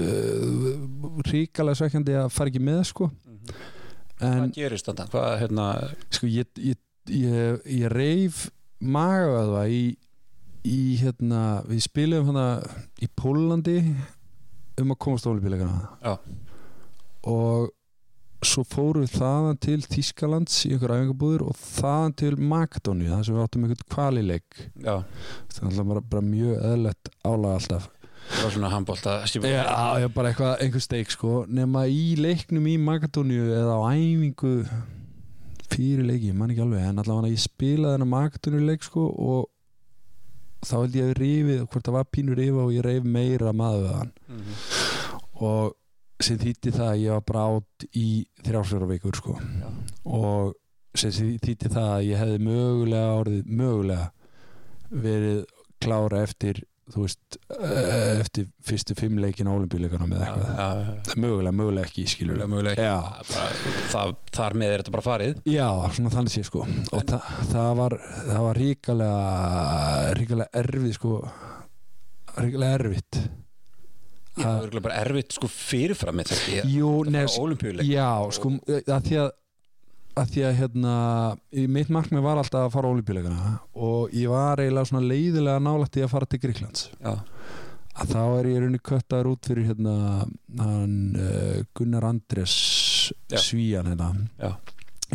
uh, 0.00 1.24
ríkalega 1.28 1.80
svekkjandi 1.82 2.16
að 2.22 2.30
fara 2.32 2.52
ekki 2.52 2.64
með 2.64 2.84
sko. 2.88 3.10
Mhm. 3.28 3.58
en 4.18 4.38
hvað 4.46 4.54
gerist 4.56 4.88
þetta, 4.88 5.08
hvað, 5.12 5.32
hérna 5.42 5.66
sko 6.08 6.30
ég, 6.32 6.48
ég, 6.70 6.80
ég, 7.12 7.60
ég 7.82 7.92
reif 7.92 8.46
magaða 8.80 9.64
í, 9.72 9.82
í 10.66 10.80
hérna, 11.00 11.62
við 11.68 11.82
spilum 11.88 12.28
hérna 12.28 12.46
í 13.02 13.08
Pólandi 13.18 13.80
um 14.78 14.94
að 14.94 15.00
komast 15.02 15.26
ólipíleikana 15.26 15.88
Já. 16.04 16.14
og 17.26 17.72
svo 18.46 18.62
fórum 18.62 19.02
við 19.02 19.16
þaðan 19.18 19.56
til 19.64 19.78
Þískalands 19.82 20.60
í 20.68 20.72
einhver 20.74 20.94
æfingabúður 20.94 21.48
og 21.50 21.56
þaðan 21.58 22.12
til 22.20 22.32
Makedóni 22.38 23.08
þar 23.10 23.24
sem 23.26 23.34
við 23.34 23.44
áttum 23.44 23.64
einhvern 23.66 23.88
kvalileik. 23.94 24.58
Það 24.84 25.62
er 25.64 25.70
alltaf 25.70 25.88
bara, 25.90 26.02
bara 26.12 26.22
mjög 26.26 26.60
eðlert 26.68 27.10
álag 27.26 27.56
alltaf. 27.56 27.88
Það 28.28 28.44
var 28.44 28.54
svona 28.54 28.70
handbólta 28.70 29.16
Já, 29.24 29.64
já, 30.02 30.08
bara 30.12 30.30
eitthvað, 30.30 30.54
einhver 30.62 30.84
steik 30.84 31.10
sko. 31.10 31.32
Nema 31.48 31.86
í 31.90 32.12
leiknum 32.20 32.66
í 32.70 32.76
Magadóniu 32.78 33.48
eða 33.56 33.74
á 33.74 33.82
æfingu 33.90 34.54
fyrir 35.72 36.06
leiki, 36.08 36.30
ég 36.32 36.38
man 36.38 36.52
ekki 36.52 36.64
alveg 36.64 36.84
en 36.88 37.02
allavega 37.02 37.32
ég 37.32 37.42
spilaði 37.42 37.96
þennan 37.96 38.12
Magadóniu 38.12 38.64
leik 38.66 38.86
sko 38.86 39.06
og 39.08 39.48
þá 40.66 40.74
held 40.80 40.96
ég 40.98 41.10
að 41.10 41.18
rifið 41.22 41.60
hvort 41.66 41.86
það 41.86 41.98
var 41.98 42.08
pínur 42.14 42.38
rifa 42.40 42.64
og 42.64 42.72
ég 42.74 42.86
reif 42.86 43.04
meira 43.04 43.52
maður 43.54 43.84
við 43.84 43.98
hann. 43.98 44.14
Mhm. 44.28 44.62
og 45.38 45.74
sem 46.20 46.38
þýtti 46.38 46.72
það 46.74 46.88
að 46.88 47.02
ég 47.04 47.12
var 47.14 47.26
bara 47.28 47.42
átt 47.54 47.84
í 47.94 48.08
þrjálfsverða 48.42 48.88
vikur 48.90 49.18
sko. 49.20 49.36
Og 50.04 50.54
sem 50.98 51.38
þýtti 51.38 51.70
það 51.70 51.90
að 51.92 52.06
ég 52.08 52.18
hefði 52.18 52.38
mögulega 52.42 53.12
orðið 53.20 53.52
mögulega 53.60 54.10
verið 54.90 55.44
klára 55.78 56.22
eftir 56.26 56.64
þú 56.92 57.04
veist, 57.04 57.38
eh, 57.58 58.20
eftir 58.22 58.46
fyrstu 58.64 58.96
fimm 58.98 59.18
leikin 59.22 59.48
á 59.48 59.52
olimpíuleikanum 59.52 60.12
eða 60.16 60.28
eitthvað. 60.28 60.52
Já, 60.58 60.68
já, 60.84 61.16
mögulega, 61.24 61.54
mögulega 61.60 61.88
ekki, 61.88 62.04
skilur 62.08 62.42
mögulega. 62.44 62.86
Já. 62.88 63.24
Bara, 63.32 63.48
það, 63.92 64.14
þar 64.38 64.56
með 64.62 64.72
er 64.74 64.82
þetta 64.82 64.94
bara 64.96 65.06
farið. 65.08 65.42
Já, 65.52 65.68
svona 65.98 66.14
þannig 66.14 66.34
sé 66.36 66.44
sko. 66.48 66.64
Og 66.92 67.04
það, 67.10 67.34
það 67.52 67.72
var 67.82 67.98
það 68.14 68.46
var 68.46 68.62
ríkalega 68.62 70.14
ríkalega 70.20 70.62
erfið 70.62 70.96
sko. 70.96 71.12
Ríkalega 72.38 72.78
erfitt. 72.80 73.20
Það 74.38 74.48
er 74.52 74.62
örugglega 74.62 74.86
bara 74.86 75.02
erfitt 75.02 75.34
sko 75.34 75.50
fyrirfram 75.50 76.20
með 76.20 76.32
þetta 76.32 77.24
olimpíuleik 77.42 77.88
já, 77.90 78.10
sko 78.36 78.52
að 78.70 79.08
því 79.08 79.20
að 79.24 79.30
að 80.18 80.32
því 80.34 80.44
að 80.48 80.58
hérna 80.58 80.94
mitt 81.74 81.90
markmið 81.94 82.24
var 82.24 82.40
alltaf 82.40 82.66
að 82.66 82.74
fara 82.74 82.90
á 82.90 82.92
olimpíuleikana 82.94 83.52
og 83.78 84.14
ég 84.16 84.30
var 84.32 84.62
eiginlega 84.62 84.90
svona 84.90 85.08
leiðilega 85.08 85.62
nálægt 85.64 85.98
í 85.98 86.04
að 86.04 86.12
fara 86.14 86.28
til 86.30 86.40
Gríklands 86.42 86.88
já, 86.98 87.12
að 87.98 88.14
þá 88.14 88.20
er 88.24 88.50
ég 88.52 88.62
raunni 88.64 88.82
köttaður 88.90 89.30
út 89.34 89.50
fyrir 89.50 89.70
hérna 89.70 89.94
hann 90.60 90.98
uh, 91.18 91.60
Gunnar 91.78 92.08
Andres 92.10 92.56
Já. 93.28 93.38
svíjan 93.40 93.88
hérna. 93.88 94.12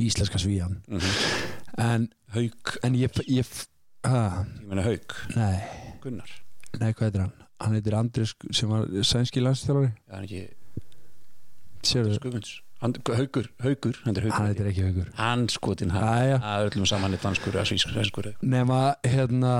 Íslenska 0.01 0.39
svíjan 0.41 0.79
mm 0.89 1.51
en, 1.81 2.07
haug, 2.35 2.75
en 2.85 2.97
ég, 2.97 3.21
ég 3.33 3.47
ha, 4.05 4.43
ég 4.45 4.67
meina 4.69 4.83
haug 4.85 5.15
nei, 5.33 5.55
Gunnar, 6.03 6.33
nei 6.77 6.91
hvað 6.91 7.07
heitir 7.07 7.23
hann? 7.23 7.31
Hann 7.63 7.77
heitir 7.77 7.95
Andres 7.97 8.35
sem 8.53 8.69
var 8.69 8.85
sænski 9.07 9.41
landstjálfari 9.41 9.93
það 10.05 10.19
er 10.19 10.27
ekki 10.27 10.43
sérðu, 11.83 12.19
Guðmunds 12.23 12.53
And, 12.83 12.97
haugur, 13.07 13.47
haugur, 13.63 13.95
hann 14.03 14.17
er 14.17 14.25
hann 14.25 14.33
haugur 14.33 14.49
heitir 14.49 14.67
ekki 14.67 14.87
haugur 14.89 15.11
hann. 15.15 15.45
Skotin 15.51 15.93
hann 15.95 16.33
er 16.35 16.67
öllum 16.67 16.87
saman 16.89 17.15
í 17.15 17.19
danskur 17.21 17.55
eða 17.55 17.69
svískur 17.69 18.33
nema 18.41 18.97
hérna 19.07 19.53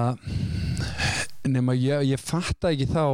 nema 1.48 1.76
ég, 1.78 2.04
ég 2.10 2.20
fatta 2.20 2.74
ekki 2.74 2.90
þá 2.92 3.06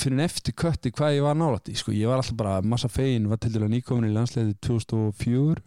fyrir 0.00 0.16
en 0.16 0.24
eftir 0.24 0.56
kötti 0.56 0.92
hvað 0.92 1.16
ég 1.18 1.24
var 1.24 1.38
nálætt 1.38 1.70
í 1.72 1.76
sko. 1.78 1.94
ég 1.96 2.08
var 2.08 2.20
alltaf 2.20 2.36
bara 2.36 2.60
massa 2.64 2.88
fegin 2.92 3.28
var 3.30 3.40
til 3.40 3.52
dæla 3.54 3.68
nýkomin 3.72 4.08
í 4.08 4.12
landsleiði 4.14 4.56
2004 4.64 5.62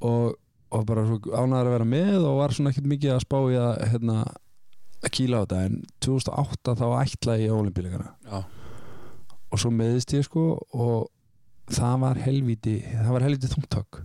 og, 0.00 0.34
og 0.72 0.86
bara 0.88 1.06
ánæður 1.08 1.68
að 1.68 1.72
vera 1.76 1.88
með 1.88 2.18
og 2.20 2.40
var 2.42 2.56
svona 2.56 2.72
ekkert 2.72 2.90
mikið 2.92 3.14
að 3.14 3.24
spá 3.24 3.38
í 3.44 3.56
að 3.60 3.72
hérna, 3.92 4.18
að 5.04 5.14
kýla 5.16 5.40
á 5.40 5.42
þetta. 5.44 5.62
En 5.68 5.80
2008 6.04 6.76
þá 6.80 6.86
ætlaði 7.00 7.48
ég 7.48 7.56
olimpíleikana 7.56 8.12
já, 8.24 8.44
og 9.50 9.60
svo 9.62 9.72
meðist 9.72 10.16
ég 10.16 10.26
sko 10.26 10.46
og 10.72 11.10
það 11.72 11.96
var 12.04 12.20
helviti 12.24 12.76
það 12.90 13.10
var 13.16 13.24
helviti 13.28 13.50
þungtök. 13.54 14.02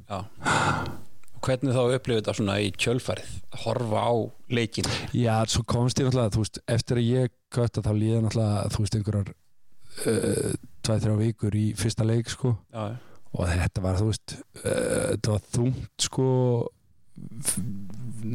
Hvernig 1.40 1.72
þá 1.76 1.82
upplifið 1.96 2.20
þetta 2.20 2.34
svona 2.36 2.56
í 2.60 2.72
kjölfarið? 2.76 3.30
Að 3.56 3.62
horfa 3.64 4.02
á 4.04 4.12
leikin 4.52 4.90
Já, 5.16 5.36
svo 5.48 5.64
komst 5.68 6.00
ég 6.02 6.10
náttúrulega, 6.10 6.34
þú 6.36 6.42
veist, 6.44 6.60
eftir 6.68 7.00
að 7.00 7.08
ég 7.08 7.36
kötta 7.56 7.84
þá 7.86 7.92
líða 7.96 8.24
náttúrulega, 8.26 8.66
þú 8.74 8.84
veist, 8.84 8.98
einhverjar 9.00 9.30
uh, 9.32 10.58
tvæð, 10.84 11.06
þrjá 11.06 11.16
vikur 11.22 11.56
í 11.56 11.64
fyrsta 11.80 12.08
leik, 12.08 12.32
sko, 12.34 12.52
já, 12.76 12.84
og 13.32 13.54
þetta 13.54 13.86
var, 13.86 14.02
þú 14.02 14.10
veist, 14.10 14.36
uh, 14.60 15.06
þetta 15.14 15.36
var 15.36 15.48
þungt, 15.56 15.88
sko, 16.10 16.28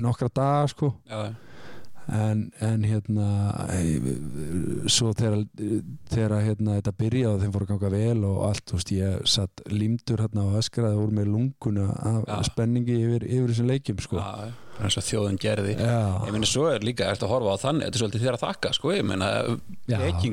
nokkra 0.06 0.30
daga, 0.40 0.64
sko, 0.72 0.90
já, 1.10 1.20
en, 2.12 2.42
en 2.60 2.82
hérna, 2.84 3.28
svo 4.92 5.12
þegar, 5.16 5.44
þegar 6.12 6.34
hérna, 6.44 6.76
þetta 6.80 6.92
byrjaði 7.00 7.30
og 7.32 7.40
þeim 7.44 7.54
fóru 7.54 7.64
að 7.68 7.70
ganga 7.72 7.92
vel 7.94 8.26
og 8.28 8.42
allt, 8.50 8.64
þú 8.68 8.80
veist, 8.80 8.92
ég 8.98 9.24
satt 9.36 9.64
límdur 9.72 10.24
hérna 10.24 10.44
og 10.48 10.58
öskraði 10.60 11.00
úr 11.00 11.14
með 11.16 11.30
lunguna 11.32 11.86
af 11.94 12.28
Já. 12.28 12.36
spenningi 12.50 12.98
yfir, 13.00 13.24
yfir 13.28 13.54
þessum 13.54 13.70
leikjum, 13.72 14.02
sko. 14.04 14.20
bara 14.20 14.52
eins 14.82 14.96
og 14.98 15.04
þjóðun 15.06 15.36
gerði 15.38 15.76
Já. 15.78 15.98
ég 16.26 16.32
meina 16.34 16.48
svo 16.50 16.66
er 16.72 16.82
líka 16.86 17.06
eftir 17.12 17.28
að 17.28 17.34
horfa 17.36 17.54
á 17.54 17.62
þannig 17.62 17.86
þetta 17.86 17.94
er 17.94 18.02
svolítið 18.02 18.24
þér 18.24 18.34
að 18.38 18.42
þakka 18.44 18.72
sko 18.74 18.92
ég 18.94 19.04
meina 19.06 19.28
Jú, 19.44 19.54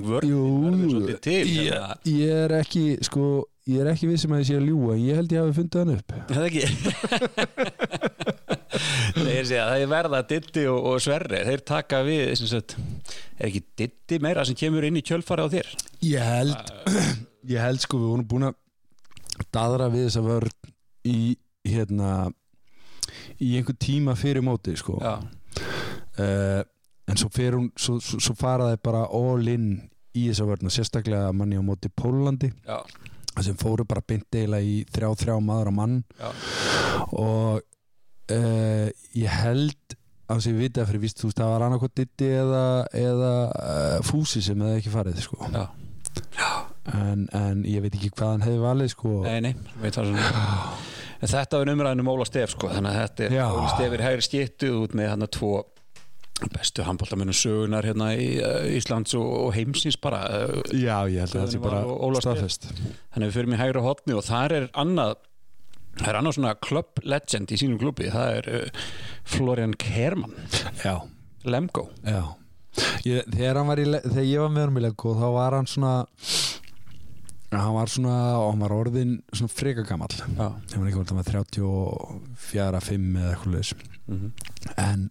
verður 0.10 0.90
svolítið 0.96 1.20
til 1.28 1.36
ég, 1.46 1.70
hérna. 1.70 1.92
ég 2.10 2.40
er 2.48 2.56
ekki 2.58 2.86
sko, 3.06 3.26
ég 3.70 3.84
er 3.84 3.92
ekki 3.94 4.10
vissum 4.10 4.34
að 4.34 4.42
ég 4.42 4.50
sé 4.50 4.58
að 4.58 4.66
ljúga 4.72 4.96
en 4.98 5.04
ég 5.06 5.20
held 5.22 5.36
ég 5.36 5.46
hafi 5.46 5.58
fundið 5.60 5.80
hann 5.84 5.94
upp 6.00 6.10
Er 6.18 6.24
það 6.34 6.46
ekki 6.50 6.64
þeir 9.16 9.48
segja 9.50 9.68
það 9.70 9.84
er 9.84 9.92
verða 9.92 10.22
Ditti 10.30 10.66
og, 10.72 10.80
og 10.92 11.04
Sverri 11.04 11.44
þeir 11.48 11.64
taka 11.68 12.02
við 12.08 12.34
sagt, 12.42 12.76
er 13.38 13.50
ekki 13.50 13.64
Ditti 13.82 14.20
meira 14.24 14.46
sem 14.48 14.58
kemur 14.58 14.88
inn 14.88 15.00
í 15.00 15.06
kjölfari 15.06 15.46
á 15.46 15.48
þér? 15.54 15.72
Ég 16.06 16.28
held, 16.28 16.76
ég 17.52 17.64
held 17.64 17.84
sko 17.84 18.02
við 18.02 18.12
vorum 18.16 18.30
búin 18.34 18.50
að 18.50 18.60
daðra 19.54 19.90
við 19.94 20.08
þessa 20.10 20.26
vörn 20.26 20.74
í 21.08 21.20
hérna 21.68 22.12
í 23.42 23.56
einhver 23.58 23.78
tíma 23.82 24.16
fyrir 24.20 24.44
móti 24.46 24.76
sko. 24.80 24.98
Uh, 25.02 26.62
en 27.10 27.20
svo, 27.20 27.30
fer 27.34 27.58
hún, 27.58 27.72
svo, 27.80 27.98
svo, 28.04 28.20
svo 28.22 28.36
fara 28.38 28.70
þeir 28.72 28.84
bara 28.86 29.06
all 29.16 29.48
in 29.52 29.74
í 30.18 30.28
þessa 30.28 30.48
vörn 30.48 30.70
og 30.70 30.76
sérstaklega 30.76 31.32
manni 31.36 31.60
á 31.60 31.64
móti 31.64 31.90
Pólandi 31.90 32.52
já, 32.52 32.78
sem 33.40 33.56
fóru 33.60 33.86
bara 33.88 34.04
beint 34.04 34.28
eiginlega 34.36 34.68
í 34.68 34.82
þrjá 34.92 35.12
þrjá 35.24 35.36
maður 35.44 35.72
á 35.72 35.74
mann. 35.76 36.00
Já, 36.20 36.30
og 37.16 37.62
uh, 38.36 38.88
ég 39.18 39.42
held 39.42 39.76
að 39.96 40.00
að 40.32 40.48
ég 40.52 40.60
vita 40.60 40.86
fyrir 40.88 41.04
víst 41.04 41.22
þú 41.22 41.30
veist 41.30 41.42
það 41.42 41.54
var 41.54 41.66
annarkot 41.68 41.96
ditti 41.98 42.30
eða, 42.42 42.64
eða 42.98 43.34
uh, 43.50 43.98
fúsi 44.08 44.44
sem 44.44 44.62
hefði 44.64 44.80
ekki 44.80 44.94
farið 44.94 45.20
sko. 45.26 45.50
já. 45.52 45.66
en, 46.96 47.28
en 47.38 47.66
ég 47.68 47.84
veit 47.84 47.98
ekki 47.98 48.12
hvað 48.16 48.34
hann 48.36 48.48
hefði 48.48 48.64
valið 48.64 48.94
sko 48.96 49.18
Nei, 49.26 49.38
nei, 49.48 49.54
veit 49.84 49.98
það 49.98 50.12
svona 50.12 50.80
En 51.22 51.30
þetta 51.30 51.60
var 51.62 51.70
umræðin 51.70 52.02
um 52.02 52.08
Óla 52.10 52.26
Stef 52.26 52.56
sko 52.56 52.72
þannig 52.72 52.96
að 52.96 53.04
þetta 53.04 53.26
er 53.28 53.34
Já. 53.36 53.44
Óla 53.54 53.68
Stef 53.76 53.92
er 53.94 54.02
hægri 54.08 54.24
skittu 54.26 54.72
út 54.80 54.96
með 54.98 55.12
hann 55.12 55.26
að 55.28 55.34
tvo 55.38 55.52
bestu 56.50 56.82
handbóltamennum 56.88 57.38
sögunar 57.38 57.86
hérna 57.86 58.08
í 58.18 58.32
uh, 58.42 58.64
Íslands 58.74 59.14
og, 59.20 59.28
og 59.44 59.52
heimsins 59.54 60.00
bara 60.02 60.24
uh, 60.26 60.56
Já, 60.74 61.04
ég 61.14 61.22
held 61.22 61.36
að 61.36 61.44
það 61.44 61.52
sé 61.54 61.62
bara 61.62 61.84
staðfest 62.24 62.66
þannig 62.72 63.22
að 63.22 63.28
við 63.28 63.36
fyrir 63.38 63.52
mig 63.54 63.62
hægri 63.62 63.84
hotni 63.86 64.18
og 64.18 64.26
þar 64.26 64.58
er 64.58 64.66
annað 64.82 65.20
það 66.02 66.12
er 66.12 66.20
annað 66.20 66.38
svona 66.38 66.54
club 66.68 67.02
legend 67.06 67.54
í 67.54 67.60
sínum 67.62 67.80
klubbi 67.82 68.12
það 68.14 68.38
er 68.40 68.52
uh, 68.58 68.86
Florian 69.32 69.74
Kerman. 69.80 70.34
Já, 70.84 70.96
Lemgo. 71.46 71.88
Já. 72.06 72.24
Ég, 73.04 73.26
þegar, 73.28 73.62
var 73.68 73.82
í, 73.82 73.86
þegar 74.06 74.28
ég 74.28 74.44
var 74.44 74.52
með 74.54 74.68
hann 74.68 74.80
í 74.80 74.84
Lego 74.86 75.14
þá 75.20 75.26
var 75.36 75.56
hann 75.58 75.68
svona 75.68 75.94
hann 77.52 77.74
var 77.76 77.92
svona 77.92 78.18
og 78.40 78.46
hann 78.54 78.62
var 78.64 78.76
orðin 78.76 79.18
svona 79.34 79.52
freka 79.52 79.84
gamall. 79.88 80.14
Já. 80.16 80.46
ég 80.72 80.78
var 80.78 80.86
ekki 80.88 81.00
hvort 81.00 81.12
hann 81.12 81.20
var 81.20 81.32
34, 81.32 82.84
5 82.88 83.10
eða 83.22 83.34
eitthvað 83.34 83.58
leis 83.58 83.74
Mm 84.12 84.32
en, 84.78 85.04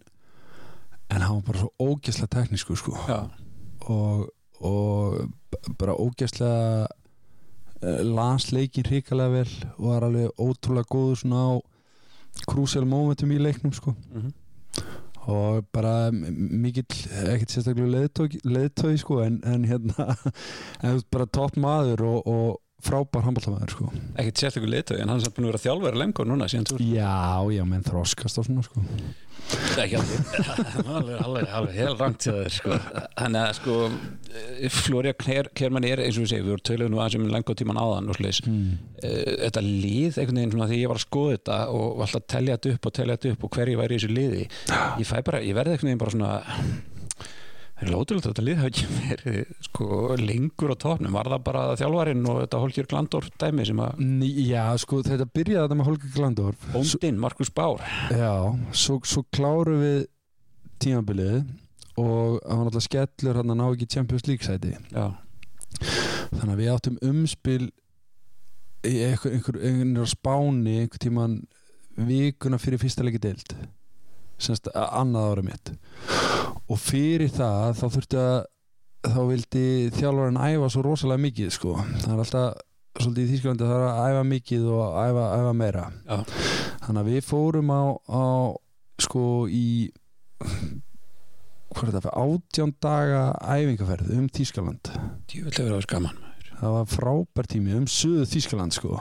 en 1.09 1.21
hann 1.21 1.37
var 1.37 1.45
bara 1.47 1.61
svo 1.61 1.69
ógeðslega 1.79 2.31
teknísku 2.35 2.75
sko. 2.77 2.93
Já. 3.07 3.29
og, 3.89 4.27
og 4.61 5.75
bara 5.79 5.95
ógeðslega 5.95 6.85
uh, 6.85 7.00
las 7.81 8.51
leikin 8.53 8.85
hrikalega 8.85 9.29
vel 9.33 9.53
og 9.77 9.85
var 9.89 10.03
alveg 10.05 10.29
ótrúlega 10.37 10.85
góður 10.91 11.17
svona 11.23 11.41
á 11.49 11.51
crucial 12.47 12.85
momentum 12.85 13.31
í 13.33 13.39
leiknum 13.41 13.73
sko 13.73 13.95
Mhm. 14.13 14.33
og 15.27 15.65
bara 15.73 16.11
mikill 16.11 16.85
ekkert 17.33 17.51
sérstaklega 17.51 18.07
leiðtói 18.45 18.97
sko 18.97 19.19
en, 19.25 19.41
en 19.45 19.65
hérna 19.65 20.15
bara 21.11 21.25
topp 21.25 21.57
maður 21.57 22.01
og, 22.07 22.27
og 22.27 22.61
frábær 22.85 23.25
handbóltamæður 23.27 23.73
sko 23.75 23.89
ekkert 24.19 24.43
sérstaklega 24.43 24.75
litur 24.75 25.01
en 25.01 25.11
hann 25.11 25.19
er 25.19 25.25
samt 25.25 25.35
búin 25.37 25.47
að 25.47 25.53
vera 25.53 25.63
þjálfur 25.65 25.99
Lemgo 26.01 26.25
núna 26.27 26.47
síðan 26.51 26.69
þú 26.71 26.79
já, 26.83 27.17
já, 27.55 27.63
menn 27.67 27.85
þroskast 27.87 28.41
og 28.41 28.47
svona 28.47 28.65
sko 28.67 28.85
Það 29.51 29.79
er 29.81 29.83
ekki 29.83 29.97
alveg 29.97 30.35
alveg, 30.95 31.15
alveg, 31.25 31.45
alveg 31.57 31.75
heel 31.75 31.95
rangt 31.97 32.19
til 32.23 32.33
það 32.35 32.49
sko. 32.55 32.75
þannig 33.17 33.41
að 33.41 33.55
sko 33.57 33.77
Flória 34.75 35.15
Kerman 35.17 35.87
er 35.89 36.03
eins 36.03 36.19
og 36.19 36.25
við 36.25 36.31
segjum 36.31 36.45
við 36.45 36.53
vorum 36.53 36.67
töluð 36.69 36.91
nú 36.93 37.01
aðeins 37.01 37.17
um 37.17 37.33
lengur 37.33 37.57
tíman 37.57 37.81
áðan 37.81 38.11
og 38.13 38.19
slis 38.19 38.41
mm. 38.45 38.69
þetta 39.01 39.65
lið 39.65 40.21
einhvern 40.21 40.41
veginn 40.41 40.53
svona 40.53 40.69
þegar 40.69 40.83
ég 40.83 40.93
var 40.93 41.01
að 41.01 41.07
skoða 41.07 41.35
þetta 41.35 41.59
og 41.73 41.87
var 41.89 42.07
alltaf 42.07 42.21
að 42.21 42.29
telja 42.35 42.57
þetta 42.59 42.75
upp 42.75 42.87
og 42.87 42.95
telja 42.99 43.17
þetta 43.17 43.33
upp 43.35 43.47
og 43.47 43.57
hverju 43.57 43.81
væri 43.81 43.97
í 43.97 43.99
þessu 43.99 44.13
liði 44.13 44.45
ég 45.01 45.09
fæ 45.09 45.17
bara, 45.25 45.43
ég 45.43 45.57
verði 45.57 45.75
einhvern 45.75 45.91
veginn 45.91 46.03
bara 46.05 46.15
svona 46.15 46.33
það 47.81 47.87
er 47.87 47.93
lótilegt 47.95 48.25
að 48.27 48.31
þetta 48.31 48.43
lið 48.45 48.59
hafa 48.59 48.69
ekki 48.69 48.87
verið 48.93 49.53
sko 49.65 49.85
lengur 50.21 50.73
á 50.73 50.77
topnum 50.83 51.15
var 51.17 51.29
það 51.31 51.43
bara 51.47 51.63
þjálfarinn 51.79 52.27
og 52.29 52.37
þetta 52.43 52.59
Holger 52.61 52.89
Glandorf 52.91 53.31
dæmi 53.41 53.65
sem 53.65 53.81
að 53.81 54.03
já, 54.45 54.65
sko, 54.83 54.99
þetta 55.07 55.27
byrjaði 55.33 55.63
þetta 55.63 55.77
með 55.79 55.89
Holger 55.89 56.13
Glandorf 56.13 56.67
bóndinn 56.75 57.17
Markus 57.23 57.49
Bár 57.57 57.81
Já, 58.13 58.35
svo, 58.77 58.99
svo 59.01 59.25
kláru 59.33 59.79
við 59.81 59.99
tímabilið 60.81 61.41
og 62.01 62.37
hann 62.45 62.67
alltaf 62.67 62.85
skellur 62.85 63.41
hann 63.41 63.55
að 63.55 63.59
ná 63.63 63.65
ekki 63.71 63.89
Champions 63.95 64.29
League 64.29 64.45
sæti 64.45 64.75
já, 64.77 65.07
þannig 66.37 66.53
að 66.53 66.61
við 66.61 66.73
áttum 66.75 67.01
umspil 67.09 67.63
í 68.85 68.95
einhver, 69.09 69.33
einhver, 69.33 69.61
einhver 69.65 70.09
spáni 70.09 70.77
einhver 70.83 71.01
tíman 71.01 71.41
vikuna 71.97 72.61
fyrir 72.61 72.81
fyrsta 72.81 73.05
leiki 73.05 73.21
deild 73.25 73.57
semst 74.41 74.71
annað 74.73 75.29
ára 75.31 75.45
mitt. 75.45 75.71
Og 76.71 76.79
fyrir 76.81 77.31
það 77.33 77.77
þá 77.79 77.85
þurfti 77.95 78.19
að 78.21 78.39
þá 79.01 79.21
vildi 79.31 79.65
þjálfarinn 79.95 80.41
æfa 80.41 80.69
svo 80.69 80.83
rosalega 80.85 81.25
mikið 81.25 81.53
sko. 81.55 81.77
Það 82.03 82.11
er 82.13 82.23
alltaf 82.23 83.01
svolítið 83.01 83.23
í 83.23 83.31
Þýskalandi 83.31 83.69
það 83.69 83.77
er 83.77 83.87
að 83.87 84.11
æfa 84.11 84.23
mikið 84.31 84.67
og 84.75 84.99
æfa, 85.01 85.25
æfa 85.39 85.53
meira. 85.57 85.85
Já, 86.05 86.17
þannig 86.85 87.01
að 87.01 87.11
við 87.11 87.27
fórum 87.27 87.71
á, 87.73 87.83
á 88.11 88.25
sko 89.01 89.25
í 89.49 89.67
hvað 91.71 91.87
er 91.87 91.95
þetta, 91.95 92.13
átján 92.19 92.73
daga 92.83 93.21
æfingaferð 93.41 94.11
um 94.17 94.27
Þýskaland. 94.35 94.91
Það 96.61 96.75
var 96.75 96.89
frábær 96.91 97.49
tími 97.49 97.77
um 97.77 97.87
söðu 97.89 98.27
Þýskaland 98.29 98.75
sko. 98.75 98.99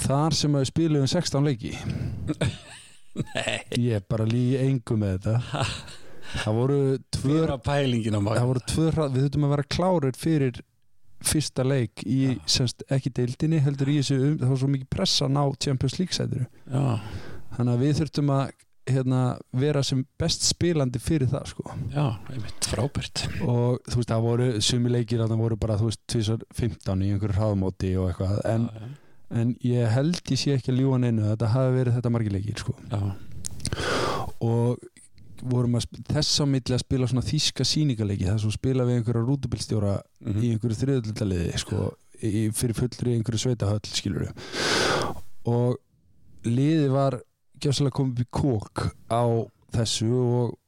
Þar 0.00 0.36
sem 0.38 0.54
við 0.54 0.68
spilum 0.70 1.08
16 1.10 1.48
leiki 1.48 1.72
nei, 3.18 3.58
ég 3.78 3.96
er 3.98 4.04
bara 4.10 4.26
lígi 4.28 4.58
engu 4.64 4.96
með 5.00 5.16
þetta. 5.18 5.64
Það 6.30 6.54
voru 6.60 6.78
tvö, 7.10 7.22
fyrir 7.26 7.50
að 7.56 7.62
pælingin 7.66 8.14
á 8.16 8.20
það 8.22 8.48
voru 8.52 8.60
tvö 8.70 8.90
hrað- 8.94 9.14
við 9.16 9.24
þurfum 9.26 9.46
að 9.48 9.54
vera 9.56 9.68
klárir 9.76 10.18
fyrir 10.20 10.60
fyrsta 11.20 11.64
leik 11.66 12.04
í, 12.06 12.20
Já. 12.30 12.38
semst, 12.54 12.84
ekki 12.88 13.10
deildinni 13.18 13.58
heldur 13.60 13.90
í 13.92 13.96
þessu 13.98 14.16
um, 14.30 14.36
það 14.40 14.52
var 14.54 14.60
svo 14.62 14.68
mikið 14.72 14.88
pressa 14.94 15.26
að 15.26 15.34
ná 15.36 15.42
Champions 15.60 15.98
League 15.98 16.16
sæturu 16.16 16.46
þannig 16.70 17.72
að 17.74 17.82
við 17.82 17.98
þurftum 17.98 18.30
að 18.38 18.52
hérna, 18.90 19.18
vera 19.60 19.82
sem 19.86 20.00
best 20.18 20.46
spilandi 20.48 20.98
fyrir 21.02 21.28
það 21.30 21.44
sko. 21.52 21.62
Já, 21.92 22.06
einmitt 22.32 22.66
frábært. 22.66 23.20
Og 23.44 23.76
þú 23.86 24.00
veist 24.00 24.10
það 24.10 24.24
voru 24.24 24.46
sumi 24.66 24.90
leikir 24.90 25.20
að 25.22 25.30
það 25.34 25.42
voru 25.44 25.58
bara 25.62 25.76
þú 25.78 25.90
veist 25.90 26.00
tvisar 26.10 26.40
15 26.58 27.04
í 27.06 27.10
einhverju 27.12 27.36
hraðmóti 27.36 27.90
og 28.00 28.08
eitthvað 28.10 28.40
en, 28.50 28.64
já, 28.72 28.88
en 29.30 29.52
ég 29.64 29.90
held 29.94 30.20
ég 30.26 30.40
sé 30.40 30.54
ekki 30.56 30.72
að 30.72 30.80
ljúa 30.82 31.00
neinu 31.02 31.24
að 31.24 31.34
þetta 31.34 31.50
hafi 31.54 31.76
verið 31.76 31.98
þetta 31.98 32.14
margir 32.14 32.34
leikir 32.34 32.62
sko. 32.62 32.74
Og 34.40 34.80
vorum 35.40 35.78
að 35.78 35.86
þess 36.10 36.42
á 36.42 36.44
milli 36.48 36.76
að 36.76 36.82
spila 36.82 37.08
svona 37.08 37.24
þýska 37.24 37.66
sýningaleiki 37.66 38.28
þar 38.28 38.40
svo 38.42 38.52
spila 38.54 38.86
við 38.88 39.00
einhverja 39.00 39.24
rútubilstjóra 39.24 39.94
mhm. 40.00 40.40
í 40.42 40.52
einhverju 40.54 40.80
þriðuldaliði 40.82 41.60
sko, 41.62 41.86
fyrir 42.20 42.76
fullri 42.76 43.16
einhverju 43.16 43.44
sveitahöll 43.46 43.80
skilur 43.88 44.28
og 45.48 45.78
liði 46.44 46.90
var 46.92 47.16
gjössalega 47.60 47.96
komið 47.96 48.12
upp 48.12 48.24
í 48.24 48.28
kók 48.40 48.84
á 49.08 49.24
þessu 49.76 50.10
og 50.10 50.59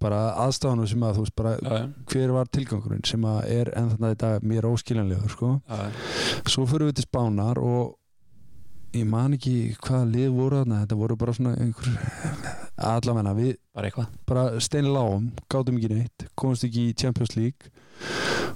bara 0.00 0.20
aðstafanum 0.46 0.88
sem 0.88 1.02
að 1.04 1.16
þú 1.18 1.24
veist 1.26 1.36
bara 1.36 1.54
já, 1.58 1.70
já, 1.76 1.86
hver 2.12 2.34
var 2.36 2.50
tilgangurinn 2.56 3.06
sem 3.08 3.24
að 3.28 3.40
er 3.52 3.72
enn 3.76 3.90
þannig 3.92 4.06
að 4.08 4.14
þetta 4.14 4.50
mér 4.52 4.68
óskiljanlegur 4.70 5.34
sko. 5.34 5.54
já, 5.68 5.80
svo 6.48 6.66
fyrir 6.70 6.90
við 6.90 7.00
til 7.00 7.08
Spánar 7.08 7.60
og 7.60 7.96
ég 8.96 9.06
man 9.06 9.36
ekki 9.36 9.76
hvaða 9.78 10.08
lið 10.10 10.30
voru 10.34 10.62
þarna 10.62 10.80
þetta 10.82 10.98
voru 10.98 11.16
bara 11.20 11.34
svona 11.36 11.52
einhver 11.62 11.90
allavegna 12.90 13.34
við 13.36 13.52
bara 13.76 14.06
bara 14.26 14.46
steinláum, 14.62 15.30
gátum 15.52 15.78
ekki 15.78 15.92
neitt 15.92 16.26
komumst 16.34 16.66
ekki 16.66 16.88
í 16.90 16.96
Champions 16.96 17.36
League. 17.36 17.70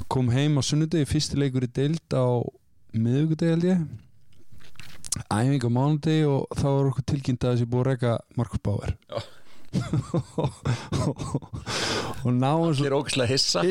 Kom 0.08 0.30
heim 0.32 0.58
á 0.58 0.62
sunnudegi, 0.64 1.06
fyrsti 1.08 1.38
leikur 1.38 1.66
í 1.66 1.70
deild 1.70 2.16
á 2.16 2.40
miðugudegi 2.94 3.52
held 3.54 3.68
ég. 3.68 3.86
Æfing 5.30 5.62
á 5.62 5.70
mánudegi 5.70 6.26
og 6.26 6.48
þá 6.58 6.66
var 6.66 6.90
okkur 6.90 7.08
tilkynnt 7.12 7.44
að 7.46 7.54
þessi 7.54 7.70
búið 7.70 7.84
að 7.84 7.90
reyka 7.92 8.14
Markus 8.38 8.62
Bauer. 8.64 8.96
Já. 9.10 9.20
Og 12.24 12.30
náum 12.32 12.70
svo 12.74 12.84
allir 12.84 12.96
ógislega 12.96 13.30
hissa. 13.30 13.64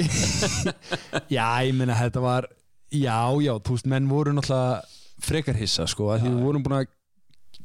Já, 1.35 1.47
ég 1.65 1.73
meina 1.77 1.97
þetta 1.97 2.23
var 2.23 2.49
já, 2.93 3.17
já, 3.41 3.53
þú 3.63 3.77
veist, 3.77 3.89
menn 3.89 4.09
voru 4.09 4.33
náttúrulega 4.35 4.83
frekar 5.23 5.57
hissa, 5.57 5.87
sko, 5.89 6.11
að 6.13 6.25
því 6.25 6.33
við 6.35 6.45
vorum 6.45 6.65
búin 6.65 6.77
að 6.77 6.87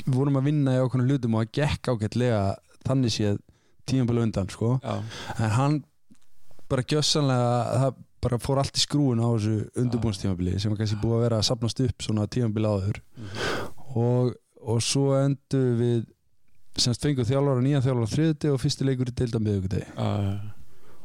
við 0.04 0.14
vorum 0.14 0.38
að 0.38 0.48
vinna 0.48 0.76
í 0.76 0.82
okkur 0.84 1.04
hlutum 1.04 1.36
og 1.36 1.44
að 1.44 1.54
gekk 1.58 1.90
ágætlega 1.92 2.42
þannig 2.86 3.14
séð 3.14 3.38
tímabælu 3.88 4.24
undan, 4.24 4.50
sko. 4.52 4.76
Já, 4.84 5.00
en 5.36 5.56
hann 5.56 5.80
bara 6.68 6.84
gjössanlega 6.84 7.80
það 7.82 8.04
bara 8.18 8.38
fór 8.42 8.58
allt 8.60 8.78
í 8.78 8.82
skrúin 8.82 9.22
á 9.22 9.28
þessu 9.30 9.56
undirbúnstímabili 9.78 10.58
sem 10.58 10.72
var 10.72 10.80
kannski 10.80 10.98
búið 11.02 11.16
að 11.18 11.24
vera 11.24 11.38
að 11.38 11.48
sapnast 11.48 11.82
upp 11.84 12.04
svona 12.04 12.26
tímabili 12.30 12.70
áður. 12.72 13.02
Og, 13.94 14.32
og 14.58 14.80
svo 14.84 15.12
endur 15.20 15.68
við 15.78 16.00
semst 16.78 17.04
fengum 17.04 17.26
þjálfara 17.26 17.64
nýja 17.64 17.82
þjálfara 17.84 18.12
þriðuti 18.14 18.52
og 18.52 18.62
fyrsti 18.62 18.86
leikur 18.86 19.10
í 19.10 19.18
deilda 19.18 19.42
miðugudegi 19.42 19.88
já, 19.88 20.08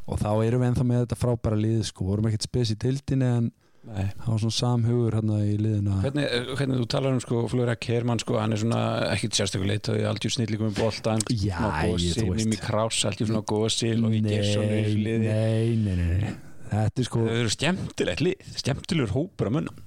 og 0.03 0.19
þá 0.21 0.31
erum 0.43 0.63
við 0.63 0.69
ennþá 0.69 0.87
með 0.89 1.03
þetta 1.05 1.19
frábæra 1.19 1.59
lið 1.59 1.83
sko, 1.89 2.07
vorum 2.09 2.29
ekkert 2.29 2.47
spes 2.49 2.73
í 2.73 2.77
deildinni 2.83 3.29
en 3.39 3.47
nei. 3.87 4.09
það 4.19 4.27
var 4.27 4.41
svona 4.43 4.57
samhugur 4.57 5.17
hérna 5.17 5.39
í 5.47 5.53
liðina 5.61 5.99
Hvernig, 6.03 6.35
hvernig 6.59 6.81
þú 6.81 6.89
talar 6.93 7.15
um 7.15 7.21
sko 7.23 7.43
Flóra 7.51 7.77
Kerman 7.87 8.21
sko, 8.23 8.37
hann 8.41 8.55
er 8.55 8.63
svona 8.63 8.81
ekkit 9.13 9.39
sérstaklega 9.39 9.71
leitt 9.71 9.91
og 9.93 10.01
algjör 10.11 10.35
snillíkum 10.37 10.73
í 10.73 10.75
boltan. 10.77 11.23
Mimi 11.31 12.59
Krás, 12.59 12.99
algjör 13.09 13.31
svona 13.31 13.45
gósi 13.47 13.93
og 13.95 14.11
við 14.11 14.29
Gesson 14.33 14.67
í 14.67 14.83
liði. 14.99 15.31
nei, 15.31 15.79
nei, 15.79 15.95
nei, 15.95 16.19
nei. 16.27 16.35
Þetta 16.73 17.03
er 17.03 17.09
sko, 17.09 17.23
Þau 17.23 17.39
eru 17.39 17.53
skemmtilegt 17.53 18.23
lið, 18.25 18.53
skemmtilegur 18.59 19.17
hópur 19.17 19.51
að 19.51 19.59
munna 19.59 19.81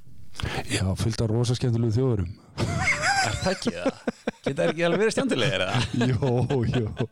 já, 0.68 0.84
fullt 1.00 1.22
af 1.24 1.30
rosa 1.30 1.56
skemmtilegu 1.56 1.96
þjóðurum 1.96 2.32
Er 3.26 3.38
það 3.42 3.52
ekki? 3.52 3.72
Það? 3.76 4.02
Geta 4.46 4.66
ekki 4.70 4.84
alveg 4.86 5.02
verið 5.02 5.16
skemmtilegir 5.16 5.64
eða? 5.66 5.80
Jó, 6.12 6.30
jó. 6.70 7.08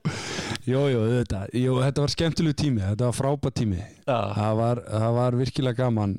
Jó, 0.64 0.82
jó, 0.88 1.00
þetta, 1.10 1.40
jó, 1.58 1.72
þetta 1.82 2.04
var 2.04 2.12
skemmtilegu 2.14 2.56
tími 2.56 2.84
Þetta 2.84 3.08
var 3.08 3.16
frábært 3.18 3.58
tími. 3.58 3.80
Það 4.06 4.60
var, 4.60 4.84
það 4.88 5.16
var 5.18 5.38
virkilega 5.40 5.80
gaman 5.82 6.14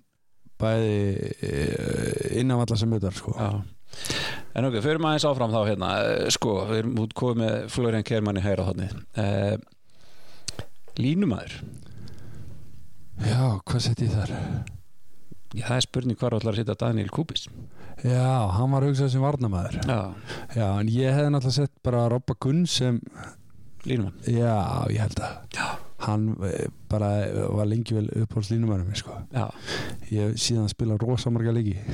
Bæði 0.55 1.31
eh, 1.43 2.39
innanvallar 2.39 2.79
sem 2.79 2.93
þetta 2.95 3.11
sko. 3.15 3.33
já. 3.35 3.49
En 4.55 4.67
ok, 4.69 4.77
fyrir 4.83 5.01
maður 5.03 5.17
eins 5.17 5.25
áfram 5.27 5.51
þá 5.51 5.59
hérna. 5.67 5.89
Eh, 6.03 6.29
sko, 6.35 6.53
við 6.69 6.81
erum 6.81 7.01
út 7.03 7.15
komið 7.17 7.41
með 7.41 7.57
Florian 7.73 8.07
Kerman 8.07 8.39
í 8.39 8.43
hæra 8.45 8.67
hodni 8.67 8.87
uh, 9.19 9.55
Línumæður. 10.95 11.57
Já, 13.25 13.59
hvað 13.67 13.83
sett 13.83 14.03
ég 14.03 14.15
þar? 14.15 14.31
Já, 15.55 15.65
það 15.67 15.77
er 15.77 15.85
spurning 15.87 16.19
hvar 16.19 16.35
ætlar 16.37 16.55
að 16.55 16.61
setja 16.61 16.77
Daniel 16.79 17.11
Kubis. 17.15 17.47
Já, 17.47 17.74
hann 18.05 18.75
var 18.75 18.85
hugsað 18.85 19.09
sem 19.13 19.23
varnamæður 19.23 19.79
Já, 19.87 19.99
Já, 20.55 20.67
en 20.79 20.91
ég 20.93 21.15
hefði 21.15 21.31
náttúrulega 21.33 21.57
sett 21.57 21.73
bara 21.85 22.05
Robba 22.11 22.35
Gunn 22.39 22.65
sem 22.69 22.99
línumann 23.85 24.13
Já, 24.29 24.85
ég 24.93 25.01
held 25.01 25.19
að 25.23 25.57
Já, 25.57 25.67
hann 26.05 26.27
eh, 26.45 26.67
bara 26.91 27.09
var 27.55 27.69
lengi 27.69 27.95
vel 27.97 28.09
uppháls 28.23 28.51
línumærum 28.53 28.93
sko. 28.97 29.15
já, 29.33 29.47
ég 30.11 30.19
hef 30.29 30.41
síðan 30.41 30.69
spila 30.69 30.97
rosa 31.01 31.31
marga 31.33 31.55
leiki. 31.55 31.77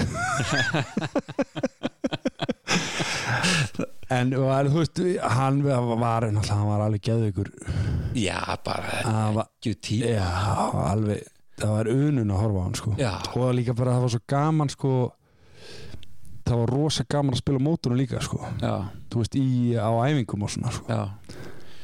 En 4.12 4.34
var, 4.36 4.68
þú 4.68 4.82
veist 4.82 5.00
hann 5.24 5.62
var, 5.64 6.26
náttúrulega, 6.28 6.56
hann 6.58 6.68
var 6.68 6.82
alveg 6.84 7.06
geðveikur. 7.08 7.48
Já 8.20 8.58
bara 8.66 9.46
ekki 9.46 9.72
tí 9.80 10.02
já, 10.04 10.26
alveg 10.92 11.24
það 11.62 11.72
var 11.78 11.90
unun 11.94 12.34
að 12.34 12.42
horfa 12.42 12.60
á 12.60 12.66
hann 12.66 12.78
sko. 12.80 12.94
Já, 13.00 13.14
og 13.40 13.54
líka 13.56 13.76
bara 13.78 13.96
það 13.96 14.06
var 14.06 14.14
svo 14.16 14.22
gaman 14.34 14.74
sko, 14.74 14.92
það 16.52 16.62
var 16.64 16.74
rosa 16.76 17.06
gaman 17.10 17.36
að 17.36 17.42
spila 17.44 17.64
mótunum 17.64 18.00
líka 18.00 18.22
sko. 18.24 18.42
þú 18.62 19.24
veist, 19.24 19.38
í, 19.40 19.78
á 19.80 19.90
æfingum 20.08 20.46
og 20.46 20.54
svona 20.54 20.74
sko. 20.76 21.00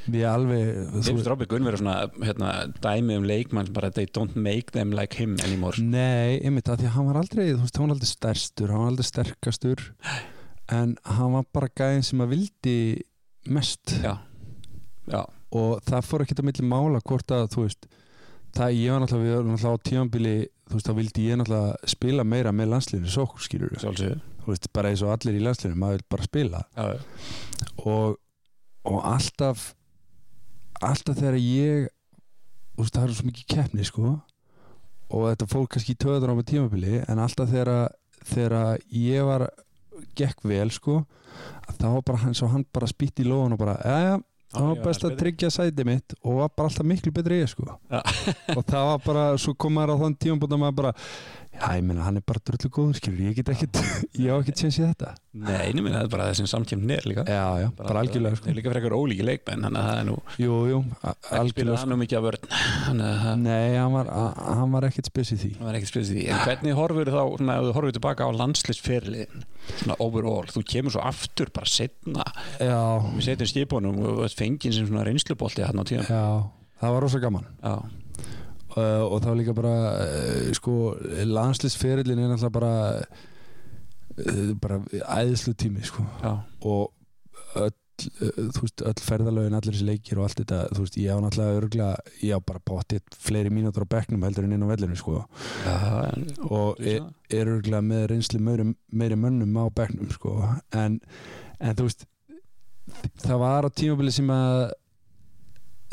við 0.07 0.23
alveg 0.29 0.67
þú 0.93 1.03
James 1.09 1.27
Robby 1.27 1.47
Gunn 1.51 1.67
verður 1.67 1.81
svona 1.81 1.95
hérna, 2.23 2.51
dæmi 2.83 3.17
um 3.19 3.27
leikmann 3.27 3.71
bara 3.75 3.91
they 3.91 4.07
don't 4.07 4.37
make 4.39 4.71
them 4.75 4.93
like 4.95 5.19
him 5.19 5.35
anymore. 5.43 5.81
Nei, 5.83 6.39
einmitt 6.39 6.69
því 6.71 6.93
hann 6.95 7.09
var 7.11 7.21
aldrei 7.23 7.49
þú 7.49 7.63
veist, 7.65 7.79
hann 7.79 7.89
var 7.89 7.97
aldrei 7.97 8.11
stærstur, 8.13 8.71
hann 8.71 8.85
var 8.85 8.93
aldrei 8.93 9.09
sterkastur 9.09 9.83
en 10.77 10.95
hann 11.17 11.35
var 11.35 11.47
bara 11.55 11.71
gæðin 11.71 12.07
sem 12.07 12.23
að 12.23 12.33
vildi 12.35 12.77
mest. 13.51 13.95
Já, 14.03 14.17
já, 15.07 15.21
og 15.55 15.83
það 15.87 16.07
fór 16.07 16.23
ekki 16.25 16.39
að 16.39 16.49
milli 16.49 16.67
mála 16.67 17.03
hvort 17.03 17.35
að 17.35 17.49
þú 17.55 17.67
veist, 17.67 17.87
það 18.57 18.77
ég 18.77 18.93
var 18.93 19.03
náttúrulega 19.03 19.27
við 19.27 19.35
varum 19.35 19.51
náttúrulega 19.53 19.81
á 19.81 19.85
tímanbili, 19.89 20.35
þú 20.67 20.77
veist, 20.77 20.87
þá 20.87 20.97
vildi 20.97 21.25
ég 21.27 21.39
náttúrulega 21.39 21.91
spila 21.93 22.25
meira 22.27 22.53
með 22.55 22.71
landsliðinu 22.73 23.13
sók, 23.13 23.35
skilur 23.43 23.75
sjálfsögðu. 23.81 24.21
Þú 24.43 24.53
veist, 24.53 24.69
bara 24.75 24.93
eins 24.93 25.03
og 25.05 25.13
allir 25.13 25.37
í 25.37 25.43
landsliðinu, 25.43 25.81
maður 25.81 25.99
vil 25.99 26.07
bara 26.15 26.27
spila. 26.27 26.63
Já, 26.77 26.87
og, 27.83 28.17
og 28.87 28.97
alltaf 29.13 29.67
alltaf 30.77 31.17
þegar 31.17 31.39
ég 31.41 31.87
þú 32.75 32.83
veist, 32.83 32.97
það 32.97 33.05
er 33.05 33.15
svo 33.17 33.29
mikið 33.29 33.53
keppni 33.53 33.87
sko. 33.87 34.15
Og 35.07 35.29
þetta 35.29 35.47
fólk 35.47 35.71
kannski 35.71 35.95
töður 35.95 36.33
á 36.33 36.37
með 36.37 36.49
tímabili 36.51 36.97
en 37.07 37.21
alltaf 37.23 37.47
þegar, 37.53 37.93
þegar 38.27 38.81
ég 38.91 39.23
var 39.27 39.47
gekk 40.17 40.43
vel 40.47 40.67
sko 40.73 41.05
þá 41.77 41.87
var 41.93 42.03
bara 42.05 42.21
hann 42.23 42.35
hann 42.51 42.65
bara 42.73 42.89
spýtt 42.89 43.21
í 43.21 43.27
lóðan 43.27 43.55
og 43.55 43.61
bara, 43.61 43.77
já 43.83 43.97
já, 44.05 44.15
það 44.57 44.69
var 44.71 44.83
best 44.87 45.05
að 45.07 45.17
tryggja 45.21 45.49
sæti 45.53 45.85
mitt 45.87 46.15
og 46.21 46.39
var 46.41 46.53
bara 46.57 46.71
alltaf 46.71 46.87
miklu 46.89 47.13
betri 47.15 47.39
ég 47.41 47.51
sko. 47.51 47.67
Og 48.55 48.63
það 48.67 48.87
var 48.91 49.03
bara, 49.05 49.25
svo 49.41 49.53
kom 49.55 49.77
maður 49.77 49.95
á 49.95 50.01
þann 50.03 50.17
tímabúnd 50.25 50.57
að 50.57 50.63
maður 50.65 50.77
bara, 50.81 50.93
já 51.57 51.69
ég 51.77 51.83
meina 51.87 52.03
hann 52.05 52.17
er 52.19 52.23
bara 52.27 52.39
drullu 52.45 52.69
góður 52.73 52.97
skilur, 52.99 53.21
ég 53.27 53.35
get 53.37 53.49
ekkit 53.53 53.79
ég 54.23 54.29
á 54.29 54.35
ekkit 54.37 54.61
séns 54.61 54.77
í 54.79 54.83
þetta. 54.85 55.13
Nei, 55.37 55.69
nema 55.77 55.91
það 55.93 56.03
er 56.05 56.11
bara 56.13 56.27
þessum 56.31 56.47
samkjöfn 56.49 56.91
er 56.95 57.05
líka. 57.09 57.23
Já 57.29 57.43
já, 57.61 57.67
bara 57.77 58.01
algjörlega 58.01 58.33
Það 58.33 58.39
sko. 58.41 58.49
er 58.49 58.55
líka 58.57 58.71
frekar 58.73 58.95
ólíki 58.97 59.25
leikmenn 59.27 59.65
Þannig 59.67 59.81
að 59.81 59.87
það 59.89 59.99
er 60.01 60.07
nú 60.07 60.15
jú, 60.41 60.55
jú, 60.71 60.79
a- 60.97 61.13
Ekki 61.13 61.19
spila 61.27 61.41
algjörlega 61.43 61.81
hann 61.83 61.91
nú 61.93 61.97
mikið 62.01 62.17
af 62.17 62.25
vörn 62.27 62.47
Þannig 62.87 63.05
að 63.11 63.19
það 63.25 63.35
Nei, 63.43 63.67
hann 63.77 63.93
var, 63.97 64.09
hann 64.57 64.73
var 64.77 64.87
ekkert 64.89 65.09
spes 65.11 65.33
í 65.35 65.37
því. 65.43 65.51
Það 65.59 65.67
var 65.69 65.77
ekkert 65.77 65.99
í 66.01 66.05
því. 66.09 66.25
En 66.33 66.41
hvernig 66.47 66.77
horfur 66.79 67.11
þá, 67.13 67.21
svona, 67.37 67.57
ef 67.59 67.67
þú 67.67 67.75
horfur 67.77 67.97
tilbaka 67.99 68.25
á 68.25 68.31
landslisferliðin 68.41 69.45
Svona 69.77 69.99
overall 70.07 70.49
Þú 70.55 70.63
kemur 70.73 70.95
svo 70.97 71.05
aftur 71.05 71.53
bara 71.53 71.69
setna 71.69 72.25
Við 72.57 73.25
setjum 73.27 73.51
skipunum 73.53 74.01
uh, 78.77 79.03
og 79.07 79.25
var 79.25 79.39
líka 79.39 79.55
bara 79.57 79.73
uh, 80.03 80.53
sko, 80.57 80.75
landslisferillin 81.25 82.21
er 82.21 82.31
náttúrulega 82.31 82.53
bara 82.59 82.75
uh, 84.21 84.53
bara 84.61 84.79
æðislu 85.19 85.55
tími 85.57 85.83
sko. 85.85 86.05
og 86.61 86.93
öll, 87.57 87.75
þú 87.97 88.61
veist, 88.61 88.83
öll 88.85 89.01
ferðalögin 89.01 89.57
allir 89.57 89.73
þessi 89.73 89.87
leikir 89.87 90.19
og 90.19 90.27
allt 90.27 90.41
þetta 90.43 90.59
þú 90.71 90.83
veist, 90.83 90.97
ég 91.01 91.17
á 91.17 91.23
náttúrulega 91.23 91.61
örgulega 91.61 92.17
ég 92.21 92.37
á 92.37 92.39
bara 92.51 92.63
bóttið 92.69 93.17
fleiri 93.27 93.53
mínútur 93.53 93.87
á 93.89 93.93
bekknum 93.95 94.25
heldur 94.27 94.45
en 94.45 94.57
inn 94.57 94.65
á 94.65 94.71
vellinu 94.71 94.97
sko. 94.99 95.23
já 95.65 95.77
en, 96.11 96.27
og 96.49 96.81
er, 96.81 97.07
er 97.33 97.53
örgulega 97.55 97.81
með 97.85 98.05
reynslu 98.13 98.43
meiri, 98.43 98.67
meiri 98.91 99.17
mönnum 99.17 99.57
á 99.57 99.65
bekknum 99.73 100.11
sko. 100.13 100.37
en, 100.73 100.99
en 101.59 101.79
þú 101.79 101.89
veist 101.89 102.05
það 103.23 103.41
var 103.41 103.67
á 103.67 103.69
tímabili 103.73 104.13
sem 104.13 104.29
að 104.31 104.69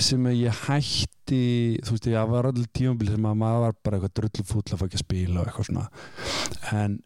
sem 0.02 0.26
að 0.26 0.38
ég 0.40 0.60
hætti 0.66 1.40
þú 1.86 1.94
veist, 1.94 2.06
ég 2.10 2.30
var 2.30 2.48
allir 2.48 2.70
tímabili 2.74 3.14
sem 3.14 3.26
að 3.28 3.40
maður 3.40 3.64
var 3.64 3.76
bara 3.86 3.98
eitthvað 3.98 4.14
drullu 4.18 4.46
fúll 4.48 4.64
að 4.66 4.80
fá 4.80 4.86
ekki 4.88 4.98
að 4.98 5.04
spila 5.04 5.40
og 5.40 5.48
eitthvað 5.48 5.68
svona 5.68 5.84
en, 6.74 6.96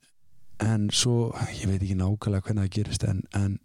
en 0.64 0.88
svo, 0.94 1.16
ég 1.58 1.68
veit 1.68 1.82
ekki 1.82 1.98
nákvæmlega 1.98 2.46
hvernig 2.46 2.64
það 2.64 2.74
gerist 2.78 3.06
en, 3.08 3.22
en 3.36 3.58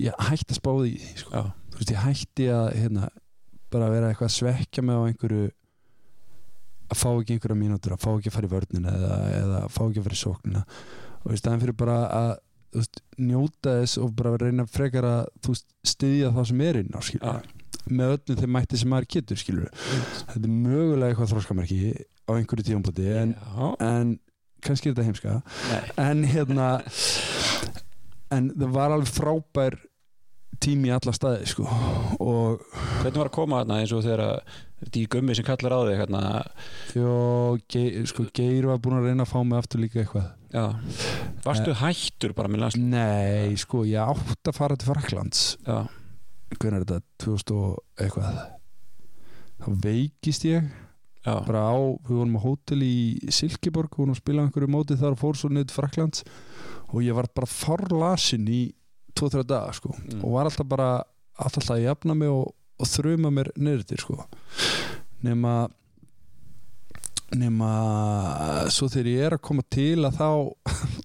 ég 0.00 0.26
hætti 0.30 0.54
að 0.54 0.60
spáði 0.62 0.94
í 0.94 0.98
því 1.04 1.14
sko. 1.24 1.44
þú 1.74 1.80
veist, 1.82 1.94
ég 1.94 2.04
hætti 2.06 2.50
að 2.56 2.68
hérna, 2.78 3.12
bara 3.70 3.92
vera 3.92 4.10
eitthvað 4.10 4.30
að 4.30 4.36
svekja 4.38 4.86
mig 4.86 4.96
á 4.96 5.02
einhverju 5.10 5.50
að 6.90 6.98
fá 6.98 7.08
ekki 7.12 7.36
einhverja 7.36 7.60
mínútur 7.60 7.94
að 7.94 8.02
fá 8.02 8.10
ekki 8.14 8.32
að 8.32 8.38
fara 8.38 8.48
í 8.48 8.54
vörnina 8.54 8.96
eða, 8.96 9.18
eða 9.36 9.64
fá 9.70 9.82
ekki 9.84 10.00
að 10.00 10.06
fara 10.08 10.16
í 10.16 10.24
sóknina 10.24 10.64
og 11.20 11.34
í 11.36 11.38
staðin 11.38 11.62
fyrir 11.66 11.78
bara 11.78 12.00
að 12.08 12.32
veist, 12.80 13.00
njóta 13.20 13.76
þess 13.82 14.00
og 14.00 14.12
bara 14.16 14.36
reyna 14.40 14.66
frekar 14.66 15.06
að 15.06 15.56
styðja 15.86 16.32
það 16.34 16.48
sem 16.50 16.62
er 16.66 16.80
inn 16.80 16.94
á 16.96 17.00
skilur 17.04 17.44
Já. 17.44 17.59
Með 17.96 18.14
öllum 18.16 18.40
þeim 18.40 18.54
mætti 18.56 18.80
sem 18.80 18.90
maður 18.92 19.10
getur 19.16 19.40
skilur 19.40 19.70
þetta 19.74 20.40
er 20.42 20.54
mögulega 20.54 21.10
eitthvað 21.12 21.32
þróskamerki 21.34 21.80
á 22.00 22.30
einhverju 22.36 22.66
tífambóti 22.70 23.06
en, 23.20 23.36
en 23.82 24.16
kannski 24.64 24.90
er 24.90 24.94
þetta 24.94 25.06
heimska. 25.08 25.36
Nei, 25.70 25.92
en 26.04 26.24
hérna 26.30 26.66
en 28.34 28.50
það 28.54 28.74
var 28.76 28.94
alveg 28.94 29.10
frábær 29.14 29.78
tími 30.60 30.90
í 30.90 30.92
alla 30.92 31.12
staði 31.16 31.46
sko 31.48 31.64
og 32.20 32.60
hvernig 33.00 33.16
var 33.16 33.30
að 33.30 33.36
koma 33.38 33.62
þarna 33.62 33.78
eins 33.80 33.94
og 33.96 34.02
þegar 34.04 34.22
að 34.26 34.58
þetta 34.80 35.00
í 35.00 35.06
gummi 35.14 35.36
sem 35.36 35.46
kallar 35.46 35.74
á 35.76 35.80
þig 35.88 35.98
hérna, 36.00 36.20
Jó, 36.96 37.14
Geir, 37.72 38.04
sko, 38.10 38.26
Geir 38.36 38.68
var 38.68 38.80
búin 38.82 38.98
að 38.98 39.08
reyna 39.10 39.26
að 39.26 39.32
fá 39.32 39.40
mig 39.44 39.60
aftur 39.60 39.82
líka 39.82 40.02
eitthvað. 40.02 40.28
Já, 40.50 40.64
varstu 41.44 41.74
hættur 41.78 42.32
bara 42.36 42.50
með 42.50 42.64
landslið 42.64 42.86
Nei, 42.92 43.56
sko, 43.60 43.84
ég 43.88 44.02
átt 44.02 44.50
að 44.50 44.56
fara 44.56 44.78
til 44.80 44.88
Fraklands 44.90 45.42
já, 45.62 45.76
Hvernig 46.58 46.80
er 46.80 46.84
þetta? 46.84 47.00
2000 47.24 47.56
og 47.60 47.78
eitthvað 48.00 48.40
Þá 49.60 49.68
veikist 49.84 50.44
ég 50.48 50.64
já, 51.26 51.34
bara 51.44 51.62
á, 51.68 51.76
við 52.08 52.16
vorum 52.16 52.36
á 52.40 52.44
hótel 52.46 52.80
í 52.86 52.94
Silkeborg, 53.28 53.90
við 53.92 54.00
vorum 54.02 54.14
að 54.14 54.20
spila 54.22 54.44
einhverju 54.46 54.70
móti 54.72 54.96
þar 54.96 55.12
og 55.16 55.20
fór 55.20 55.36
svo 55.36 55.50
niður 55.52 55.74
Fraklands 55.76 56.24
og 56.90 57.02
ég 57.04 57.12
var 57.14 57.28
bara 57.36 57.46
farlasin 57.50 58.48
í 58.48 58.62
2-3 59.18 59.44
daga, 59.44 59.74
sko 59.76 59.92
Mm. 59.92 60.24
og 60.24 60.32
var 60.32 60.48
alltaf 60.48 60.66
bara, 60.70 60.88
alltaf 61.36 61.68
að 61.74 61.82
jafna 61.84 62.14
mig 62.16 62.28
og, 62.32 62.54
og 62.80 62.88
þruma 62.88 63.28
mér 63.36 63.50
niður 63.60 63.84
til, 63.90 63.98
sko 64.00 64.24
nema 65.22 65.68
nema 67.36 67.70
svo 68.72 68.88
þegar 68.90 69.10
ég 69.12 69.26
er 69.28 69.36
að 69.36 69.44
koma 69.46 69.62
til 69.70 70.00
að 70.08 70.16
þá 70.18 70.30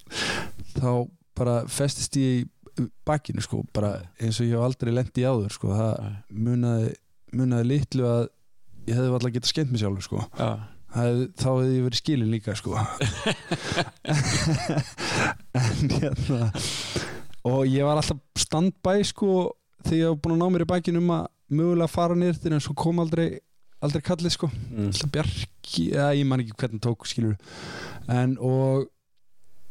þá 0.80 0.90
bara 1.36 1.56
festist 1.70 2.16
ég 2.18 2.40
í 2.40 2.46
bakkinu 3.08 3.44
sko, 3.44 3.64
bara 3.76 3.98
eins 4.20 4.40
og 4.40 4.48
ég 4.48 4.56
hef 4.56 4.66
aldrei 4.66 4.94
lent 4.94 5.20
í 5.20 5.26
áður 5.28 5.54
sko, 5.56 5.74
það 5.76 6.08
munaði, 6.46 6.94
munaði 7.36 7.70
litlu 7.72 8.08
að 8.10 8.24
ég 8.86 8.98
hefði 8.98 9.12
alltaf 9.12 9.36
getað 9.36 9.52
skemmt 9.52 9.74
mig 9.74 9.84
sjálfur 9.84 10.06
sko. 10.06 10.26
Já, 10.40 10.50
Hef, 10.96 11.22
þá 11.36 11.48
hefði 11.50 11.74
ég 11.74 11.86
verið 11.90 12.00
skilin 12.00 12.32
líka 12.32 12.56
sko. 12.56 12.72
En 15.56 15.92
hérna 15.92 16.52
og 17.46 17.68
ég 17.70 17.86
var 17.86 18.00
alltaf 18.00 18.22
standbæ 18.40 18.96
sko 19.06 19.32
þegar 19.86 20.00
ég 20.00 20.14
var 20.14 20.22
búin 20.24 20.36
að 20.36 20.42
ná 20.42 20.54
mér 20.54 20.66
í 20.66 20.70
bækinu 20.72 21.02
um 21.04 21.12
að 21.18 21.28
mögulega 21.56 21.92
fara 21.92 22.16
til 22.42 22.54
en 22.56 22.64
svo 22.64 22.74
kom 22.74 23.00
aldrei 23.04 23.28
aldrei 23.84 24.02
kallið 24.02 24.34
sko. 24.34 24.50
Mm. 24.72 24.92
Bjarki, 25.14 25.92
eða 25.94 26.16
ég 26.18 26.26
man 26.26 26.42
ekki 26.42 26.58
hvernig 26.58 26.82
tók 26.82 27.06
skilur 27.06 27.36
en 28.10 28.38
og 28.40 28.88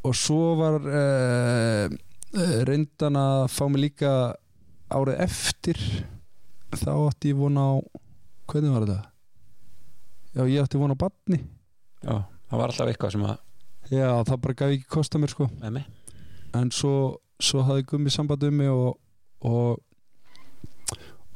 og 0.04 0.12
svo 0.12 0.54
var 0.58 0.82
uh, 0.84 1.88
reyndan 2.68 3.18
að 3.20 3.44
fá 3.54 3.64
mig 3.70 3.84
líka 3.84 4.12
árið 4.90 5.20
eftir. 5.24 5.80
Þá 6.74 6.90
átti 6.94 7.30
ég 7.30 7.38
vona 7.38 7.68
á 7.70 7.72
hvernig 8.50 8.74
var 8.74 8.86
þetta? 8.86 9.10
Já, 10.34 10.42
ég 10.50 10.62
átti 10.64 10.80
vona 10.80 10.96
á 10.98 11.02
badni 11.04 11.38
já, 12.04 12.16
það 12.50 12.58
var 12.58 12.72
alltaf 12.72 12.90
eitthvað 12.90 13.12
sem 13.14 13.26
að 13.28 13.36
Já, 13.92 14.08
það 14.24 14.38
bara 14.40 14.56
gaf 14.56 14.70
ekki 14.72 14.86
kosta 14.88 15.20
mér 15.20 15.28
sko. 15.28 15.46
Með 15.60 15.74
mig, 15.74 15.88
en 16.56 16.70
svo, 16.72 16.92
svo 17.36 17.60
hafði 17.68 17.84
gummi 17.90 18.12
samband 18.12 18.46
um 18.48 18.54
mig 18.56 18.70
og, 18.72 18.94
og 19.44 19.82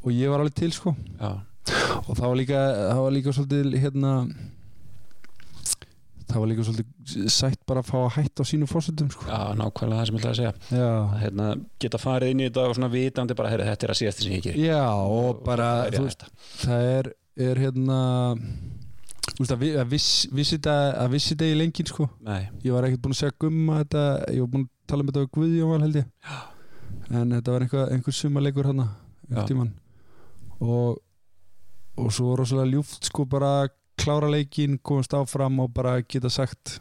og 0.01 0.15
ég 0.15 0.33
var 0.33 0.41
alveg 0.41 0.57
til 0.57 0.73
sko. 0.73 0.95
Já, 1.21 1.45
og 2.07 2.09
það 2.15 2.25
var 2.25 2.39
líka, 2.41 2.63
það 2.89 3.03
var 3.05 3.15
líka 3.19 3.35
svolítið 3.37 3.77
hérna 3.83 4.13
það 6.29 6.41
var 6.43 6.49
líka 6.51 6.65
svolítið 6.69 7.29
sætt 7.33 7.61
bara 7.69 7.81
að 7.83 7.89
fá 7.91 7.97
að 8.05 8.11
hætta 8.19 8.45
á 8.45 8.51
sínu 8.51 8.67
fórsöndum 8.69 9.11
sko. 9.13 9.25
já, 9.29 9.39
nákvæmlega 9.57 10.01
það 10.01 10.07
sem 10.09 10.17
ég 10.17 10.21
ætla 10.21 10.33
að 10.33 10.41
segja. 10.41 10.53
Að 10.89 11.15
hérna, 11.23 11.47
geta 11.81 12.01
farið 12.03 12.33
inn 12.35 12.41
í 12.43 12.49
þetta 12.49 12.65
og 12.69 12.75
svona 12.79 12.91
vitandi 12.93 13.37
bara, 13.39 13.53
heyrðu, 13.55 13.69
þetta 13.71 13.87
er 13.89 13.93
að 13.95 14.01
síðast 14.03 14.23
sem 14.25 14.35
ég 14.37 14.43
geri. 14.49 14.67
Já 14.69 14.83
og 14.93 15.41
bara 15.47 15.69
það 15.89 15.95
er 15.99 16.05
veist, 16.09 16.27
það 16.65 16.89
er, 16.99 17.11
er 17.49 17.63
hérna 17.65 17.99
veist 19.39 19.53
að, 19.55 19.59
vi- 19.63 19.75
að 19.79 19.89
viss, 19.95 20.11
vissi 20.35 20.57
þetta 20.59 20.77
að 21.05 21.11
vissi 21.17 21.35
þetta 21.35 21.49
í 21.53 21.57
lengin 21.63 21.91
sko. 21.91 22.09
Nei, 22.29 22.43
ég 22.65 22.73
var 22.77 22.89
ekkert 22.89 23.03
búin 23.07 23.17
að 23.17 23.21
segja 23.23 23.39
gumma 23.45 23.81
þetta 23.83 24.05
ég 24.35 24.41
var 24.45 24.53
búin 24.55 24.65
að 24.69 24.71
tala 24.93 25.05
um 25.05 25.11
þetta 25.13 25.25
við 25.25 25.33
Guðjón 25.39 25.73
Val 25.75 25.83
held 25.87 25.99
ég. 26.01 26.07
Já. 26.29 26.39
en 27.19 27.31
þetta 27.37 27.53
var 27.55 27.65
einhver, 27.65 27.93
einhver 27.95 28.17
sumarleikur 28.17 28.67
hann 28.69 28.81
og 30.61 30.99
og 31.99 32.13
svo 32.15 32.37
rosalega 32.39 32.71
ljúft 32.77 33.09
sko 33.09 33.25
bara 33.27 33.49
að 33.65 33.73
klára 34.01 34.31
leikin 34.33 34.79
komast 34.83 35.15
áfram 35.17 35.61
og 35.65 35.71
bara 35.77 35.99
geta 36.03 36.31
sagt 36.33 36.79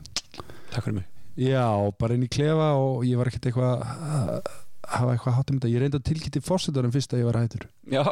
takk 0.71 0.83
fyrir 0.85 0.99
mig. 1.01 1.09
Já, 1.37 1.67
bara 1.99 2.17
inn 2.17 2.25
í 2.25 2.31
klefa 2.33 2.71
og 2.79 3.03
ég 3.05 3.19
var 3.19 3.29
ekkert 3.29 3.49
eitthvað 3.51 3.83
að 3.83 4.49
hafa 4.87 5.13
eitthvað 5.13 5.37
hátt 5.37 5.51
um 5.51 5.59
þetta. 5.59 5.71
Ég 5.73 5.83
reyndi 5.83 5.99
að 5.99 6.07
tilkynnti 6.09 6.41
fórsetunum 6.45 6.93
fyrst 6.95 7.13
að 7.13 7.21
ég 7.21 7.29
var 7.29 7.39
hættur. 7.41 7.67
Já, 7.91 8.03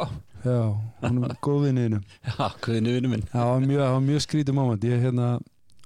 já, 0.44 0.60
hún 1.06 1.24
er 1.26 1.36
góð 1.46 1.66
vinniðinu 1.66 2.00
já, 2.04 2.46
guðinu 2.62 2.96
vinnu 2.98 3.12
minn. 3.14 3.26
Það 3.32 3.52
var 3.52 3.92
var 3.96 4.02
mjög 4.06 4.24
skrítið 4.26 4.58
moment. 4.60 4.86
Ég 4.86 5.02
hérna 5.06 5.30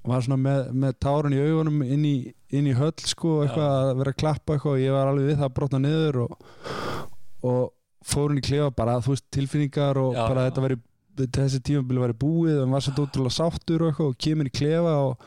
var 0.06 0.24
svona 0.24 0.40
með, 0.40 0.70
með 0.84 0.94
tárun 1.04 1.34
í 1.36 1.40
augunum 1.44 1.82
inn 1.84 2.04
í, 2.08 2.14
inn 2.56 2.68
í 2.70 2.76
höll 2.76 2.94
sko, 3.04 3.40
eitthvað 3.44 3.74
að 3.80 3.90
vera 4.00 4.14
að 4.14 4.20
klappa 4.22 4.54
eitthvað 4.56 4.76
og 4.76 4.80
ég 4.84 4.94
var 4.96 5.10
alveg 5.10 5.28
við 5.28 5.36
það 5.40 5.48
að 5.48 5.56
brotna 5.58 5.80
niður 5.84 6.20
og, 6.24 6.38
og 7.50 7.60
fór 8.10 8.30
hún 8.32 8.40
í 8.40 8.44
klefa 8.46 8.70
bara 8.76 8.94
þú 9.04 9.12
veist 9.14 9.26
tilfinningar 9.36 10.00
og 10.00 10.14
Já, 10.16 10.22
bara 10.24 10.46
já. 10.46 10.48
þetta 10.50 10.64
væri 10.64 10.78
þessi 11.36 11.60
tímabili 11.66 12.02
væri 12.04 12.16
búið 12.22 12.56
og 12.58 12.62
hann 12.64 12.74
var 12.76 12.84
svo 12.84 12.92
ótrúlega 13.04 13.34
sáttur 13.36 13.84
og 13.88 14.00
og 14.04 14.14
kemur 14.20 14.48
í 14.50 14.52
klefa 14.54 14.94
og, 15.08 15.26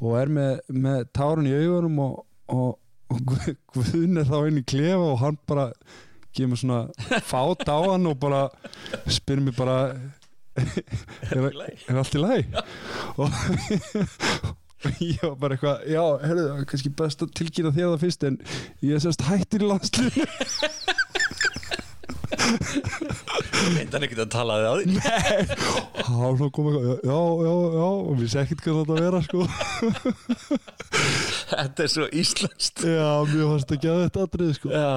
og 0.00 0.14
er 0.20 0.28
með, 0.36 0.52
með 0.72 1.02
tárun 1.16 1.48
í 1.50 1.54
augunum 1.58 1.98
og, 2.06 2.14
og, 2.54 2.70
og 3.10 3.18
Guð- 3.32 3.58
Guðn 3.74 4.20
er 4.22 4.28
þá 4.30 4.38
inn 4.48 4.60
í 4.62 4.64
klefa 4.70 5.04
og 5.12 5.18
hann 5.24 5.38
bara 5.50 5.66
kemur 6.36 6.56
svona 6.60 6.80
fát 7.26 7.66
á 7.66 7.78
hann 7.90 8.06
og 8.06 8.16
bara 8.22 8.44
spyr 9.10 9.40
mér 9.42 9.56
bara 9.58 9.76
er, 10.60 11.50
er 11.90 11.98
allt 11.98 12.14
í 12.14 12.20
lagi? 12.22 12.46
Og 13.18 13.26
ég 15.04 15.20
var 15.26 15.34
bara 15.42 15.56
eitthvað 15.58 15.82
já, 15.92 16.00
herru, 16.24 16.44
það 16.46 16.60
er 16.62 16.68
kannski 16.70 16.92
best 17.02 17.20
að 17.26 17.34
tilkynna 17.36 17.72
þér 17.76 17.90
það 17.90 18.02
fyrst 18.06 18.22
en 18.30 18.38
ég 18.86 18.94
er 18.96 19.02
sérst 19.04 19.26
hættir 19.26 19.66
í 19.66 19.68
landslinu 19.68 20.24
Reyndan 23.76 24.04
ekkert 24.06 24.22
að 24.24 24.30
tala 24.32 24.58
þig 24.58 24.66
á 24.66 24.74
því? 24.78 24.84
Hann 26.10 26.36
svo 26.40 26.48
kom 26.54 26.68
eitthvað, 26.70 27.00
já, 27.06 27.18
já, 27.46 27.54
já 27.76 27.86
og 27.86 28.12
við 28.18 28.30
sé 28.32 28.42
ekkert 28.44 28.62
hvað 28.64 28.78
þetta 28.80 28.98
vera 29.04 29.22
sko. 29.26 29.46
Þetta 31.50 31.84
er 31.84 31.90
svo 31.94 32.06
íslenskt. 32.22 32.84
Já, 32.86 33.08
fannst 33.30 33.74
ekki 33.76 33.90
að 33.90 34.04
þetta 34.06 34.26
atrið 34.26 34.52
sko. 34.58 34.72
Já, 34.74 34.90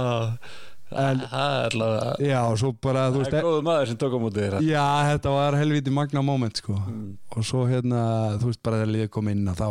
en 1.04 1.24
er 1.26 1.74
allavega. 1.74 2.12
Já, 2.24 2.40
og 2.42 2.60
svo 2.62 2.74
bara, 2.84 3.08
Það 3.14 3.40
er 3.40 3.48
góðu 3.48 3.64
maður 3.70 3.92
sem 3.92 4.02
tók 4.04 4.18
á 4.18 4.20
móti 4.22 4.44
þér. 4.44 4.60
Já, 4.68 4.86
þetta 5.12 5.34
var 5.38 5.58
helviti 5.62 5.94
magna 5.94 6.26
moment 6.26 6.62
sko. 6.62 6.78
Mm. 6.78 7.10
og 7.34 7.48
svo 7.48 7.66
hérna, 7.70 8.04
þú 8.42 8.52
veist 8.52 8.64
bara 8.66 8.82
þegar 8.82 8.94
liðið 8.98 9.12
kom 9.18 9.34
inn 9.34 9.50
þá 9.58 9.68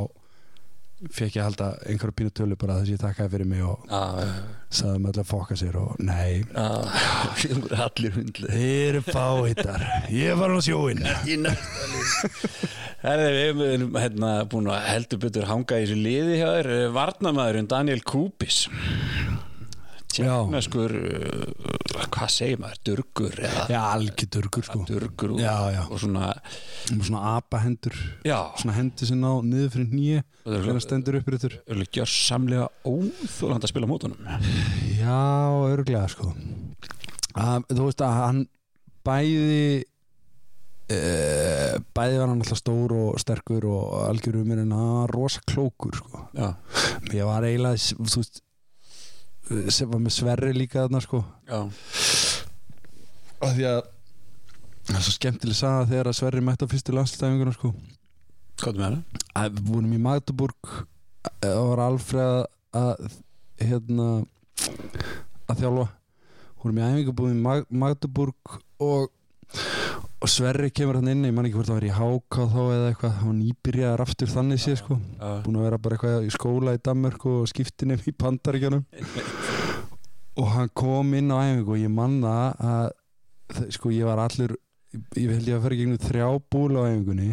fekk 1.11 1.37
ég 1.37 1.43
að 1.43 1.49
halda 1.49 1.69
einhverju 1.91 2.17
pínu 2.19 2.33
tölu 2.37 2.59
bara 2.61 2.77
þess 2.79 2.87
að 2.87 2.93
ég 2.95 3.01
takkaði 3.03 3.33
fyrir 3.35 3.49
mig 3.51 3.65
og 3.67 3.87
sagði 4.73 5.01
með 5.03 5.11
öll 5.13 5.23
að 5.23 5.31
fokka 5.33 5.59
sér 5.59 5.79
og 5.81 5.97
nei, 5.99 6.43
hundlið 8.17 8.53
Þið 8.53 8.77
eru 8.87 9.03
fáhittar 9.09 9.87
Ég 10.15 10.39
var 10.39 10.55
á 10.55 10.59
sjóin 10.63 11.03
Í 11.03 11.39
Herði, 13.03 13.47
við 13.59 13.73
erum 13.75 13.97
hérna 13.99 14.29
búin 14.47 14.69
að 14.71 14.85
heldur 14.87 15.19
betur 15.25 15.49
hanga 15.51 15.81
í 15.81 15.87
þessu 15.89 15.97
liði 15.99 16.37
hjá 16.39 16.51
þér. 16.53 16.69
Varnamaðurinn 16.95 17.71
Daniel 17.73 18.03
Kúpis 18.07 18.69
Tjeknaskur 20.13 20.93
uh, 20.99 22.07
Hvað 22.13 22.33
segir 22.35 22.61
maður? 22.61 22.81
Durgur 22.89 23.37
eða 23.41 23.65
Já, 23.73 23.79
algjördur 23.95 24.49
sko. 24.67 24.81
Durgur 24.89 25.35
og, 25.37 25.41
Já, 25.41 25.55
já, 25.73 25.83
og 25.89 26.01
svona 26.03 26.33
og 26.93 27.05
svona 27.07 27.23
apahendur. 27.39 27.97
Svona 28.61 28.75
hendi 28.77 29.09
sinna 29.09 29.33
á 29.33 29.37
niður 29.47 29.71
fyrir 29.77 29.95
nýje 29.95 30.25
það 30.43 30.57
er 30.59 30.67
Þegar 30.67 30.85
stendur 30.85 31.19
upp 31.21 31.31
yfir 31.37 31.57
alveg 31.73 31.93
gjörsamlega 31.99 32.67
óþólandi 32.89 33.69
að 33.69 33.73
spila 33.73 33.91
mótunum. 33.91 34.29
Já, 34.99 35.23
örglega 35.73 36.05
sko. 36.13 36.33
Að, 37.33 37.65
Þú 37.73 37.89
veist 37.89 38.05
að 38.05 38.19
hann 38.19 38.45
bæði 39.07 39.65
uh, 40.93 41.75
Bæði 41.97 42.21
var 42.21 42.29
hann 42.29 42.39
alltaf 42.45 42.61
stór 42.61 42.93
og 42.99 43.21
sterkur 43.23 43.65
og 43.71 43.99
algjörur 44.11 44.45
mér 44.49 44.65
en 44.67 44.75
hann 44.77 44.95
var 45.01 45.15
rosa 45.17 45.41
klókur 45.49 45.97
sko. 46.03 46.27
Ég 47.13 47.25
var 47.29 47.47
eiginlega, 47.49 47.97
veist 48.03 48.43
sem 49.75 49.91
var 49.91 50.01
með 50.03 50.15
sverri 50.17 50.53
líka 50.57 50.85
þarna 50.85 51.01
sko. 51.05 51.23
Já, 51.49 51.61
að 53.43 53.57
því 53.57 53.67
að 53.73 53.81
það 54.87 54.97
er 54.99 55.05
svo 55.07 55.15
skemmtileg 55.17 55.59
saga 55.59 55.89
þegar 55.91 56.11
að 56.11 56.17
Sverri 56.19 56.43
mætti 56.45 56.67
á 56.67 56.73
fyrstu 56.73 56.95
landslæfinguna 56.97 57.55
sko. 57.57 57.73
Hvað 58.63 58.79
með 58.79 58.87
hana? 58.89 59.21
að 59.39 59.57
við 59.57 59.69
vorum 59.73 59.95
í 59.97 60.01
Magdeburg 60.03 60.73
það 61.43 61.61
var 61.71 61.83
Alfreð 61.87 62.39
að 62.79 63.05
hérna 63.63 64.09
að 65.51 65.63
þjálfa. 65.63 65.87
Vorum 66.63 66.79
í 66.79 66.85
æfingabúðum 66.87 67.39
í 67.39 67.43
Mag 67.43 67.67
Magdeburg 67.83 68.57
og, 68.83 69.09
og 70.23 70.31
Sverri 70.31 70.71
kemur 70.71 71.01
hann 71.01 71.11
inn 71.11 71.27
ég 71.27 71.33
man 71.35 71.49
ekki 71.49 71.59
hvort 71.59 71.69
það 71.73 71.79
var 71.81 71.87
í 71.89 71.95
Háka 71.97 72.45
þá 72.53 72.61
eða 72.63 72.91
eitthvað 72.93 73.15
hann 73.25 73.39
nýbyrjaðar 73.41 74.03
aftur 74.05 74.31
þannig 74.31 74.61
sé 74.63 74.77
sko. 74.79 74.99
Búin 75.43 75.59
að 75.59 75.67
vera 75.67 75.81
bara 75.83 75.97
eitthvað 75.99 76.27
í 76.29 76.35
skóla 76.35 76.75
í 76.77 76.83
Danmörk 76.87 77.27
og 77.27 77.49
skiptinum 77.51 78.05
í 78.07 78.15
Pandaríkjanum 78.15 78.85
og 80.41 80.53
hann 80.55 80.71
kom 80.79 81.11
inn 81.19 81.35
á 81.35 81.43
æfingu 81.43 81.75
og 81.75 81.83
ég 81.83 81.91
manna 81.93 82.37
að 82.55 83.67
sko 83.75 83.91
ég 83.93 84.07
var 84.07 84.23
allur 84.23 84.55
ég 85.19 85.33
held 85.33 85.49
ég 85.49 85.59
að 85.59 85.67
fyrir 85.67 85.81
gegnum 85.83 86.01
þrjá 86.07 86.29
búl 86.53 86.79
á 86.79 86.83
æfingunni 86.87 87.31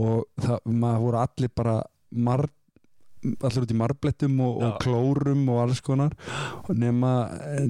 og 0.00 0.24
það, 0.40 0.58
maður 0.64 1.04
voru 1.04 1.20
allir 1.22 1.52
bara 1.60 1.76
mar, 2.12 2.46
allir 3.22 3.64
út 3.64 3.72
í 3.72 3.76
marblettum 3.78 4.40
og, 4.42 4.62
og 4.66 4.78
klórum 4.82 5.44
og 5.52 5.60
alls 5.62 5.82
konar 5.84 6.14
og 6.66 6.72
nema, 6.78 7.12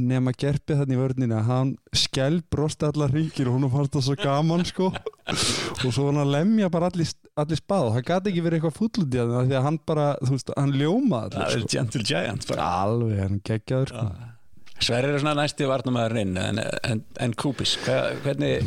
nema 0.00 0.32
gerpið 0.32 0.82
þannig 0.82 0.96
í 0.96 1.00
vörnina 1.00 1.42
hann 1.46 1.74
skælbrosti 1.96 2.88
allar 2.88 3.12
ringir 3.12 3.50
og 3.50 3.58
hún 3.58 3.68
fannst 3.72 3.98
það 3.98 4.06
svo 4.08 4.16
gaman 4.22 4.64
sko 4.68 4.88
og 4.88 5.88
svo 5.88 6.08
hann 6.08 6.22
að 6.24 6.32
lemja 6.36 6.72
bara 6.72 6.88
allir, 6.92 7.12
allir 7.38 7.60
spað 7.60 7.90
og 7.90 7.96
það 7.98 8.08
gæti 8.10 8.32
ekki 8.32 8.46
verið 8.48 8.60
eitthvað 8.60 8.78
fúll 8.80 9.04
út 9.04 9.16
í 9.16 9.22
hann 9.22 9.50
því 9.52 9.58
að 9.60 9.66
hann 9.68 9.80
bara, 9.92 10.08
þú 10.22 10.34
veist, 10.36 10.54
hann 10.56 10.76
ljómaði 10.80 11.36
það 11.36 11.46
allir 11.46 11.60
er 11.60 11.66
sko. 11.66 11.72
Gentle 11.76 12.04
Giant 12.12 12.48
bara. 12.48 12.70
alveg, 12.86 13.22
hann 13.26 13.42
geggjaður 13.50 13.92
sko. 13.92 14.06
Sverrir 14.82 15.14
er 15.14 15.22
svona 15.22 15.38
næsti 15.38 15.68
varnamaðurinn 15.70 16.38
en, 16.42 16.58
en, 16.88 17.04
en 17.22 17.34
hva, 17.38 18.00
hvernig 18.24 18.64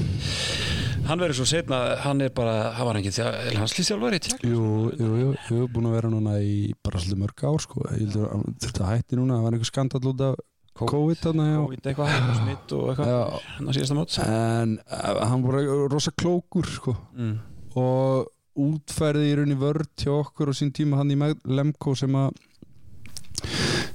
hann 1.09 1.21
verður 1.21 1.39
svo 1.39 1.47
setna 1.49 1.79
hann 2.03 2.23
er 2.25 2.33
bara, 2.35 2.71
hann 2.77 2.89
var 2.89 2.99
ekki 2.99 3.13
hanslýstjálfari 3.59 4.19
í 4.19 4.25
tjekk 4.25 4.43
Jú, 4.49 4.65
jú, 4.97 5.09
jú, 5.21 5.29
jú, 5.51 5.69
búin 5.71 5.89
að 5.89 5.97
vera 5.99 6.11
núna 6.13 6.35
í 6.41 6.73
bara 6.85 7.01
svolítið 7.01 7.21
mörg 7.21 7.45
ár 7.49 7.63
sko. 7.63 7.85
Hann 7.89 8.43
að 8.65 8.91
hætti 8.91 9.19
núna, 9.19 9.39
það 9.39 9.47
var 9.47 9.57
einhver 9.57 9.71
skandall 9.71 10.11
út 10.11 10.23
af 10.25 10.43
COVID 10.75 11.19
þarna. 11.23 11.43
COVID 11.63 11.89
eitthvað, 11.89 12.15
smitt 12.41 12.73
og 12.75 12.89
eitthvað 12.91 13.35
hann 13.55 13.69
á 13.69 13.71
síðasta 13.77 13.95
mót. 13.95 14.15
En 14.25 14.73
uh, 14.83 15.21
hann 15.23 15.45
var 15.45 15.59
rosa 15.93 16.11
klókur 16.11 16.67
sko. 16.67 16.95
Mm. 17.15 17.37
og 17.79 18.31
útfærði 18.55 19.29
í 19.29 19.35
rauninni 19.35 19.57
vörd 19.59 19.91
hjá 19.99 20.13
okkur 20.15 20.51
og 20.51 20.55
sín 20.55 20.71
tíma 20.75 21.01
hann 21.01 21.11
í 21.11 21.17
Lemko 21.51 21.95
sem 21.99 22.13
að 22.15 22.37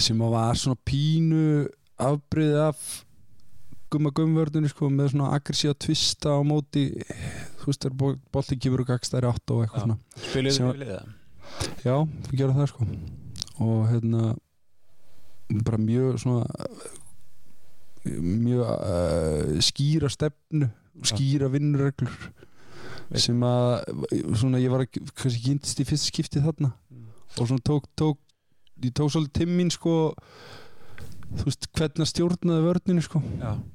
sem 0.01 0.21
að 0.21 0.35
var 0.35 0.59
svona 0.61 0.81
pínu 0.89 1.45
afbreyði 2.01 2.59
af 2.67 2.83
gumma 3.91 4.11
gummvördunni 4.15 4.71
sko 4.71 4.89
með 4.91 5.13
svona 5.15 5.31
aggressíva 5.37 5.75
tvista 5.83 6.37
á 6.37 6.41
móti 6.47 6.85
þú 7.61 7.67
veist 7.71 7.83
þegar 7.85 7.97
bol- 8.03 8.21
bolti 8.33 8.59
kemur 8.61 8.85
og 8.85 8.91
gagst 8.93 9.13
þær 9.15 9.29
átt 9.33 9.51
og 9.55 9.65
eitthvað 9.65 9.85
svona. 9.87 9.99
Spiluðu 10.29 10.55
Sem- 10.57 10.69
þið 10.69 10.77
við 10.77 10.85
liða 10.85 11.01
Já, 11.85 11.97
við 12.31 12.37
gerum 12.39 12.59
það 12.61 12.69
sko. 12.71 12.87
Og 13.61 13.81
hérna 13.91 14.37
bara 15.67 15.81
mjög 15.83 16.21
svona 16.23 16.45
mjög 18.21 18.63
uh, 18.65 19.59
skýra 19.65 20.09
stefnu 20.13 20.69
skýra 21.05 21.49
vinnureglur 21.53 22.15
Veit. 23.11 23.21
sem 23.25 23.43
að 23.45 23.91
svona 24.39 24.61
ég 24.63 24.71
var 24.73 24.85
að 24.87 25.01
kannski 25.19 25.43
kynntist 25.49 25.83
í 25.83 25.87
fyrst 25.89 26.09
skipti 26.13 26.41
þarna. 26.45 26.71
Mm. 26.91 27.09
og 27.37 27.49
svona 27.51 27.65
tók, 27.67 27.89
tók 27.99 28.19
ég 28.85 28.95
tók 28.97 29.11
svolítið 29.13 29.43
timminn 29.43 29.71
sko 29.75 30.15
þú 31.37 31.47
veist 31.47 31.69
hvernig 31.77 32.05
að 32.05 32.11
stjórnaði 32.13 32.65
vörninu 32.67 33.03
sko. 33.07 33.23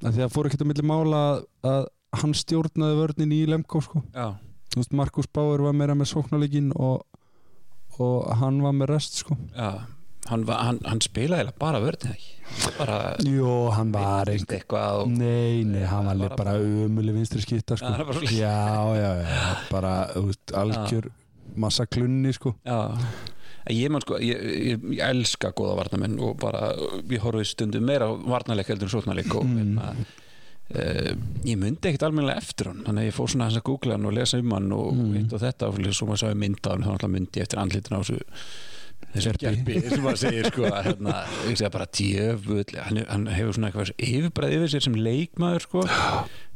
Því 0.04 0.24
að 0.26 0.32
fór 0.34 0.48
ekkert 0.50 0.64
að 0.66 0.70
milli 0.72 0.86
mála 0.86 1.20
að, 1.32 1.42
að 1.72 1.86
hann 2.20 2.34
stjórnaði 2.36 2.98
vörninu 3.00 3.38
í 3.42 3.46
Lemko 3.50 3.80
sko. 3.84 4.02
Já, 4.14 4.26
þú 4.72 4.82
veist 4.82 4.96
Markus 5.00 5.28
Bauer 5.32 5.64
var 5.66 5.76
meira 5.76 5.96
með 5.98 6.12
sóknarleikin 6.14 6.72
og, 6.76 7.04
og 7.98 8.16
hann 8.40 8.60
var 8.64 8.74
með 8.76 8.92
rest 8.94 9.22
sko. 9.22 9.38
Já. 9.56 9.70
Hann, 10.26 10.42
var- 10.42 10.58
hann, 10.66 10.80
hann 10.82 10.98
spilaði 11.04 11.52
bara 11.54 11.78
ekki? 11.78 12.32
Bara 12.80 12.96
Jó, 13.22 13.70
hann 13.70 13.92
var 13.94 14.26
eitthvað 14.26 15.04
og, 15.04 15.12
Nei, 15.14 15.62
nei, 15.62 15.84
hann 15.86 16.04
var 16.08 16.16
Bara- 16.18 16.36
bara 16.40 16.54
umuli 16.58 17.12
vinstri 17.14 17.40
sko. 17.44 17.54
Já, 17.54 17.62
hann 17.86 17.94
svoleiðis. 17.94 18.32
Já, 18.34 18.96
já, 18.98 19.10
já, 19.22 19.44
bara 19.70 19.92
þú 20.16 20.24
veist, 20.26 20.52
algjör 20.62 21.06
massa 21.56 21.86
klunni 21.86 22.32
sko. 22.34 22.56
já 22.66 22.80
ég 23.72 23.90
man 23.90 24.00
sko, 24.04 24.18
ég, 24.22 24.42
ég, 24.70 24.84
ég 24.96 25.02
elska 25.06 25.50
góða 25.56 25.76
varnamenn 25.80 26.18
og 26.22 26.36
bara, 26.38 26.70
ég 27.10 27.22
horfði 27.24 27.46
stundum 27.50 27.84
meira 27.88 28.06
á 28.06 28.12
varnarleik 28.14 28.68
heldur 28.70 28.86
en 28.90 28.94
sóknarleik 28.94 29.34
og 29.34 29.44
Mm. 29.46 29.78
uh, 29.78 31.12
ég 31.46 31.56
myndi 31.58 31.88
ekkit 31.90 32.02
almennilega 32.06 32.42
eftir 32.42 32.66
hann 32.72 32.84
þannig 32.86 33.04
að 33.04 33.10
ég 33.10 33.14
fór 33.16 33.28
svona 33.30 33.48
að 33.50 33.62
googla 33.62 33.94
hann 33.96 34.06
og 34.06 34.16
lesa 34.16 34.38
um 34.42 34.50
hann 34.56 34.72
og 34.72 34.94
Mm. 34.94 35.16
eitt 35.20 35.32
og 35.32 35.40
þetta 35.40 35.68
og 35.68 35.78
svo 35.94 36.06
maður 36.08 36.22
sá 36.24 36.30
ég 36.32 36.40
mynda 36.42 36.70
hann 36.70 36.82
þá 36.98 37.08
myndi 37.08 37.38
ég 37.40 37.42
eftir 37.46 37.58
andlitin 37.62 37.96
á 37.96 38.02
þessu 38.02 38.20
þessu 39.16 39.34
Gerpi. 39.42 39.78
sem 39.88 40.04
maður 40.04 40.22
segir 40.22 40.50
sko 40.52 40.68
að 40.70 40.90
hérna, 40.90 41.16
ég 41.48 41.58
segja 41.60 41.72
bara 41.74 41.88
djöfull 41.98 42.64
hann, 42.76 43.02
hann 43.10 43.26
hefur 43.32 43.56
svona 43.58 43.70
eitthvað 43.72 43.94
yfirbreið 43.96 44.58
yfir 44.58 44.74
sér 44.74 44.86
sem 44.86 44.98
leikmaður 45.06 45.66
sko 45.66 45.86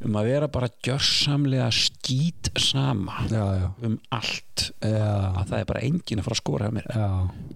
um 0.06 0.16
að 0.16 0.30
vera 0.30 0.48
bara 0.52 0.70
gjörsamlega 0.84 1.68
skít 1.74 2.50
sama 2.60 3.26
já, 3.28 3.42
já, 3.60 3.66
um 3.86 3.98
allt. 4.16 4.46
Að 4.84 5.44
það 5.50 5.56
er 5.58 5.66
bara 5.68 5.82
enginn 5.86 6.20
að 6.20 6.26
fara 6.26 6.36
að 6.36 6.40
skora 6.40 6.68
hjá 6.68 6.74
mér. 6.76 6.88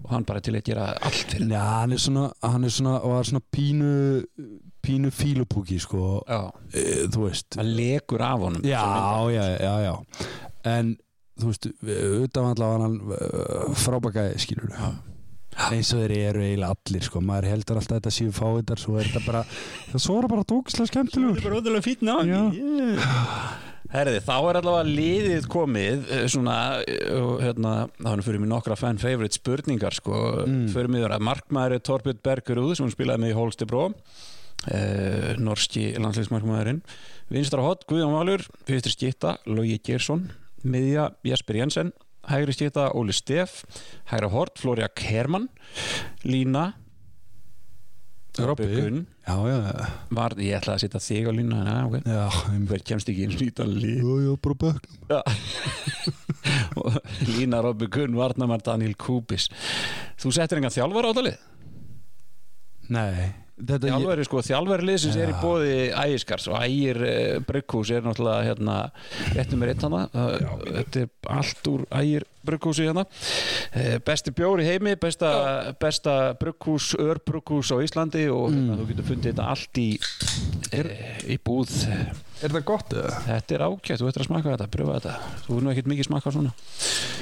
Og 0.04 0.10
hann 0.12 0.26
bara 0.28 0.42
til 0.44 0.54
að 0.56 0.66
gera 0.68 0.90
allt 1.04 1.34
fyrir. 1.34 1.48
Já, 1.52 1.62
hann 1.80 1.96
er 1.96 2.02
svona, 2.04 2.26
hann 2.44 2.68
er 2.68 2.74
svona, 2.74 2.94
var 3.04 3.28
svona 3.28 3.42
pínu, 3.54 3.92
pínu 4.84 5.12
fílupúki, 5.14 5.78
sko, 5.80 6.20
e, 6.28 6.84
þú 7.12 7.26
veist. 7.26 7.56
hann 7.60 7.72
lekur 7.76 8.24
af 8.24 8.44
honum 8.44 8.64
Já, 8.68 8.84
já, 9.32 9.44
já, 9.60 9.74
já. 9.88 9.94
En, 10.68 10.96
þú 11.40 11.50
veist, 11.50 11.66
utanvallega 12.24 12.70
var 12.70 12.84
hann 12.86 13.00
uh, 13.10 13.74
frábakaði, 13.84 14.38
skilur 14.44 14.70
Já. 14.74 14.92
eins 15.70 15.90
og 15.94 16.00
þeir 16.04 16.14
eru 16.30 16.42
eiginlega 16.46 16.74
allir, 16.74 17.04
sko. 17.06 17.20
Maður 17.22 17.50
heldur 17.52 17.78
alltaf 17.80 17.94
að 17.94 18.00
þetta 18.00 18.14
séu 18.16 18.32
fáiðar, 18.34 18.80
svo 18.82 18.96
er 18.98 19.10
þetta 19.10 19.24
bara, 19.26 19.44
það 19.92 20.02
svo 20.06 20.16
er 20.22 20.28
bara 20.32 20.46
tókislega 20.54 20.90
skemmtilegur. 20.92 21.42
bara 21.44 21.60
ótrúlega 21.60 21.86
fýtt 21.86 22.02
ná 22.06 22.16
Herði, 23.94 24.18
þá 24.26 24.32
er 24.50 24.56
allavega 24.58 24.90
liðið 24.90 25.44
komið 25.52 26.08
eh, 26.10 26.22
svona, 26.32 26.54
eh, 26.82 27.26
hérna 27.44 27.74
þá 27.94 28.24
fyrir 28.26 28.40
mér 28.42 28.50
nokkra 28.50 28.74
fan 28.80 28.98
favorite 28.98 29.36
spurningar 29.38 29.94
sko, 29.94 30.16
Mm. 30.48 30.64
fyrir 30.72 30.88
mig 30.90 31.04
að 31.06 31.22
markmaður 31.22 31.76
er 31.76 31.82
Torbjörn 31.86 32.18
Bergerúð 32.24 32.72
sem 32.74 32.86
hún 32.88 32.94
spilaði 32.96 33.22
með 33.22 33.30
í 33.34 33.36
Holstebro 33.38 33.84
eh, 34.72 35.34
norski 35.38 35.92
landsleismarkmaðurinn 36.00 36.80
vinstra 37.30 37.62
hot 37.62 37.86
Guðjón 37.86 38.16
Valur. 38.16 38.42
Fyrstur 38.66 38.96
skýtta 38.96 39.36
Logi 39.46 39.78
Gersson 39.84 40.26
miðja 40.64 41.10
Jesper 41.26 41.60
Jensen 41.60 41.92
hægri 42.28 42.54
skýtta 42.56 42.88
Óli 42.96 43.14
Steff 43.16 43.64
hægra 44.10 44.30
hort 44.32 44.58
Flória 44.60 44.88
Kerman 44.88 45.50
lína 46.24 46.72
Robby. 48.34 48.66
Gunn 48.66 49.04
var, 50.10 50.34
ég 50.42 50.56
ætlaði 50.58 50.74
að 50.74 50.80
setja 50.82 51.00
þig 51.04 51.28
á 51.30 51.32
línu 51.36 51.58
en 51.60 51.68
að, 51.70 51.84
ok, 51.86 52.08
já, 52.10 52.56
hver 52.66 52.82
kemst 52.90 53.10
ekki 53.12 53.28
inn 53.28 53.36
í 53.38 53.50
þann 53.54 53.74
lið 53.78 54.00
Jú, 54.02 54.16
jú, 54.24 54.32
bara 54.42 54.56
bökk. 54.64 54.88
Já. 55.12 55.20
Og 56.82 56.98
Lína 57.30 57.60
Robby 57.62 57.86
Gunn, 57.94 58.18
Varnamar 58.18 58.64
Daniel 58.66 58.96
Kubis 58.98 59.46
Þú 60.20 60.34
settir 60.34 60.58
engan 60.58 60.74
þjálfara 60.74 61.14
á 61.14 61.16
það 61.16 61.28
lið? 61.28 61.38
Nei, 62.92 63.30
þetta 63.56 63.88
ég, 63.88 63.94
Þjálfari, 63.94 64.24
sko, 64.26 64.42
þjálfari 64.44 64.86
liðsins 64.88 65.16
er 65.16 65.30
í 65.30 65.34
Já. 65.34 65.40
bóði 65.40 65.76
Ægiskars 65.94 66.48
og 66.50 66.56
Ægir 66.58 67.00
eh, 67.06 67.38
Brygghús 67.46 67.92
er 67.94 68.04
náttúrulega 68.04 68.48
hérna, 68.50 68.76
réttum 69.36 69.62
með 69.62 69.70
rétt 69.70 69.86
hana 69.86 70.02
þetta 70.12 71.04
er 71.04 71.08
allt 71.38 71.70
úr 71.70 71.86
Ægir 72.00 72.26
Brygghúsi 72.44 72.84
hérna. 72.84 73.06
Eh, 73.72 73.96
besti 74.04 74.34
bjóri 74.36 74.66
heimi, 74.68 74.96
besta, 75.00 75.30
besta 75.80 76.34
Brygghús, 76.40 76.90
Örbryghús 77.00 77.72
á 77.72 77.80
Íslandi 77.80 78.26
og 78.28 78.50
hérna, 78.52 78.76
þú 78.82 78.90
getur 78.90 79.08
fundið 79.12 79.30
þetta 79.32 79.48
allt 79.54 79.80
í 79.80 79.88
eh, 80.76 80.92
í 81.32 81.40
búð 81.40 81.72
er 82.44 82.54
það 82.54 82.64
gott 82.68 82.94
eða? 82.94 83.12
Þetta 83.24 83.54
er 83.56 83.64
ágætt, 83.64 84.00
þú 84.00 84.08
ættir 84.10 84.22
að 84.24 84.28
smaka 84.28 84.50
þetta, 84.52 84.66
pröfa 84.74 84.96
þetta. 84.98 85.14
Þú 85.44 85.56
er 85.56 85.64
nú 85.64 85.72
ekkert 85.72 85.88
mikið 85.92 86.08
smakað 86.08 86.36
svona. 86.36 86.52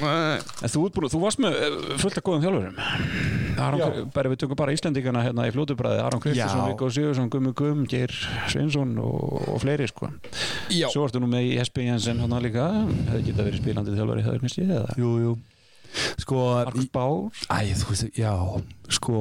En 0.03 0.73
þú, 0.73 0.83
búin, 0.95 1.09
þú 1.13 1.21
varst 1.23 1.41
með 1.43 1.57
eh, 1.59 1.77
fullt 2.01 2.19
af 2.19 2.25
góðum 2.27 2.43
þjálfurum. 2.43 4.11
Við 4.33 4.37
tökum 4.43 4.59
bara 4.59 4.75
Íslendingana 4.75 5.23
hérna 5.27 5.47
í 5.47 5.53
flótubræði 5.55 6.03
Aron 6.03 6.23
Kristinsson, 6.23 6.63
Já. 6.63 6.67
Viggo 6.73 6.89
Sigursson, 6.97 7.31
Gummi 7.33 7.53
Gum 7.57 7.85
Geir 7.89 8.13
Sveinsson 8.51 8.93
og, 9.03 9.39
og 9.53 9.63
fleiri 9.63 9.87
sko. 9.91 10.11
Svo 10.93 11.07
ertu 11.07 11.23
nú 11.23 11.29
með 11.31 11.51
í 11.51 11.55
SP 11.63 11.87
Jensen 11.87 12.21
hérna 12.23 12.41
líka. 12.43 12.67
Hefði 13.11 13.25
geta 13.29 13.47
verið 13.47 13.63
spilandi 13.63 13.97
þjálfari 13.97 14.27
Það 14.27 14.37
er 14.37 14.43
kannski 14.43 14.67
eða? 14.67 14.99
Jú, 14.99 15.15
jú. 15.23 15.33
Sko, 16.23 16.43
Markus 16.65 16.89
Bár 16.89 17.29
Æ, 17.53 17.73
þú 17.77 17.89
veist, 17.91 18.05
já, 18.17 18.33
sko 18.97 19.17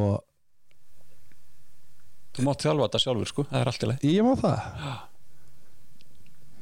Þú 2.33 2.45
mátt 2.47 2.65
þjálfa 2.65 2.87
þetta 2.89 3.01
sjálfur 3.03 3.29
sko, 3.29 3.45
það 3.51 3.61
er 3.61 3.71
allt 3.73 3.83
í 3.83 3.91
leið 3.91 4.07
Ég 4.09 4.25
má 4.25 4.33
það 4.41 5.11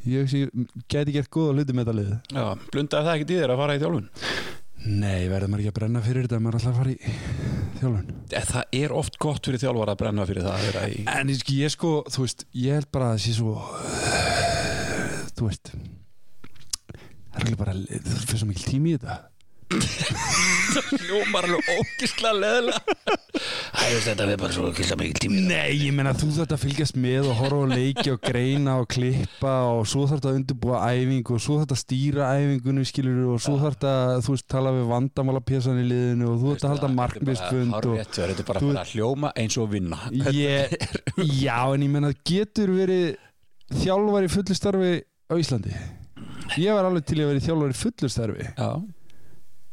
Ég 0.09 0.30
geti 0.88 1.12
gert 1.12 1.28
góða 1.32 1.53
hluti 1.59 1.74
með 1.76 1.84
þetta 1.84 1.96
lið. 1.98 2.12
Já, 2.32 2.44
blundaði 2.72 3.05
það 3.07 3.14
ekki 3.18 3.26
í 3.34 3.40
þér 3.40 3.53
að 3.53 3.61
fara 3.61 3.74
í 3.76 3.80
þjálfun? 3.82 4.07
Nei, 4.80 5.28
verður 5.28 5.51
maður 5.53 5.61
ekki 5.61 5.70
að 5.70 5.76
brenna 5.76 6.01
fyrir 6.01 6.24
þetta 6.24 6.38
maður 6.40 6.57
er 6.57 6.61
alltaf 6.61 6.78
fara 6.80 6.92
í 6.94 6.98
þjálfun? 7.82 8.07
Eh, 8.32 8.46
Það 8.48 8.76
er 8.80 8.94
oft 8.96 9.18
gott 9.20 9.44
fyrir 9.51 9.61
þjálfara 9.61 9.92
að 9.92 10.01
brenna 10.01 10.24
fyrir 10.30 10.46
það 10.46 10.94
í 10.96 11.03
En 11.12 11.32
ég, 11.34 11.42
ég 11.53 11.74
sko, 11.74 11.90
þú 12.09 12.24
veist, 12.24 12.46
ég 12.57 12.78
held 12.78 12.88
bara 12.96 13.11
að 13.11 13.18
það 13.18 13.24
sé 13.26 13.34
svo 13.36 13.53
Þú 15.36 15.51
veist 15.51 15.72
Það 15.74 17.36
er 17.36 17.44
alveg 17.44 17.61
bara 17.61 17.76
Það 17.76 18.24
fyrir 18.24 18.40
svo 18.40 18.48
mikil 18.48 18.70
tími 18.72 18.94
í 18.94 18.96
þetta 18.96 19.18
hljómar 21.01 21.47
alveg 21.47 21.68
ógislega 21.77 22.33
leðilega 22.35 23.18
Æ, 23.71 23.85
þetta 24.05 24.27
er 24.27 24.39
bara 24.41 24.53
svo 24.53 24.66
ógislega 24.68 24.99
mikil 25.01 25.21
tími. 25.23 25.43
Nei, 25.47 25.77
ég 25.87 25.95
meina 25.95 26.12
þú 26.16 26.29
þarft 26.35 26.55
að 26.57 26.62
fylgjast 26.64 26.97
með 27.01 27.29
og 27.31 27.39
horfa 27.39 27.61
á 27.64 27.73
leiki 27.73 28.12
og 28.12 28.18
greina 28.25 28.75
og 28.83 28.89
klippa 28.91 29.53
og 29.71 29.87
svo 29.89 30.05
þarft 30.11 30.27
að 30.29 30.37
undirbúa 30.41 30.81
æfingu 30.91 31.37
og 31.37 31.43
svo 31.43 31.59
þarft 31.61 31.75
að 31.77 31.81
stýra 31.85 32.29
æfingunni 32.37 32.85
skilur 32.91 33.33
og 33.37 33.43
svo 33.45 33.57
þarft 33.62 33.87
að 33.89 34.12
þú 34.27 34.37
veist 34.37 34.49
tala 34.53 34.75
við 34.77 34.91
vandamála 34.91 35.43
pjessan 35.49 35.81
í 35.81 35.87
liðinu 35.89 36.29
og 36.33 36.37
þú 36.43 36.51
þarft 36.53 36.66
að 36.66 36.75
halda 36.75 36.93
markmiðsfund 36.99 37.79
og 37.81 37.97
Þetta 38.01 38.27
er 38.27 38.45
bara 38.51 38.64
að 38.85 38.95
hljóma 38.95 39.33
eins 39.39 39.59
og 39.62 39.73
vinna. 39.73 40.03
Ég, 40.41 40.77
Já, 41.41 41.59
en 41.71 41.87
ég 41.87 41.91
meina 41.95 42.12
getur 42.27 42.75
verið 42.75 43.14
þjálfar 43.81 44.27
í 44.27 44.33
fullu 44.35 44.59
starfi 44.59 44.95
á 45.01 45.35
Íslandi? 45.39 45.75
Ég 46.59 46.75
var 46.75 46.89
alveg 46.91 47.07
til 47.07 47.21
í 47.21 47.25
að 47.25 47.37
vera 47.37 47.71
í 47.71 47.79
fullu 47.79 48.11
starfi. 48.11 48.49
Já, 48.59 48.71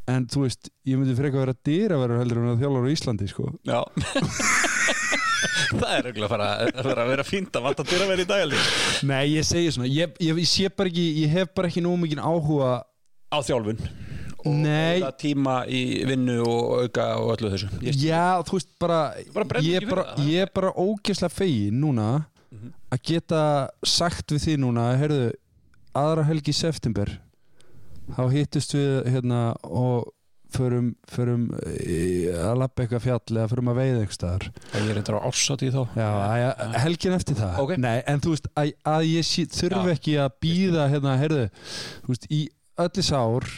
en 0.07 0.25
þú 0.31 0.45
veist, 0.45 0.69
ég 0.87 0.97
myndi 0.99 1.15
freka 1.17 1.37
að 1.37 1.43
vera 1.45 1.55
dýraverður 1.67 2.21
heldur 2.21 2.37
en 2.43 2.51
að 2.53 2.61
þjálfar 2.63 2.87
á 2.87 2.93
Íslandi 2.95 3.27
sko. 3.31 3.49
já 3.67 3.79
Það 5.67 5.91
er 5.93 6.07
auðvitað 6.07 6.23
að 6.23 6.29
fara 6.87 7.03
að 7.03 7.09
vera 7.11 7.23
fínt 7.27 7.57
að 7.59 7.65
vanta 7.67 7.83
vera 7.89 8.15
í 8.23 8.25
dagalí 8.29 8.59
Nei, 9.07 9.23
ég 9.35 9.45
segi 9.45 9.73
svona 9.75 9.89
ég, 9.91 10.13
ég, 10.23 10.39
ég 10.41 10.47
sé 10.49 10.69
bara 10.73 10.89
ekki, 10.89 11.03
ég 11.23 11.33
hef 11.35 11.51
bara 11.57 11.69
ekki 11.69 11.83
nóg 11.85 11.97
mikið 12.05 12.21
áhuga 12.23 12.69
Á 13.27 13.37
þjálfun 13.43 13.81
og 14.47 14.53
Nei. 14.63 15.01
auka 15.01 15.11
tíma 15.19 15.55
í 15.67 15.81
vinnu 16.07 16.37
og 16.47 16.85
auka 16.85 17.07
og 17.19 17.33
öllu 17.35 17.51
þessu 17.51 17.69
Já, 17.99 18.39
þú 18.47 18.55
veist 18.57 18.71
bara, 18.79 18.99
Bara 19.35 19.61
ég, 19.65 19.81
er 19.81 19.89
bara 19.91 20.05
bara 20.55 20.71
ógeðslega 20.79 21.33
fegin 21.35 21.79
núna 21.83 22.09
Mhm. 22.47 22.69
að 22.95 22.99
geta 23.03 23.39
sagt 23.83 24.31
við 24.31 24.39
því 24.45 24.53
núna 24.63 24.85
heyrðu, 24.95 25.33
aðra 25.99 26.23
helgi 26.29 26.53
september 26.55 27.09
þá 28.15 28.21
hittust 28.31 28.73
við 28.77 28.93
hérna 29.11 29.41
og 29.67 30.13
förum, 30.55 30.93
förum 31.11 31.49
í- 31.75 32.29
að 32.31 32.53
lappa 32.61 32.85
eitthvað 32.85 33.01
fjall 33.03 33.35
eða 33.35 33.49
förum 33.51 33.67
að 33.73 33.79
veiða 33.81 33.97
einhver 33.99 34.15
staðar 34.15 34.45
ég 34.47 34.89
er 34.93 34.99
eitthvað 35.01 35.17
á 35.19 35.27
ársati 35.27 35.71
þá 35.73 35.81
Já, 35.99 36.07
að, 36.55 36.75
helgin 36.85 37.15
eftir 37.17 37.35
það 37.35 37.57
Ok. 37.65 37.73
Nei, 37.83 37.97
en 38.07 38.21
þú 38.23 38.31
veist, 38.35 38.47
að, 38.55 38.71
að 38.93 39.07
ég 39.11 39.27
Já. 39.91 39.97
ekki 39.97 40.13
að 40.23 40.37
býða 40.45 40.85
hérna, 40.93 41.17
heyrðu, 41.19 41.49
þú 42.05 42.13
veist, 42.13 42.29
í 42.31 42.41
öllis 42.79 43.11
ár 43.11 43.49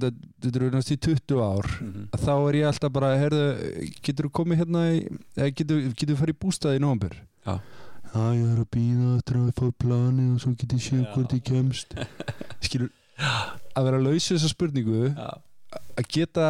þetta, 0.00 0.10
eru 0.56 0.70
næst 0.72 0.90
í 0.90 0.98
20 1.06 1.40
ár 1.46 1.66
Mhm. 1.84 2.04
að 2.16 2.26
þá 2.26 2.34
er 2.48 2.54
ég 2.58 2.66
alltaf 2.72 2.92
bara, 2.96 3.12
heyrðu 3.22 3.46
getur 4.02 4.26
þú 4.26 4.34
komið 4.40 4.60
hérna 4.64 4.84
í, 4.96 5.00
eða 5.36 5.50
getur, 5.62 5.82
þú 5.94 5.94
farið 6.24 6.34
í 6.34 6.40
bústaði 6.42 6.80
í 6.80 6.82
nóvambur 6.82 7.14
Já. 7.46 7.60
Já, 8.16 8.22
ég 8.34 8.50
er 8.50 8.60
að 8.64 8.70
býða 8.74 9.08
eftir 9.20 9.36
að 9.36 9.54
fá 9.60 9.66
planið 9.78 10.34
og 10.34 10.40
svo 10.42 10.54
getur 10.58 10.78
ég 10.78 10.86
Já. 11.06 11.12
hvort 11.14 11.34
ég 11.38 11.44
kemst 11.44 11.94
skilur, 12.66 12.90
að 13.16 13.88
vera 13.88 14.00
laus 14.02 14.30
við 14.30 14.36
þessa 14.36 14.52
spurningu 14.52 15.02
að 15.16 16.08
geta 16.12 16.48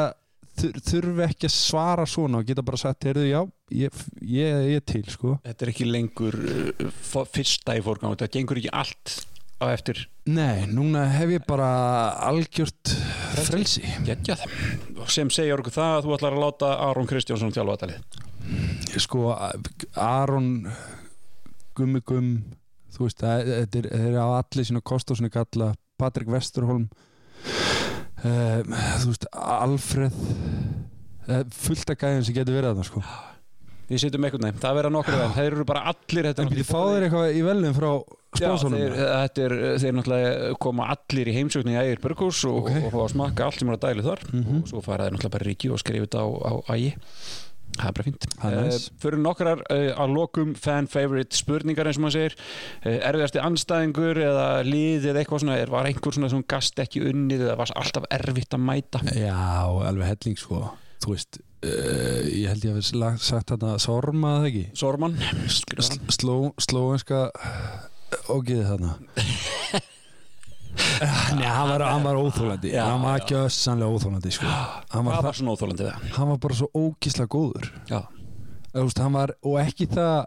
þur, 0.56 0.80
þurfi 0.88 1.24
ekki 1.26 1.48
að 1.48 1.54
svara 1.54 2.06
svona 2.08 2.40
og 2.40 2.48
geta 2.48 2.64
bara 2.66 2.80
sagt, 2.80 3.06
heyrðu, 3.06 3.26
já, 3.28 3.40
ég, 3.76 4.02
ég, 4.22 4.60
ég 4.72 4.80
er 4.80 4.84
til, 4.86 5.04
sko. 5.12 5.36
Þetta 5.46 5.66
er 5.66 5.72
ekki 5.72 5.88
lengur 5.88 6.36
uh, 6.40 7.24
fyrsta 7.32 7.76
í 7.78 7.84
fórgang 7.86 8.16
þetta 8.16 8.32
gengur 8.38 8.60
ekki 8.60 8.72
allt 8.74 9.16
á 9.62 9.72
eftir. 9.72 10.02
Nei, 10.28 10.66
núna 10.68 11.06
hef 11.14 11.32
ég 11.36 11.46
bara 11.48 11.68
algjört 12.26 12.92
frelsi. 13.46 13.84
geggjað. 14.04 14.44
Sem 15.12 15.30
segja 15.32 15.56
okkur 15.56 15.74
það 15.74 15.94
að 15.94 16.04
þú 16.04 16.16
ætlar 16.18 16.36
að 16.36 16.44
láta 16.44 16.74
Aron 16.88 17.08
Kristjánsson 17.08 17.54
þjálfa 17.54 17.78
þetta 17.78 17.90
lið. 17.92 18.20
Sko 19.02 19.30
Aron 20.00 20.50
Gummi 21.76 22.02
Gumm 22.06 22.36
þú 22.96 23.06
veist, 23.06 23.20
það 23.20 23.50
er, 23.76 24.16
á 24.16 24.26
allir 24.38 24.66
sína 24.66 24.82
kost 24.84 25.10
og 25.12 25.18
svona 25.18 25.32
kalla 25.32 25.72
Patrik 26.01 26.28
Vesturholm 26.32 26.88
um, 28.24 28.76
þú 29.01 29.12
veist, 29.12 29.26
Alfreð 29.32 30.18
uh, 31.28 31.42
fullt 31.57 31.94
af 31.94 31.99
gæðin 32.03 32.26
sem 32.28 32.36
getur 32.36 32.57
verið 32.59 32.72
þarna 32.74 32.86
sko. 32.90 33.03
Við 33.86 34.01
sittum 34.03 34.24
eitthvað 34.26 34.42
nefn, 34.49 34.59
það 34.59 34.76
verða 34.80 34.90
nokkur 34.97 35.14
þeim. 35.14 35.34
Þeir 35.36 35.49
eru 35.53 35.64
bara 35.68 35.82
allir 35.92 36.26
þetta 36.26 36.42
en 36.42 36.49
byrju, 36.51 36.64
fá 36.66 36.78
þeir 36.90 37.05
eitthvað 37.07 37.36
í 37.38 37.42
velum 37.47 37.76
frá 37.76 37.90
Já, 38.36 38.40
spánsónum 38.40 38.80
þeir, 38.80 38.97
þetta 38.99 39.44
er, 39.44 39.53
þeir 39.84 39.94
náttúrulega 39.97 40.49
koma 40.66 40.88
allir 40.97 41.30
í 41.30 41.34
heimsókn 41.36 41.70
í 41.70 41.76
Ægir 41.78 42.03
Börgús 42.03 42.40
og, 42.51 42.59
Ok. 42.66 42.80
og 42.80 42.90
fá 42.90 42.99
að 43.05 43.12
smakka 43.14 43.47
allt 43.47 43.61
sem 43.62 43.70
er 43.70 43.78
að 43.78 43.84
dæli 43.86 44.05
þar. 44.09 44.24
Mhm. 44.32 44.59
og 44.59 44.72
svo 44.72 44.82
fara 44.82 45.07
þeir 45.07 45.14
náttúrulega 45.14 45.34
bara 45.36 45.47
ríki 45.53 45.70
og 45.70 45.78
skrifa 45.84 46.09
þetta 46.09 46.24
á, 46.26 46.28
á 46.34 46.53
Ægi 46.74 46.90
Það 47.77 47.89
er 47.89 47.97
bara 47.99 48.53
næs. 48.66 48.87
Uh, 48.89 48.99
fyrir 49.03 49.20
nokkrar 49.22 49.62
uh, 49.64 49.89
að 50.05 50.14
lokum 50.16 50.55
fan 50.59 50.89
favorite 50.91 51.37
spurningar 51.37 51.91
eins 51.91 52.01
og 52.01 52.07
maður 52.07 52.16
segir. 52.18 52.37
Uh, 52.83 52.99
erfiðasti 53.11 53.43
anstæðingur 53.43 54.22
eða 54.27 54.47
lið 54.66 55.11
eða 55.12 55.22
eitthvað 55.22 55.45
svona, 55.45 55.59
er, 55.62 55.72
var 55.74 55.91
einhver 55.91 56.16
svona 56.16 56.33
sem 56.33 56.45
gast 56.49 56.83
ekki 56.83 57.05
unnið 57.11 57.47
eða 57.47 57.59
var 57.62 57.74
alltaf 57.83 58.09
erfitt 58.18 58.57
að 58.57 58.64
mæta? 58.70 59.03
Já, 59.16 59.37
alveg 59.91 60.14
helling 60.14 60.41
sko 60.41 60.64
Þú 61.05 61.12
veist, 61.12 61.37
ég 61.66 62.47
held 62.49 62.64
ég 62.64 62.72
að 62.72 62.79
við 62.79 63.18
sagt 63.20 63.51
þetta 63.53 63.74
Sorma 63.83 64.39
eða 64.39 64.49
ekki 64.49 64.62
Sorman? 64.81 65.18
Sl- 65.53 66.01
Sló, 66.14 66.37
slóenska 66.62 67.27
ógiði 68.33 68.64
þarna 68.70 68.95
Nei, 71.37 71.47
hann 71.49 71.70
var, 71.70 71.85
var 72.05 72.18
óþólandi 72.20 72.72
Hann 72.77 73.03
var 73.05 73.20
já. 73.22 73.27
gjössanlega 73.33 73.97
óþólandi 73.97 74.33
sko. 74.35 74.47
hann, 74.47 75.05
var 75.05 75.12
Hvað 75.12 75.16
það, 75.16 75.29
var 75.31 75.39
svona 75.41 75.57
óþólandi 75.57 75.91
hann 76.16 76.31
var 76.33 76.41
bara 76.47 76.59
svo 76.61 76.70
ógísla 76.77 77.27
góður. 77.33 77.70
Veist, 78.77 79.01
var, 79.14 79.33
og 79.47 79.61
ekki 79.62 79.87
það 79.89 80.27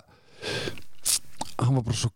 hann 1.60 1.76
var 1.76 1.84
bara 1.86 1.97
svo, 2.00 2.10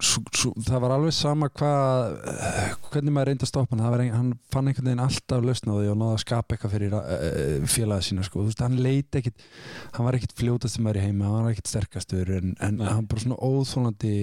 svo, 0.00 0.22
svo 0.36 0.52
það 0.64 0.82
var 0.84 0.94
alveg 0.94 1.14
sama 1.16 1.48
hvað 1.56 2.12
eh, 2.34 2.74
hvernig 2.90 3.14
maður 3.16 3.30
reyndi 3.30 3.46
að 3.46 3.52
stoppa 3.52 3.76
hann, 3.76 3.92
var 3.94 4.04
hann 4.14 4.30
fann 4.52 4.70
einhvern 4.70 4.90
veginn 4.90 5.04
alltaf 5.04 5.46
lausn 5.46 5.72
á 5.72 5.74
því 5.78 5.88
og 5.92 5.98
náði 6.02 6.16
að 6.16 6.22
skapa 6.24 6.56
eitthvað 6.56 6.74
fyrir 6.76 6.96
uh, 6.98 7.70
félaga 7.70 8.06
sína 8.06 8.26
sko. 8.26 8.44
veist, 8.46 8.62
hann 8.64 8.78
leiti 8.84 9.22
ekkit 9.22 9.48
hann 9.96 10.06
var 10.08 10.18
ekkit 10.18 10.36
fljótast 10.38 10.76
sem 10.76 10.86
maður 10.86 11.00
í 11.02 11.06
heima, 11.08 11.30
hann 11.30 11.48
var 11.48 11.56
ekkit 11.56 11.72
sterkastur 11.72 12.34
en, 12.38 12.54
en 12.60 12.80
hann 12.84 13.08
bara 13.10 13.24
svona 13.24 13.40
óþólandi 13.40 14.14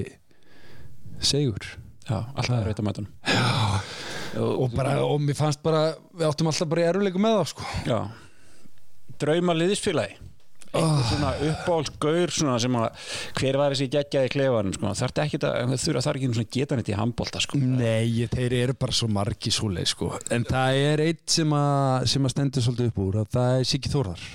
segur 1.19 1.73
Já, 2.07 2.19
alltaf 2.19 2.53
Já. 2.53 2.61
erfitt 2.61 2.83
að 2.83 2.87
mæta 2.87 3.03
hann. 3.03 3.09
Og, 4.37 4.69
bara, 4.75 4.99
og 5.03 5.19
mér 5.23 5.37
fannst 5.37 5.63
bara 5.65 5.89
við 6.13 6.29
áttum 6.29 6.49
alltaf 6.51 6.69
bara 6.71 6.83
í 6.83 6.87
erfuleikum 6.91 7.23
með 7.23 7.37
það 7.39 7.51
sko. 7.51 7.67
Já. 7.87 7.99
Drauma 9.17 9.55
liðisfélagi? 9.57 10.23
Eitthvað 10.67 10.97
oh. 10.99 11.05
svona 11.07 11.29
uppáhaldsgaur 11.47 12.33
svona 12.35 12.57
sem 12.59 12.75
að 12.75 13.05
hver 13.39 13.57
var 13.57 13.73
þessi 13.73 13.87
geggjaði 13.93 14.31
klefarin 14.33 14.73
sko. 14.75 14.91
þarf 14.99 15.21
ekki 15.23 15.39
að 15.47 15.71
þurfa 15.79 16.03
þarf 16.05 16.19
ekki 16.19 16.29
svona 16.35 16.51
geta 16.57 16.77
neitt 16.77 16.91
í 16.91 16.97
handbólta 16.99 17.41
sko. 17.41 17.61
Nei, 17.61 18.27
þeir 18.33 18.55
eru 18.59 18.75
bara 18.77 18.97
svo 18.99 19.07
margi 19.09 19.53
svoleið 19.55 19.87
sko. 19.93 20.11
en 20.35 20.45
það 20.47 20.81
er 20.91 21.05
eitt 21.07 21.23
sem 21.37 21.55
að, 21.55 22.09
sem 22.11 22.27
að 22.27 22.35
stendur 22.35 22.67
svolítið 22.67 22.91
upp 22.91 23.01
úr 23.05 23.19
að 23.23 23.31
það 23.37 23.55
er 23.55 23.69
Siggi 23.71 23.93
Þórðar 23.95 24.27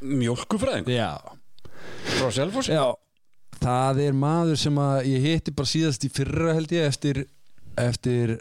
mjölkufræðing 0.00 0.88
Já, 0.92 1.12
frá 2.16 2.30
Selfossi 2.32 2.76
Já, 2.76 2.84
það 3.60 4.00
er 4.06 4.16
maður 4.16 4.58
sem 4.60 4.78
að 4.80 4.96
ég 5.10 5.26
hitti 5.28 5.54
bara 5.56 5.70
síðast 5.74 6.06
í 6.06 6.10
fyrra 6.14 6.54
held 6.56 6.72
ég 6.74 6.88
eftir 6.90 7.22
eftir 7.80 8.32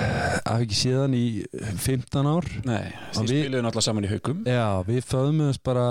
að 0.48 0.62
ekki 0.62 0.76
síðan 0.78 1.14
í 1.18 1.24
15 1.82 2.28
ár. 2.30 2.46
Nei, 2.64 2.92
við- 3.16 3.30
spiluðu 3.42 3.62
náttúrulega 3.66 3.86
saman 3.88 4.06
í 4.06 4.10
haugum 4.12 4.44
Já, 4.48 4.62
við 4.86 5.00
föðumumst 5.10 5.62
bara 5.66 5.86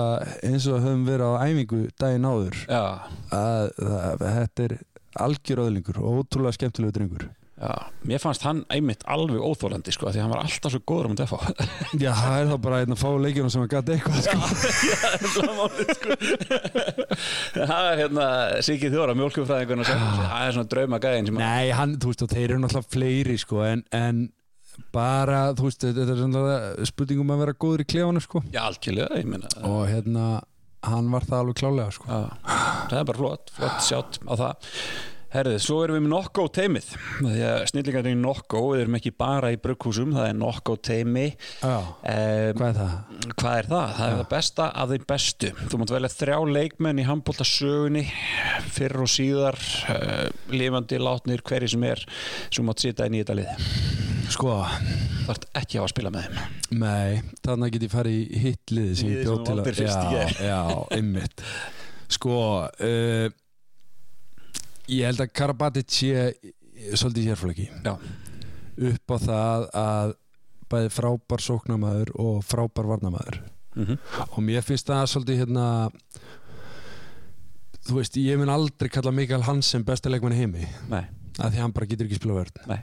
eins 0.46 0.66
og 0.72 0.80
höfum 0.82 1.04
verið 1.06 1.28
á 1.28 1.44
æfingu 1.46 1.80
daginn 2.00 2.26
áður. 2.30 2.56
Já, 2.66 2.82
að, 3.36 3.68
að 3.86 4.24
þetta 4.40 4.66
er 4.70 4.76
algjör 5.26 5.62
öðlingur 5.66 6.00
og 6.02 6.22
ótrúlega 6.24 6.56
skemmtilegu 6.58 6.96
drengur 6.96 7.28
já, 7.56 7.72
mér 8.04 8.20
fannst 8.20 8.44
hann 8.44 8.62
einmitt 8.72 9.04
alveg 9.08 9.40
óþólandi 9.40 9.92
sko, 9.94 10.10
því 10.12 10.20
hann 10.22 10.32
var 10.32 10.42
alltaf 10.44 10.74
svo 10.74 10.80
góður 10.84 11.08
um 11.08 11.14
að 11.16 11.22
defa 11.22 11.38
Já, 12.04 12.10
það 12.12 12.36
er 12.36 12.50
þá 12.50 12.56
bara 12.66 12.80
einn 12.82 12.94
að 12.96 13.00
fá 13.00 13.08
leikjunum 13.24 13.52
sem 13.54 13.64
að 13.64 13.72
gata 13.72 13.96
eitthvað 13.96 14.20
sko. 14.26 14.38
Það 17.56 17.90
er 17.90 18.00
hérna 18.02 18.26
Siggi 18.66 18.90
Þjóra, 18.92 19.16
mjölkufræðingurinn 19.18 19.84
á 19.84 19.88
Selfossi 19.88 20.26
Það 20.26 20.46
er 20.46 20.56
svona 20.58 20.72
drauma 20.74 21.00
gæðin 21.02 21.30
sem 21.30 21.38
að 21.38 21.46
Nei, 21.46 21.66
hann, 21.80 21.96
þú 22.02 22.12
veist, 22.12 22.26
og 22.26 22.34
þeir 22.34 22.46
eru 22.48 22.60
náttúrulega 22.62 22.92
fleiri 22.96 23.38
sko, 23.40 23.62
en, 23.66 23.84
en 23.96 24.22
bara, 24.92 25.40
þú 25.56 25.70
veist, 25.70 25.86
þetta 25.88 26.06
er 26.12 26.20
svona 26.20 26.58
spurningum 26.92 27.32
að 27.32 27.42
vera 27.44 27.56
góður 27.64 27.84
í 27.86 27.88
klefanum 27.88 28.24
sko. 28.24 28.44
Já, 28.52 28.62
algjörlega, 28.66 29.20
ég 29.22 29.28
meina 29.32 29.48
og 29.64 29.86
hérna, 29.88 30.28
hann 30.86 31.08
var 31.12 31.26
það 31.26 31.42
alveg 31.42 31.60
klálega 31.62 31.96
sko. 31.96 32.08
Já, 32.10 32.56
það 32.90 32.98
er 33.00 33.08
bara 33.10 33.22
flott, 33.22 33.54
flott 33.56 34.20
það 34.28 34.74
Herðið, 35.36 35.58
svo 35.60 35.78
erum 35.84 35.98
við 35.98 36.04
með 36.06 36.12
Nokko 36.14 36.44
teimið 36.56 36.86
því 37.18 37.40
að 37.44 37.64
snillingarnir 37.70 38.14
í 38.16 38.20
Nokko 38.20 38.62
við 38.70 38.82
erum 38.84 38.96
ekki 38.96 39.12
bara 39.20 39.50
í 39.52 39.58
brugghúsum, 39.60 40.14
það 40.16 40.28
er 40.30 40.38
Nokko 40.40 40.76
teimi. 40.88 41.26
Já, 41.60 41.74
um, 41.76 42.56
hvað 42.56 42.68
er 42.70 42.78
það? 42.78 42.94
Hvað 43.34 43.58
er 43.58 43.70
það? 43.72 43.92
Það 43.98 44.06
er 44.06 44.16
það 44.16 44.30
besta 44.32 44.68
af 44.72 44.92
þeim 44.94 45.06
bestu. 45.12 45.52
Þú 45.60 45.80
mátt 45.82 45.94
velja 45.96 46.12
þrjá 46.14 46.38
leikmenn 46.56 47.02
í 47.02 47.06
handbólta 47.10 47.48
sögunni 47.48 48.06
fyrr 48.78 49.04
og 49.04 49.12
síðar 49.12 49.60
uh, 49.92 50.26
lifandi, 50.56 51.00
látnir, 51.02 51.44
hverju 51.46 51.74
sem 51.76 51.86
er 51.92 52.06
sem 52.48 52.66
mátt 52.66 52.86
sita 52.86 53.08
inn 53.08 53.18
í 53.18 53.24
þetta 53.24 53.40
lið. 53.42 53.68
Sko, 54.32 54.56
Það 55.26 55.32
ert 55.34 55.48
ekki 55.58 55.78
á 55.78 55.82
að 55.82 55.90
spila 55.90 56.10
með 56.14 56.26
þeim. 56.26 56.58
Nei, 56.80 57.22
þannig 57.42 57.72
get 57.74 57.84
ég 57.86 57.92
farið 57.92 58.16
í 58.16 58.52
sem 58.98 59.08
ég 59.10 59.24
bjóð 59.24 59.40
sem 59.40 59.58
þú 59.58 59.64
til 59.66 59.80
í 59.82 59.86
já, 59.86 60.26
já, 60.46 60.60
einmitt. 60.94 61.42
Sko, 62.14 62.36
uh, 62.70 63.26
ég 64.92 65.08
held 65.08 65.24
að 65.24 65.32
Karabatic 65.32 65.90
sé 65.92 66.12
svolítið 66.94 67.30
sérflöki 67.30 67.68
upp 68.76 69.12
á 69.12 69.16
það 69.22 69.68
að 69.82 70.14
bæði 70.70 70.94
frábær 70.96 71.44
sóknamaður 71.44 72.14
og 72.22 72.40
frábær 72.46 72.90
varnamaður 72.94 73.42
mm 73.76 73.98
og 74.32 74.42
mér 74.42 74.62
finnst 74.64 74.88
það 74.88 75.06
svolítið 75.12 75.38
hérna 75.42 75.66
þú 77.86 77.98
veist, 78.00 78.16
ég 78.16 78.38
mun 78.40 78.50
aldrei 78.50 78.88
kalla 78.90 79.12
Mikael 79.12 79.42
Hansen 79.46 79.84
í 80.34 80.38
heimi 80.40 80.66
nei 80.90 81.04
af 81.38 81.52
því 81.52 81.62
hann 81.62 81.74
bara 81.76 81.88
getur 81.88 82.08
ekki 82.08 82.20
spila 82.20 82.44
Nei. 82.70 82.78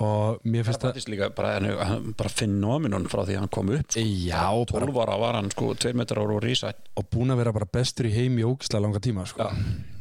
og 0.00 0.46
mér 0.48 0.64
finnst 0.66 0.84
það 0.84 1.10
líka 1.12 1.28
bara, 1.36 1.98
bara 2.16 2.32
fenóminun 2.32 3.08
frá 3.12 3.24
því 3.24 3.36
að 3.36 3.42
hann 3.42 3.52
kom 3.52 3.72
upp 3.76 3.92
sko. 3.92 4.00
já, 4.00 4.46
bara, 4.72 4.86
12 4.86 5.02
ára 5.04 5.18
var 5.20 5.38
hann 5.40 5.50
sko 5.52 5.74
2 5.74 5.92
metrar 5.96 6.24
ára 6.24 6.38
og 6.38 6.42
rísa 6.44 6.72
og 6.96 7.10
búin 7.12 7.34
að 7.34 7.42
vera 7.42 7.52
bara 7.52 7.68
bestur 7.78 8.08
í 8.08 8.14
heimi 8.16 8.46
ógislega 8.46 8.82
langa 8.86 9.02
tíma 9.04 9.26
sko. 9.28 9.44
Já. 9.44 9.95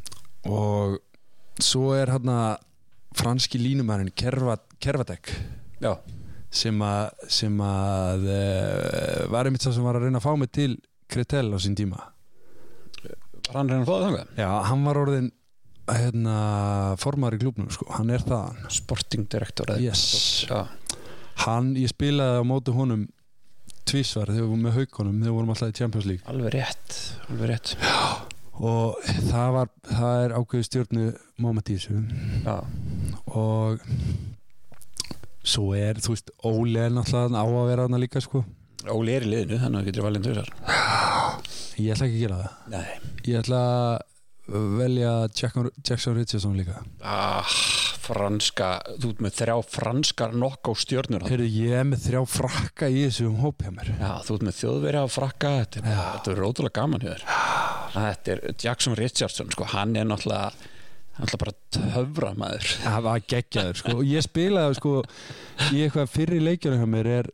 Og 0.50 0.98
svo 1.62 1.94
er 1.98 2.12
hann 2.14 2.32
að 2.32 2.58
franski 3.16 3.60
línumærin 3.62 4.12
Kerva, 4.16 4.58
Kervadek 4.84 5.32
Já, 5.84 5.94
sem 6.56 6.82
að, 6.84 7.30
sem 7.32 7.56
að 7.64 8.28
uh, 8.32 9.22
var 9.32 9.48
einmitt 9.48 9.64
það 9.66 9.78
sem 9.78 9.88
var 9.88 10.00
að 10.00 10.08
reyna 10.08 10.20
að 10.22 10.28
fá 10.28 10.36
mig 10.40 10.52
til 10.56 10.76
Kretel 11.12 11.52
á 11.54 11.58
sín 11.62 11.76
tíma. 11.78 12.00
Var 13.46 13.58
hann 13.60 13.70
reyna 13.70 13.84
að 13.84 13.90
fá 13.90 13.94
það 13.94 14.06
þangað? 14.08 14.30
já, 14.42 14.50
hann 14.70 14.86
var 14.88 15.00
orðin 15.04 15.28
hérna, 15.86 16.38
formar 16.98 17.36
í 17.38 17.42
klubnum 17.44 17.70
sko. 17.70 17.86
hann 17.94 18.10
er 18.10 18.24
það 18.26 18.64
Sporting 18.74 19.28
director 19.30 19.70
eða? 19.76 19.84
Yes. 19.86 20.46
Já, 20.50 20.64
hann, 21.46 21.76
ég 21.78 21.92
spilaði 21.94 22.42
á 22.42 22.44
móti 22.48 22.74
honum 22.74 23.06
tvísvar 23.86 24.32
þegar 24.32 24.42
við 24.42 24.48
vorum 24.50 24.64
með 24.66 24.80
haukonum 24.80 25.20
þegar 25.20 25.28
við 25.30 25.36
vorum 25.38 25.52
alltaf 25.54 25.70
í 25.74 25.78
Champions 25.78 26.08
League. 26.10 26.26
Alveg 26.32 26.56
rétt 26.56 26.96
Alveg 27.30 27.52
rétt 27.54 27.76
og 28.60 29.02
það 29.30 29.50
var 29.56 29.72
það 29.90 30.24
er 30.24 30.36
ákveðu 30.40 30.68
stjórnu 30.70 31.06
moment 31.44 31.72
í 31.72 31.78
þessu. 31.80 31.98
Já, 32.46 32.58
og 33.36 33.84
svo 35.46 35.74
er, 35.78 36.00
þú 36.02 36.16
veist, 36.16 36.32
Óli 36.48 36.80
er 36.82 36.94
náttúrulega 36.96 37.42
á 37.42 37.46
að 37.46 37.70
vera 37.70 37.88
hana 37.88 38.02
líka 38.02 38.24
sko. 38.24 38.44
Óli 38.92 39.16
er 39.16 39.26
í 39.26 39.32
liðinu, 39.32 39.62
þannig 39.62 39.82
að 39.82 39.88
getur 39.90 40.08
valin 40.08 40.26
þessar. 40.26 40.52
Ég 41.76 41.92
ætla 41.92 42.08
ekki 42.08 42.16
að 42.16 42.24
gera 42.24 42.42
það. 42.42 42.52
Nei. 42.72 43.14
Ég 43.26 43.40
ætla 43.42 43.62
að 43.66 44.15
velja 44.48 45.14
Jackson, 45.34 45.70
Jackson 45.82 46.16
Richardson 46.18 46.58
líka. 46.58 46.82
Ah, 47.02 47.48
Franska, 48.06 48.76
þú 49.02 49.14
ert 49.16 49.24
með 49.26 49.38
þrjá 49.40 49.56
franskar 49.74 50.36
nokk 50.38 50.70
á 50.70 50.74
stjörnur 50.78 51.26
Heyrðu, 51.26 51.48
ég 51.50 51.80
er 51.80 51.88
með 51.90 52.04
þrjá 52.06 52.22
frakka 52.30 52.90
í 52.92 53.00
þessu 53.08 53.30
um 53.32 53.40
hóp 53.42 53.66
hjá 53.66 53.72
mér. 53.74 53.90
Já, 53.98 54.12
þú 54.28 54.38
ert 54.38 54.46
með 54.50 54.60
þjóðveri 54.60 55.02
á 55.02 55.08
frakka 55.10 55.54
Þetta 55.64 55.82
er, 55.82 55.90
þetta 55.96 56.34
er 56.34 56.42
rótulega 56.44 56.78
gaman 56.78 57.06
hjá 57.06 57.12
þér. 57.16 57.26
Þetta 57.96 58.34
er 58.36 58.44
Jackson 58.62 58.98
Richardson 59.00 59.52
sko, 59.56 59.68
hann 59.74 59.98
er 59.98 60.08
náttúrulega 60.10 60.72
hann 61.16 61.32
er 61.32 61.40
bara 61.40 61.56
töfra 61.72 62.34
maður 62.36 62.70
það 62.84 63.06
var 63.08 63.26
geggjaður 63.32 63.82
sko. 63.82 63.98
Ég 64.04 64.26
spilaði 64.26 64.78
sko 64.82 64.94
í 65.72 65.82
eitthvað 65.86 66.12
fyrri 66.12 66.42
leikjunum 66.44 66.84
hjá 66.84 66.92
mér 66.92 67.12
er 67.22 67.30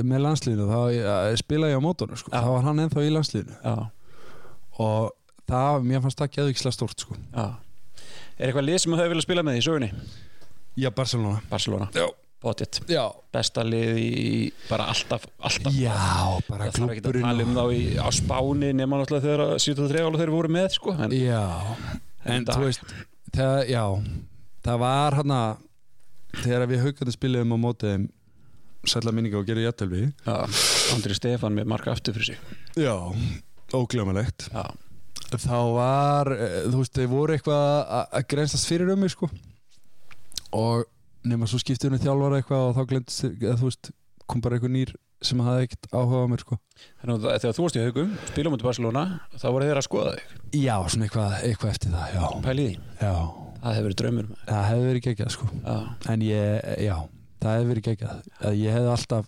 með 0.00 0.22
landsliðinu 0.24 0.68
þá 0.70 0.78
ég, 0.96 1.40
spilaði 1.42 1.74
ég 1.74 1.82
á 1.82 1.84
mótornu 1.84 2.16
sko. 2.16 2.32
Þá 2.32 2.48
var 2.54 2.66
hann 2.66 2.84
ennþá 2.86 3.04
í 3.04 3.10
landsliðinu. 3.12 3.58
Já, 3.60 3.74
og 4.80 5.10
það, 5.50 5.84
mér 5.90 6.02
fannst 6.06 6.22
það 6.22 6.32
geðvikslega 6.38 6.76
stórt 6.78 7.04
sko. 7.04 7.18
Er 8.40 8.48
eitthvað 8.48 8.66
lið 8.70 8.78
sem 8.80 8.92
þú 8.94 8.98
hefur 9.02 9.12
viljað 9.14 9.26
spila 9.28 9.44
með 9.46 9.58
í 9.60 9.64
sögunni? 9.66 9.90
Já, 10.80 10.88
Barcelona. 10.96 11.40
Barcelona, 11.50 11.88
Já, 11.94 12.06
já, 12.88 13.02
Besta 13.34 13.60
lið 13.66 13.98
í 14.00 14.52
bara 14.70 14.86
alltaf, 14.88 15.26
alltaf. 15.44 15.74
Já 15.76 16.40
bara 16.48 16.70
Það 16.70 16.78
þarf 16.78 16.94
ekki 16.94 17.02
að 17.10 17.18
tala 17.26 17.44
um 17.44 17.58
þá 17.58 17.64
í, 17.76 17.82
á 18.00 18.08
Spáni 18.16 18.70
nema 18.78 19.00
náttúrulega 19.02 19.26
þegar 19.26 19.42
að 19.44 19.52
73 19.66 20.04
ála 20.06 20.20
þeir 20.22 20.32
voru 20.32 20.52
með 20.56 20.68
sko. 20.78 20.94
en, 20.96 21.12
Já, 21.12 21.42
En 22.24 22.32
en 22.38 22.46
þú 22.48 22.64
veist 22.64 22.86
það, 23.36 23.58
já, 23.68 23.84
það 24.64 24.80
var 24.86 25.18
hann 25.20 25.34
að 25.36 25.60
þegar 26.40 26.66
við 26.70 26.82
haugandi 26.86 27.14
spiliðum 27.18 27.52
á 27.52 27.58
mótið 27.66 28.08
sætla 28.88 29.12
minninga 29.12 29.36
og 29.40 29.44
gerði 29.50 29.66
jættelvi 29.66 30.02
Andri 30.94 31.16
Stefán 31.18 31.52
með 31.58 31.68
marka 31.68 31.92
aftur 31.92 32.16
fyrir 32.16 32.32
sig. 32.32 32.38
Já, 32.80 32.94
ógljómalegt 33.76 34.48
Já, 34.48 34.64
þá 35.38 35.58
var, 35.76 36.32
eh, 36.32 36.64
þú 36.66 36.80
veist, 36.80 36.92
þeir 36.96 37.08
voru 37.08 37.34
eitthvað 37.36 37.86
að- 37.86 38.26
grænstast 38.26 38.66
fyrir 38.66 38.90
um 38.92 38.98
mig 39.00 39.10
sko. 39.10 39.28
Og 40.52 40.84
nema 41.24 41.46
svo 41.46 41.58
skipti 41.60 41.86
henni 41.86 41.98
þjálfara 42.02 42.40
eitthvað 42.42 42.66
og 42.70 42.74
þá 42.76 42.86
glemtist, 42.90 43.24
eða 43.38 43.56
þú 43.60 43.68
veist 43.68 43.90
kom 44.26 44.40
bara 44.40 44.56
eitthvað 44.58 44.70
nýr 44.74 44.94
sem 45.22 45.38
hafði 45.38 45.66
ekkert 45.68 45.86
áhuga 45.92 46.24
á 46.24 46.30
mér 46.32 46.40
sko. 46.40 46.58
Þannig 47.02 47.24
að 47.28 47.40
þegar 47.40 47.54
þú 47.54 47.62
varst 47.62 47.76
í 47.76 47.84
haugum, 47.84 48.18
spilum 48.30 48.54
í 48.56 48.62
Barcelona 48.62 49.20
þá 49.36 49.46
voru 49.52 49.64
þeir 49.68 49.76
að 49.76 49.86
skoða 49.86 50.14
þig. 50.16 50.24
Já, 50.62 50.76
svona 50.88 51.04
eitthvað, 51.06 51.34
eitthvað 51.44 51.70
eftir 51.70 51.90
það, 51.92 52.14
já, 52.14 52.42
Pæli 52.42 52.66
því, 52.66 52.78
já. 53.00 53.14
Það 53.60 53.74
hefur 53.76 53.84
verið 53.90 53.98
draumur 54.00 54.28
Það 54.48 54.64
hefði 54.70 54.86
verið 54.88 55.02
geggjað 55.04 55.30
sko. 55.30 55.46
Já, 55.60 55.76
En 56.08 56.20
ég, 56.24 56.68
já, 56.80 56.96
það 57.40 57.56
hefði 57.58 57.68
verið 57.74 57.84
geggjað. 57.90 58.22
Að 58.40 58.54
Ég 58.56 58.72
hefði 58.72 58.90
alltaf 58.96 59.26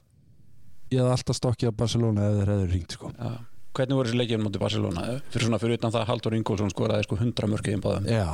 Ég 0.92 0.98
hefði 1.00 1.12
alltaf 1.12 1.36
stokkið 1.36 1.68
á 1.68 1.72
Barcelona 1.76 2.20
ef 2.30 2.38
þeir 2.38 2.52
hefði 2.54 2.70
ringt 2.72 2.92
sko. 2.96 3.12
Já 3.12 3.32
Hvernig 3.72 3.96
voru 3.96 4.10
þessi 4.10 4.18
leikjum 4.20 4.42
mútið 4.46 4.60
Barcelona? 4.66 5.02
Fyrir 5.32 5.46
svona 5.48 5.58
fyrir 5.62 5.78
utan 5.78 5.92
það 5.94 6.08
Haldur 6.10 6.34
Ingólfsson 6.36 6.72
skoraði 6.74 7.06
sko 7.06 7.16
100 7.20 7.48
mörkið 7.54 7.76
í 7.78 7.82
báðum 7.86 8.08
Já, 8.12 8.26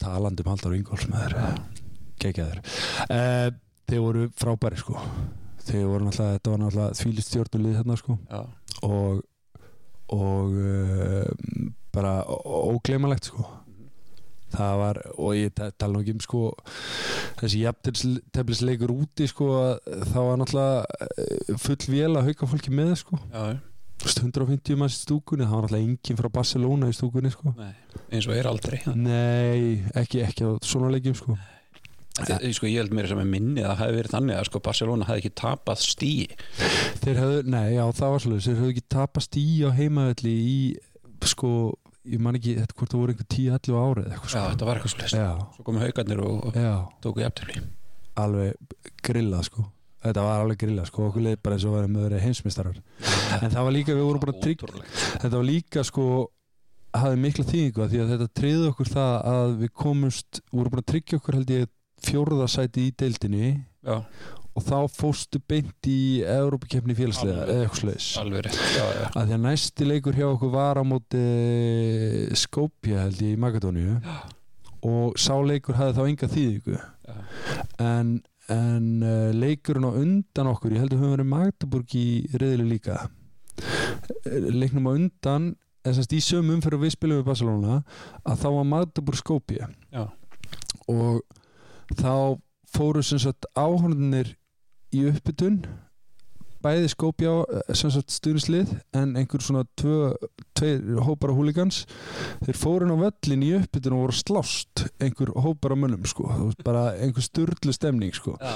um 0.00 0.76
Ingóls 0.78 1.04
með 1.12 1.26
þeir 1.26 1.34
Gekkjaður 2.24 2.62
uh, 3.10 3.50
Þeir 3.86 4.00
voru 4.02 4.22
frábæri 4.34 4.78
sko. 4.80 4.96
Þeir 5.66 5.84
voru 5.90 6.06
náttúrulega, 6.08 6.38
þetta 6.38 6.52
var 6.54 6.60
náttúrulega 6.62 6.96
þvílist 7.00 7.28
stjórnulið 7.30 7.76
hérna 7.80 7.96
sko. 8.00 8.16
Já, 8.32 8.40
og 8.86 9.20
og 10.16 10.56
uh, 10.56 11.68
bara 11.94 12.16
ó- 12.26 12.72
ógleymanlegt 12.72 13.28
sko. 13.30 13.44
Það 14.56 14.74
var, 14.80 15.00
og 15.18 15.32
ég 15.36 15.54
ta- 15.58 15.70
tala 15.74 15.96
nú 15.98 16.02
ekki 16.04 16.14
um 16.16 16.20
sko 16.24 16.42
þessi 17.40 17.62
jafnteflisleikur 17.64 18.92
úti 18.94 19.26
sko 19.30 19.48
að 19.58 19.72
það 20.12 20.28
var 20.30 20.38
náttúrulega 20.40 21.08
eh, 21.10 21.56
full 21.60 21.80
vél 21.92 22.12
að 22.20 22.28
hauka 22.30 22.48
fólki 22.54 22.74
með 22.74 22.92
sko. 23.02 23.18
Já, 23.34 23.58
150 24.04 24.76
manns 24.78 24.96
í 24.98 25.02
stúkunni, 25.06 25.46
það 25.46 25.54
var 25.56 25.66
náttúrulega 25.66 25.88
enginn 25.88 26.18
frá 26.20 26.28
Barcelona 26.34 26.88
í 26.90 26.96
stúkunni 26.96 27.30
sko. 27.32 27.52
Nei, 27.56 27.72
eins 28.12 28.26
og 28.28 28.36
er 28.36 28.48
aldrei 28.50 28.80
Nei, 28.92 29.84
ekki, 29.96 30.20
ekki 30.26 30.46
á 30.46 30.50
svona 30.66 30.90
leikjum 30.92 31.16
sko. 31.18 31.36
Þi, 32.16 32.50
sko, 32.56 32.68
Ég 32.70 32.80
held 32.80 32.94
mér 32.96 33.08
sem 33.10 33.18
er 33.20 33.26
minni 33.28 33.60
að 33.60 33.72
það 33.74 33.80
hefði 33.82 33.96
verið 33.98 34.14
þannig 34.14 34.38
að 34.40 34.46
sko 34.48 34.60
Barcelona 34.64 35.04
hefði 35.08 35.20
ekki 35.20 35.32
tapað 35.36 35.82
stíi 35.84 36.28
Þeir 37.02 37.18
hefðu, 37.20 37.40
nei, 37.52 37.66
já 37.74 37.82
það 37.98 38.14
var 38.14 38.22
svolítið 38.24 38.46
þeir 38.46 38.56
hefðu 38.60 38.70
ekki 38.72 38.84
tapast 38.96 39.36
í 39.36 39.44
á 39.60 39.70
heimavelli 39.76 40.32
í 40.32 40.56
sko, 41.28 41.50
ég 42.08 42.22
man 42.24 42.38
ekki 42.38 42.54
þetta 42.56 42.78
hvort 42.78 42.94
það 42.94 43.02
voru 43.02 43.16
einhver 43.16 43.28
10-11 43.36 43.80
árið 43.82 44.08
eitthvað 44.14 44.32
Já, 44.32 44.40
sko. 44.40 44.46
þetta 44.54 44.68
var 44.70 44.80
eitthvað 44.80 44.94
svolítið 44.94 45.20
já, 45.20 45.28
Svo 45.58 45.66
komu 45.68 45.82
haugarnir 45.84 46.22
og, 46.24 46.38
og 46.48 46.56
já, 46.56 46.72
tóku 47.04 47.24
jafntefli. 47.26 47.64
Alveg 48.16 48.76
grillað 49.04 49.48
sko 49.50 49.66
þetta 50.06 50.24
var 50.26 50.44
alveg 50.44 50.60
grillað 50.62 50.88
sko, 50.90 51.08
okkur 51.10 51.24
leið 51.26 51.36
bara 51.42 51.58
eins 51.58 51.66
og 51.68 51.74
varum 51.76 51.98
öðru 52.02 52.22
heimsmeistarar. 52.22 52.80
En 53.42 53.50
það 53.52 53.66
var 53.68 53.76
líka, 53.76 53.94
við 53.96 54.06
vorum 54.08 54.22
bara 54.24 54.36
trygg 54.42 54.64
Ótrúlegt. 54.66 55.04
þetta 55.22 55.34
var 55.36 55.46
líka 55.50 55.84
sko 55.86 56.06
hafði 56.96 57.20
mikla 57.26 57.44
þýðingu 57.50 57.82
að 57.84 57.92
því 57.92 58.02
að 58.02 58.10
þetta 58.14 58.28
triði 58.40 58.68
okkur 58.70 58.88
það 58.94 59.14
að 59.34 59.54
við 59.60 59.72
komumst, 59.84 60.40
vorum 60.54 60.72
bara 60.72 60.84
að 60.86 60.90
tryggja 60.94 61.18
okkur 61.20 61.38
held 61.40 61.54
ég 61.56 61.70
fjórða 62.06 62.46
sæti 62.48 62.86
í 62.88 62.94
deildinni 63.02 63.50
Já, 63.86 63.98
og 64.56 64.64
þá 64.64 64.76
fóstu 64.92 65.40
beint 65.48 65.88
í 65.90 65.98
Európa-kefni 66.24 66.96
félagslega 66.96 67.44
eða 67.44 67.66
eitthvað 67.66 67.82
slags 67.82 68.08
að 68.16 69.26
því 69.26 69.36
að 69.36 69.42
næsti 69.44 69.88
leikur 69.90 70.16
hjá 70.16 70.26
okkur 70.30 70.52
var 70.54 70.80
á 70.80 70.84
móti 70.88 71.22
Skopje 72.40 72.96
held 73.00 73.20
ég 73.24 73.36
í 73.36 73.40
Magadóníu 73.40 73.98
og 74.86 75.16
sá 75.20 75.34
leikur 75.42 75.76
hafði 75.76 75.96
þá 75.96 76.02
enga 76.06 76.28
þýðingu. 76.30 76.80
En, 77.82 78.10
en 78.52 78.88
uh, 79.02 79.30
leikurinn 79.34 79.88
á 79.88 79.92
undan 79.92 80.50
okkur 80.52 80.74
ég 80.74 80.84
held 80.84 80.92
að 80.92 80.98
við 80.98 81.04
höfum 81.04 81.14
verið 81.16 81.30
Magdeburg 81.32 81.94
í 81.98 82.08
reyðileg 82.34 82.68
líka. 82.70 82.98
Eh, 84.26 84.50
leiknum 84.52 84.88
á 84.90 84.92
undan 84.92 85.48
að 85.86 86.18
í 86.18 86.22
sömu 86.24 86.56
umferð 86.56 86.78
og 86.78 86.84
við 86.84 86.94
spilum 86.96 87.20
við 87.20 87.28
Barcelona 87.30 87.80
að 88.26 88.40
þá 88.42 88.48
var 88.56 88.68
Magdeburg 88.72 89.20
já, 89.94 90.04
og 90.90 91.22
þá 91.94 92.12
fóru 92.76 93.02
sem 93.06 93.22
sagt 93.22 93.46
áhörnir 93.54 94.34
í 94.94 95.04
uppbytun 95.10 95.60
bæði 96.66 96.90
sem 97.76 97.92
sagt 97.94 98.12
stuðnislið 98.14 98.74
en 98.96 99.14
einhver 99.18 99.44
svona 99.44 99.64
tvö, 99.78 100.12
tveir 100.56 101.00
hópar 101.06 101.32
af 101.32 101.38
húligans 101.38 101.80
þeir 102.44 102.60
fóru 102.60 102.86
inn 102.86 102.94
á 102.94 103.04
völlin 103.06 103.46
í 103.46 103.52
uppbytun 103.60 103.96
og 103.96 104.04
voru 104.06 104.18
slást 104.18 104.86
einhver 105.02 105.32
hópar 105.46 105.76
af 105.76 105.82
mönnum 105.82 106.06
sko 106.10 106.28
bara 106.66 106.90
einhver 106.98 107.24
sturlu 107.24 107.74
stemning 107.74 108.14
sko 108.16 108.36
já. 108.40 108.54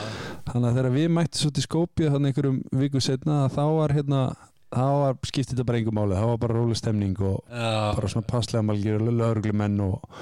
þannig 0.50 0.70
að 0.70 0.78
þegar 0.78 0.94
við 0.98 1.10
mættum 1.16 1.42
svo 1.44 1.50
til 1.56 1.66
skópja 1.66 2.14
þannig 2.14 2.32
einhverjum 2.32 2.62
viku 2.82 3.02
setna 3.04 3.42
þá 3.52 3.64
var 3.78 3.96
hérna 3.96 4.22
þá 4.70 4.86
var 4.86 5.18
skiptið 5.26 5.56
þetta 5.56 5.66
bara 5.66 5.80
einhver 5.80 5.96
máli 5.98 6.18
þá 6.18 6.26
var 6.30 6.40
bara 6.44 6.58
róli 6.60 6.78
stemning 6.78 7.18
og 7.26 7.40
já. 7.50 7.70
bara 7.96 8.12
svona 8.12 8.30
passlega 8.30 8.66
malgir 8.66 9.00
og 9.00 9.12
lögreglumenn 9.18 9.80
og, 9.86 10.18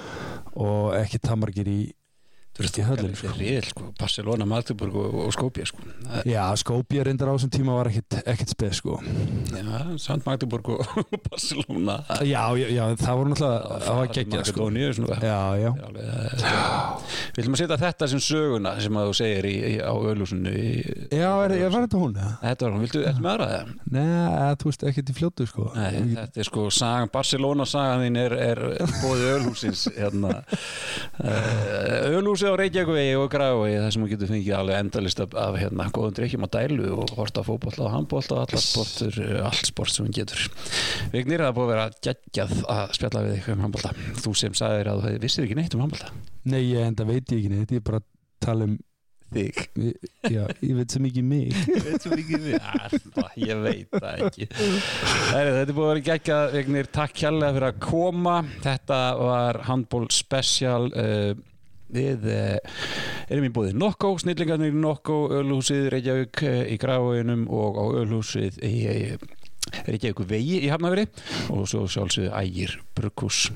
og 0.57 0.95
ekki 0.99 1.21
tamargir 1.25 1.69
í 1.69 1.81
Þú 2.59 2.67
í 2.67 2.85
höllinni, 2.89 3.15
sko. 3.15 3.33
Real, 3.39 3.67
sko. 3.71 3.85
Barcelona, 3.99 4.47
Magdeburg 4.49 4.97
og, 4.99 5.13
og 5.29 5.35
Skopje 5.35 5.67
sko. 5.71 5.85
Já, 6.27 6.43
Skópja 6.59 7.05
reyndar 7.07 7.31
á 7.31 7.35
þessum 7.37 7.53
tíma 7.55 7.77
var 7.77 7.91
ekkit 7.93 8.51
spes 8.51 8.81
sko. 8.81 8.97
Já, 9.55 9.95
Sant 10.03 10.27
Magdeburg 10.27 10.73
og 10.75 10.83
Barcelona 11.29 12.01
Já, 12.27 12.43
já, 12.59 12.67
já, 12.75 12.83
það 12.99 13.21
voru 13.21 13.33
náttúrulega 13.33 13.79
það 13.85 14.01
var 14.01 14.11
geggjað 14.17 14.51
sko. 14.51 14.67
Já, 15.23 15.39
já, 15.63 15.71
eh, 16.03 17.39
ætlum 17.39 17.55
að 17.55 17.63
setja 17.63 17.79
þetta 17.85 18.09
sem 18.11 18.23
söguna 18.27 18.75
sem 18.83 18.99
að 18.99 19.11
þú 19.11 19.15
segir 19.21 19.49
í, 19.49 19.55
í, 19.69 19.73
á 19.79 19.95
Ölúsinu 19.95 20.51
í, 20.59 20.67
já, 21.15 21.31
er, 21.45 21.55
er, 21.61 21.71
var 21.71 21.87
þetta 21.87 22.03
hún? 22.03 22.19
Þetta 22.43 22.67
var 22.67 22.75
hún, 22.75 22.85
viltu 22.89 23.05
eftir 23.05 23.23
með 23.23 23.33
aðra 23.37 23.49
það? 23.53 23.73
Nei, 23.95 24.09
þú 24.59 24.73
veist, 24.73 24.85
ekkit 24.91 25.13
í 25.15 25.17
fljótu 25.21 25.47
sko. 25.47 25.69
Nei, 25.79 26.01
þetta 26.17 26.43
er 26.43 26.51
sko 26.51 26.67
sagan, 26.75 27.13
Barcelona 27.15 27.69
sagan 27.71 28.03
þín 28.07 28.21
er, 28.25 28.37
er 28.49 28.65
bóði 28.99 29.31
Ölhúsins 29.37 29.87
hérna 29.95 30.35
uh, 31.23 32.19
Ölhúsi 32.19 32.48
á 32.49 32.61
Reykjavík 32.61 33.21
og 33.21 33.29
Grafvegi 33.33 33.77
það 33.79 33.91
sem 33.95 34.05
þú 34.05 34.09
getur 34.13 34.31
fengið 34.33 34.57
alveg 34.59 34.81
endalist 34.83 35.23
af, 35.25 35.59
hérna, 35.61 35.89
góðum 35.95 36.17
drikkjum 36.19 36.47
á 36.47 36.49
dælu 36.57 36.89
og 36.97 37.15
horta 37.19 37.45
fótbolla 37.47 37.87
og 37.87 37.95
handbolla 37.95 38.39
og 38.39 38.43
allar 38.47 38.65
sportur, 38.65 39.21
eh, 39.25 39.39
allt 39.45 39.71
sport 39.71 39.95
sem 39.95 40.07
hún 40.07 40.17
getur. 40.17 40.49
Vignir, 41.13 41.45
það 41.45 41.51
er 41.53 41.57
búið 41.59 41.69
að 41.69 41.73
vera 41.75 41.87
geggjað 42.09 42.57
að 42.75 42.97
spjalla 42.99 43.25
við 43.27 43.39
þig 43.39 43.55
um 43.55 43.65
handbolla 43.67 43.95
þú 44.25 44.35
sem 44.43 44.59
sagðir 44.59 44.93
að 44.93 45.07
þú 45.07 45.15
vissir 45.27 45.47
ekki 45.49 45.59
neitt 45.59 45.79
um 45.79 45.87
handbolla 45.87 46.13
Nei, 46.49 46.63
ég 46.73 46.87
enda 46.87 47.05
veit 47.09 47.27
ég 47.29 47.43
ekki 47.43 47.53
neitt 47.53 47.73
Ég 47.75 47.83
er 47.83 47.89
bara 47.91 48.01
að 48.03 48.09
tala 48.45 48.69
um 48.69 48.79
þig. 49.35 49.59
Já, 50.29 50.45
ég 50.65 50.75
veit 50.79 50.95
svo 50.95 51.03
mikið 51.05 51.21
um 51.21 51.29
mig. 51.33 51.59
Veit 51.87 52.05
svo 52.05 52.17
mikið 52.17 52.47
við 52.47 52.69
Alltaf, 52.69 53.35
ég 53.37 53.61
veit 53.65 53.93
það 53.93 54.23
ekki. 54.29 54.49
Æri, 54.49 55.53
Þetta 55.53 55.65
er 55.67 55.75
búið 55.77 55.85
að 55.85 55.93
vera 55.93 56.05
geggjað 56.09 56.57
Vignir, 56.57 56.91
takk 56.97 57.15
kjærlega 57.19 57.57
fyrir 57.59 57.69
að 57.69 57.83
koma. 57.85 58.37
Þetta 58.65 59.01
var 59.21 59.61
handból 59.69 60.07
special 60.15 60.89
uh, 60.95 61.33
Við 61.95 62.29
uh, 62.29 62.57
erum 63.29 63.49
í 63.49 63.53
búið 63.55 63.77
Nokko, 63.81 64.13
snillingarnir 64.21 64.77
Nokko 64.77 65.19
Ölhúsið 65.39 65.89
Reykjavík 65.95 66.43
uh, 66.45 66.63
í 66.69 66.77
Gráinum 66.81 67.47
og 67.49 67.81
á 67.81 67.85
Ölhúsið 68.03 68.61
í 68.67 68.75
uh, 68.93 69.29
Reykjavík 69.89 70.25
vegi 70.29 70.63
í 70.65 70.73
Hafnaveri 70.73 71.07
og 71.55 71.69
svo 71.71 71.87
sjálfsögðu 71.89 72.33
Ægir 72.37 72.77
Brukkús 72.97 73.47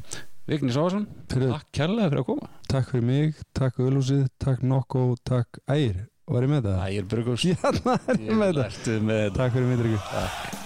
Vignir 0.49 0.75
Sávarsson, 0.75 1.05
takk 1.31 1.69
kjærlega 1.71 2.09
fyrir 2.11 2.23
að 2.25 2.27
koma. 2.27 2.49
Takk 2.67 2.89
fyrir 2.91 3.05
mig, 3.07 3.45
takk 3.55 3.79
Ölúsið 3.85 4.25
Takk 4.43 4.65
Nokko, 4.67 5.13
takk 5.23 5.63
Ægir. 5.71 6.09
Var 6.33 6.49
ég 6.49 6.53
með 6.57 6.67
það? 6.67 6.83
Ægir 6.89 7.07
Brukkús 7.15 7.47
Já, 7.47 7.61
það. 7.63 8.11
Er 8.17 8.27
ég 8.27 8.43
með 8.43 8.59
það. 8.59 9.31
Takk 9.39 9.55
fyrir 9.55 9.71
mig, 9.71 9.81
Dryggur 9.85 10.05
Takk 10.11 10.62